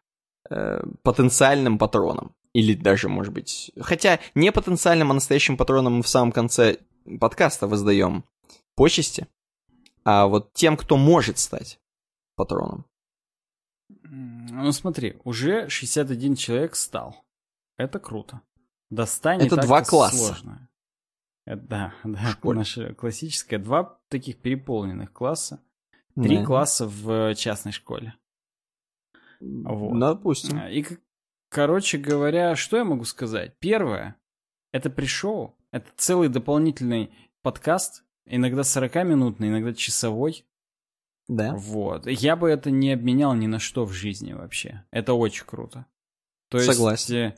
э, 0.51 0.83
потенциальным 1.03 1.79
патронам? 1.79 2.35
Или 2.53 2.75
даже, 2.75 3.09
может 3.09 3.33
быть... 3.33 3.73
Хотя 3.81 4.21
не 4.35 4.53
потенциальным, 4.53 5.11
а 5.11 5.15
настоящим 5.15 5.57
патронам 5.57 5.95
мы 5.95 6.03
в 6.03 6.09
самом 6.09 6.31
конце 6.33 6.79
подкаста 7.21 7.67
воздаем 7.67 8.25
почести. 8.77 9.27
А 10.05 10.27
вот 10.27 10.53
тем, 10.53 10.77
кто 10.77 10.97
может 10.97 11.39
стать 11.39 11.81
патроном. 12.37 12.87
Ну 13.89 14.71
смотри, 14.73 15.17
уже 15.25 15.69
61 15.69 16.37
человек 16.37 16.77
стал. 16.77 17.25
Это 17.77 17.99
круто. 17.99 18.43
Достань 18.91 19.45
Это 19.45 19.57
два 19.57 19.83
класса. 19.83 20.17
Сложно. 20.17 20.69
Это, 21.47 21.63
да, 21.63 21.95
да, 22.05 22.39
наше 22.43 22.95
классическое. 22.95 23.59
Два 23.59 23.99
таких 24.09 24.39
переполненных 24.39 25.13
класса. 25.13 25.61
Три 26.15 26.39
да. 26.39 26.45
класса 26.45 26.87
в 26.87 27.35
частной 27.35 27.73
школе. 27.73 28.15
Вот. 29.41 29.99
Допустим. 29.99 30.61
И, 30.69 30.85
короче 31.49 31.99
говоря, 31.99 32.55
что 32.57 32.77
я 32.77 32.85
могу 32.85 33.05
сказать? 33.05 33.59
Первое, 33.59 34.17
это 34.73 34.91
пришел, 34.91 35.57
это 35.73 35.87
целый 35.97 36.29
дополнительный 36.29 37.11
подкаст, 37.43 38.05
иногда 38.27 38.63
40-минутный, 38.63 39.49
иногда 39.49 39.75
часовой. 39.75 40.45
Да. 41.27 41.55
Вот. 41.55 42.07
Я 42.07 42.37
бы 42.37 42.49
это 42.49 42.71
не 42.71 42.93
обменял 42.93 43.35
ни 43.35 43.47
на 43.47 43.59
что 43.59 43.85
в 43.85 43.93
жизни 43.93 44.35
вообще. 44.35 44.85
Это 44.91 45.15
очень 45.15 45.47
круто. 45.47 45.87
То 46.49 46.59
Согласен. 46.59 47.17
есть, 47.17 47.37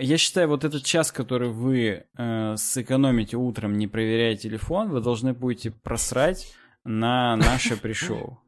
я 0.00 0.18
считаю, 0.18 0.48
вот 0.48 0.64
этот 0.64 0.82
час, 0.84 1.12
который 1.12 1.50
вы 1.50 2.06
э, 2.16 2.56
сэкономите 2.56 3.36
утром, 3.36 3.76
не 3.76 3.86
проверяя 3.86 4.36
телефон, 4.36 4.90
вы 4.90 5.00
должны 5.00 5.34
будете 5.34 5.70
просрать 5.70 6.52
на 6.88 7.36
наше 7.36 7.76
пришоу. 7.76 8.40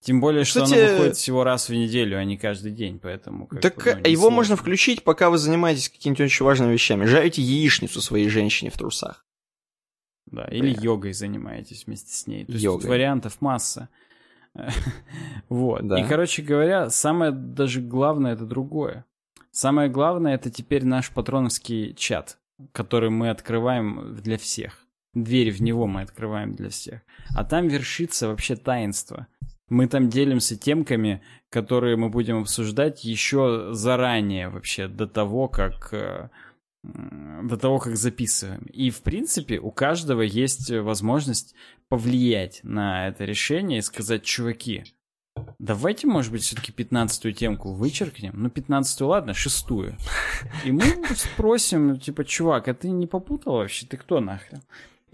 Тем 0.00 0.20
более, 0.20 0.44
Кстати, 0.44 0.66
что 0.66 0.76
оно 0.76 0.92
выходит 0.92 1.16
всего 1.16 1.44
раз 1.44 1.68
в 1.68 1.72
неделю, 1.72 2.18
а 2.18 2.24
не 2.24 2.36
каждый 2.36 2.72
день, 2.72 2.98
поэтому... 2.98 3.46
так 3.46 3.76
бы, 3.76 3.94
ну, 3.94 4.10
его 4.10 4.22
сложно. 4.22 4.36
можно 4.36 4.56
включить, 4.56 5.02
пока 5.02 5.30
вы 5.30 5.38
занимаетесь 5.38 5.88
какими-то 5.88 6.24
очень 6.24 6.44
важными 6.44 6.72
вещами. 6.72 7.06
Жарите 7.06 7.40
яичницу 7.40 8.02
своей 8.02 8.28
женщине 8.28 8.70
в 8.70 8.76
трусах. 8.76 9.24
Да, 10.26 10.44
или 10.46 10.60
Понятно. 10.60 10.84
йогой 10.84 11.12
занимаетесь 11.12 11.86
вместе 11.86 12.12
с 12.12 12.26
ней. 12.26 12.44
То 12.44 12.52
есть 12.52 12.64
тут 12.64 12.84
вариантов 12.84 13.40
масса. 13.40 13.88
вот. 15.48 15.86
Да. 15.86 16.00
И, 16.00 16.06
короче 16.06 16.42
говоря, 16.42 16.90
самое 16.90 17.30
даже 17.30 17.80
главное 17.80 18.34
это 18.34 18.44
другое. 18.44 19.06
Самое 19.52 19.88
главное 19.88 20.34
это 20.34 20.50
теперь 20.50 20.84
наш 20.84 21.10
патроновский 21.10 21.94
чат, 21.94 22.38
который 22.72 23.08
мы 23.08 23.30
открываем 23.30 24.16
для 24.16 24.36
всех. 24.36 24.83
Дверь 25.14 25.52
в 25.52 25.62
него 25.62 25.86
мы 25.86 26.02
открываем 26.02 26.54
для 26.54 26.70
всех. 26.70 27.00
А 27.34 27.44
там 27.44 27.68
вершится 27.68 28.28
вообще 28.28 28.56
таинство. 28.56 29.26
Мы 29.68 29.86
там 29.86 30.08
делимся 30.08 30.56
темками, 30.56 31.22
которые 31.50 31.96
мы 31.96 32.10
будем 32.10 32.40
обсуждать 32.40 33.04
еще 33.04 33.68
заранее 33.72 34.48
вообще, 34.48 34.88
до 34.88 35.06
того, 35.06 35.48
как 35.48 35.88
э, 35.92 36.28
до 36.82 37.56
того, 37.56 37.78
как 37.78 37.96
записываем. 37.96 38.64
И, 38.72 38.90
в 38.90 39.02
принципе, 39.02 39.58
у 39.58 39.70
каждого 39.70 40.22
есть 40.22 40.70
возможность 40.70 41.54
повлиять 41.88 42.60
на 42.62 43.08
это 43.08 43.24
решение 43.24 43.78
и 43.78 43.82
сказать, 43.82 44.22
чуваки, 44.22 44.84
давайте, 45.58 46.06
может 46.06 46.32
быть, 46.32 46.42
все-таки 46.42 46.72
пятнадцатую 46.72 47.34
темку 47.34 47.72
вычеркнем. 47.72 48.34
Ну, 48.34 48.50
пятнадцатую, 48.50 49.08
ладно, 49.08 49.32
шестую. 49.32 49.96
И 50.64 50.72
мы 50.72 50.82
спросим, 51.14 51.98
типа, 51.98 52.24
чувак, 52.24 52.68
а 52.68 52.74
ты 52.74 52.90
не 52.90 53.06
попутал 53.06 53.54
вообще? 53.54 53.86
Ты 53.86 53.96
кто 53.96 54.20
нахрен? 54.20 54.62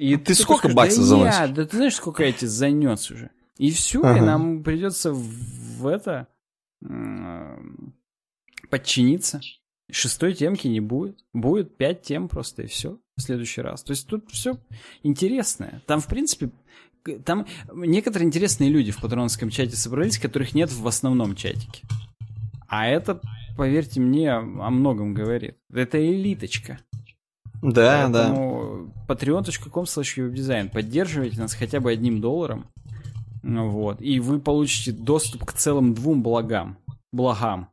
И 0.01 0.17
ты, 0.17 0.25
ты 0.25 0.35
сколько 0.35 0.71
баксов 0.71 1.01
да 1.01 1.05
заносишь? 1.05 1.55
Да 1.55 1.67
ты 1.67 1.77
знаешь, 1.77 1.95
сколько 1.95 2.25
я 2.25 2.33
тебе 2.33 2.49
занес 2.49 3.11
уже? 3.11 3.31
И 3.59 3.71
все, 3.71 4.01
ага. 4.01 4.17
и 4.17 4.21
нам 4.23 4.63
придется 4.65 5.13
в 5.13 5.87
это 5.87 6.27
подчиниться. 8.71 9.43
Шестой 9.93 10.33
темки 10.33 10.69
не 10.69 10.81
будет. 10.81 11.23
Будет 11.35 11.77
пять 11.77 12.01
тем 12.01 12.29
просто, 12.29 12.63
и 12.63 12.67
все 12.67 12.99
в 13.19 13.21
следующий 13.21 13.61
раз. 13.61 13.83
То 13.83 13.91
есть 13.91 14.07
тут 14.07 14.31
все 14.31 14.57
интересное. 15.03 15.83
Там, 15.87 16.01
в 16.01 16.07
принципе, 16.07 16.51
там 17.27 17.47
некоторые 17.75 18.27
интересные 18.27 18.71
люди 18.71 18.93
в 18.93 19.03
патронском 19.03 19.51
чате 19.51 19.77
собрались, 19.77 20.19
которых 20.19 20.55
нет 20.55 20.73
в 20.73 20.89
основном 20.89 21.37
чатике. 21.37 21.83
А 22.69 22.87
это, 22.87 23.21
поверьте 23.55 24.01
мне, 24.01 24.33
о 24.33 24.71
многом 24.71 25.13
говорит. 25.13 25.59
Это 25.71 26.03
элиточка. 26.03 26.81
Да, 27.63 28.09
Поэтому 28.11 28.93
да. 29.07 29.15
patreon.com 29.15 29.85
slash 29.85 30.31
дизайн. 30.33 30.71
Поддерживайте 30.71 31.39
нас 31.41 31.55
хотя 31.55 31.81
бы 31.81 31.91
одним 31.91 32.21
долларом. 32.21 32.67
Вот. 33.43 34.01
И 34.01 34.21
вы 34.21 34.41
получите 34.41 34.93
доступ 34.93 35.45
к 35.45 35.53
целым 35.53 35.95
двум 35.95 36.23
благам. 36.23 36.79
Благам. 37.13 37.71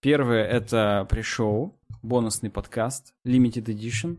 Первое— 0.00 0.44
это 0.46 1.06
пришоу, 1.10 1.78
бонусный 2.02 2.50
подкаст, 2.50 3.12
limited 3.26 3.66
edition. 3.66 4.16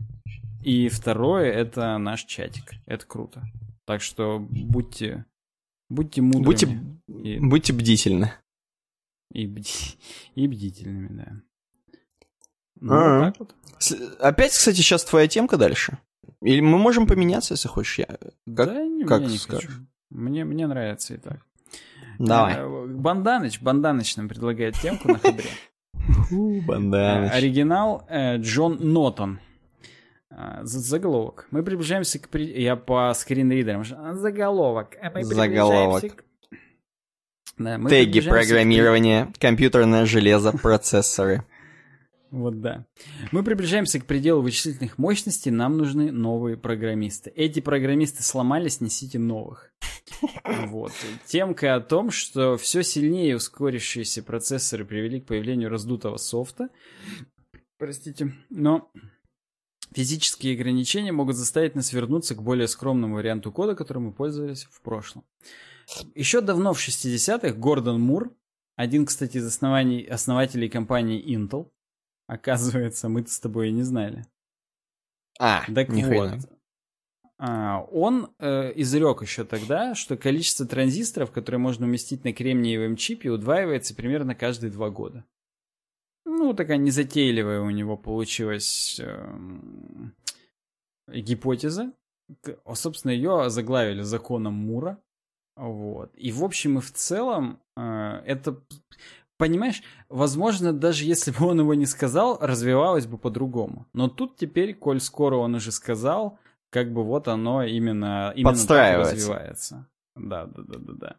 И 0.62 0.88
второе— 0.88 1.50
это 1.52 1.98
наш 1.98 2.24
чатик. 2.24 2.74
Это 2.86 3.04
круто. 3.04 3.42
Так 3.84 4.00
что 4.00 4.38
будьте, 4.38 5.26
будьте 5.90 6.22
мудрыми. 6.22 6.44
Будьте, 6.44 6.78
и, 7.08 7.38
будьте 7.40 7.72
бдительны. 7.72 8.32
И, 9.32 9.46
бди, 9.46 9.98
и 10.36 10.46
бдительными, 10.46 11.08
да. 11.08 11.42
Ну, 12.82 12.94
а 12.94 13.18
вот 13.18 13.24
так 13.24 13.38
вот. 13.38 14.20
Опять, 14.20 14.52
кстати, 14.52 14.76
сейчас 14.76 15.04
твоя 15.04 15.28
темка 15.28 15.56
дальше. 15.56 15.98
Или 16.42 16.60
мы 16.60 16.78
можем 16.78 17.06
поменяться, 17.06 17.54
если 17.54 17.68
хочешь. 17.68 18.00
Я... 18.00 18.06
Как, 18.06 18.28
да, 18.46 18.86
как 19.06 19.22
я 19.22 19.28
не 19.28 19.38
скажешь? 19.38 19.66
хочу. 19.66 19.86
Мне, 20.10 20.44
мне 20.44 20.66
нравится 20.66 21.14
и 21.14 21.16
так. 21.16 21.46
Давай. 22.18 22.54
Э, 22.56 22.86
Банданыч, 22.86 23.60
Банданыч 23.60 24.16
нам 24.16 24.28
предлагает 24.28 24.74
темку 24.74 25.08
на 25.08 25.18
хабре. 25.18 25.48
Банданыч. 26.66 27.32
Оригинал 27.32 28.04
э, 28.08 28.38
Джон 28.38 28.78
Нотон. 28.80 29.38
А, 30.30 30.60
заголовок. 30.64 31.46
Мы 31.50 31.62
приближаемся 31.62 32.18
к... 32.18 32.36
Я 32.36 32.74
по 32.76 33.12
скринридерам. 33.14 33.84
Заголовок. 33.84 34.96
Мы 35.14 35.24
Заголовок. 35.24 36.16
К... 36.16 36.24
Да, 37.58 37.78
Теги 37.88 38.20
программирования, 38.20 39.32
компьютерное 39.38 40.06
железо, 40.06 40.52
процессоры. 40.62 41.44
Вот 42.32 42.62
да. 42.62 42.86
Мы 43.30 43.44
приближаемся 43.44 44.00
к 44.00 44.06
пределу 44.06 44.40
вычислительных 44.40 44.96
мощностей, 44.96 45.52
нам 45.52 45.76
нужны 45.76 46.10
новые 46.10 46.56
программисты. 46.56 47.30
Эти 47.36 47.60
программисты 47.60 48.22
сломались, 48.22 48.80
несите 48.80 49.18
новых. 49.18 49.70
Вот. 50.68 50.92
Темка 51.26 51.74
о 51.74 51.80
том, 51.80 52.10
что 52.10 52.56
все 52.56 52.82
сильнее 52.82 53.36
ускорившиеся 53.36 54.22
процессоры 54.22 54.86
привели 54.86 55.20
к 55.20 55.26
появлению 55.26 55.68
раздутого 55.68 56.16
софта. 56.16 56.70
Простите. 57.76 58.32
Но 58.48 58.90
физические 59.94 60.54
ограничения 60.54 61.12
могут 61.12 61.36
заставить 61.36 61.74
нас 61.74 61.92
вернуться 61.92 62.34
к 62.34 62.42
более 62.42 62.66
скромному 62.66 63.16
варианту 63.16 63.52
кода, 63.52 63.74
которым 63.74 64.04
мы 64.04 64.12
пользовались 64.12 64.64
в 64.70 64.80
прошлом. 64.80 65.26
Еще 66.14 66.40
давно, 66.40 66.72
в 66.72 66.78
60-х, 66.78 67.52
Гордон 67.52 68.00
Мур, 68.00 68.34
один, 68.74 69.04
кстати, 69.04 69.36
из 69.36 69.46
основателей 69.46 70.70
компании 70.70 71.22
Intel, 71.36 71.68
Оказывается, 72.32 73.10
мы-то 73.10 73.30
с 73.30 73.38
тобой 73.38 73.68
и 73.68 73.72
не 73.72 73.82
знали. 73.82 74.24
А, 75.38 75.66
так 75.70 75.90
вот. 75.90 76.38
А, 77.38 77.82
он 77.92 78.34
э, 78.38 78.72
изрек 78.76 79.20
еще 79.20 79.44
тогда, 79.44 79.94
что 79.94 80.16
количество 80.16 80.64
транзисторов, 80.64 81.30
которые 81.30 81.58
можно 81.58 81.84
уместить 81.84 82.24
на 82.24 82.32
кремниевом 82.32 82.96
чипе, 82.96 83.28
удваивается 83.28 83.94
примерно 83.94 84.34
каждые 84.34 84.70
два 84.70 84.88
года. 84.88 85.26
Ну, 86.24 86.54
такая 86.54 86.78
незатейливая 86.78 87.60
у 87.60 87.68
него 87.68 87.98
получилась 87.98 88.98
э, 88.98 89.36
гипотеза. 91.08 91.92
Собственно, 92.72 93.12
ее 93.12 93.50
заглавили 93.50 94.00
законом 94.00 94.54
Мура. 94.54 94.98
Вот. 95.56 96.10
И 96.16 96.32
в 96.32 96.42
общем 96.42 96.78
и 96.78 96.80
в 96.80 96.92
целом 96.92 97.60
э, 97.76 98.22
это 98.24 98.58
понимаешь, 99.42 99.82
возможно, 100.08 100.72
даже 100.72 101.04
если 101.04 101.32
бы 101.32 101.46
он 101.46 101.58
его 101.58 101.74
не 101.74 101.86
сказал, 101.86 102.38
развивалось 102.40 103.06
бы 103.06 103.18
по-другому. 103.18 103.88
Но 103.92 104.08
тут 104.08 104.36
теперь, 104.36 104.72
коль 104.72 105.00
скоро 105.00 105.34
он 105.34 105.56
уже 105.56 105.72
сказал, 105.72 106.38
как 106.70 106.92
бы 106.92 107.02
вот 107.02 107.26
оно 107.26 107.64
именно, 107.64 108.32
именно 108.36 108.54
так 108.66 109.00
развивается. 109.00 109.88
Да, 110.14 110.46
да, 110.46 110.62
да, 110.62 110.78
да, 110.78 110.92
да. 110.92 111.16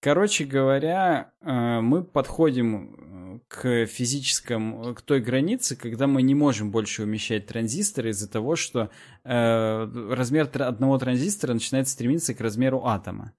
Короче 0.00 0.44
говоря, 0.44 1.32
э, 1.42 1.80
мы 1.80 2.04
подходим 2.04 2.70
э, 2.70 3.40
к 3.48 3.86
физическому, 3.86 4.94
к 4.94 5.02
той 5.02 5.20
границе, 5.20 5.74
когда 5.74 6.06
мы 6.06 6.22
не 6.22 6.36
можем 6.36 6.70
больше 6.70 7.02
умещать 7.02 7.46
транзисторы 7.48 8.10
из-за 8.10 8.30
того, 8.30 8.54
что 8.54 8.90
э, 9.24 10.12
размер 10.14 10.48
одного 10.54 10.98
транзистора 10.98 11.54
начинает 11.54 11.88
стремиться 11.88 12.32
к 12.32 12.40
размеру 12.40 12.86
атома. 12.86 13.32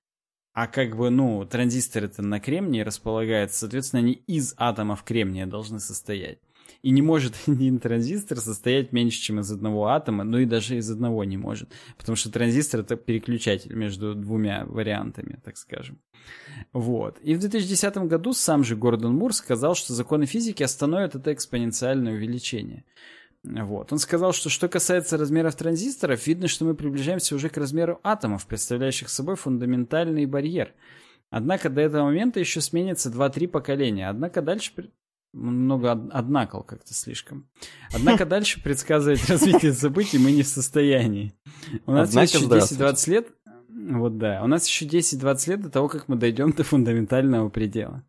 А 0.54 0.68
как 0.68 0.98
бы, 0.98 1.10
ну, 1.10 1.46
транзисторы 1.46 2.08
это 2.08 2.22
на 2.22 2.40
кремнии 2.40 2.82
располагаются, 2.82 3.60
соответственно, 3.60 4.02
они 4.02 4.14
из 4.14 4.54
атомов 4.58 5.04
кремния 5.04 5.46
должны 5.46 5.80
состоять. 5.80 6.40
И 6.82 6.90
не 6.92 7.02
может 7.02 7.36
один 7.48 7.80
транзистор 7.80 8.40
состоять 8.40 8.92
меньше, 8.92 9.20
чем 9.20 9.40
из 9.40 9.52
одного 9.52 9.88
атома, 9.88 10.24
ну 10.24 10.40
и 10.40 10.46
даже 10.46 10.78
из 10.78 10.90
одного 10.90 11.24
не 11.24 11.38
может. 11.38 11.72
Потому 11.98 12.16
что 12.16 12.32
транзистор 12.32 12.82
это 12.82 12.96
переключатель 12.96 13.74
между 13.74 14.16
двумя 14.16 14.66
вариантами, 14.66 15.40
так 15.44 15.58
скажем. 15.58 16.00
Вот. 16.74 17.18
И 17.22 17.36
в 17.36 17.40
2010 17.40 17.98
году 17.98 18.34
сам 18.34 18.64
же 18.64 18.76
Гордон 18.76 19.16
Мур 19.16 19.34
сказал, 19.34 19.76
что 19.76 19.94
законы 19.94 20.26
физики 20.26 20.64
остановят 20.64 21.16
это 21.16 21.34
экспоненциальное 21.34 22.14
увеличение. 22.14 22.84
Вот. 23.44 23.92
Он 23.92 23.98
сказал, 23.98 24.34
что 24.34 24.50
что 24.50 24.68
касается 24.70 25.18
размеров 25.18 25.56
транзисторов, 25.56 26.28
видно, 26.28 26.48
что 26.48 26.66
мы 26.66 26.76
приближаемся 26.76 27.36
уже 27.36 27.50
к 27.50 27.58
размеру 27.58 28.00
атомов, 28.04 28.46
представляющих 28.46 29.10
собой 29.10 29.36
фундаментальный 29.36 30.26
барьер. 30.26 30.74
Однако 31.32 31.70
до 31.70 31.82
этого 31.82 32.06
момента 32.06 32.40
еще 32.40 32.62
сменится 32.62 33.10
2-3 33.10 33.48
поколения. 33.48 34.10
Однако 34.10 34.42
дальше... 34.42 34.92
Много 35.34 35.94
однакол 35.94 36.62
как-то 36.62 36.94
слишком. 36.94 37.48
Однако 37.94 38.26
дальше 38.28 38.62
предсказывать 38.62 39.30
развитие 39.30 39.72
событий 39.72 40.18
мы 40.18 40.34
не 40.34 40.44
в 40.44 40.48
состоянии. 40.48 41.34
У 41.86 41.94
нас 41.94 42.10
Однако 42.10 42.38
еще 42.38 42.48
10-20 42.48 43.10
лет... 43.10 43.28
Вот 43.70 44.18
да. 44.18 44.44
У 44.44 44.48
нас 44.48 44.68
еще 44.68 44.86
10-20 44.86 45.50
лет 45.50 45.62
до 45.62 45.70
того, 45.70 45.88
как 45.88 46.10
мы 46.10 46.18
дойдем 46.18 46.52
до 46.52 46.66
фундаментального 46.66 47.48
предела. 47.48 48.04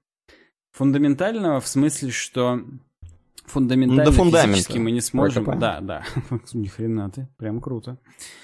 Фундаментального 0.73 1.61
в 1.61 1.69
смысле, 1.69 2.11
что 2.11 2.61
фундаментально 3.45 4.05
ну, 4.05 4.31
физически 4.31 4.79
мы 4.79 4.91
не 4.91 5.01
сможем. 5.01 5.45
Да, 5.59 5.81
да. 5.81 6.05
Ни 6.53 6.67
хрена 6.67 7.11
ты, 7.11 7.29
прям 7.37 7.61
круто. 7.61 7.99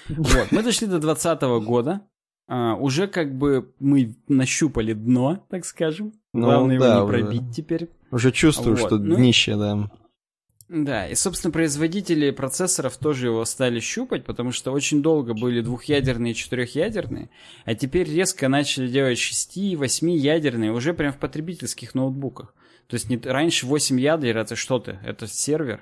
Вот, 0.07 0.51
мы 0.51 0.63
дошли 0.63 0.87
до 0.87 0.99
2020 0.99 1.41
года. 1.65 2.01
А, 2.47 2.75
уже 2.75 3.07
как 3.07 3.37
бы 3.37 3.73
мы 3.79 4.15
нащупали 4.27 4.93
дно, 4.93 5.45
так 5.49 5.65
скажем. 5.65 6.13
Ну, 6.33 6.45
Главное 6.45 6.79
да, 6.79 6.97
его 6.97 7.05
не 7.05 7.07
пробить 7.07 7.41
уже. 7.43 7.53
теперь. 7.53 7.89
Уже 8.11 8.31
чувствую, 8.31 8.75
вот. 8.75 8.87
что 8.87 8.97
ну, 8.97 9.15
днище, 9.15 9.55
да. 9.55 9.91
Да, 10.67 11.07
и, 11.07 11.15
собственно, 11.15 11.51
производители 11.51 12.29
процессоров 12.29 12.97
тоже 12.97 13.27
его 13.27 13.43
стали 13.45 13.79
щупать, 13.79 14.23
потому 14.23 14.51
что 14.51 14.71
очень 14.71 15.01
долго 15.01 15.33
были 15.33 15.61
двухъядерные 15.61 16.33
и 16.33 16.35
четырехъядерные, 16.35 17.31
а 17.65 17.73
теперь 17.73 18.07
резко 18.07 18.47
начали 18.47 18.87
делать 18.87 19.17
шести, 19.17 19.75
восьми 19.75 20.15
ядерные 20.15 20.71
уже 20.71 20.93
прям 20.93 21.11
в 21.11 21.17
потребительских 21.17 21.95
ноутбуках. 21.95 22.53
То 22.89 22.95
есть 22.95 23.07
не, 23.07 23.17
раньше 23.17 23.67
8 23.67 23.99
ядер 23.99 24.37
это 24.37 24.55
что 24.55 24.79
то 24.79 24.99
Это 25.03 25.27
сервер. 25.27 25.81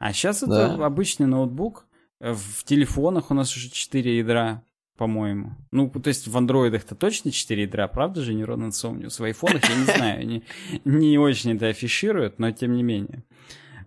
А 0.00 0.12
сейчас 0.12 0.42
да. 0.42 0.74
это 0.74 0.84
обычный 0.84 1.26
ноутбук. 1.26 1.86
Э, 2.20 2.32
в 2.32 2.64
телефонах 2.64 3.30
у 3.30 3.34
нас 3.34 3.56
уже 3.56 3.70
4 3.70 4.18
ядра, 4.18 4.64
по-моему. 4.96 5.52
Ну, 5.70 5.88
то 5.88 6.08
есть 6.08 6.26
в 6.26 6.36
андроидах-то 6.36 6.96
точно 6.96 7.30
4 7.30 7.62
ядра, 7.62 7.86
правда 7.86 8.22
же, 8.22 8.32
Neuron 8.32 8.68
Insomnius? 8.68 9.20
В 9.20 9.24
айфонах, 9.24 9.68
я 9.68 9.76
не 9.76 9.84
знаю, 9.96 10.26
не, 10.26 10.42
не 10.84 11.16
очень 11.16 11.54
это 11.54 11.68
афишируют, 11.68 12.40
но 12.40 12.50
тем 12.50 12.72
не 12.72 12.82
менее. 12.82 13.22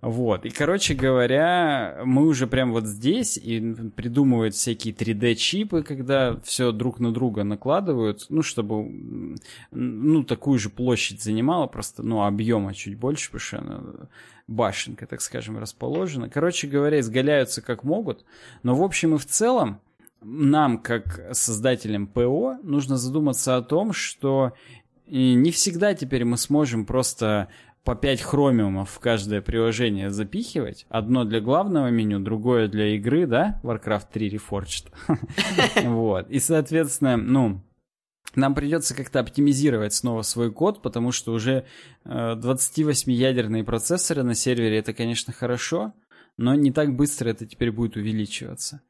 Вот. 0.01 0.45
И, 0.45 0.49
короче 0.49 0.95
говоря, 0.95 2.01
мы 2.05 2.25
уже 2.25 2.47
прям 2.47 2.71
вот 2.71 2.85
здесь 2.85 3.37
и 3.37 3.59
придумывают 3.95 4.55
всякие 4.55 4.95
3D-чипы, 4.95 5.83
когда 5.83 6.39
все 6.43 6.71
друг 6.71 6.99
на 6.99 7.13
друга 7.13 7.43
накладывают, 7.43 8.25
ну, 8.29 8.41
чтобы, 8.41 9.37
ну, 9.69 10.23
такую 10.23 10.57
же 10.57 10.71
площадь 10.71 11.21
занимала, 11.21 11.67
просто, 11.67 12.01
ну, 12.01 12.23
объема 12.23 12.73
чуть 12.73 12.97
больше, 12.97 13.27
потому 13.27 13.39
что 13.41 13.57
она 13.59 13.81
башенка, 14.47 15.05
так 15.05 15.21
скажем, 15.21 15.59
расположена. 15.59 16.29
Короче 16.29 16.67
говоря, 16.67 16.99
изгаляются 16.99 17.61
как 17.61 17.83
могут, 17.83 18.25
но 18.63 18.73
в 18.73 18.81
общем 18.81 19.13
и 19.13 19.19
в 19.19 19.25
целом 19.27 19.81
нам, 20.21 20.79
как 20.79 21.29
создателям 21.31 22.07
ПО, 22.07 22.57
нужно 22.63 22.97
задуматься 22.97 23.55
о 23.55 23.61
том, 23.61 23.93
что 23.93 24.53
не 25.07 25.51
всегда 25.51 25.93
теперь 25.93 26.25
мы 26.25 26.37
сможем 26.37 26.85
просто 26.85 27.49
по 27.83 27.95
5 27.95 28.21
хромиумов 28.21 28.89
в 28.91 28.99
каждое 28.99 29.41
приложение 29.41 30.11
запихивать. 30.11 30.85
Одно 30.89 31.23
для 31.23 31.41
главного 31.41 31.87
меню, 31.89 32.19
другое 32.19 32.67
для 32.67 32.95
игры, 32.95 33.25
да? 33.25 33.59
Warcraft 33.63 34.07
3 34.13 34.29
Reforged. 34.29 34.91
Вот. 35.83 36.29
И, 36.29 36.39
соответственно, 36.39 37.17
ну, 37.17 37.61
нам 38.35 38.55
придется 38.55 38.95
как-то 38.95 39.19
оптимизировать 39.19 39.93
снова 39.93 40.21
свой 40.21 40.51
код, 40.51 40.81
потому 40.81 41.11
что 41.11 41.33
уже 41.33 41.65
28-ядерные 42.05 43.63
э, 43.63 43.65
процессоры 43.65 44.23
на 44.23 44.35
сервере 44.35 44.77
это, 44.77 44.93
конечно, 44.93 45.33
хорошо, 45.33 45.93
но 46.37 46.55
не 46.55 46.71
так 46.71 46.95
быстро 46.95 47.29
это 47.29 47.45
теперь 47.45 47.71
будет 47.71 47.97
увеличиваться. 47.97 48.81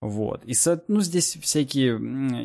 Вот. 0.00 0.44
И, 0.44 0.54
ну, 0.88 1.00
здесь 1.00 1.38
всякие 1.40 1.96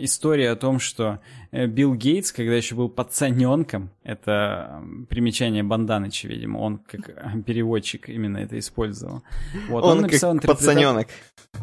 истории 0.06 0.46
о 0.46 0.56
том, 0.56 0.80
что 0.80 1.20
Билл 1.52 1.96
Гейтс, 1.96 2.32
когда 2.32 2.54
еще 2.54 2.76
был 2.76 2.90
пацаненком, 2.90 3.90
это 4.04 4.84
примечание 5.10 5.64
Банданыча, 5.64 6.28
видимо, 6.28 6.60
он 6.60 6.78
как 6.78 7.10
э, 7.10 7.42
переводчик 7.46 8.08
именно 8.10 8.38
это 8.38 8.60
использовал. 8.60 9.24
Вот, 9.68 9.84
он, 9.84 9.98
он 9.98 10.02
написал 10.04 10.36
как 10.36 10.46
пацаненок. 10.46 11.08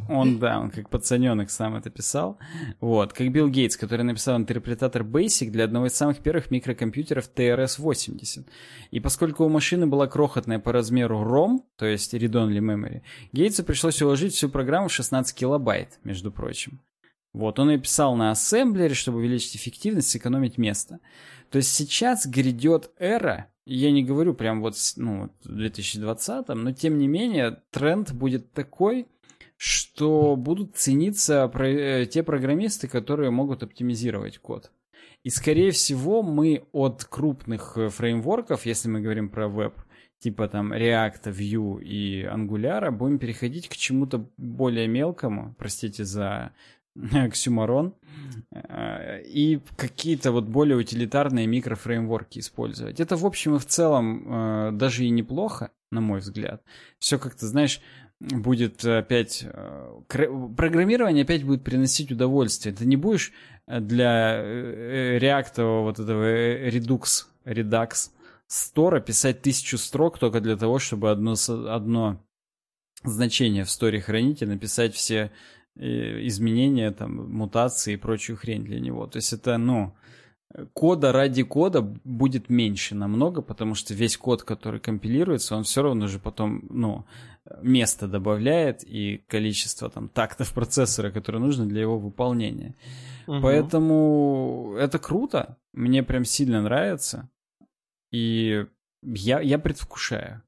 Он, 0.09 0.41
да, 0.41 0.59
он 0.59 0.71
как 0.71 0.91
пацаненок 0.91 1.51
сам 1.51 1.77
это 1.77 1.91
писал. 1.91 2.39
Вот, 2.81 3.13
как 3.13 3.31
Билл 3.31 3.49
Гейтс, 3.49 3.77
который 3.77 4.03
написал 4.03 4.37
интерпретатор 4.37 5.03
Basic 5.03 5.51
для 5.51 5.65
одного 5.65 5.87
из 5.87 5.95
самых 5.95 6.19
первых 6.19 6.51
микрокомпьютеров 6.51 7.31
TRS-80. 7.33 8.47
И 8.91 8.99
поскольку 8.99 9.45
у 9.45 9.49
машины 9.49 9.87
была 9.87 10.09
крохотная 10.09 10.59
по 10.59 10.73
размеру 10.73 11.23
ROM, 11.23 11.61
то 11.77 11.87
есть 11.87 12.13
Read 12.13 12.33
Only 12.33 12.59
Memory, 12.59 13.03
Гейтсу 13.33 13.63
пришлось 13.63 14.03
уложить 14.03 14.35
всю 14.35 14.49
программу 14.49 14.89
в 14.89 14.93
16 14.93 15.37
килобайт 15.37 16.01
между 16.03 16.33
прочим. 16.33 16.81
Вот, 17.37 17.59
он 17.59 17.71
и 17.71 17.77
писал 17.77 18.17
на 18.17 18.31
ассемблере, 18.31 18.95
чтобы 18.95 19.19
увеличить 19.19 19.57
эффективность, 19.57 20.09
сэкономить 20.09 20.57
место. 20.57 21.01
То 21.51 21.59
есть 21.59 21.71
сейчас 21.71 22.27
грядет 22.27 22.91
эра, 22.99 23.51
я 23.67 23.91
не 23.91 24.03
говорю 24.03 24.33
прям 24.33 24.63
вот 24.63 24.75
ну, 24.97 25.29
в 25.45 25.55
2020, 25.55 26.49
но 26.49 26.73
тем 26.73 26.97
не 26.97 27.07
менее 27.07 27.61
тренд 27.71 28.11
будет 28.13 28.53
такой, 28.53 29.07
что 29.59 30.35
будут 30.35 30.77
цениться 30.77 31.47
про, 31.49 32.07
те 32.07 32.23
программисты, 32.23 32.89
которые 32.89 33.31
могут 33.31 33.63
оптимизировать 33.63 34.39
код. 34.39 34.71
И, 35.23 35.29
скорее 35.29 35.73
всего, 35.73 36.23
мы 36.23 36.65
от 36.73 37.05
крупных 37.05 37.77
э, 37.77 37.91
фреймворков, 37.91 38.65
если 38.65 38.89
мы 38.89 39.03
говорим 39.03 39.29
про 39.29 39.49
веб, 39.49 39.75
типа 40.21 40.49
там 40.49 40.73
React, 40.73 41.25
Vue 41.25 41.83
и 41.83 42.25
Angular, 42.25 42.91
будем 42.91 43.19
переходить 43.19 43.69
к 43.69 43.77
чему-то 43.77 44.27
более 44.39 44.89
мелкому, 44.89 45.55
простите 45.59 46.05
за 46.05 46.53
оксюмарон, 47.13 47.95
э, 48.53 49.23
и 49.25 49.61
какие-то 49.77 50.33
вот 50.33 50.45
более 50.45 50.77
утилитарные 50.77 51.47
микрофреймворки 51.47 52.39
использовать. 52.39 53.01
Это, 53.01 53.17
в 53.17 53.27
общем 53.27 53.57
и 53.57 53.59
в 53.59 53.67
целом, 53.67 54.25
э, 54.27 54.71
даже 54.73 55.05
и 55.05 55.11
неплохо, 55.11 55.71
на 55.91 56.01
мой 56.01 56.21
взгляд. 56.21 56.63
Все 56.99 57.19
как-то, 57.19 57.47
знаешь, 57.47 57.81
будет 58.21 58.85
опять... 58.85 59.45
Э, 59.45 60.01
программирование 60.09 61.25
опять 61.25 61.45
будет 61.45 61.65
приносить 61.65 62.11
удовольствие. 62.13 62.75
Ты 62.75 62.87
не 62.87 62.97
будешь 62.97 63.33
для 63.67 64.43
реактового 65.19 65.83
вот 65.83 65.99
этого 65.99 66.69
Redux, 66.69 67.27
Redux 67.45 68.11
стора 68.47 69.01
писать 69.01 69.43
тысячу 69.43 69.77
строк 69.77 70.19
только 70.19 70.41
для 70.41 70.57
того, 70.57 70.79
чтобы 70.79 71.11
одно, 71.11 71.35
одно 71.69 72.25
значение 73.05 73.65
в 73.65 73.71
сторе 73.71 74.01
хранить 74.01 74.43
и 74.43 74.47
написать 74.47 74.95
все 74.95 75.31
изменения, 75.79 76.91
там, 76.91 77.31
мутации 77.33 77.95
и 77.95 77.99
прочую 77.99 78.37
хрень 78.37 78.65
для 78.65 78.81
него. 78.81 79.07
То 79.07 79.17
есть 79.17 79.33
это, 79.33 79.59
ну, 79.59 79.95
кода 80.73 81.13
ради 81.13 81.43
кода 81.43 81.83
будет 81.83 82.49
меньше 82.49 82.95
намного, 82.95 83.43
потому 83.43 83.75
что 83.75 83.95
весь 83.95 84.17
код, 84.17 84.43
который 84.43 84.81
компилируется, 84.81 85.57
он 85.57 85.65
все 85.65 85.83
равно 85.83 86.07
же 86.07 86.19
потом, 86.19 86.65
ну, 86.71 87.05
место 87.63 88.09
добавляет 88.09 88.83
и 88.85 89.19
количество 89.29 89.89
там 89.91 90.09
тактов 90.09 90.53
процессора, 90.53 91.11
которое 91.11 91.39
нужно 91.39 91.67
для 91.67 91.83
его 91.83 91.99
выполнения. 91.99 92.75
Угу. 93.27 93.41
Поэтому 93.43 94.75
это 94.79 94.99
круто, 94.99 95.59
мне 95.73 96.03
прям 96.03 96.25
сильно 96.25 96.63
нравится. 96.63 97.29
И 98.11 98.67
я, 99.03 99.41
я 99.41 99.59
предвкушаю. 99.59 100.43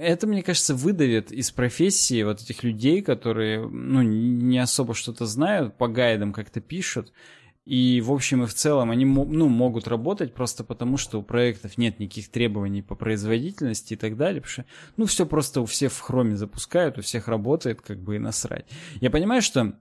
Это, 0.00 0.26
мне 0.26 0.42
кажется, 0.42 0.74
выдавит 0.74 1.32
из 1.32 1.50
профессии 1.50 2.22
вот 2.22 2.40
этих 2.42 2.62
людей, 2.62 3.02
которые, 3.02 3.66
ну, 3.66 4.02
не 4.02 4.58
особо 4.58 4.94
что-то 4.94 5.26
знают, 5.26 5.76
по 5.76 5.88
гайдам 5.88 6.32
как-то 6.32 6.60
пишут, 6.60 7.12
и, 7.66 8.00
в 8.00 8.12
общем 8.12 8.44
и 8.44 8.46
в 8.46 8.54
целом, 8.54 8.92
они 8.92 9.04
ну, 9.04 9.48
могут 9.48 9.88
работать 9.88 10.34
просто 10.34 10.62
потому, 10.62 10.96
что 10.96 11.18
у 11.18 11.24
проектов 11.24 11.76
нет 11.76 11.98
никаких 11.98 12.30
требований 12.30 12.80
по 12.80 12.94
производительности 12.94 13.94
и 13.94 13.96
так 13.96 14.16
далее. 14.16 14.40
Потому 14.40 14.52
что, 14.52 14.64
ну, 14.96 15.06
все 15.06 15.26
просто 15.26 15.60
у 15.60 15.66
всех 15.66 15.92
в 15.92 16.00
хроме 16.00 16.36
запускают, 16.36 16.96
у 16.96 17.02
всех 17.02 17.26
работает, 17.26 17.80
как 17.80 18.00
бы 18.00 18.16
и 18.16 18.20
насрать. 18.20 18.66
Я 19.00 19.10
понимаю, 19.10 19.42
что 19.42 19.80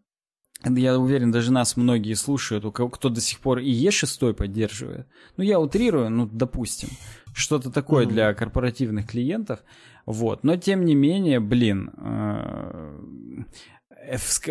я 0.74 0.98
уверен, 0.98 1.32
даже 1.32 1.52
нас 1.52 1.78
многие 1.78 2.14
слушают, 2.14 2.66
у 2.66 2.72
кого, 2.72 2.90
кто 2.90 3.10
до 3.10 3.22
сих 3.22 3.40
пор 3.40 3.60
и 3.60 3.72
Е6 3.72 4.34
поддерживает. 4.34 5.08
Ну, 5.38 5.44
я 5.44 5.60
утрирую, 5.60 6.10
ну, 6.10 6.30
допустим, 6.32 6.90
что-то 7.34 7.72
такое 7.72 8.06
mm-hmm. 8.06 8.10
для 8.10 8.34
корпоративных 8.34 9.08
клиентов. 9.08 9.60
Вот. 10.06 10.44
Но, 10.44 10.58
тем 10.58 10.86
не 10.86 10.96
менее, 10.96 11.40
блин, 11.40 11.92
э, 11.98 13.00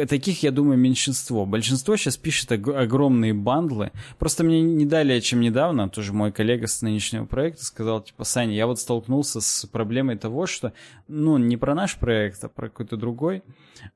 таких, 0.08 0.42
я 0.42 0.50
думаю, 0.50 0.78
меньшинство. 0.78 1.46
Большинство 1.46 1.96
сейчас 1.96 2.16
пишет 2.16 2.52
огромные 2.52 3.34
бандлы. 3.34 3.92
Просто 4.18 4.44
мне 4.44 4.62
не 4.62 4.86
далее, 4.86 5.20
чем 5.20 5.40
недавно, 5.40 5.88
тоже 5.88 6.12
мой 6.12 6.32
коллега 6.32 6.66
с 6.66 6.82
нынешнего 6.82 7.24
проекта 7.24 7.64
сказал, 7.64 8.02
типа, 8.02 8.24
Саня, 8.24 8.54
я 8.54 8.66
вот 8.66 8.80
столкнулся 8.80 9.40
с 9.40 9.66
проблемой 9.66 10.16
того, 10.16 10.46
что, 10.46 10.72
ну, 11.08 11.38
не 11.38 11.56
про 11.56 11.74
наш 11.74 11.96
проект, 11.96 12.42
а 12.44 12.48
про 12.48 12.68
какой-то 12.68 12.96
другой, 12.96 13.42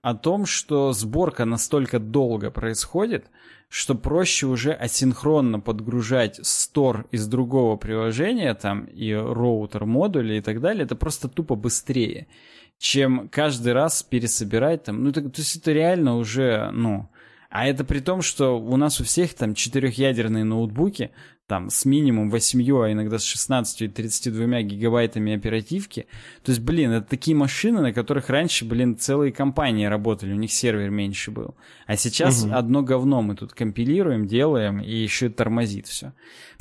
о 0.02 0.14
том, 0.14 0.47
что 0.47 0.93
сборка 0.93 1.44
настолько 1.44 1.98
долго 1.98 2.51
происходит, 2.51 3.26
что 3.68 3.94
проще 3.94 4.47
уже 4.47 4.72
асинхронно 4.72 5.60
подгружать 5.60 6.40
стор 6.43 7.06
из 7.10 7.26
другого 7.26 7.76
приложения, 7.76 8.55
там, 8.55 8.85
и 8.86 9.12
роутер 9.12 9.85
модули 9.85 10.35
и 10.35 10.40
так 10.40 10.60
далее, 10.60 10.85
это 10.85 10.97
просто 10.97 11.28
тупо 11.28 11.55
быстрее 11.55 12.26
чем 12.79 13.29
каждый 13.29 13.73
раз 13.73 14.03
пересобирать 14.03 14.85
там. 14.85 15.03
Ну, 15.03 15.13
так, 15.13 15.25
то 15.25 15.41
есть 15.41 15.57
это 15.57 15.73
реально 15.73 16.17
уже, 16.17 16.71
ну... 16.73 17.09
А 17.51 17.67
это 17.67 17.83
при 17.83 18.01
том, 18.01 18.21
что 18.21 18.61
у 18.61 18.77
нас 18.77 19.01
у 19.01 19.05
всех 19.05 19.33
там 19.33 19.55
четырехъядерные 19.55 20.45
ноутбуки, 20.45 21.13
там 21.49 21.71
с 21.71 21.87
минимум 21.87 22.29
8, 22.29 22.61
а 22.85 22.93
иногда 22.93 23.19
с 23.19 23.25
16 23.25 23.83
и 23.83 23.89
32 23.89 24.63
гигабайтами 24.63 25.35
оперативки. 25.35 26.07
То 26.45 26.53
есть, 26.53 26.61
блин, 26.61 26.91
это 26.91 27.09
такие 27.09 27.35
машины, 27.35 27.81
на 27.81 27.95
которых 27.95 28.29
раньше, 28.29 28.67
блин, 28.67 28.99
целые 28.99 29.33
компании 29.33 29.87
работали, 29.87 30.35
у 30.35 30.37
них 30.37 30.53
сервер 30.53 30.91
меньше 30.91 31.31
был. 31.31 31.55
А 31.87 31.97
сейчас 31.97 32.45
угу. 32.45 32.53
одно 32.53 32.83
говно 32.83 33.23
мы 33.23 33.35
тут 33.35 33.55
компилируем, 33.55 34.27
делаем, 34.27 34.81
и 34.81 34.95
еще 34.95 35.27
и 35.27 35.31
тормозит 35.31 35.87
все. 35.87 36.13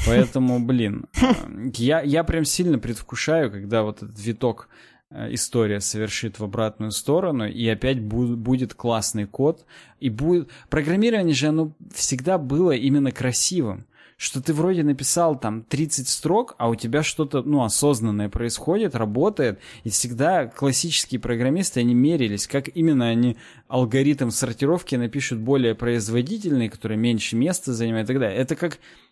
Поэтому, 0.06 0.66
блин, 0.66 1.08
э, 1.22 1.34
я, 1.76 2.02
я 2.02 2.24
прям 2.24 2.46
сильно 2.46 2.80
предвкушаю, 2.80 3.52
когда 3.52 3.84
вот 3.84 4.02
этот 4.04 4.18
виток 4.18 4.70
история 5.12 5.80
совершит 5.80 6.40
в 6.40 6.44
обратную 6.44 6.92
сторону, 6.92 7.48
и 7.48 7.68
опять 7.68 7.98
бу- 7.98 8.36
будет 8.36 8.74
классный 8.74 9.26
код. 9.26 9.66
И 10.00 10.10
будет... 10.10 10.50
Программирование 10.70 11.34
же, 11.34 11.48
оно 11.48 11.74
всегда 11.94 12.38
было 12.38 12.72
именно 12.72 13.12
красивым. 13.12 13.86
Что 14.18 14.42
ты 14.42 14.52
вроде 14.52 14.84
написал 14.84 15.40
там 15.40 15.62
30 15.62 16.08
строк, 16.10 16.56
а 16.58 16.70
у 16.70 16.76
тебя 16.76 17.04
что-то, 17.04 17.44
ну, 17.44 17.64
осознанное 17.64 18.30
происходит, 18.30 18.96
работает. 18.96 19.60
И 19.84 19.92
всегда 19.92 20.48
классические 20.48 21.22
программисты, 21.22 21.82
они 21.82 21.94
мерились, 21.94 22.48
как 22.48 22.68
именно 22.76 23.08
они 23.08 23.38
алгоритм 23.68 24.32
сортировки 24.32 24.96
напишут 24.96 25.40
более 25.40 25.76
производительный, 25.76 26.68
который 26.68 26.98
меньше 26.98 27.36
места 27.36 27.74
занимает 27.74 28.06
и 28.06 28.08
так 28.08 28.20
далее. 28.20 28.40
Это 28.40 28.56
как 28.56 28.80
Э, 28.80 29.07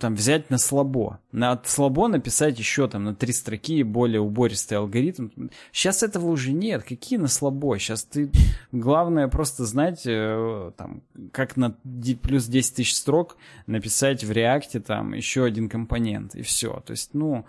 там 0.00 0.14
взять 0.14 0.50
на 0.50 0.58
слабо. 0.58 1.20
На 1.30 1.60
слабо 1.64 2.08
написать 2.08 2.58
еще 2.58 2.88
там 2.88 3.04
на 3.04 3.14
три 3.14 3.32
строки 3.32 3.82
более 3.82 4.20
убористый 4.20 4.78
алгоритм. 4.78 5.28
Сейчас 5.72 6.02
этого 6.02 6.26
уже 6.26 6.52
нет. 6.52 6.84
Какие 6.84 7.18
на 7.18 7.28
слабо? 7.28 7.78
Сейчас 7.78 8.04
ты... 8.04 8.30
Главное 8.72 9.28
просто 9.28 9.64
знать, 9.64 10.02
э, 10.06 10.72
там, 10.76 11.02
как 11.32 11.56
на 11.56 11.76
плюс 12.22 12.46
10 12.46 12.76
тысяч 12.76 12.94
строк 12.94 13.36
написать 13.66 14.24
в 14.24 14.32
реакте 14.32 14.80
там 14.80 15.12
еще 15.12 15.44
один 15.44 15.68
компонент, 15.68 16.34
и 16.34 16.42
все. 16.42 16.82
То 16.84 16.92
есть, 16.92 17.10
ну, 17.14 17.46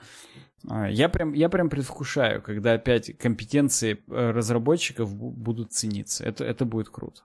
а, 0.67 0.89
я 0.89 1.09
прям, 1.09 1.33
я 1.33 1.49
прям 1.49 1.69
предвкушаю, 1.69 2.41
когда 2.41 2.73
опять 2.73 3.17
компетенции 3.17 3.99
э, 4.07 4.31
разработчиков 4.31 5.13
будут 5.15 5.73
цениться. 5.73 6.23
Это, 6.23 6.43
это 6.43 6.65
будет 6.65 6.89
круто. 6.89 7.21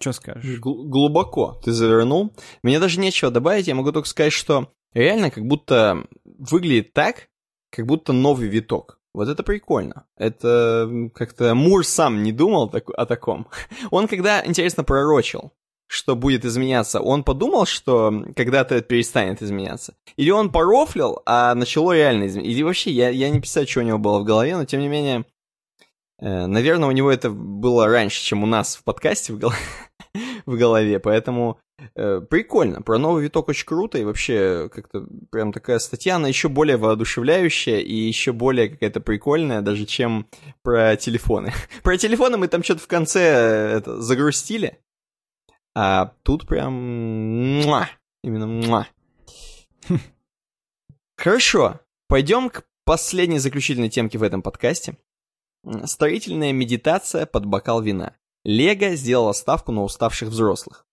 Что 0.00 0.12
скажешь? 0.12 0.58
Гл- 0.58 0.88
глубоко 0.88 1.60
ты 1.62 1.72
завернул. 1.72 2.32
Мне 2.62 2.80
даже 2.80 2.98
нечего 2.98 3.30
добавить, 3.30 3.66
я 3.66 3.74
могу 3.74 3.92
только 3.92 4.08
сказать, 4.08 4.32
что 4.32 4.72
реально 4.94 5.30
как 5.30 5.44
будто 5.44 6.06
выглядит 6.24 6.92
так, 6.92 7.28
как 7.70 7.86
будто 7.86 8.12
новый 8.12 8.48
виток. 8.48 8.98
Вот 9.12 9.28
это 9.28 9.42
прикольно. 9.42 10.06
Это 10.16 10.88
как-то 11.14 11.54
Мур 11.54 11.84
сам 11.84 12.22
не 12.22 12.32
думал 12.32 12.70
так, 12.70 12.88
о 12.96 13.06
таком. 13.06 13.48
Он 13.90 14.08
когда, 14.08 14.44
интересно, 14.46 14.84
пророчил, 14.84 15.52
что 15.90 16.14
будет 16.14 16.44
изменяться, 16.44 17.00
он 17.00 17.24
подумал, 17.24 17.66
что 17.66 18.24
когда-то 18.36 18.76
это 18.76 18.86
перестанет 18.86 19.42
изменяться? 19.42 19.96
Или 20.16 20.30
он 20.30 20.52
порофлил, 20.52 21.20
а 21.26 21.52
начало 21.56 21.92
реально 21.92 22.28
изменяться? 22.28 22.52
Или 22.52 22.62
вообще, 22.62 22.92
я, 22.92 23.08
я 23.08 23.28
не 23.28 23.40
писаю, 23.40 23.66
что 23.66 23.80
у 23.80 23.82
него 23.82 23.98
было 23.98 24.20
в 24.20 24.24
голове, 24.24 24.56
но 24.56 24.64
тем 24.64 24.78
не 24.82 24.88
менее, 24.88 25.24
э, 26.20 26.46
наверное, 26.46 26.88
у 26.88 26.92
него 26.92 27.10
это 27.10 27.30
было 27.30 27.88
раньше, 27.88 28.22
чем 28.22 28.44
у 28.44 28.46
нас 28.46 28.76
в 28.76 28.84
подкасте 28.84 29.32
в 29.32 29.38
голове. 29.38 29.58
в 30.46 30.56
голове, 30.56 30.98
поэтому 30.98 31.58
э, 31.94 32.20
прикольно. 32.20 32.82
Про 32.82 32.98
новый 32.98 33.24
виток 33.24 33.48
очень 33.48 33.66
круто, 33.66 33.98
и 33.98 34.04
вообще 34.04 34.68
как-то 34.72 35.06
прям 35.30 35.52
такая 35.52 35.78
статья, 35.78 36.16
она 36.16 36.28
еще 36.28 36.48
более 36.48 36.76
воодушевляющая 36.76 37.78
и 37.78 37.94
еще 37.94 38.32
более 38.32 38.68
какая-то 38.68 39.00
прикольная, 39.00 39.62
даже 39.62 39.86
чем 39.86 40.26
про 40.62 40.96
телефоны. 40.96 41.52
про 41.82 41.96
телефоны 41.96 42.36
мы 42.36 42.48
там 42.48 42.62
что-то 42.62 42.82
в 42.82 42.88
конце 42.88 43.20
э, 43.20 43.76
это, 43.78 44.00
загрустили, 44.00 44.78
а 45.74 46.14
тут 46.22 46.46
прям 46.46 46.72
муа, 47.62 47.88
именно 48.22 48.46
муа. 48.46 48.86
Хорошо, 51.16 51.80
пойдем 52.08 52.50
к 52.50 52.64
последней 52.84 53.38
заключительной 53.38 53.90
темке 53.90 54.18
в 54.18 54.22
этом 54.22 54.42
подкасте. 54.42 54.96
Строительная 55.84 56.52
медитация 56.52 57.26
под 57.26 57.44
бокал 57.44 57.82
вина. 57.82 58.16
Лего 58.44 58.94
сделала 58.96 59.32
ставку 59.32 59.72
на 59.72 59.82
уставших 59.82 60.28
взрослых. 60.28 60.86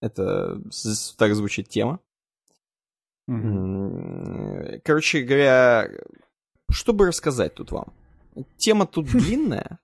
Это 0.00 0.60
так 1.16 1.34
звучит 1.34 1.68
тема. 1.68 2.00
Mm-hmm. 3.28 4.80
Короче 4.84 5.22
говоря, 5.22 5.90
что 6.70 6.92
бы 6.92 7.06
рассказать 7.06 7.54
тут 7.54 7.72
вам? 7.72 7.92
Тема 8.56 8.86
тут 8.86 9.06
длинная. 9.12 9.78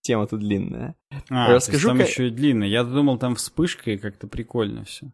Тема 0.00 0.26
тут 0.26 0.40
длинная. 0.40 0.96
А, 1.28 1.52
Расскажу, 1.52 1.88
там 1.88 2.00
еще 2.00 2.28
и 2.28 2.30
длинная. 2.30 2.68
Я 2.68 2.84
думал, 2.84 3.18
там 3.18 3.34
вспышка 3.34 3.90
и 3.90 3.98
как-то 3.98 4.26
прикольно 4.26 4.84
все. 4.84 5.12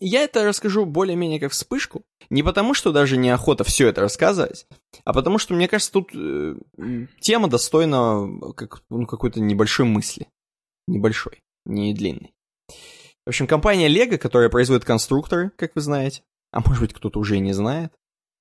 Я 0.00 0.22
это 0.22 0.44
расскажу 0.44 0.86
более-менее 0.86 1.38
как 1.38 1.52
вспышку. 1.52 2.04
Не 2.28 2.42
потому, 2.42 2.74
что 2.74 2.92
даже 2.92 3.16
неохота 3.16 3.62
все 3.62 3.88
это 3.88 4.00
рассказывать, 4.00 4.66
а 5.04 5.12
потому 5.12 5.38
что, 5.38 5.54
мне 5.54 5.68
кажется, 5.68 5.92
тут 5.92 6.10
э, 6.14 6.56
тема 7.20 7.48
достойна 7.48 8.28
как, 8.56 8.82
ну, 8.90 9.06
какой-то 9.06 9.40
небольшой 9.40 9.86
мысли 9.86 10.26
небольшой, 10.86 11.42
не 11.64 11.94
длинный. 11.94 12.34
В 13.26 13.28
общем, 13.28 13.46
компания 13.46 13.88
Lego, 13.88 14.18
которая 14.18 14.50
производит 14.50 14.84
конструкторы, 14.84 15.50
как 15.56 15.74
вы 15.74 15.80
знаете, 15.80 16.22
а 16.52 16.60
может 16.60 16.80
быть 16.80 16.92
кто-то 16.92 17.18
уже 17.18 17.36
и 17.36 17.40
не 17.40 17.52
знает, 17.52 17.92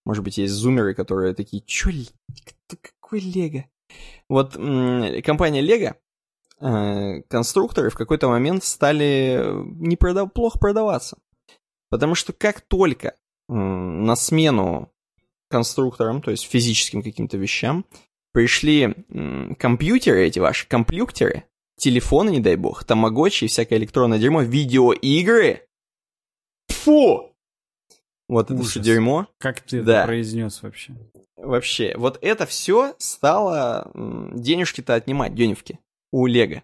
может 0.05 0.23
быть 0.23 0.37
есть 0.37 0.53
зумеры, 0.53 0.93
которые 0.93 1.33
такие, 1.33 1.63
чё, 1.65 1.89
кто, 2.45 2.77
какой 2.81 3.19
Лего? 3.19 3.65
Вот 4.27 4.53
компания 4.53 5.61
Lego, 5.61 5.95
э, 6.59 7.21
конструкторы 7.29 7.89
в 7.89 7.95
какой-то 7.95 8.27
момент 8.27 8.63
стали 8.63 9.39
не 9.79 9.95
продав... 9.95 10.33
плохо 10.33 10.59
продаваться. 10.59 11.17
Потому 11.89 12.15
что 12.15 12.33
как 12.33 12.61
только 12.61 13.09
э, 13.09 13.53
на 13.53 14.15
смену 14.15 14.91
конструкторам, 15.49 16.21
то 16.21 16.31
есть 16.31 16.43
физическим 16.43 17.03
каким-то 17.03 17.37
вещам, 17.37 17.85
пришли 18.31 18.87
э, 18.87 19.55
компьютеры 19.59 20.25
эти 20.25 20.39
ваши, 20.39 20.67
компьютеры, 20.67 21.45
телефоны, 21.83 22.29
не 22.29 22.39
дай 22.39 22.55
бог, 22.55 22.85
тамагочи 22.85 23.45
и 23.45 23.47
всякое 23.47 23.77
электронное 23.77 24.17
дерьмо, 24.17 24.41
видеоигры. 24.41 25.67
Фу! 26.69 27.29
Вот 28.29 28.49
Ужас. 28.51 28.61
это 28.61 28.69
все 28.69 28.79
дерьмо. 28.79 29.27
Как 29.37 29.59
ты 29.59 29.83
да. 29.83 29.99
это 29.99 30.07
произнес 30.07 30.63
вообще? 30.63 30.93
Вообще, 31.35 31.93
вот 31.97 32.17
это 32.21 32.45
все 32.45 32.95
стало 32.99 33.91
денежки-то 33.93 34.95
отнимать, 34.95 35.35
денежки, 35.35 35.79
у 36.11 36.25
Лего. 36.25 36.63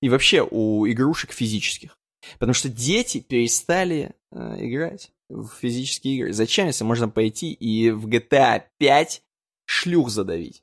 И 0.00 0.08
вообще 0.08 0.46
у 0.48 0.86
игрушек 0.88 1.32
физических. 1.32 1.98
Потому 2.38 2.54
что 2.54 2.68
дети 2.68 3.18
перестали 3.18 4.14
э, 4.30 4.64
играть 4.64 5.10
в 5.28 5.48
физические 5.60 6.16
игры. 6.16 6.32
Зачем, 6.32 6.68
если 6.68 6.84
можно 6.84 7.08
пойти 7.08 7.52
и 7.52 7.90
в 7.90 8.06
GTA 8.06 8.62
5 8.78 9.22
шлюх 9.66 10.08
задавить? 10.08 10.62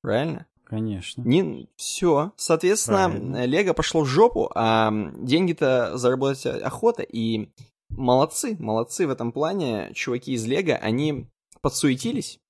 Правильно? 0.00 0.46
Конечно. 0.74 1.22
Не, 1.22 1.68
все. 1.76 2.32
Соответственно, 2.36 3.44
Лего 3.44 3.74
пошло 3.74 4.00
в 4.00 4.06
жопу, 4.06 4.50
а 4.56 4.92
деньги-то 5.18 5.96
заработать 5.96 6.46
охота. 6.46 7.04
И 7.04 7.50
молодцы, 7.90 8.56
молодцы 8.58 9.06
в 9.06 9.10
этом 9.10 9.30
плане. 9.30 9.92
Чуваки 9.94 10.32
из 10.32 10.44
Лего, 10.46 10.74
они 10.74 11.28
подсуетились 11.60 12.40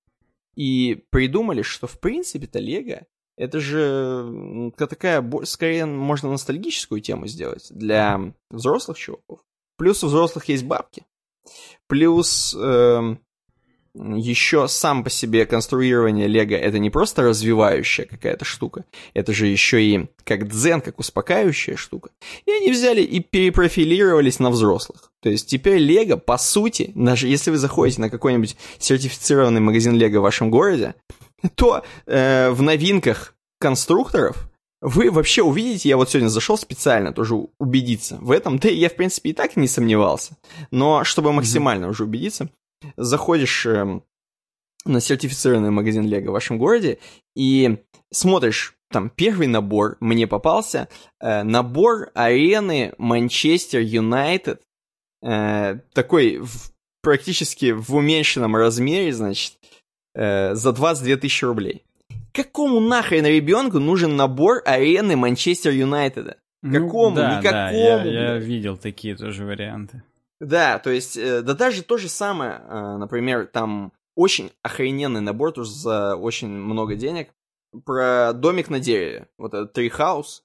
и 0.56 1.04
придумали, 1.10 1.60
что 1.60 1.86
в 1.86 2.00
принципе-то 2.00 2.60
Лего 2.60 3.02
это 3.36 3.60
же 3.60 4.72
такая, 4.78 5.22
скорее, 5.44 5.84
можно 5.84 6.30
ностальгическую 6.30 7.02
тему 7.02 7.26
сделать 7.26 7.66
для 7.68 8.32
взрослых 8.48 8.96
чуваков. 8.96 9.40
Плюс 9.76 10.02
у 10.02 10.06
взрослых 10.06 10.48
есть 10.48 10.64
бабки. 10.64 11.04
Плюс 11.88 12.56
э, 12.58 13.16
еще 13.94 14.66
сам 14.68 15.04
по 15.04 15.10
себе 15.10 15.46
конструирование 15.46 16.26
Лего 16.26 16.54
это 16.54 16.78
не 16.78 16.90
просто 16.90 17.22
развивающая 17.22 18.04
какая-то 18.04 18.44
штука, 18.44 18.84
это 19.14 19.32
же 19.32 19.46
еще 19.46 19.82
и 19.82 20.06
как 20.24 20.48
дзен, 20.48 20.80
как 20.80 20.98
успокаивающая 20.98 21.76
штука. 21.76 22.10
И 22.44 22.50
они 22.50 22.72
взяли 22.72 23.02
и 23.02 23.20
перепрофилировались 23.20 24.38
на 24.40 24.50
взрослых. 24.50 25.12
То 25.22 25.30
есть 25.30 25.48
теперь 25.48 25.78
Лего, 25.78 26.16
по 26.16 26.38
сути, 26.38 26.92
даже 26.94 27.28
если 27.28 27.50
вы 27.50 27.58
заходите 27.58 28.00
на 28.00 28.10
какой-нибудь 28.10 28.56
сертифицированный 28.78 29.60
магазин 29.60 29.94
Лего 29.94 30.18
в 30.18 30.22
вашем 30.22 30.50
городе, 30.50 30.94
то 31.54 31.84
э, 32.06 32.50
в 32.50 32.62
новинках 32.62 33.34
конструкторов 33.60 34.50
вы 34.80 35.10
вообще 35.10 35.42
увидите, 35.42 35.88
я 35.88 35.96
вот 35.96 36.10
сегодня 36.10 36.28
зашел 36.28 36.58
специально 36.58 37.12
тоже 37.12 37.36
убедиться 37.58 38.18
в 38.20 38.30
этом, 38.30 38.58
да 38.58 38.68
я, 38.68 38.90
в 38.90 38.94
принципе, 38.96 39.30
и 39.30 39.32
так 39.32 39.56
не 39.56 39.66
сомневался, 39.66 40.36
но 40.70 41.04
чтобы 41.04 41.32
максимально 41.32 41.86
mm-hmm. 41.86 41.90
уже 41.90 42.04
убедиться, 42.04 42.50
заходишь 42.96 43.66
э, 43.66 44.00
на 44.84 45.00
сертифицированный 45.00 45.70
магазин 45.70 46.06
Лего 46.06 46.30
в 46.30 46.32
вашем 46.32 46.58
городе 46.58 46.98
и 47.34 47.78
смотришь, 48.12 48.76
там 48.90 49.10
первый 49.10 49.46
набор 49.46 49.96
мне 50.00 50.26
попался, 50.26 50.88
э, 51.20 51.42
набор 51.42 52.10
арены 52.14 52.94
Манчестер 52.98 53.80
Юнайтед, 53.80 54.62
э, 55.22 55.78
такой 55.92 56.38
в, 56.38 56.70
практически 57.02 57.72
в 57.72 57.94
уменьшенном 57.94 58.54
размере, 58.56 59.12
значит, 59.12 59.54
э, 60.14 60.54
за 60.54 60.72
22 60.72 61.16
тысячи 61.16 61.44
рублей. 61.44 61.82
Какому 62.32 62.80
нахрен 62.80 63.26
ребенку 63.26 63.78
нужен 63.78 64.16
набор 64.16 64.62
арены 64.64 65.16
Манчестер 65.16 65.72
Юнайтеда? 65.72 66.36
Ну 66.62 66.86
Какому? 66.86 67.10
Ну, 67.10 67.16
да, 67.16 67.38
Никакому. 67.38 67.98
Да, 67.98 68.04
я, 68.04 68.32
я 68.32 68.38
видел 68.38 68.76
такие 68.76 69.16
тоже 69.16 69.44
варианты. 69.44 70.02
Да, 70.44 70.78
то 70.78 70.90
есть, 70.90 71.16
э, 71.16 71.40
да 71.42 71.54
даже 71.54 71.82
то 71.82 71.96
же 71.96 72.08
самое, 72.08 72.60
э, 72.68 72.96
например, 72.98 73.46
там 73.46 73.92
очень 74.14 74.52
охрененный 74.62 75.22
набор 75.22 75.52
тоже 75.52 75.70
за 75.70 76.16
очень 76.16 76.48
много 76.48 76.96
денег 76.96 77.30
про 77.84 78.32
домик 78.34 78.68
на 78.68 78.78
дереве, 78.78 79.28
вот 79.38 79.54
этот 79.54 79.72
трихаус. 79.72 80.44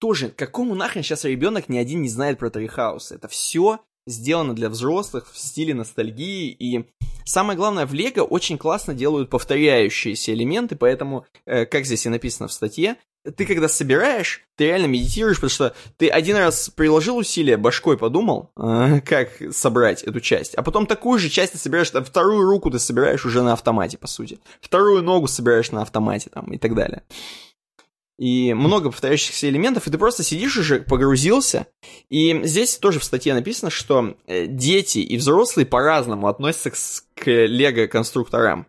Тоже, 0.00 0.30
какому 0.30 0.74
нахрен 0.74 1.02
сейчас 1.02 1.24
ребенок 1.24 1.68
ни 1.68 1.76
один 1.76 2.02
не 2.02 2.08
знает 2.08 2.38
про 2.38 2.50
трихаус? 2.50 3.12
Это 3.12 3.28
все 3.28 3.80
сделано 4.06 4.54
для 4.54 4.68
взрослых 4.68 5.30
в 5.30 5.38
стиле 5.38 5.74
ностальгии, 5.74 6.50
и 6.50 6.88
самое 7.24 7.56
главное, 7.56 7.86
в 7.86 7.94
Лего 7.94 8.22
очень 8.22 8.58
классно 8.58 8.94
делают 8.94 9.28
повторяющиеся 9.28 10.32
элементы, 10.32 10.76
поэтому, 10.76 11.26
э, 11.46 11.66
как 11.66 11.84
здесь 11.84 12.06
и 12.06 12.08
написано 12.08 12.48
в 12.48 12.52
статье, 12.52 12.96
ты 13.36 13.46
когда 13.46 13.68
собираешь, 13.68 14.42
ты 14.56 14.64
реально 14.64 14.86
медитируешь, 14.86 15.36
потому 15.36 15.50
что 15.50 15.74
ты 15.96 16.08
один 16.08 16.36
раз 16.36 16.70
приложил 16.70 17.16
усилия, 17.16 17.56
башкой 17.56 17.96
подумал, 17.96 18.50
э, 18.56 19.00
как 19.00 19.30
собрать 19.52 20.02
эту 20.02 20.20
часть, 20.20 20.54
а 20.54 20.62
потом 20.62 20.86
такую 20.86 21.18
же 21.18 21.28
часть 21.28 21.52
ты 21.52 21.58
собираешь, 21.58 21.90
там, 21.90 22.04
вторую 22.04 22.42
руку 22.42 22.70
ты 22.70 22.78
собираешь 22.78 23.24
уже 23.24 23.42
на 23.42 23.52
автомате, 23.52 23.98
по 23.98 24.06
сути, 24.06 24.38
вторую 24.60 25.02
ногу 25.02 25.28
собираешь 25.28 25.70
на 25.70 25.82
автомате, 25.82 26.30
там, 26.30 26.52
и 26.52 26.58
так 26.58 26.74
далее 26.74 27.02
и 28.18 28.54
много 28.54 28.90
повторяющихся 28.92 29.48
элементов, 29.48 29.88
и 29.88 29.90
ты 29.90 29.98
просто 29.98 30.22
сидишь 30.22 30.56
уже, 30.56 30.80
погрузился. 30.80 31.66
И 32.08 32.40
здесь 32.44 32.78
тоже 32.78 33.00
в 33.00 33.04
статье 33.04 33.34
написано, 33.34 33.68
что 33.68 34.16
э, 34.26 34.46
дети 34.46 34.98
и 34.98 35.16
взрослые 35.16 35.66
по-разному 35.66 36.28
относятся 36.28 37.02
к, 37.16 37.26
лего-конструкторам. 37.26 38.66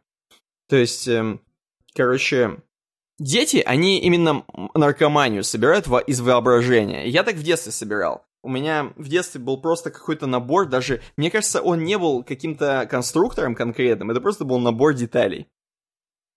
То 0.69 0.77
есть, 0.77 1.07
эм, 1.07 1.39
короче, 1.93 2.61
дети, 3.19 3.64
они 3.65 3.99
именно 3.99 4.44
наркоманию 4.73 5.44
собирают 5.44 5.88
из 6.07 6.22
воображения. 6.22 7.07
Я 7.07 7.23
так 7.23 7.35
в 7.35 7.44
детстве 7.44 7.72
собирал. 7.72 8.26
У 8.41 8.49
меня 8.49 8.91
в 8.98 9.07
детстве 9.07 9.40
был 9.40 9.61
просто 9.61 9.90
какой-то 9.90 10.27
набор, 10.27 10.68
даже, 10.68 11.02
мне 11.15 11.31
кажется, 11.31 11.61
он 11.61 11.84
не 11.84 11.98
был 11.98 12.23
каким-то 12.23 12.85
конструктором 12.90 13.56
конкретным, 13.56 14.11
это 14.11 14.19
просто 14.19 14.44
был 14.44 14.60
набор 14.60 14.94
деталей. 14.94 15.48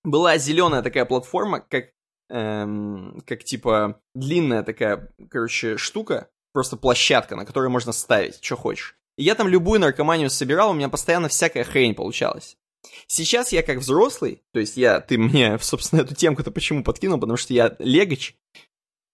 Была 0.05 0.39
зеленая 0.39 0.83
такая 0.83 1.05
платформа, 1.05 1.61
как 1.61 1.87
эм, 2.29 3.21
как 3.27 3.45
типа 3.45 4.01
длинная 4.15 4.63
такая, 4.63 5.13
короче, 5.31 5.77
штука, 5.77 6.29
просто 6.53 6.77
площадка, 6.77 7.37
на 7.37 7.45
которой 7.45 7.69
можно 7.69 7.93
ставить, 7.93 8.43
что 8.43 8.57
хочешь. 8.57 8.97
И 9.17 9.25
я 9.25 9.35
там 9.35 9.49
любую 9.49 9.81
наркоманию 9.81 10.31
собирал, 10.31 10.71
у 10.71 10.75
меня 10.75 10.89
постоянно 10.89 11.29
всякая 11.29 11.65
хрень 11.65 11.95
получалась. 11.95 12.57
Сейчас 13.07 13.53
я 13.53 13.63
как 13.63 13.79
взрослый, 13.79 14.43
то 14.53 14.61
есть 14.61 14.77
я, 14.77 15.01
ты 15.01 15.19
мне, 15.19 15.59
собственно, 15.63 16.01
эту 16.01 16.15
темку-то 16.15 16.51
почему 16.51 16.83
подкинул, 16.83 17.19
потому 17.19 17.37
что 17.37 17.55
я 17.55 17.77
легач, 17.79 18.35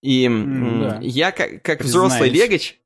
и 0.03 0.27
mm, 0.27 0.81
да. 0.81 0.99
я 1.03 1.31
как, 1.33 1.63
как 1.63 1.83
взрослый 1.83 2.29
легач, 2.29 2.79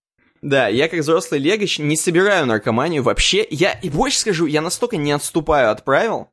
да, 0.42 0.68
я 0.68 0.88
как 0.88 1.00
взрослый 1.00 1.40
легач 1.40 1.78
не 1.78 1.96
собираю 1.96 2.46
наркоманию 2.46 3.02
вообще. 3.02 3.46
Я, 3.50 3.72
и 3.72 3.88
больше 3.88 4.18
скажу, 4.18 4.46
я 4.46 4.60
настолько 4.60 4.96
не 4.96 5.12
отступаю 5.12 5.70
от 5.70 5.84
правил, 5.84 6.28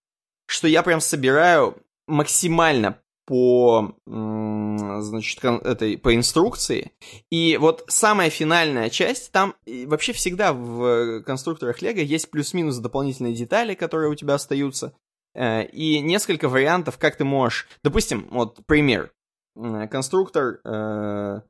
что 0.45 0.67
я 0.67 0.83
прям 0.83 1.01
собираю 1.01 1.77
максимально 2.07 2.99
по, 3.25 3.95
значит, 4.05 5.43
этой, 5.43 5.97
по 5.97 6.15
инструкции. 6.15 6.91
И 7.29 7.57
вот 7.57 7.83
самая 7.87 8.29
финальная 8.29 8.89
часть, 8.89 9.31
там 9.31 9.55
вообще 9.65 10.13
всегда 10.13 10.53
в 10.53 11.21
конструкторах 11.21 11.81
Лего 11.81 11.99
есть 11.99 12.29
плюс-минус 12.31 12.77
дополнительные 12.77 13.33
детали, 13.33 13.75
которые 13.75 14.11
у 14.11 14.15
тебя 14.15 14.35
остаются. 14.35 14.93
Э, 15.35 15.65
и 15.65 15.99
несколько 16.01 16.49
вариантов, 16.49 16.97
как 16.97 17.15
ты 17.15 17.23
можешь... 17.23 17.67
Допустим, 17.83 18.27
вот 18.31 18.65
пример. 18.65 19.11
Конструктор, 19.55 20.59
э, 20.63 21.41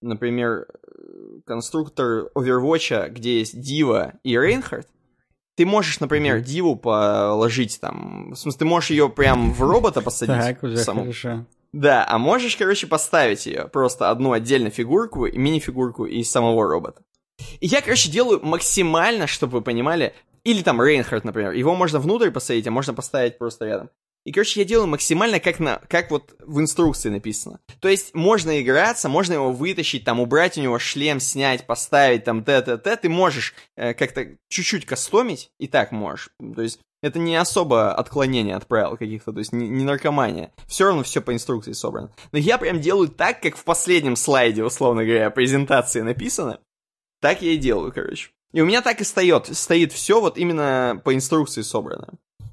например, 0.00 0.68
конструктор 1.44 2.30
Overwatch, 2.34 3.10
где 3.10 3.40
есть 3.40 3.60
Дива 3.60 4.14
и 4.22 4.38
Рейнхард, 4.38 4.88
ты 5.62 5.66
можешь, 5.66 6.00
например, 6.00 6.40
диву 6.40 6.74
положить 6.74 7.80
там, 7.80 8.32
в 8.32 8.36
смысле, 8.36 8.58
ты 8.58 8.64
можешь 8.64 8.90
ее 8.90 9.08
прям 9.08 9.52
в 9.52 9.62
робота 9.62 10.00
посадить. 10.02 10.34
Так, 10.34 10.62
уже 10.64 10.76
саму. 10.76 11.02
хорошо. 11.02 11.46
Да, 11.72 12.04
а 12.08 12.18
можешь, 12.18 12.56
короче, 12.56 12.88
поставить 12.88 13.46
ее, 13.46 13.68
просто 13.68 14.10
одну 14.10 14.32
отдельно 14.32 14.70
фигурку, 14.70 15.28
мини-фигурку 15.28 16.04
из 16.04 16.28
самого 16.28 16.68
робота. 16.68 17.02
И 17.60 17.66
я, 17.68 17.80
короче, 17.80 18.10
делаю 18.10 18.40
максимально, 18.42 19.28
чтобы 19.28 19.58
вы 19.58 19.62
понимали, 19.62 20.14
или 20.42 20.62
там 20.62 20.82
Рейнхард, 20.82 21.22
например, 21.22 21.52
его 21.52 21.76
можно 21.76 22.00
внутрь 22.00 22.32
посадить, 22.32 22.66
а 22.66 22.72
можно 22.72 22.92
поставить 22.92 23.38
просто 23.38 23.66
рядом. 23.66 23.90
И, 24.24 24.32
короче, 24.32 24.60
я 24.60 24.66
делаю 24.66 24.86
максимально 24.86 25.40
как, 25.40 25.58
на, 25.58 25.80
как 25.88 26.10
вот 26.10 26.34
в 26.38 26.60
инструкции 26.60 27.08
написано. 27.08 27.60
То 27.80 27.88
есть 27.88 28.14
можно 28.14 28.60
играться, 28.60 29.08
можно 29.08 29.34
его 29.34 29.52
вытащить, 29.52 30.04
там, 30.04 30.20
убрать 30.20 30.56
у 30.56 30.60
него 30.60 30.78
шлем, 30.78 31.18
снять, 31.18 31.66
поставить, 31.66 32.24
там, 32.24 32.44
т-т-т. 32.44 32.96
Ты 32.96 33.08
можешь 33.08 33.54
э, 33.76 33.94
как-то 33.94 34.36
чуть-чуть 34.48 34.86
кастомить, 34.86 35.50
и 35.58 35.66
так 35.66 35.90
можешь. 35.90 36.30
То 36.54 36.62
есть 36.62 36.78
это 37.02 37.18
не 37.18 37.34
особо 37.34 37.92
отклонение 37.92 38.54
от 38.54 38.68
правил 38.68 38.96
каких-то, 38.96 39.32
то 39.32 39.40
есть 39.40 39.52
не, 39.52 39.68
не 39.68 39.84
наркомания. 39.84 40.52
Все 40.68 40.84
равно 40.84 41.02
все 41.02 41.20
по 41.20 41.34
инструкции 41.34 41.72
собрано. 41.72 42.12
Но 42.30 42.38
я 42.38 42.58
прям 42.58 42.80
делаю 42.80 43.08
так, 43.08 43.42
как 43.42 43.56
в 43.56 43.64
последнем 43.64 44.14
слайде, 44.14 44.62
условно 44.62 45.04
говоря, 45.04 45.30
презентации 45.30 46.00
написано. 46.00 46.60
Так 47.20 47.42
я 47.42 47.52
и 47.52 47.56
делаю, 47.56 47.92
короче. 47.92 48.30
И 48.52 48.60
у 48.60 48.66
меня 48.66 48.82
так 48.82 49.00
и 49.00 49.04
стоит, 49.04 49.46
стоит 49.56 49.92
все 49.92 50.20
вот 50.20 50.38
именно 50.38 51.00
по 51.04 51.14
инструкции 51.14 51.62
собрано. 51.62 52.08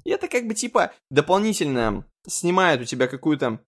И 0.10 0.12
это 0.12 0.28
как 0.28 0.48
бы 0.48 0.56
типа 0.56 0.92
дополнительно 1.12 2.04
снимает 2.28 2.82
у 2.82 2.84
тебя 2.84 3.08
какую-то 3.08 3.60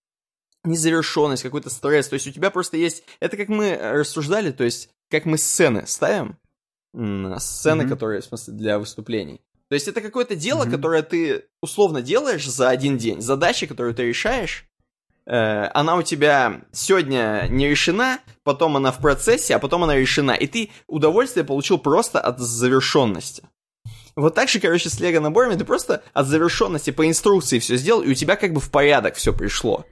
незавершенность, 0.64 1.44
какой-то 1.44 1.70
стресс. 1.70 2.08
То 2.08 2.16
есть 2.16 2.26
у 2.26 2.32
тебя 2.32 2.50
просто 2.50 2.78
есть... 2.78 3.04
Это 3.20 3.38
как 3.38 3.48
мы 3.48 3.78
рассуждали, 3.78 4.50
то 4.52 4.64
есть 4.64 4.90
как 5.12 5.26
мы 5.26 5.38
сцены 5.38 5.86
ставим. 5.86 6.40
Сцены, 7.38 7.84
mm-hmm. 7.84 7.90
которые, 7.90 8.22
в 8.22 8.26
смысле, 8.26 8.56
для 8.56 8.80
выступлений. 8.80 9.42
То 9.70 9.76
есть 9.76 9.88
это 9.88 10.02
какое-то 10.02 10.36
дело, 10.36 10.66
mm-hmm. 10.66 10.72
которое 10.72 11.04
ты 11.04 11.46
условно 11.62 12.02
делаешь 12.02 12.50
за 12.50 12.70
один 12.70 12.98
день. 12.98 13.22
Задача, 13.22 13.68
которую 13.68 13.94
ты 13.94 14.08
решаешь, 14.08 14.66
э, 15.28 15.36
она 15.76 15.96
у 15.96 16.02
тебя 16.02 16.64
сегодня 16.72 17.46
не 17.52 17.70
решена, 17.70 18.20
потом 18.42 18.78
она 18.78 18.92
в 18.92 18.98
процессе, 18.98 19.56
а 19.56 19.60
потом 19.60 19.84
она 19.84 19.96
решена. 19.96 20.32
И 20.32 20.48
ты 20.48 20.72
удовольствие 20.88 21.46
получил 21.46 21.78
просто 21.78 22.20
от 22.20 22.40
завершенности. 22.40 23.44
Вот 24.16 24.36
так 24.36 24.50
же, 24.50 24.60
короче, 24.60 24.90
с 24.90 25.00
лего 25.00 25.20
наборами 25.20 25.56
ты 25.56 25.66
просто 25.66 26.04
от 26.14 26.28
завершенности 26.28 26.92
по 26.92 27.08
инструкции 27.08 27.60
все 27.60 27.78
сделал, 27.78 28.02
и 28.02 28.10
у 28.10 28.14
тебя 28.14 28.36
как 28.36 28.54
бы 28.54 28.60
в 28.60 28.70
порядок 28.70 29.16
все 29.16 29.34
пришло. 29.34 29.86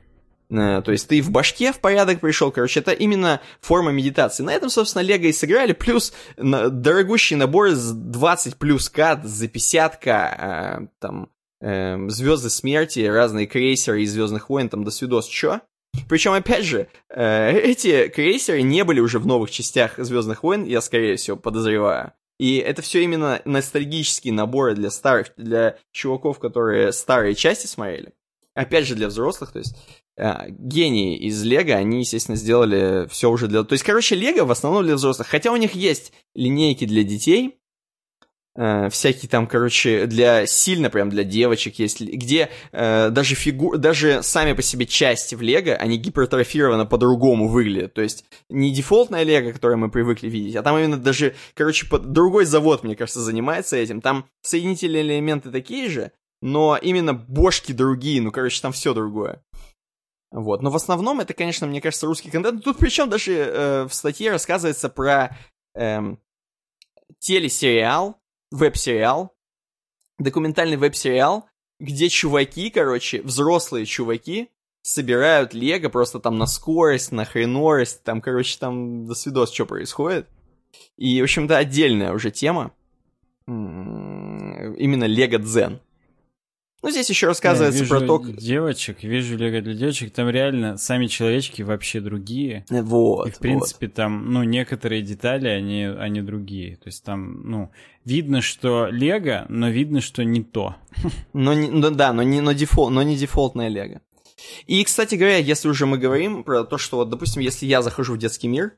Э, 0.52 0.82
то 0.84 0.92
есть 0.92 1.08
ты 1.08 1.22
в 1.22 1.30
башке 1.30 1.72
в 1.72 1.80
порядок 1.80 2.20
пришел, 2.20 2.52
короче, 2.52 2.80
это 2.80 2.92
именно 2.92 3.42
форма 3.62 3.92
медитации. 3.92 4.44
На 4.44 4.54
этом, 4.54 4.70
собственно, 4.70 5.04
Лего 5.04 5.26
и 5.26 5.32
сыграли, 5.32 5.74
плюс 5.74 6.14
дорогущий 6.38 7.36
набор 7.36 7.72
с 7.72 7.92
20 7.92 8.56
плюс 8.56 8.90
кат, 8.90 9.24
за 9.24 9.48
50 9.48 10.08
э, 10.08 10.88
там, 11.00 11.30
э, 11.62 12.10
Звезды 12.10 12.50
Смерти, 12.50 13.02
разные 13.02 13.48
крейсеры 13.48 14.02
из 14.02 14.12
Звездных 14.12 14.50
войн, 14.50 14.70
там, 14.70 14.84
до 14.84 14.92
свидос, 14.92 15.28
чё? 15.28 15.62
Причем, 16.08 16.34
опять 16.34 16.66
же, 16.66 16.88
эти 17.10 18.08
крейсеры 18.08 18.62
не 18.62 18.84
были 18.84 19.00
уже 19.00 19.20
в 19.20 19.28
новых 19.28 19.52
частях 19.52 19.94
Звездных 19.98 20.44
войн, 20.44 20.64
я, 20.64 20.82
скорее 20.82 21.16
всего, 21.16 21.38
подозреваю. 21.38 22.14
И 22.40 22.58
это 22.58 22.82
все 22.82 23.04
именно 23.04 23.42
ностальгические 23.46 24.34
наборы 24.34 24.74
для 24.74 24.90
старых, 24.90 25.34
для 25.36 25.78
чуваков, 25.92 26.40
которые 26.40 26.94
старые 26.94 27.36
части 27.36 27.68
смотрели. 27.68 28.14
Опять 28.56 28.88
же, 28.88 28.96
для 28.96 29.08
взрослых, 29.08 29.52
то 29.52 29.60
есть 29.60 29.76
э, 30.18 30.50
гении 30.50 31.18
из 31.18 31.44
Лего, 31.44 31.74
они, 31.74 32.00
естественно, 32.00 32.38
сделали 32.38 33.08
все 33.10 33.30
уже 33.30 33.48
для... 33.48 33.64
То 33.64 33.74
есть, 33.74 33.84
короче, 33.84 34.16
Лего 34.16 34.46
в 34.46 34.52
основном 34.52 34.84
для 34.84 34.96
взрослых. 34.96 35.28
Хотя 35.28 35.52
у 35.52 35.58
них 35.58 35.76
есть 35.76 36.14
линейки 36.34 36.86
для 36.86 37.04
детей, 37.04 37.60
э, 38.60 38.90
всякие 38.90 39.30
там, 39.30 39.48
короче, 39.48 40.06
для 40.06 40.46
сильно 40.46 40.90
прям 40.90 41.10
для 41.10 41.24
девочек 41.24 41.80
есть, 41.80 42.02
где 42.02 42.50
э, 42.72 43.10
даже 43.10 43.36
фигур, 43.36 43.78
даже 43.78 44.22
сами 44.22 44.54
по 44.54 44.62
себе 44.62 44.86
части 44.86 45.36
в 45.36 45.42
Лего, 45.42 45.74
они 45.74 45.98
гипертрофированы 45.98 46.86
по-другому 46.86 47.48
выглядят. 47.48 47.94
То 47.94 48.02
есть 48.02 48.26
не 48.50 48.72
дефолтная 48.74 49.24
Лего, 49.24 49.52
которую 49.52 49.78
мы 49.78 49.90
привыкли 49.90 50.28
видеть, 50.28 50.58
а 50.58 50.64
там 50.64 50.78
именно 50.78 50.98
даже, 50.98 51.36
короче, 51.54 51.88
под... 51.88 52.12
другой 52.12 52.46
завод, 52.46 52.84
мне 52.84 52.96
кажется, 52.96 53.22
занимается 53.22 53.78
этим. 53.78 54.02
Там 54.02 54.26
соединительные 54.42 55.04
элементы 55.04 55.52
такие 55.52 55.90
же, 55.90 56.12
но 56.42 56.78
именно 56.82 57.14
бошки 57.14 57.72
другие, 57.72 58.22
ну, 58.22 58.32
короче, 58.32 58.62
там 58.62 58.74
все 58.74 58.94
другое. 58.94 59.42
Вот. 60.32 60.62
Но 60.62 60.70
в 60.70 60.76
основном 60.76 61.22
это, 61.22 61.34
конечно, 61.34 61.66
мне 61.66 61.82
кажется, 61.82 62.06
русский 62.06 62.30
контент. 62.30 62.64
Тут 62.64 62.78
причем 62.78 63.10
даже 63.10 63.34
э, 63.34 63.84
в 63.86 63.94
статье 63.94 64.30
рассказывается 64.30 64.90
про 64.90 65.36
э, 65.74 66.16
телесериал, 67.20 68.20
веб-сериал, 68.52 69.36
документальный 70.18 70.78
веб-сериал, 70.78 71.50
где 71.80 72.10
чуваки, 72.10 72.70
короче, 72.70 73.22
взрослые 73.22 73.86
чуваки, 73.86 74.50
собирают 74.82 75.54
лего 75.54 75.90
просто 75.90 76.20
там 76.20 76.38
на 76.38 76.46
скорость, 76.46 77.12
на 77.12 77.26
хренорость, 77.26 78.04
там, 78.04 78.22
короче, 78.22 78.58
там 78.60 79.06
до 79.06 79.14
свидос, 79.14 79.52
что 79.54 79.66
происходит. 79.66 80.28
И, 80.98 81.20
в 81.22 81.24
общем-то, 81.24 81.58
отдельная 81.58 82.14
уже 82.14 82.32
тема. 82.32 82.74
Именно 83.48 85.06
Лего 85.06 85.40
Дзен. 85.40 85.82
Ну, 86.82 86.92
здесь 86.92 87.10
еще 87.10 87.28
рассказывается 87.28 87.86
про 87.86 88.00
то... 88.00 88.24
девочек, 88.26 89.04
вижу 89.04 89.38
Лего 89.38 89.62
для 89.62 89.74
девочек, 89.74 90.14
там 90.14 90.30
реально 90.30 90.78
сами 90.78 91.08
человечки 91.08 91.62
вообще 91.62 92.00
другие. 92.00 92.66
Вот, 92.70 93.28
И, 93.28 93.32
в 93.32 93.40
принципе, 93.40 93.88
вот. 93.88 93.96
там, 93.96 94.32
ну, 94.32 94.44
некоторые 94.44 95.02
детали, 95.02 95.48
они, 95.48 95.84
они 95.84 96.22
другие. 96.22 96.78
То 96.78 96.88
есть 96.88 97.04
там, 97.04 97.42
ну, 97.50 97.72
видно, 98.06 98.42
что 98.42 98.88
Лего, 98.88 99.46
но 99.50 99.70
видно, 99.70 100.00
что 100.00 100.24
не 100.24 100.42
то. 100.42 100.76
Но 101.34 101.54
не, 101.54 101.70
ну, 101.70 101.92
да, 101.92 102.14
но 102.14 102.24
не, 102.24 102.40
но, 102.42 102.54
дефол, 102.54 102.90
но 102.90 103.04
не 103.04 103.18
дефолтная 103.18 103.68
Лего. 103.68 104.02
И, 104.68 104.84
кстати 104.84 105.16
говоря, 105.16 105.38
если 105.38 105.68
уже 105.68 105.86
мы 105.86 105.98
говорим 105.98 106.44
про 106.44 106.64
то, 106.64 106.78
что, 106.78 106.98
вот, 106.98 107.10
допустим, 107.10 107.42
если 107.42 107.66
я 107.66 107.82
захожу 107.82 108.14
в 108.14 108.18
детский 108.18 108.48
мир, 108.48 108.74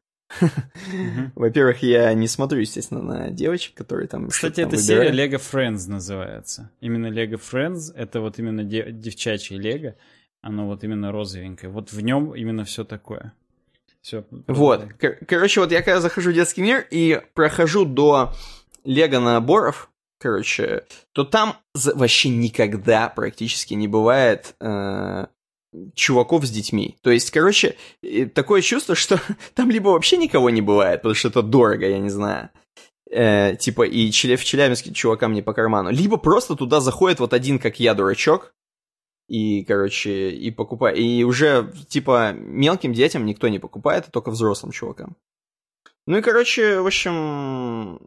во-первых, 1.36 1.84
я 1.84 2.14
не 2.14 2.28
смотрю, 2.28 2.60
естественно, 2.60 3.02
на 3.02 3.30
девочек, 3.30 3.76
которые 3.76 4.08
там 4.08 4.30
Кстати, 4.30 4.62
эта 4.62 4.78
серия 4.78 5.12
Lego 5.12 5.40
Friends 5.40 5.90
называется. 5.90 6.72
Именно 6.80 7.08
Lego 7.08 7.40
Friends— 7.40 7.94
это 7.96 8.22
вот 8.22 8.40
именно 8.40 8.64
девчачье 8.64 9.58
Лего. 9.58 9.96
Оно 10.42 10.68
вот 10.68 10.84
именно 10.84 11.12
розовенькое. 11.12 11.72
Вот 11.72 11.92
в 11.92 12.02
нем 12.02 12.34
именно 12.36 12.66
все 12.66 12.84
такое. 12.84 13.34
Все. 14.02 14.26
Вот. 14.48 14.94
Кор- 15.00 15.18
короче, 15.28 15.60
вот 15.60 15.72
я 15.72 15.84
когда 15.84 16.02
захожу 16.02 16.32
в 16.32 16.34
детский 16.34 16.62
мир 16.62 16.86
и 16.90 17.22
прохожу 17.34 17.86
до 17.86 18.34
Лего 18.84 19.20
наборов, 19.20 19.92
короче, 20.18 20.86
то 21.12 21.24
там 21.24 21.56
вообще 21.76 22.30
никогда 22.30 23.10
практически 23.10 23.76
не 23.76 23.88
бывает 23.88 24.56
э, 24.60 25.28
чуваков 25.96 26.46
с 26.46 26.52
детьми. 26.52 26.98
То 27.02 27.12
есть, 27.12 27.32
короче, 27.32 27.76
такое 28.34 28.62
чувство, 28.62 28.96
что 28.96 29.20
там 29.54 29.72
либо 29.72 29.90
вообще 29.90 30.18
никого 30.18 30.50
не 30.50 30.62
бывает, 30.62 31.02
потому 31.02 31.16
что 31.16 31.30
это 31.30 31.42
дорого, 31.42 31.88
я 31.88 32.00
не 32.00 32.10
знаю. 32.10 32.50
Э, 33.10 33.56
типа, 33.56 33.84
и 33.84 34.10
в 34.10 34.44
Челябинске 34.44 34.94
чувакам 34.94 35.34
не 35.34 35.42
по 35.42 35.54
карману. 35.54 35.90
Либо 35.92 36.18
просто 36.18 36.56
туда 36.56 36.80
заходит 36.80 37.20
вот 37.20 37.34
один, 37.34 37.60
как 37.60 37.80
я, 37.80 37.94
дурачок, 37.94 38.54
и, 39.28 39.64
короче, 39.64 40.32
и 40.32 40.52
покупает. 40.52 40.98
И 40.98 41.24
уже, 41.24 41.74
типа, 41.88 42.34
мелким 42.34 42.94
детям 42.94 43.26
никто 43.26 43.48
не 43.48 43.60
покупает, 43.60 44.06
а 44.08 44.12
только 44.12 44.32
взрослым 44.32 44.72
чувакам. 44.72 45.16
Ну 46.08 46.18
и, 46.18 46.22
короче, 46.22 46.80
в 46.80 46.88
общем, 46.88 48.00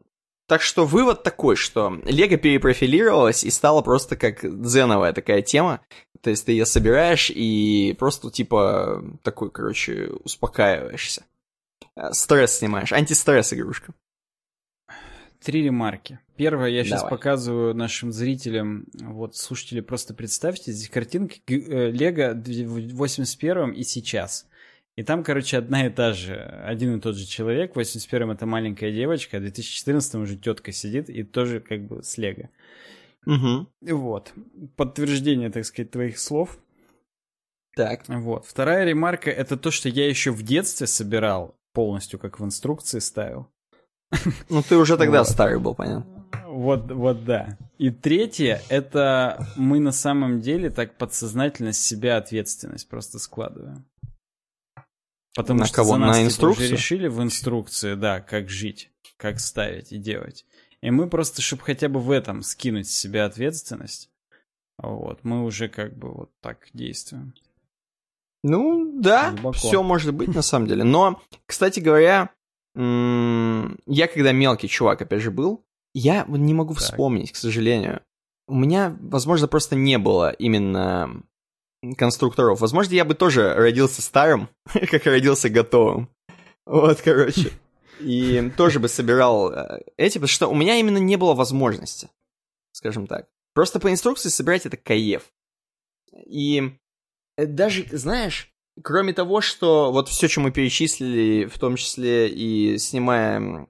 так 0.47 0.61
что 0.61 0.85
вывод 0.85 1.23
такой, 1.23 1.57
что 1.57 1.99
Лего 2.05 2.37
перепрофилировалась 2.37 3.45
и 3.45 3.51
стала 3.51 3.81
просто 3.83 4.17
как 4.17 4.41
дзеновая 4.43 5.13
такая 5.13 5.43
тема. 5.43 5.81
То 6.25 6.31
есть 6.31 6.47
ты 6.47 6.53
ее 6.53 6.65
собираешь 6.65 7.31
и 7.31 7.95
просто 7.99 8.31
типа 8.31 9.05
такой, 9.23 9.51
короче, 9.51 10.09
успокаиваешься. 10.25 11.27
Э, 11.97 12.13
стресс 12.13 12.57
снимаешь. 12.57 12.95
Антистресс 12.95 13.53
игрушка. 13.53 13.93
Три 15.45 15.63
ремарки. 15.63 16.19
Первое, 16.37 16.71
я 16.71 16.83
сейчас 16.83 17.03
Давай. 17.03 17.11
показываю 17.11 17.75
нашим 17.75 18.11
зрителям, 18.11 18.87
вот, 18.95 19.37
слушатели, 19.37 19.81
просто 19.81 20.15
представьте, 20.15 20.73
здесь 20.73 20.89
картинки 20.89 21.43
э, 21.47 21.91
Лего 21.91 22.33
в 22.33 22.97
81 22.97 23.73
и 23.73 23.83
сейчас. 23.83 24.47
И 24.97 25.03
там, 25.03 25.25
короче, 25.25 25.59
одна 25.59 25.87
и 25.87 25.91
та 25.91 26.15
же, 26.15 26.37
один 26.37 26.97
и 26.97 27.01
тот 27.03 27.17
же 27.17 27.27
человек. 27.27 27.77
В 27.77 27.79
81-м 27.79 28.31
это 28.31 28.47
маленькая 28.47 28.93
девочка, 28.93 29.37
а 29.37 29.41
в 29.41 29.45
2014-м 29.45 30.23
уже 30.23 30.39
тетка 30.39 30.73
сидит 30.73 31.11
и 31.11 31.23
тоже 31.23 31.61
как 31.61 31.87
бы 31.87 32.03
с 32.03 32.17
Лего. 32.17 32.49
Угу. 33.27 33.67
Вот. 33.93 34.33
Подтверждение, 34.77 35.51
так 35.51 35.65
сказать, 35.65 35.91
твоих 35.91 36.19
слов. 36.19 36.59
Так. 37.77 38.05
Вот. 38.09 38.47
Вторая 38.47 38.85
ремарка 38.85 39.31
это 39.31 39.57
то, 39.57 39.71
что 39.71 39.89
я 39.89 40.09
еще 40.09 40.31
в 40.31 40.43
детстве 40.43 40.87
собирал 40.87 41.57
полностью, 41.73 42.19
как 42.19 42.39
в 42.39 42.45
инструкции 42.45 43.01
ставил. 43.01 43.49
Ну, 44.49 44.63
ты 44.63 44.77
уже 44.77 44.97
тогда 44.97 45.21
вот. 45.21 45.29
старый 45.29 45.59
был, 45.59 45.75
понятно. 45.75 46.27
Вот, 46.47 46.91
вот, 46.93 47.25
да. 47.25 47.59
И 47.79 47.91
третье, 47.91 48.63
это 48.69 49.47
мы 49.57 49.81
на 49.81 49.91
самом 49.91 50.41
деле 50.41 50.71
так 50.71 50.97
подсознательно 50.97 51.73
с 51.73 51.81
себя 51.81 52.17
ответственность 52.17 52.89
просто 52.89 53.19
складываем. 53.19 53.85
Потому 55.35 55.61
на 55.61 55.67
что 55.67 55.77
кого? 55.77 55.95
за 55.95 55.99
нас 55.99 56.17
на 56.17 56.25
инструкцию? 56.25 56.67
уже 56.67 56.73
решили 56.73 57.09
в 57.09 57.21
инструкции, 57.21 57.95
да, 57.95 58.21
как 58.21 58.49
жить, 58.49 58.93
как 59.17 59.41
ставить 59.41 59.91
и 59.91 59.99
делать. 59.99 60.47
И 60.85 60.91
мы 60.91 61.09
просто, 61.09 61.41
чтобы 61.41 61.63
хотя 61.63 61.89
бы 61.89 61.99
в 61.99 62.11
этом 62.11 62.43
скинуть 62.43 62.91
с 62.91 62.95
себя 62.95 63.25
ответственность, 63.25 64.11
вот, 64.77 65.25
мы 65.25 65.43
уже 65.43 65.69
как 65.69 65.97
бы 65.97 66.13
вот 66.13 66.31
так 66.43 66.69
действуем. 66.75 67.33
Ну, 68.43 68.93
да, 69.01 69.35
все 69.55 69.83
может 69.83 70.13
быть 70.13 70.35
на 70.35 70.43
самом 70.43 70.69
деле. 70.69 70.85
Но, 70.85 71.23
кстати 71.47 71.81
говоря, 71.81 72.29
я 72.75 74.09
когда 74.09 74.33
мелкий 74.33 74.69
чувак, 74.69 75.01
опять 75.01 75.23
же, 75.23 75.31
был, 75.31 75.65
я 75.95 76.27
не 76.29 76.53
могу 76.53 76.75
вспомнить, 76.75 77.29
так. 77.29 77.37
к 77.37 77.39
сожалению. 77.39 78.03
У 78.47 78.55
меня, 78.55 78.95
возможно, 79.01 79.49
просто 79.49 79.77
не 79.77 79.97
было 79.97 80.33
именно 80.33 81.23
конструкторов. 81.97 82.61
Возможно, 82.61 82.93
я 82.93 83.07
бы 83.07 83.15
тоже 83.15 83.55
родился 83.55 84.03
старым, 84.03 84.51
как 84.91 85.07
родился 85.07 85.49
готовым. 85.49 86.11
Вот, 86.67 87.01
короче. 87.01 87.53
И 88.01 88.51
тоже 88.57 88.81
бы 88.81 88.89
собирал 88.89 89.53
э, 89.53 89.83
эти, 89.97 90.15
потому 90.15 90.29
что 90.29 90.49
у 90.49 90.55
меня 90.55 90.77
именно 90.77 90.99
не 90.99 91.17
было 91.17 91.35
возможности, 91.35 92.09
скажем 92.73 93.07
так. 93.07 93.27
Просто 93.55 93.81
по 93.81 93.91
инструкции 93.91 94.29
собирать 94.29 94.67
это 94.67 94.77
каев. 94.77 95.23
И 96.27 96.73
э, 97.37 97.47
даже, 97.47 97.87
знаешь, 97.93 98.53
кроме 98.83 99.13
того, 99.13 99.41
что 99.41 99.93
вот 99.93 100.09
все, 100.09 100.29
что 100.29 100.41
мы 100.41 100.51
перечислили, 100.51 101.47
в 101.47 101.59
том 101.59 101.77
числе 101.77 102.29
и 102.29 102.79
снимая 102.79 103.67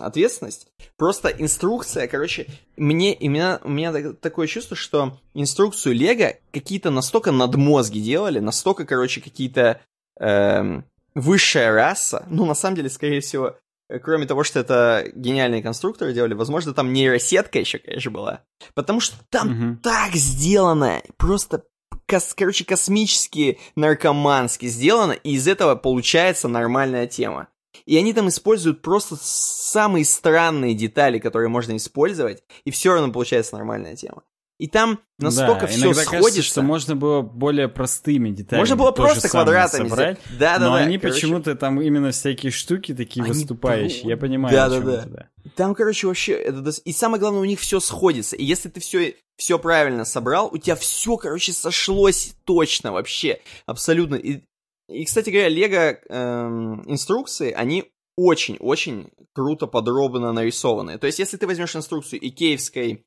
ответственность, 0.00 0.68
просто 0.96 1.28
инструкция, 1.28 2.06
короче, 2.06 2.46
мне 2.76 3.14
именно 3.14 3.60
у 3.64 3.70
меня 3.70 4.12
такое 4.12 4.46
чувство, 4.46 4.76
что 4.76 5.18
инструкцию 5.34 5.94
Лего 5.94 6.34
какие-то 6.52 6.90
настолько 6.90 7.32
надмозги 7.32 7.98
делали, 7.98 8.38
настолько, 8.38 8.84
короче, 8.84 9.20
какие-то 9.20 9.80
эм, 10.20 10.84
высшая 11.14 11.72
раса, 11.72 12.24
ну, 12.28 12.44
на 12.44 12.54
самом 12.54 12.76
деле, 12.76 12.90
скорее 12.90 13.20
всего, 13.20 13.56
кроме 14.02 14.26
того, 14.26 14.44
что 14.44 14.60
это 14.60 15.04
гениальные 15.14 15.62
конструкторы 15.62 16.12
делали, 16.12 16.34
возможно, 16.34 16.72
там 16.72 16.92
нейросетка 16.92 17.58
еще, 17.58 17.78
конечно, 17.78 18.10
была. 18.10 18.40
Потому 18.74 19.00
что 19.00 19.16
там 19.30 19.72
угу. 19.72 19.80
так 19.82 20.14
сделано, 20.14 21.02
просто 21.16 21.64
кос, 22.06 22.34
короче, 22.34 22.64
космически, 22.64 23.58
наркомански 23.76 24.66
сделано, 24.66 25.12
и 25.12 25.32
из 25.32 25.48
этого 25.48 25.74
получается 25.74 26.48
нормальная 26.48 27.06
тема. 27.06 27.48
И 27.86 27.96
они 27.96 28.12
там 28.12 28.28
используют 28.28 28.82
просто 28.82 29.16
самые 29.20 30.04
странные 30.04 30.74
детали, 30.74 31.18
которые 31.18 31.48
можно 31.48 31.76
использовать, 31.76 32.42
и 32.64 32.70
все 32.70 32.94
равно 32.94 33.12
получается 33.12 33.56
нормальная 33.56 33.96
тема. 33.96 34.22
И 34.58 34.68
там 34.68 35.00
настолько 35.18 35.62
да, 35.62 35.66
все 35.66 35.78
сходится. 35.92 36.10
Кажется, 36.10 36.42
что 36.42 36.62
можно 36.62 36.94
было 36.94 37.22
более 37.22 37.68
простыми 37.68 38.30
деталями. 38.30 38.62
Можно 38.62 38.76
было 38.76 38.92
просто 38.92 39.28
квадратами 39.28 39.88
собрать. 39.88 40.18
Да, 40.38 40.58
да, 40.58 40.64
но 40.64 40.76
да, 40.76 40.84
они 40.84 40.98
почему-то 40.98 41.56
там 41.56 41.80
именно 41.80 42.12
всякие 42.12 42.52
штуки 42.52 42.94
такие 42.94 43.22
они 43.22 43.32
выступающие. 43.32 44.08
Я 44.08 44.16
понимаю, 44.16 44.54
да, 44.54 44.68
да, 44.68 45.04
да. 45.06 45.28
Там, 45.56 45.74
короче, 45.74 46.06
вообще 46.06 46.34
это 46.34 46.70
и 46.84 46.92
самое 46.92 47.20
главное 47.20 47.40
у 47.40 47.44
них 47.44 47.58
все 47.58 47.80
сходится. 47.80 48.36
И 48.36 48.44
если 48.44 48.68
ты 48.68 48.80
все 48.80 49.16
все 49.36 49.58
правильно 49.58 50.04
собрал, 50.04 50.48
у 50.52 50.58
тебя 50.58 50.76
все, 50.76 51.16
короче, 51.16 51.52
сошлось 51.52 52.36
точно 52.44 52.92
вообще, 52.92 53.40
абсолютно. 53.66 54.14
И, 54.14 54.42
и 54.88 55.04
кстати 55.04 55.30
говоря, 55.30 55.48
Лего 55.48 55.98
эм, 56.08 56.82
инструкции, 56.88 57.50
они 57.50 57.90
очень-очень 58.16 59.10
круто 59.32 59.66
подробно 59.66 60.32
нарисованы. 60.32 60.98
То 60.98 61.06
есть, 61.06 61.18
если 61.18 61.36
ты 61.36 61.48
возьмешь 61.48 61.74
инструкцию 61.74 62.24
икеевской 62.24 63.04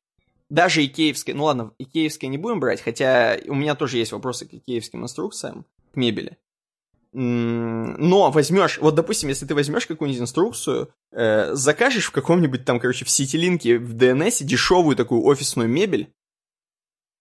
даже 0.50 0.84
икеевской, 0.84 1.34
ну 1.34 1.44
ладно, 1.44 1.72
икеевской 1.78 2.28
не 2.28 2.38
будем 2.38 2.60
брать, 2.60 2.80
хотя 2.80 3.36
у 3.46 3.54
меня 3.54 3.74
тоже 3.74 3.98
есть 3.98 4.12
вопросы 4.12 4.46
к 4.46 4.54
икеевским 4.54 5.02
инструкциям, 5.02 5.66
к 5.92 5.96
мебели. 5.96 6.38
Но 7.12 8.30
возьмешь, 8.30 8.78
вот 8.78 8.94
допустим, 8.94 9.30
если 9.30 9.46
ты 9.46 9.54
возьмешь 9.54 9.86
какую-нибудь 9.86 10.22
инструкцию, 10.22 10.92
э, 11.10 11.54
закажешь 11.54 12.06
в 12.06 12.12
каком-нибудь 12.12 12.64
там, 12.66 12.78
короче, 12.78 13.06
в 13.06 13.10
сетилинке 13.10 13.78
в 13.78 13.94
DNS 13.94 14.44
дешевую 14.44 14.94
такую 14.94 15.24
офисную 15.24 15.68
мебель, 15.68 16.12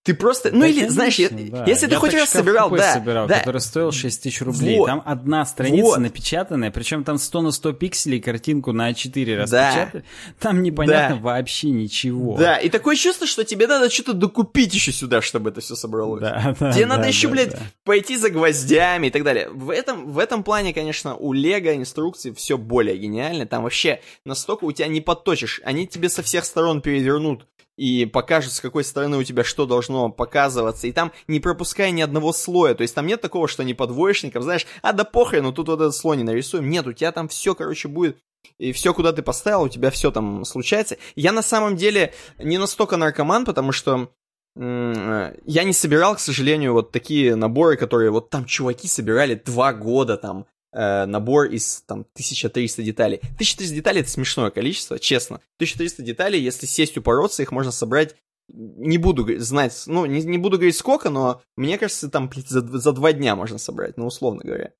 Ты 0.07 0.13
просто, 0.13 0.51
ну 0.53 0.61
Да, 0.61 0.67
или, 0.67 0.75
конечно, 0.87 0.93
знаешь, 0.93 1.17
да. 1.17 1.65
если 1.67 1.85
ты 1.87 1.91
Я 1.91 1.99
хоть 1.99 2.11
так 2.11 2.21
раз 2.21 2.29
собирал, 2.29 2.69
да, 2.71 2.93
собирал, 2.93 3.27
да, 3.27 3.39
который 3.39 3.59
стоил 3.59 3.91
6 3.91 4.23
тысяч 4.23 4.41
рублей. 4.41 4.77
Вот. 4.77 4.85
Там 4.87 5.03
одна 5.05 5.45
страница 5.45 5.83
Вот. 5.83 5.99
напечатанная, 5.99 6.71
причем 6.71 7.03
там 7.03 7.17
100 7.17 7.41
на 7.41 7.51
100 7.51 7.73
пикселей, 7.73 8.21
картинку 8.21 8.71
на 8.71 8.89
А4 8.91 9.35
Да. 9.35 9.41
распечатали. 9.41 10.03
Там 10.39 10.63
непонятно 10.63 11.17
Да. 11.17 11.21
вообще 11.21 11.69
ничего. 11.71 12.37
да, 12.37 12.57
и 12.57 12.69
такое 12.69 12.95
чувство, 12.95 13.27
что 13.27 13.43
тебе 13.43 13.67
надо 13.67 13.89
что-то 13.89 14.13
докупить 14.13 14.73
еще 14.73 14.93
сюда, 14.93 15.21
чтобы 15.21 15.49
это 15.49 15.59
все 15.59 15.75
собралось. 15.75 16.21
Да, 16.21 16.55
да, 16.57 16.71
Тебе 16.71 16.85
да, 16.85 16.95
надо 16.95 17.07
еще, 17.09 17.27
да, 17.27 17.33
блядь, 17.33 17.51
да. 17.51 17.59
пойти 17.83 18.15
за 18.17 18.29
гвоздями 18.29 19.07
и 19.07 19.09
так 19.09 19.23
далее. 19.25 19.49
В 19.49 19.69
этом, 19.69 20.09
в 20.11 20.19
этом 20.19 20.43
плане, 20.43 20.73
конечно, 20.73 21.15
у 21.15 21.33
Лего 21.33 21.75
инструкции 21.75 22.31
все 22.31 22.57
более 22.57 22.97
гениально. 22.97 23.45
Там 23.45 23.63
вообще 23.63 23.99
настолько 24.23 24.63
у 24.63 24.71
тебя 24.71 24.87
не 24.87 25.01
подточишь. 25.01 25.59
Они 25.65 25.85
тебе 25.85 26.07
со 26.07 26.23
всех 26.23 26.45
сторон 26.45 26.81
перевернут 26.81 27.45
и 27.77 28.05
покажут, 28.05 28.53
с 28.53 28.59
какой 28.59 28.83
стороны 28.83 29.17
у 29.17 29.23
тебя 29.23 29.43
что 29.43 29.65
должно 29.65 30.09
показываться. 30.09 30.87
И 30.87 30.91
там 30.91 31.11
не 31.27 31.39
пропуская 31.39 31.91
ни 31.91 32.01
одного 32.01 32.33
слоя. 32.33 32.73
То 32.73 32.81
есть 32.81 32.95
там 32.95 33.07
нет 33.07 33.21
такого, 33.21 33.47
что 33.47 33.63
не 33.63 33.73
по 33.73 33.87
двоечникам, 33.87 34.43
знаешь, 34.43 34.65
а 34.81 34.93
да 34.93 35.03
похрен, 35.03 35.43
ну 35.43 35.53
тут 35.53 35.69
вот 35.69 35.79
этот 35.79 35.95
слой 35.95 36.17
не 36.17 36.23
нарисуем. 36.23 36.69
Нет, 36.69 36.87
у 36.87 36.93
тебя 36.93 37.11
там 37.11 37.27
все, 37.27 37.55
короче, 37.55 37.87
будет 37.87 38.17
и 38.57 38.71
все, 38.71 38.93
куда 38.93 39.13
ты 39.13 39.21
поставил, 39.21 39.63
у 39.63 39.69
тебя 39.69 39.91
все 39.91 40.11
там 40.11 40.43
случается. 40.43 40.97
Я 41.15 41.31
на 41.31 41.41
самом 41.41 41.75
деле 41.75 42.13
не 42.39 42.57
настолько 42.57 42.97
наркоман, 42.97 43.45
потому 43.45 43.71
что 43.71 44.09
я 44.55 45.63
не 45.63 45.73
собирал, 45.73 46.15
к 46.15 46.19
сожалению, 46.19 46.73
вот 46.73 46.91
такие 46.91 47.35
наборы, 47.35 47.77
которые 47.77 48.09
вот 48.09 48.31
там 48.31 48.45
чуваки 48.45 48.87
собирали 48.87 49.35
два 49.35 49.71
года 49.71 50.17
там 50.17 50.47
э, 50.77 51.05
набор 51.05 51.45
из 51.47 51.81
там 51.87 52.01
1300 52.01 52.83
деталей. 52.83 53.17
1300 53.17 53.75
деталей 53.75 54.01
это 54.01 54.09
смешное 54.09 54.51
количество, 54.51 54.99
честно. 54.99 55.37
1300 55.57 56.03
деталей, 56.03 56.39
если 56.39 56.65
сесть 56.67 56.97
упороться, 56.97 57.41
их 57.41 57.51
можно 57.51 57.71
собрать 57.71 58.15
не 58.49 58.97
буду 58.97 59.27
знать, 59.39 59.83
ну, 59.87 60.05
не, 60.05 60.23
не 60.23 60.37
буду 60.37 60.55
говорить 60.55 60.77
сколько, 60.77 61.09
но 61.09 61.41
мне 61.57 61.77
кажется, 61.77 62.09
там 62.09 62.31
за, 62.33 62.61
за 62.61 62.91
два 62.93 63.11
дня 63.11 63.35
можно 63.35 63.57
собрать, 63.57 63.97
ну, 63.97 64.05
условно 64.05 64.41
говоря. 64.43 64.71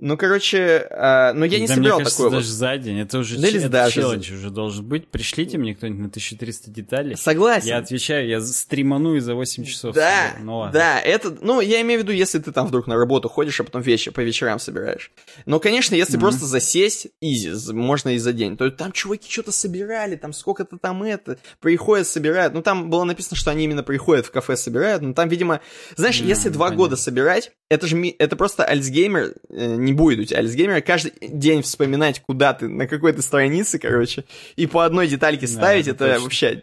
Ну, 0.00 0.16
короче, 0.16 0.58
э, 0.90 1.32
но 1.34 1.44
я 1.44 1.58
не 1.58 1.66
Да, 1.66 1.74
собирал 1.74 1.98
мне 1.98 2.04
кажется, 2.04 2.16
такое 2.16 2.30
вот. 2.30 2.36
даже 2.38 2.52
за 2.52 2.76
день. 2.78 2.98
Это 3.00 3.18
уже 3.18 3.38
Да 3.38 3.50
че- 3.50 3.58
это 3.58 3.90
челлендж 3.90 4.32
уже 4.32 4.50
должен 4.50 4.84
быть. 4.84 5.08
Пришлите 5.08 5.58
мне 5.58 5.74
кто-нибудь 5.74 6.00
на 6.00 6.08
1300 6.08 6.70
деталей. 6.70 7.16
Согласен. 7.16 7.68
Я 7.68 7.78
отвечаю, 7.78 8.26
я 8.28 8.40
стриману 8.40 9.14
и 9.16 9.20
за 9.20 9.34
8 9.34 9.64
часов. 9.64 9.94
Да, 9.94 10.28
соберу. 10.30 10.44
Ну 10.46 10.58
ладно. 10.58 10.72
да, 10.72 11.00
это, 11.00 11.36
ну, 11.42 11.60
я 11.60 11.80
имею 11.82 12.00
в 12.00 12.02
виду, 12.04 12.12
если 12.12 12.38
ты 12.38 12.50
там 12.52 12.66
вдруг 12.66 12.86
на 12.86 12.96
работу 12.96 13.28
ходишь, 13.28 13.60
а 13.60 13.64
потом 13.64 13.82
вечер, 13.82 14.12
по 14.12 14.20
вечерам 14.20 14.58
собираешь. 14.58 15.10
Но, 15.46 15.60
конечно, 15.60 15.94
если 15.94 16.14
Мгм. 16.16 16.22
просто 16.22 16.46
засесть, 16.46 17.08
изи, 17.20 17.50
можно 17.72 18.10
и 18.10 18.18
за 18.18 18.32
день. 18.32 18.56
То 18.56 18.70
там 18.70 18.92
чуваки 18.92 19.30
что-то 19.30 19.52
собирали, 19.52 20.16
там 20.16 20.32
сколько-то 20.32 20.78
там 20.78 21.02
это, 21.02 21.38
приходят, 21.60 22.06
собирают. 22.06 22.54
Ну, 22.54 22.62
там 22.62 22.88
было 22.90 23.04
написано, 23.04 23.36
что 23.36 23.50
они 23.50 23.64
именно 23.64 23.82
приходят 23.82 24.26
в 24.26 24.30
кафе, 24.30 24.56
собирают, 24.56 25.02
но 25.02 25.12
там, 25.12 25.28
видимо, 25.28 25.60
знаешь, 25.96 26.20
М, 26.20 26.26
если 26.26 26.48
два 26.48 26.66
понятно. 26.66 26.76
года 26.84 26.96
собирать, 26.96 27.52
это 27.70 27.86
же, 27.86 27.96
это 28.18 28.36
просто 28.36 28.64
Альцгеймер, 28.64 29.34
э, 29.48 29.74
не 29.76 29.92
будет 29.94 30.18
у 30.18 30.24
тебя 30.24 30.40
Альцгеймера, 30.40 30.80
каждый 30.82 31.12
день 31.22 31.62
вспоминать, 31.62 32.20
куда 32.20 32.52
ты, 32.52 32.68
на 32.68 32.86
какой 32.86 33.12
ты 33.14 33.22
странице, 33.22 33.78
короче, 33.78 34.24
и 34.56 34.66
по 34.66 34.84
одной 34.84 35.06
детальке 35.08 35.46
Да, 35.46 35.52
ставить, 35.52 35.86
это 35.88 36.04
это 36.04 36.14
точно. 36.14 36.22
вообще, 36.24 36.62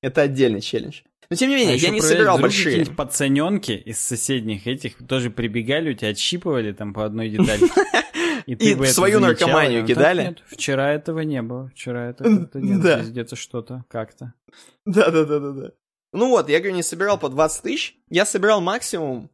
это 0.00 0.22
отдельный 0.22 0.60
челлендж. 0.62 1.00
Но, 1.30 1.36
тем 1.36 1.48
не 1.48 1.56
А 1.56 1.58
менее, 1.58 1.74
ещё 1.74 1.86
я 1.86 1.92
не 1.92 2.00
собирал 2.00 2.38
большие. 2.38 2.86
пацаненки 2.86 3.72
из 3.72 3.98
соседних 3.98 4.66
этих 4.66 4.96
тоже 5.06 5.30
прибегали, 5.30 5.90
у 5.90 5.94
тебя 5.94 6.10
отщипывали 6.10 6.72
там 6.72 6.94
по 6.94 7.04
одной 7.04 7.28
детали. 7.30 7.62
И 8.46 8.56
ты 8.56 8.76
бы 8.76 8.80
в 8.80 8.82
это 8.84 8.92
свою 8.92 9.20
замечал, 9.20 9.48
наркоманию 9.48 9.78
а 9.78 9.86
так 9.86 9.96
кидали? 9.96 10.22
нет, 10.22 10.42
вчера 10.46 10.92
этого 10.92 11.20
не 11.20 11.40
было. 11.40 11.70
Вчера 11.74 12.10
это 12.10 12.24
как-то 12.24 12.60
нет. 12.60 12.80
Да. 12.82 12.98
Здесь 12.98 13.10
где-то 13.10 13.36
что-то, 13.36 13.84
как-то. 13.88 14.34
Да, 14.84 15.10
да, 15.10 15.24
да, 15.24 15.40
да, 15.40 15.50
да. 15.52 15.70
Ну 16.12 16.28
вот, 16.28 16.50
я 16.50 16.58
говорю, 16.60 16.76
не 16.76 16.82
собирал 16.82 17.18
по 17.18 17.30
20 17.30 17.62
тысяч. 17.62 17.96
Я 18.10 18.26
собирал 18.26 18.60
максимум, 18.60 19.30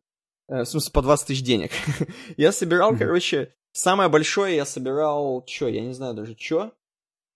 в 0.50 0.64
смысле, 0.64 0.92
по 0.92 1.02
20 1.02 1.26
тысяч 1.28 1.42
денег. 1.42 1.70
я 2.36 2.52
собирал, 2.52 2.96
короче, 2.96 3.54
самое 3.72 4.08
большое 4.08 4.56
я 4.56 4.64
собирал, 4.64 5.44
чё, 5.46 5.68
я 5.68 5.80
не 5.80 5.94
знаю 5.94 6.14
даже 6.14 6.34
чё. 6.34 6.72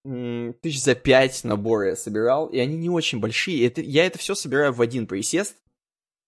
Тысяч 0.04 0.82
за 0.82 0.94
пять 0.94 1.44
наборы 1.44 1.88
я 1.88 1.96
собирал, 1.96 2.48
и 2.48 2.58
они 2.58 2.76
не 2.76 2.90
очень 2.90 3.20
большие. 3.20 3.66
Это, 3.66 3.80
я 3.80 4.04
это 4.04 4.18
все 4.18 4.34
собираю 4.34 4.72
в 4.72 4.82
один 4.82 5.06
присест. 5.06 5.56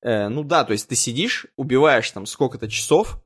Э, 0.03 0.29
ну 0.29 0.45
да, 0.45 0.65
то 0.65 0.73
есть 0.73 0.89
ты 0.89 0.95
сидишь, 0.95 1.47
убиваешь 1.57 2.11
там 2.11 2.25
сколько-то 2.25 2.71
часов, 2.71 3.19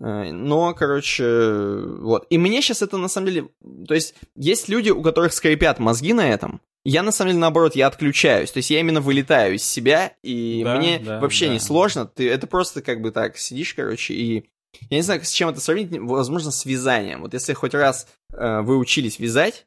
э, 0.00 0.32
но, 0.32 0.74
короче, 0.74 1.82
вот. 2.00 2.26
И 2.30 2.38
мне 2.38 2.62
сейчас 2.62 2.82
это 2.82 2.96
на 2.96 3.08
самом 3.08 3.28
деле... 3.28 3.48
То 3.86 3.94
есть 3.94 4.14
есть 4.34 4.68
люди, 4.68 4.90
у 4.90 5.02
которых 5.02 5.32
скрипят 5.32 5.78
мозги 5.78 6.12
на 6.12 6.28
этом. 6.28 6.60
Я, 6.88 7.02
на 7.02 7.10
самом 7.10 7.30
деле, 7.30 7.40
наоборот, 7.40 7.74
я 7.74 7.88
отключаюсь. 7.88 8.52
То 8.52 8.58
есть 8.58 8.70
я 8.70 8.78
именно 8.78 9.00
вылетаю 9.00 9.56
из 9.56 9.64
себя, 9.64 10.14
и 10.22 10.62
Да, 10.62 10.76
мне 10.76 11.00
да, 11.00 11.18
вообще 11.18 11.48
да. 11.48 11.54
не 11.54 11.58
сложно. 11.58 12.06
Ты, 12.06 12.30
это 12.30 12.46
просто 12.46 12.80
как 12.80 13.00
бы 13.00 13.10
так 13.10 13.36
сидишь, 13.36 13.74
короче, 13.74 14.14
и... 14.14 14.50
Я 14.90 14.98
не 14.98 15.02
знаю, 15.02 15.24
с 15.24 15.30
чем 15.30 15.48
это 15.48 15.58
сравнить, 15.58 15.88
возможно, 15.90 16.52
с 16.52 16.64
вязанием. 16.64 17.22
Вот 17.22 17.34
если 17.34 17.54
хоть 17.54 17.74
раз 17.74 18.06
э, 18.32 18.60
вы 18.60 18.76
учились 18.76 19.18
вязать, 19.18 19.66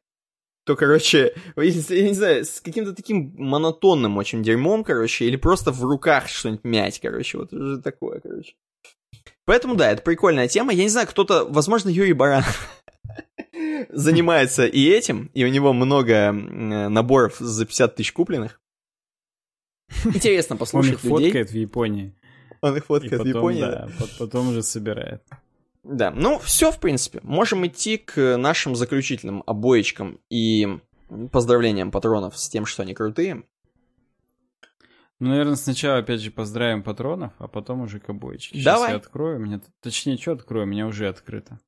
то, 0.66 0.78
короче, 0.78 1.34
если, 1.58 1.98
я 1.98 2.08
не 2.08 2.14
знаю, 2.14 2.46
с 2.46 2.62
каким-то 2.62 2.94
таким 2.94 3.34
монотонным 3.36 4.16
очень 4.16 4.41
дерьмом, 4.41 4.86
короче, 4.86 5.26
или 5.26 5.36
просто 5.36 5.74
в 5.74 5.84
руках 5.84 6.30
что-нибудь 6.30 6.64
мять, 6.64 7.02
короче, 7.02 7.38
вот 7.38 7.52
уже 7.52 7.82
такое, 7.82 8.22
короче. 8.22 8.54
Поэтому, 9.44 9.76
да, 9.76 9.91
это 9.91 10.04
прикольная 10.04 10.48
тема. 10.48 10.72
Я 10.72 10.84
не 10.84 10.90
знаю, 10.90 11.08
кто-то, 11.08 11.44
возможно, 11.44 11.90
Юрий 11.90 12.14
Баран 12.14 12.46
занимается 13.89 14.65
и 14.65 14.85
этим, 14.89 15.30
и 15.34 15.43
у 15.45 15.47
него 15.47 15.73
много 15.73 16.14
м, 16.30 16.93
наборов 16.93 17.38
за 17.39 17.65
50 17.65 17.95
тысяч 17.95 18.11
купленных. 18.14 18.60
Интересно 20.06 20.53
Он 20.56 20.60
послушать 20.60 20.93
их 20.95 21.03
людей. 21.03 21.26
фоткает 21.27 21.49
в 21.51 21.56
Японии. 21.56 22.15
Он 22.61 22.76
их 22.76 22.84
И 22.84 22.85
фоткает 22.85 23.14
в 23.14 23.18
потом, 23.18 23.27
Японии. 23.30 23.61
да, 23.61 23.89
по- 23.97 24.07
потом 24.26 24.49
уже 24.49 24.64
собирает. 24.64 25.23
Да, 25.84 26.11
ну 26.11 26.38
все, 26.39 26.72
в 26.72 26.80
принципе. 26.80 27.19
Можем 27.23 27.65
идти 27.65 27.97
к 27.97 28.38
нашим 28.38 28.76
заключительным 28.76 29.43
обоечкам 29.47 30.19
и 30.30 30.68
поздравлениям 31.31 31.89
патронов 31.89 32.38
с 32.38 32.49
тем, 32.49 32.65
что 32.65 32.84
они 32.84 32.93
крутые. 32.93 33.43
Ну, 35.22 35.30
наверное, 35.30 35.56
сначала, 35.56 35.97
опять 35.97 36.22
же, 36.22 36.31
поздравим 36.31 36.81
патронов, 36.84 37.34
а 37.39 37.47
потом 37.47 37.81
уже 37.81 37.99
к 37.99 38.10
обоечке. 38.10 38.56
Сейчас 38.57 38.64
Давай. 38.76 38.91
я 38.91 38.97
открою. 38.97 39.39
Меня... 39.39 39.60
Точнее, 39.81 40.18
что 40.18 40.34
открою? 40.34 40.65
У 40.65 40.69
меня 40.69 40.85
уже 40.88 41.07
открыто. 41.10 41.60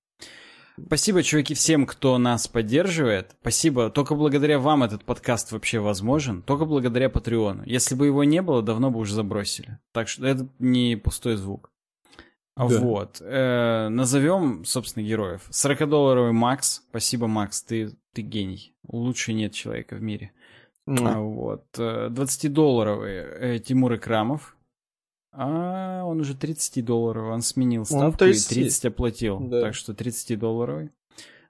Спасибо, 0.85 1.23
чуваки, 1.23 1.53
всем, 1.53 1.85
кто 1.85 2.17
нас 2.17 2.47
поддерживает. 2.47 3.35
Спасибо. 3.41 3.89
Только 3.89 4.15
благодаря 4.15 4.59
вам 4.59 4.83
этот 4.83 5.03
подкаст 5.03 5.51
вообще 5.51 5.79
возможен. 5.79 6.41
Только 6.41 6.65
благодаря 6.65 7.09
Патреону. 7.09 7.63
Если 7.65 7.95
бы 7.95 8.05
его 8.05 8.23
не 8.23 8.41
было, 8.41 8.61
давно 8.61 8.91
бы 8.91 8.99
уже 8.99 9.13
забросили. 9.13 9.79
Так 9.91 10.07
что 10.07 10.25
это 10.25 10.47
не 10.59 10.95
пустой 10.95 11.35
звук. 11.35 11.71
Да. 12.55 12.65
Вот. 12.65 13.21
Э, 13.21 13.87
назовем, 13.89 14.65
собственно, 14.65 15.03
героев. 15.03 15.47
40-долларовый 15.49 16.33
Макс. 16.33 16.83
Спасибо, 16.89 17.27
Макс. 17.27 17.61
Ты, 17.63 17.91
ты 18.13 18.21
гений. 18.21 18.75
Лучше 18.87 19.33
нет 19.33 19.53
человека 19.53 19.95
в 19.95 20.01
мире. 20.01 20.31
Муа. 20.85 21.19
Вот. 21.19 21.65
э, 21.77 22.09
20-долларовый 22.09 23.55
э, 23.55 23.59
Тимур 23.59 23.95
Икрамов. 23.95 24.55
А 25.31 26.03
он 26.05 26.19
уже 26.19 26.33
30-долларовый. 26.33 27.31
Он 27.31 27.41
сменил 27.41 27.85
ставку 27.85 28.19
30. 28.19 28.51
и 28.51 28.55
30 28.55 28.85
оплатил. 28.85 29.39
Да. 29.39 29.61
Так 29.61 29.75
что 29.75 29.93
30-долларовый. 29.93 30.91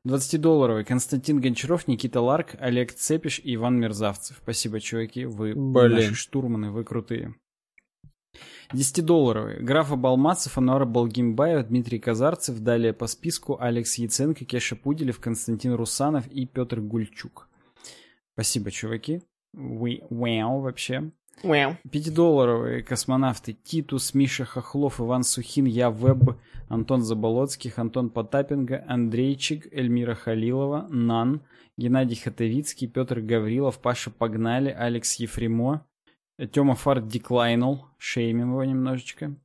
20-долларовый 0.07 0.83
Константин 0.83 1.39
Гончаров, 1.39 1.87
Никита 1.87 2.21
Ларк, 2.21 2.55
Олег 2.59 2.93
Цепиш 2.93 3.39
и 3.39 3.55
Иван 3.55 3.79
Мерзавцев. 3.79 4.37
Спасибо, 4.41 4.79
чуваки. 4.79 5.25
Вы 5.25 5.53
Блин. 5.53 5.91
наши 5.93 6.15
штурманы, 6.15 6.71
вы 6.71 6.83
крутые. 6.83 7.35
10-долларовый. 8.73 9.61
Графа 9.61 9.95
Балмацев, 9.95 10.57
Ануара 10.57 10.85
Балгимбаев, 10.85 11.67
Дмитрий 11.67 11.99
Казарцев. 11.99 12.59
Далее 12.59 12.93
по 12.93 13.07
списку 13.07 13.57
Алекс 13.59 13.95
Яценко, 13.95 14.45
Кеша 14.45 14.75
Пуделев, 14.75 15.19
Константин 15.19 15.73
Русанов 15.73 16.27
и 16.27 16.45
Петр 16.45 16.79
Гульчук. 16.79 17.49
Спасибо, 18.33 18.71
чуваки. 18.71 19.21
Вы, 19.53 20.01
вау, 20.09 20.61
вообще. 20.61 21.11
Пятидолларовые 21.89 22.83
космонавты 22.83 23.53
Титус, 23.53 24.13
Миша 24.13 24.45
Хохлов, 24.45 24.99
Иван 24.99 25.23
Сухин, 25.23 25.65
Я 25.65 25.89
Веб, 25.89 26.37
Антон 26.69 27.01
Заболоцких, 27.01 27.79
Антон 27.79 28.09
Потапенко, 28.09 28.85
Андрейчик, 28.87 29.67
Эльмира 29.73 30.13
Халилова, 30.13 30.87
Нан, 30.89 31.41
Геннадий 31.77 32.17
Хатовицкий, 32.17 32.87
Петр 32.87 33.21
Гаврилов, 33.21 33.79
Паша 33.79 34.11
Погнали, 34.11 34.69
Алекс 34.69 35.15
Ефремо, 35.15 35.85
Тёма 36.51 36.75
Фарт 36.75 37.07
деклайнул, 37.07 37.85
шеймим 37.97 38.51
его 38.51 38.63
немножечко, 38.63 39.35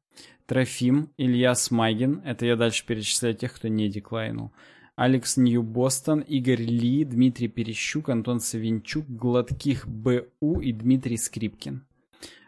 Трофим, 0.47 1.11
Илья 1.17 1.55
Смагин, 1.55 2.23
это 2.25 2.47
я 2.47 2.57
дальше 2.57 2.87
перечисляю 2.87 3.35
тех, 3.35 3.55
кто 3.55 3.69
не 3.69 3.89
деклайнул, 3.89 4.53
Алекс 4.97 5.37
Нью-Бостон, 5.37 6.21
Игорь 6.21 6.63
Ли, 6.63 7.05
Дмитрий 7.05 7.49
Перещук, 7.49 8.09
Антон 8.09 8.41
Савинчук, 8.41 9.07
Гладких 9.07 9.87
БУ 9.87 10.61
и 10.61 10.73
Дмитрий 10.73 11.19
Скрипкин. 11.19 11.87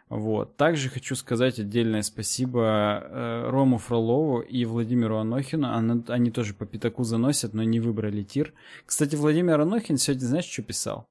Вот. 0.09 0.57
Также 0.57 0.89
хочу 0.89 1.15
сказать 1.15 1.59
отдельное 1.59 2.01
спасибо 2.01 3.03
э, 3.05 3.51
Рому 3.51 3.77
Фролову 3.77 4.41
и 4.41 4.65
Владимиру 4.65 5.19
Анохину. 5.19 5.71
Они, 5.77 6.03
они 6.09 6.31
тоже 6.31 6.55
по 6.55 6.65
пятаку 6.65 7.05
заносят, 7.05 7.53
но 7.53 7.63
не 7.63 7.81
выбрали 7.81 8.23
тир. 8.23 8.55
Кстати, 8.87 9.15
Владимир 9.17 9.61
Анохин 9.61 9.99
сегодня, 9.99 10.25
знаешь, 10.25 10.47
что 10.47 10.63
писал? 10.63 11.07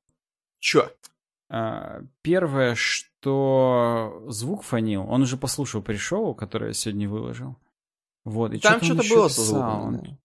Чё? 0.60 0.90
А, 1.50 2.02
первое, 2.24 2.74
что 2.74 4.24
звук 4.28 4.64
фонил, 4.64 5.06
он 5.08 5.22
уже 5.22 5.38
послушал 5.38 5.84
пришел, 5.84 6.34
которое 6.34 6.70
я 6.70 6.74
сегодня 6.74 7.08
выложил. 7.08 7.56
Вот, 8.26 8.54
и 8.54 8.60
Там 8.60 8.82
что-то 8.82 9.04
что-то 9.04 9.20
было 9.20 9.28
со 9.28 9.42
звуком. 9.42 10.18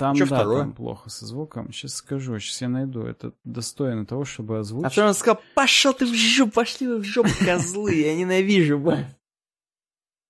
Там, 0.00 0.16
Чё 0.16 0.26
да, 0.26 0.36
второе? 0.36 0.60
там 0.60 0.72
плохо 0.72 1.10
со 1.10 1.26
звуком. 1.26 1.70
Сейчас 1.74 1.96
скажу, 1.96 2.38
сейчас 2.38 2.62
я 2.62 2.70
найду. 2.70 3.02
Это 3.02 3.34
достойно 3.44 4.06
того, 4.06 4.24
чтобы 4.24 4.58
озвучить. 4.58 4.86
А 4.86 4.88
второй 4.88 5.08
он 5.10 5.14
сказал, 5.14 5.42
пошел 5.54 5.92
ты 5.92 6.06
в 6.06 6.14
жопу, 6.14 6.52
пошли 6.52 6.86
вы 6.86 7.00
в 7.00 7.04
жопу, 7.04 7.28
козлы, 7.44 7.96
я 7.96 8.16
ненавижу 8.16 8.78
вас. 8.78 9.00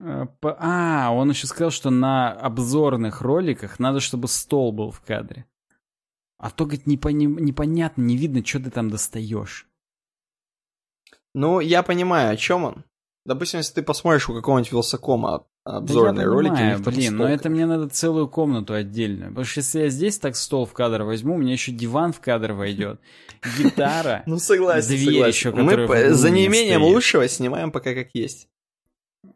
А, 0.03 0.27
А, 0.43 1.13
он 1.13 1.31
еще 1.31 1.47
сказал, 1.47 1.71
что 1.71 1.91
на 1.91 2.33
обзорных 2.33 3.21
роликах 3.21 3.79
надо, 3.79 4.01
чтобы 4.01 4.29
стол 4.29 4.73
был 4.73 4.91
в 4.91 5.03
кадре. 5.03 5.45
А 6.39 6.51
то, 6.51 6.65
говорит, 6.65 6.87
непонятно, 6.87 8.01
не 8.01 8.17
видно, 8.17 8.45
что 8.45 8.59
ты 8.61 8.71
там 8.71 8.89
достаешь. 8.91 9.69
Ну, 11.35 11.61
я 11.61 11.83
понимаю, 11.83 12.33
о 12.33 12.37
чем 12.37 12.65
он. 12.65 12.85
Допустим, 13.27 13.59
если 13.59 13.75
ты 13.75 13.83
посмотришь 13.83 14.29
у 14.29 14.35
какого-нибудь 14.35 14.73
Вилсакома 14.73 15.47
обзорные 15.65 16.23
я 16.25 16.29
ролики, 16.29 16.51
понимаю, 16.53 16.83
блин, 16.85 17.17
но 17.17 17.29
это 17.29 17.49
мне 17.51 17.67
надо 17.67 17.89
целую 17.89 18.29
комнату 18.29 18.75
отдельную. 18.75 19.29
Потому 19.31 19.45
что 19.45 19.61
если 19.61 19.81
я 19.81 19.89
здесь 19.89 20.19
так 20.19 20.37
стол 20.37 20.65
в 20.67 20.73
кадр 20.73 21.03
возьму, 21.03 21.35
у 21.35 21.39
меня 21.39 21.53
еще 21.53 21.73
диван 21.73 22.13
в 22.13 22.21
кадр 22.21 22.53
войдет, 22.53 23.01
гитара. 23.59 24.23
Ну, 24.27 24.39
согласен, 24.39 24.89
Дверь 24.89 25.13
согласен. 25.15 25.29
еще, 25.29 25.51
Мы 25.53 26.15
за 26.15 26.31
неимением 26.31 26.83
лучшего 26.83 27.29
снимаем 27.29 27.71
пока 27.73 27.95
как 27.95 28.09
есть. 28.15 28.49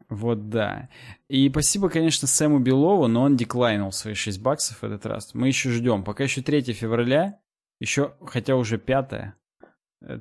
Вот 0.09 0.49
да. 0.49 0.89
И 1.29 1.49
спасибо, 1.51 1.89
конечно, 1.89 2.27
Сэму 2.29 2.59
Белову, 2.59 3.07
но 3.07 3.23
он 3.23 3.37
деклайнул 3.37 3.93
свои 3.93 4.15
6 4.15 4.41
баксов 4.41 4.81
в 4.81 4.85
этот 4.85 5.05
раз. 5.07 5.35
Мы 5.35 5.49
еще 5.49 5.71
ждем. 5.71 6.05
Пока 6.05 6.25
еще 6.25 6.41
3 6.43 6.63
февраля, 6.73 7.39
еще, 7.81 8.15
хотя 8.25 8.57
уже 8.57 8.79
5 8.79 9.11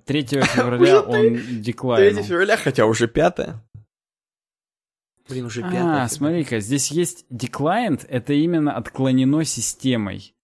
3 0.06 0.26
февраля 0.26 0.82
Уже 0.82 1.00
он 1.00 1.36
3 1.36 1.56
деклайнул. 1.60 2.24
февраля, 2.24 2.58
хотя 2.58 2.86
уже 2.86 3.08
пятое. 3.08 3.62
Блин, 5.30 5.46
уже 5.46 5.62
пятое. 5.62 6.04
А, 6.04 6.08
смотри-ка, 6.10 6.60
здесь 6.60 6.92
есть 6.92 7.26
declined, 7.32 8.06
это 8.08 8.34
именно 8.34 8.76
отклонено 8.76 9.44
системой. 9.44 10.36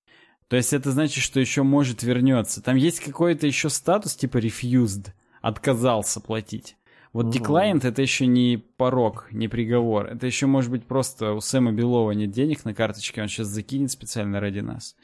То 0.47 0.55
есть 0.55 0.73
это 0.73 0.91
значит, 0.91 1.23
что 1.23 1.39
еще 1.39 1.63
может 1.63 2.01
вернется. 2.01 2.61
Там 2.63 2.75
есть 2.75 3.01
какой-то 3.01 3.45
еще 3.45 3.69
статус 3.69 4.15
типа 4.15 4.37
refused, 4.37 5.09
отказался 5.41 6.21
платить. 6.21 6.75
Вот 7.11 7.25
Мгм. 7.25 7.33
declined 7.35 7.85
это 7.87 8.01
еще 8.01 8.25
не 8.25 8.57
порог, 8.57 9.27
не 9.31 9.47
приговор. 9.47 10.05
Это 10.07 10.25
еще 10.27 10.45
может 10.45 10.71
быть 10.71 10.85
просто 10.85 11.33
у 11.33 11.41
Сэма 11.41 11.71
Белова 11.71 12.11
нет 12.11 12.31
денег 12.31 12.65
на 12.65 12.73
карточке, 12.73 13.21
он 13.21 13.27
сейчас 13.27 13.47
закинет 13.47 13.91
специально 13.91 14.39
ради 14.39 14.59
нас. 14.59 14.95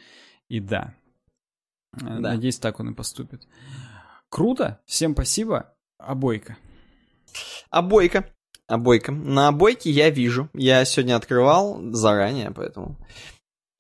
И 0.47 0.60
да. 0.60 0.93
Э, 1.93 1.99
Да. 2.02 2.19
Надеюсь, 2.31 2.60
так 2.60 2.80
он 2.80 2.91
и 2.91 2.93
поступит. 2.93 3.47
Круто, 4.30 4.81
всем 4.85 5.14
спасибо. 5.14 5.73
Обойка. 5.97 6.57
Обойка. 7.69 8.30
Обойка. 8.67 9.11
На 9.11 9.49
обойке 9.49 9.91
я 9.91 10.09
вижу. 10.09 10.49
Я 10.53 10.83
сегодня 10.85 11.15
открывал 11.15 11.79
заранее, 11.93 12.51
поэтому. 12.51 12.97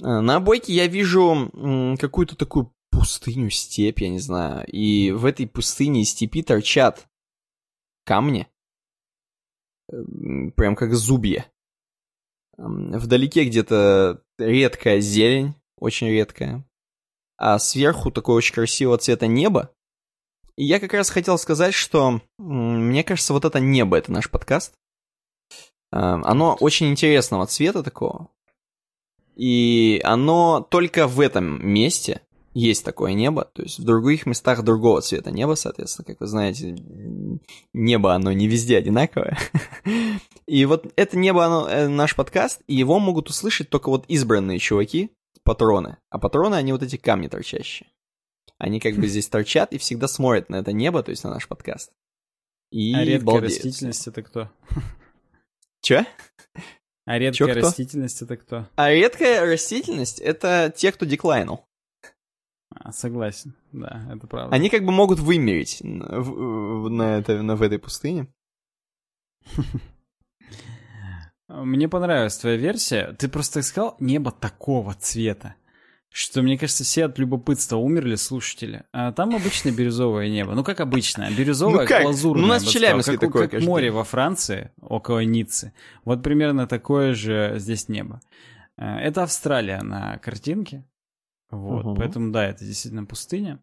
Э, 0.03 0.19
На 0.19 0.35
обойке 0.35 0.73
я 0.73 0.87
вижу 0.87 1.49
какую-то 1.99 2.35
такую 2.35 2.71
пустыню, 2.91 3.49
степь, 3.49 4.01
я 4.01 4.09
не 4.09 4.19
знаю. 4.19 4.65
И 4.67 5.11
в 5.11 5.25
этой 5.25 5.47
пустыне 5.47 6.01
и 6.01 6.05
степи 6.05 6.43
торчат 6.43 7.07
камни. 8.05 8.47
Прям 9.87 10.75
как 10.75 10.93
зубья. 10.93 11.45
Вдалеке 12.57 13.45
где-то 13.45 14.23
редкая 14.37 14.99
зелень, 14.99 15.55
очень 15.77 16.07
редкая. 16.07 16.63
А 17.37 17.59
сверху 17.59 18.11
такое 18.11 18.37
очень 18.37 18.53
красивого 18.53 18.97
цвета 18.97 19.27
небо. 19.27 19.71
Я 20.57 20.79
как 20.79 20.93
раз 20.93 21.09
хотел 21.09 21.37
сказать, 21.37 21.73
что 21.73 22.21
мне 22.37 23.03
кажется, 23.03 23.33
вот 23.33 23.45
это 23.45 23.59
небо, 23.59 23.97
это 23.97 24.11
наш 24.11 24.29
подкаст. 24.29 24.73
А, 25.91 26.21
Оно 26.23 26.55
очень 26.59 26.87
интересного 26.87 27.45
цвета 27.45 27.83
такого. 27.83 28.29
И 29.35 29.99
оно 30.05 30.65
только 30.71 31.07
в 31.07 31.19
этом 31.19 31.67
месте 31.67 32.21
есть 32.53 32.85
такое 32.85 33.13
небо. 33.13 33.49
То 33.53 33.63
есть 33.63 33.79
в 33.79 33.83
других 33.83 34.25
местах 34.25 34.63
другого 34.63 35.01
цвета 35.01 35.29
небо, 35.29 35.55
соответственно, 35.55 36.05
как 36.05 36.21
вы 36.21 36.27
знаете, 36.27 36.73
небо, 37.73 38.13
оно 38.13 38.31
не 38.31 38.47
везде 38.47 38.77
одинаковое. 38.77 39.37
И 40.47 40.63
вот 40.65 40.91
это 40.95 41.17
небо, 41.17 41.45
оно 41.45 41.67
э, 41.67 41.87
наш 41.89 42.15
подкаст, 42.15 42.61
и 42.67 42.75
его 42.75 42.99
могут 42.99 43.29
услышать 43.29 43.69
только 43.69 43.89
вот 43.89 44.05
избранные 44.07 44.59
чуваки, 44.59 45.09
патроны. 45.43 45.97
А 46.11 46.19
патроны, 46.19 46.53
они 46.55 46.71
вот 46.71 46.83
эти 46.83 46.97
камни 46.97 47.27
торчащие. 47.27 47.89
Они 48.57 48.79
как 48.79 48.95
бы 48.95 49.07
здесь 49.07 49.27
торчат 49.27 49.73
и 49.73 49.77
всегда 49.77 50.07
смотрят 50.07 50.49
на 50.49 50.55
это 50.57 50.71
небо, 50.71 51.03
то 51.03 51.11
есть 51.11 51.23
на 51.23 51.29
наш 51.31 51.47
подкаст. 51.47 51.91
И 52.71 52.93
а 52.93 53.03
редкая 53.03 53.25
балдеют. 53.25 53.53
растительность 53.53 54.07
это 54.07 54.23
кто? 54.23 54.51
Чё? 55.81 56.05
А 57.05 57.19
редкая 57.19 57.51
кто? 57.51 57.67
растительность 57.67 58.21
это 58.21 58.37
кто? 58.37 58.67
А 58.75 58.91
редкая 58.91 59.45
растительность— 59.45 60.19
это 60.21 60.73
те, 60.75 60.91
кто 60.91 61.05
деклайнул. 61.05 61.65
А, 62.73 62.91
согласен, 62.91 63.53
да, 63.71 64.07
это 64.11 64.25
правда. 64.27 64.55
Они 64.55 64.69
как 64.69 64.83
бы 64.83 64.91
могут 64.91 65.19
вымереть 65.19 65.81
на, 65.83 66.19
в- 66.19 66.89
на, 66.89 67.19
это, 67.19 67.41
на- 67.41 67.55
в 67.55 67.61
этой 67.61 67.77
пустыне. 67.79 68.27
Мне 71.47 71.87
понравилась 71.87 72.37
твоя 72.37 72.57
версия. 72.57 73.13
Ты 73.13 73.29
просто 73.29 73.61
сказал 73.61 73.95
небо 73.99 74.31
такого 74.31 74.95
цвета, 74.95 75.55
что, 76.17 76.41
мне 76.41 76.57
кажется, 76.57 76.85
все 76.85 77.05
от 77.05 77.19
любопытства 77.19 77.75
умерли 77.75 78.15
слушатели. 78.15 78.83
А 78.93 79.11
там 79.11 79.35
обычное 79.35 79.73
бирюзовое 79.73 80.29
небо. 80.29 80.53
Ну, 80.55 80.63
как 80.63 80.79
обычно. 80.79 81.29
Бирюзовое, 81.29 81.81
Ну 81.81 81.87
как? 81.87 82.05
лазурное. 82.05 82.41
Ну, 82.41 82.47
у 82.47 82.49
нас 82.51 82.63
в 82.63 82.71
Челябинске 82.71 83.11
как, 83.13 83.21
такое 83.21 83.47
как 83.49 83.61
море 83.63 83.91
во 83.91 84.05
Франции, 84.05 84.71
около 84.79 85.25
Ниццы. 85.25 85.73
Вот 86.05 86.23
примерно 86.23 86.67
такое 86.67 87.13
же 87.13 87.55
здесь 87.57 87.89
небо. 87.89 88.21
А, 88.77 88.97
Это 89.01 89.23
Австралия 89.23 89.81
на 89.81 90.17
картинке. 90.19 90.85
Вот, 91.51 91.83
Мгм. 91.83 91.95
поэтому, 91.97 92.31
да, 92.31 92.45
это 92.47 92.63
действительно 92.63 93.05
пустыня. 93.05 93.59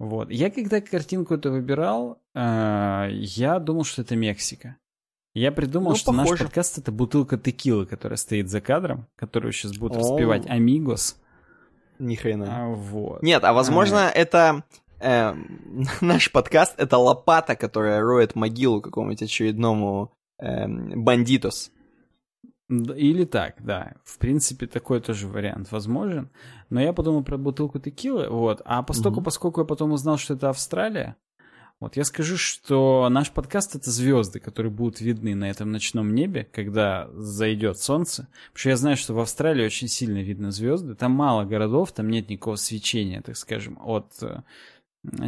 Вот. 0.00 0.28
Я 0.30 0.50
когда 0.50 0.80
картинку 0.80 1.34
эту 1.34 1.52
выбирал, 1.52 2.20
э, 2.34 3.08
я 3.12 3.60
думал, 3.60 3.84
что 3.84 4.02
это 4.02 4.16
Мексика. 4.16 4.76
Я 5.34 5.52
придумал, 5.52 5.90
Ну, 5.90 5.96
что 5.96 6.10
наш 6.12 6.24
похоже. 6.26 6.44
подкаст 6.44 6.78
это 6.78 6.90
бутылка 6.90 7.38
текилы, 7.38 7.86
которая 7.86 8.16
стоит 8.16 8.50
за 8.50 8.60
кадром, 8.60 9.06
которую 9.16 9.52
сейчас 9.52 9.76
будут 9.76 9.98
О. 9.98 10.00
распевать 10.00 10.46
Амигос. 10.48 11.16
Ни 11.98 12.14
хрена. 12.14 12.46
А, 12.48 12.68
вот. 12.68 13.22
Нет, 13.22 13.44
а 13.44 13.52
возможно, 13.52 14.10
это 14.14 14.64
э, 15.00 15.34
наш 16.00 16.30
подкаст— 16.32 16.74
это 16.78 16.98
лопата, 16.98 17.56
которая 17.56 18.00
роет 18.00 18.34
могилу 18.34 18.80
какому-нибудь 18.80 19.22
очередному 19.22 20.12
эм, 20.38 21.04
бандитос. 21.04 21.70
Или 22.68 23.24
так, 23.24 23.54
да. 23.60 23.94
В 24.04 24.18
принципе, 24.18 24.66
такой 24.66 25.00
тоже 25.00 25.28
вариант 25.28 25.70
возможен. 25.70 26.30
Но 26.68 26.80
я 26.80 26.92
подумал 26.92 27.22
про 27.22 27.36
бутылку 27.36 27.78
текилы, 27.78 28.28
вот. 28.28 28.60
А 28.64 28.82
поскольку, 28.82 29.20
Мгм. 29.20 29.24
поскольку 29.24 29.60
я 29.60 29.66
потом 29.66 29.92
узнал, 29.92 30.18
что 30.18 30.34
это 30.34 30.48
Австралия, 30.50 31.16
вот 31.78 31.96
я 31.96 32.04
скажу, 32.04 32.38
что 32.38 33.06
наш 33.10 33.30
подкаст 33.30 33.76
это 33.76 33.90
звезды, 33.90 34.40
которые 34.40 34.72
будут 34.72 35.00
видны 35.02 35.34
на 35.34 35.50
этом 35.50 35.72
ночном 35.72 36.14
небе, 36.14 36.48
когда 36.50 37.10
зайдет 37.12 37.78
солнце. 37.78 38.28
Потому 38.46 38.58
что 38.60 38.68
я 38.70 38.76
знаю, 38.76 38.96
что 38.96 39.12
в 39.12 39.18
Австралии 39.18 39.66
очень 39.66 39.88
сильно 39.88 40.22
видно 40.22 40.50
звезды. 40.50 40.94
Там 40.94 41.12
мало 41.12 41.44
городов, 41.44 41.92
там 41.92 42.08
нет 42.08 42.30
никакого 42.30 42.56
свечения, 42.56 43.20
так 43.20 43.36
скажем, 43.36 43.78
от 43.84 44.10
э, 44.22 44.40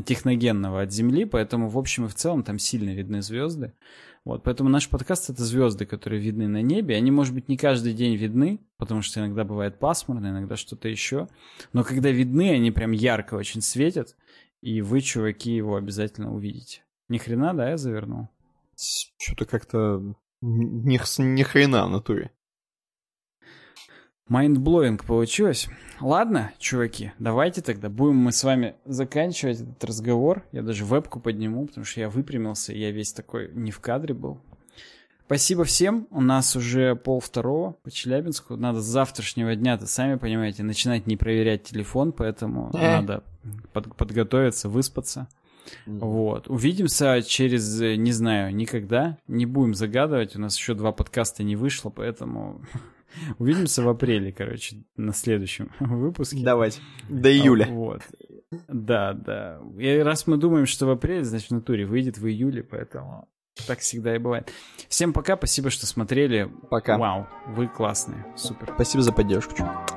техногенного 0.07 0.83
от 0.83 0.93
Земли, 0.93 1.27
поэтому 1.27 1.69
в 1.69 1.77
общем 1.77 2.07
и 2.07 2.09
в 2.09 2.15
целом 2.15 2.43
там 2.43 2.59
сильно 2.59 2.95
видны 2.95 3.20
звезды. 3.20 3.75
Вот, 4.25 4.43
поэтому 4.43 4.69
наш 4.69 4.89
подкаст 4.89 5.31
это 5.31 5.45
звезды, 5.45 5.87
которые 5.87 6.20
видны 6.20 6.49
на 6.49 6.61
небе. 6.61 6.97
Они, 6.97 7.11
может 7.11 7.35
быть, 7.35 7.49
не 7.49 7.57
каждый 7.57 7.95
день 7.95 8.15
видны, 8.15 8.61
потому 8.77 9.01
что 9.03 9.20
иногда 9.20 9.45
бывает 9.45 9.79
пасмурно, 9.79 10.29
иногда 10.29 10.57
что-то 10.57 10.89
еще. 10.89 11.29
Но 11.73 11.85
когда 11.85 12.11
видны, 12.11 12.51
они 12.51 12.70
прям 12.70 12.93
ярко 12.93 13.35
очень 13.35 13.62
светят, 13.62 14.16
и 14.60 14.82
вы, 14.82 15.01
чуваки, 15.01 15.55
его 15.55 15.76
обязательно 15.76 16.35
увидите. 16.35 16.85
Ни 17.09 17.18
хрена, 17.18 17.55
да, 17.55 17.70
я 17.70 17.76
завернул? 17.76 18.28
Что-то 19.18 19.44
как-то 19.44 20.14
ни, 20.40 20.98
ни 21.22 21.43
хрена 21.43 21.86
в 21.86 21.90
натуре. 21.90 22.32
Mindblowing 24.28 25.06
получилось. 25.06 25.68
Ладно, 26.01 26.52
чуваки, 26.59 27.12
давайте 27.18 27.62
тогда 27.62 27.89
будем 27.89 28.16
мы 28.16 28.30
с 28.30 28.44
вами 28.44 28.76
заканчивать 28.85 29.62
этот 29.62 29.82
разговор. 29.85 30.44
Я 30.52 30.62
даже 30.62 30.85
вебку 30.85 31.18
подниму, 31.18 31.66
потому 31.66 31.86
что 31.86 32.01
я 32.01 32.10
выпрямился, 32.10 32.74
и 32.74 32.78
я 32.78 32.90
весь 32.90 33.14
такой 33.14 33.51
не 33.55 33.70
в 33.70 33.80
кадре 33.80 34.14
был. 34.14 34.43
Спасибо 35.28 35.64
всем. 35.64 36.06
У 36.10 36.22
нас 36.22 36.56
уже 36.56 36.96
пол 36.96 37.20
второго 37.20 37.72
по 37.82 37.90
Челябинску. 37.90 38.56
Надо 38.56 38.80
с 38.80 38.86
завтрашнего 38.86 39.55
дня, 39.55 39.76
то 39.76 39.86
сами 39.86 40.16
понимаете, 40.16 40.62
начинать 40.62 41.06
не 41.06 41.18
проверять 41.18 41.64
телефон, 41.64 42.12
поэтому 42.12 42.70
Э. 42.72 42.96
надо 43.02 43.24
под- 43.74 43.94
подготовиться, 43.94 44.70
выспаться. 44.70 45.28
Вот. 45.84 46.48
Увидимся 46.48 47.20
через, 47.22 47.78
э, 47.78 47.96
не 47.96 48.12
знаю, 48.12 48.56
никогда. 48.56 49.18
Не 49.26 49.44
будем 49.44 49.74
загадывать. 49.74 50.34
У 50.34 50.40
нас 50.40 50.56
еще 50.56 50.72
два 50.72 50.92
подкаста 50.92 51.42
не 51.42 51.56
вышло, 51.56 51.90
поэтому 51.90 52.62
Увидимся 53.38 53.82
в 53.82 53.88
апреле, 53.90 54.32
короче, 54.32 54.76
на 54.96 55.12
следующем 55.12 55.70
выпуске. 55.80 56.42
Давайте. 56.42 56.80
До 57.10 57.30
июля. 57.30 57.66
А, 57.68 57.72
вот. 57.72 58.00
Да, 58.66 59.12
да. 59.12 59.60
И 59.78 59.98
раз 59.98 60.26
мы 60.26 60.38
думаем, 60.38 60.64
что 60.64 60.86
в 60.86 60.90
апреле, 60.90 61.24
значит, 61.24 61.48
в 61.50 61.55
натуре 61.55 61.84
выйдет 61.84 62.16
в 62.16 62.26
июле, 62.26 62.62
поэтому 62.62 63.28
так 63.66 63.80
всегда 63.80 64.14
и 64.14 64.18
бывает. 64.18 64.51
Всем 64.89 65.12
пока, 65.12 65.36
спасибо, 65.36 65.70
что 65.70 65.86
смотрели. 65.86 66.51
Пока. 66.70 66.97
Вау, 66.98 67.26
вы 67.47 67.68
классные, 67.68 68.24
супер. 68.36 68.70
Спасибо 68.74 69.02
за 69.02 69.12
поддержку. 69.12 69.56
чувак. 69.56 69.90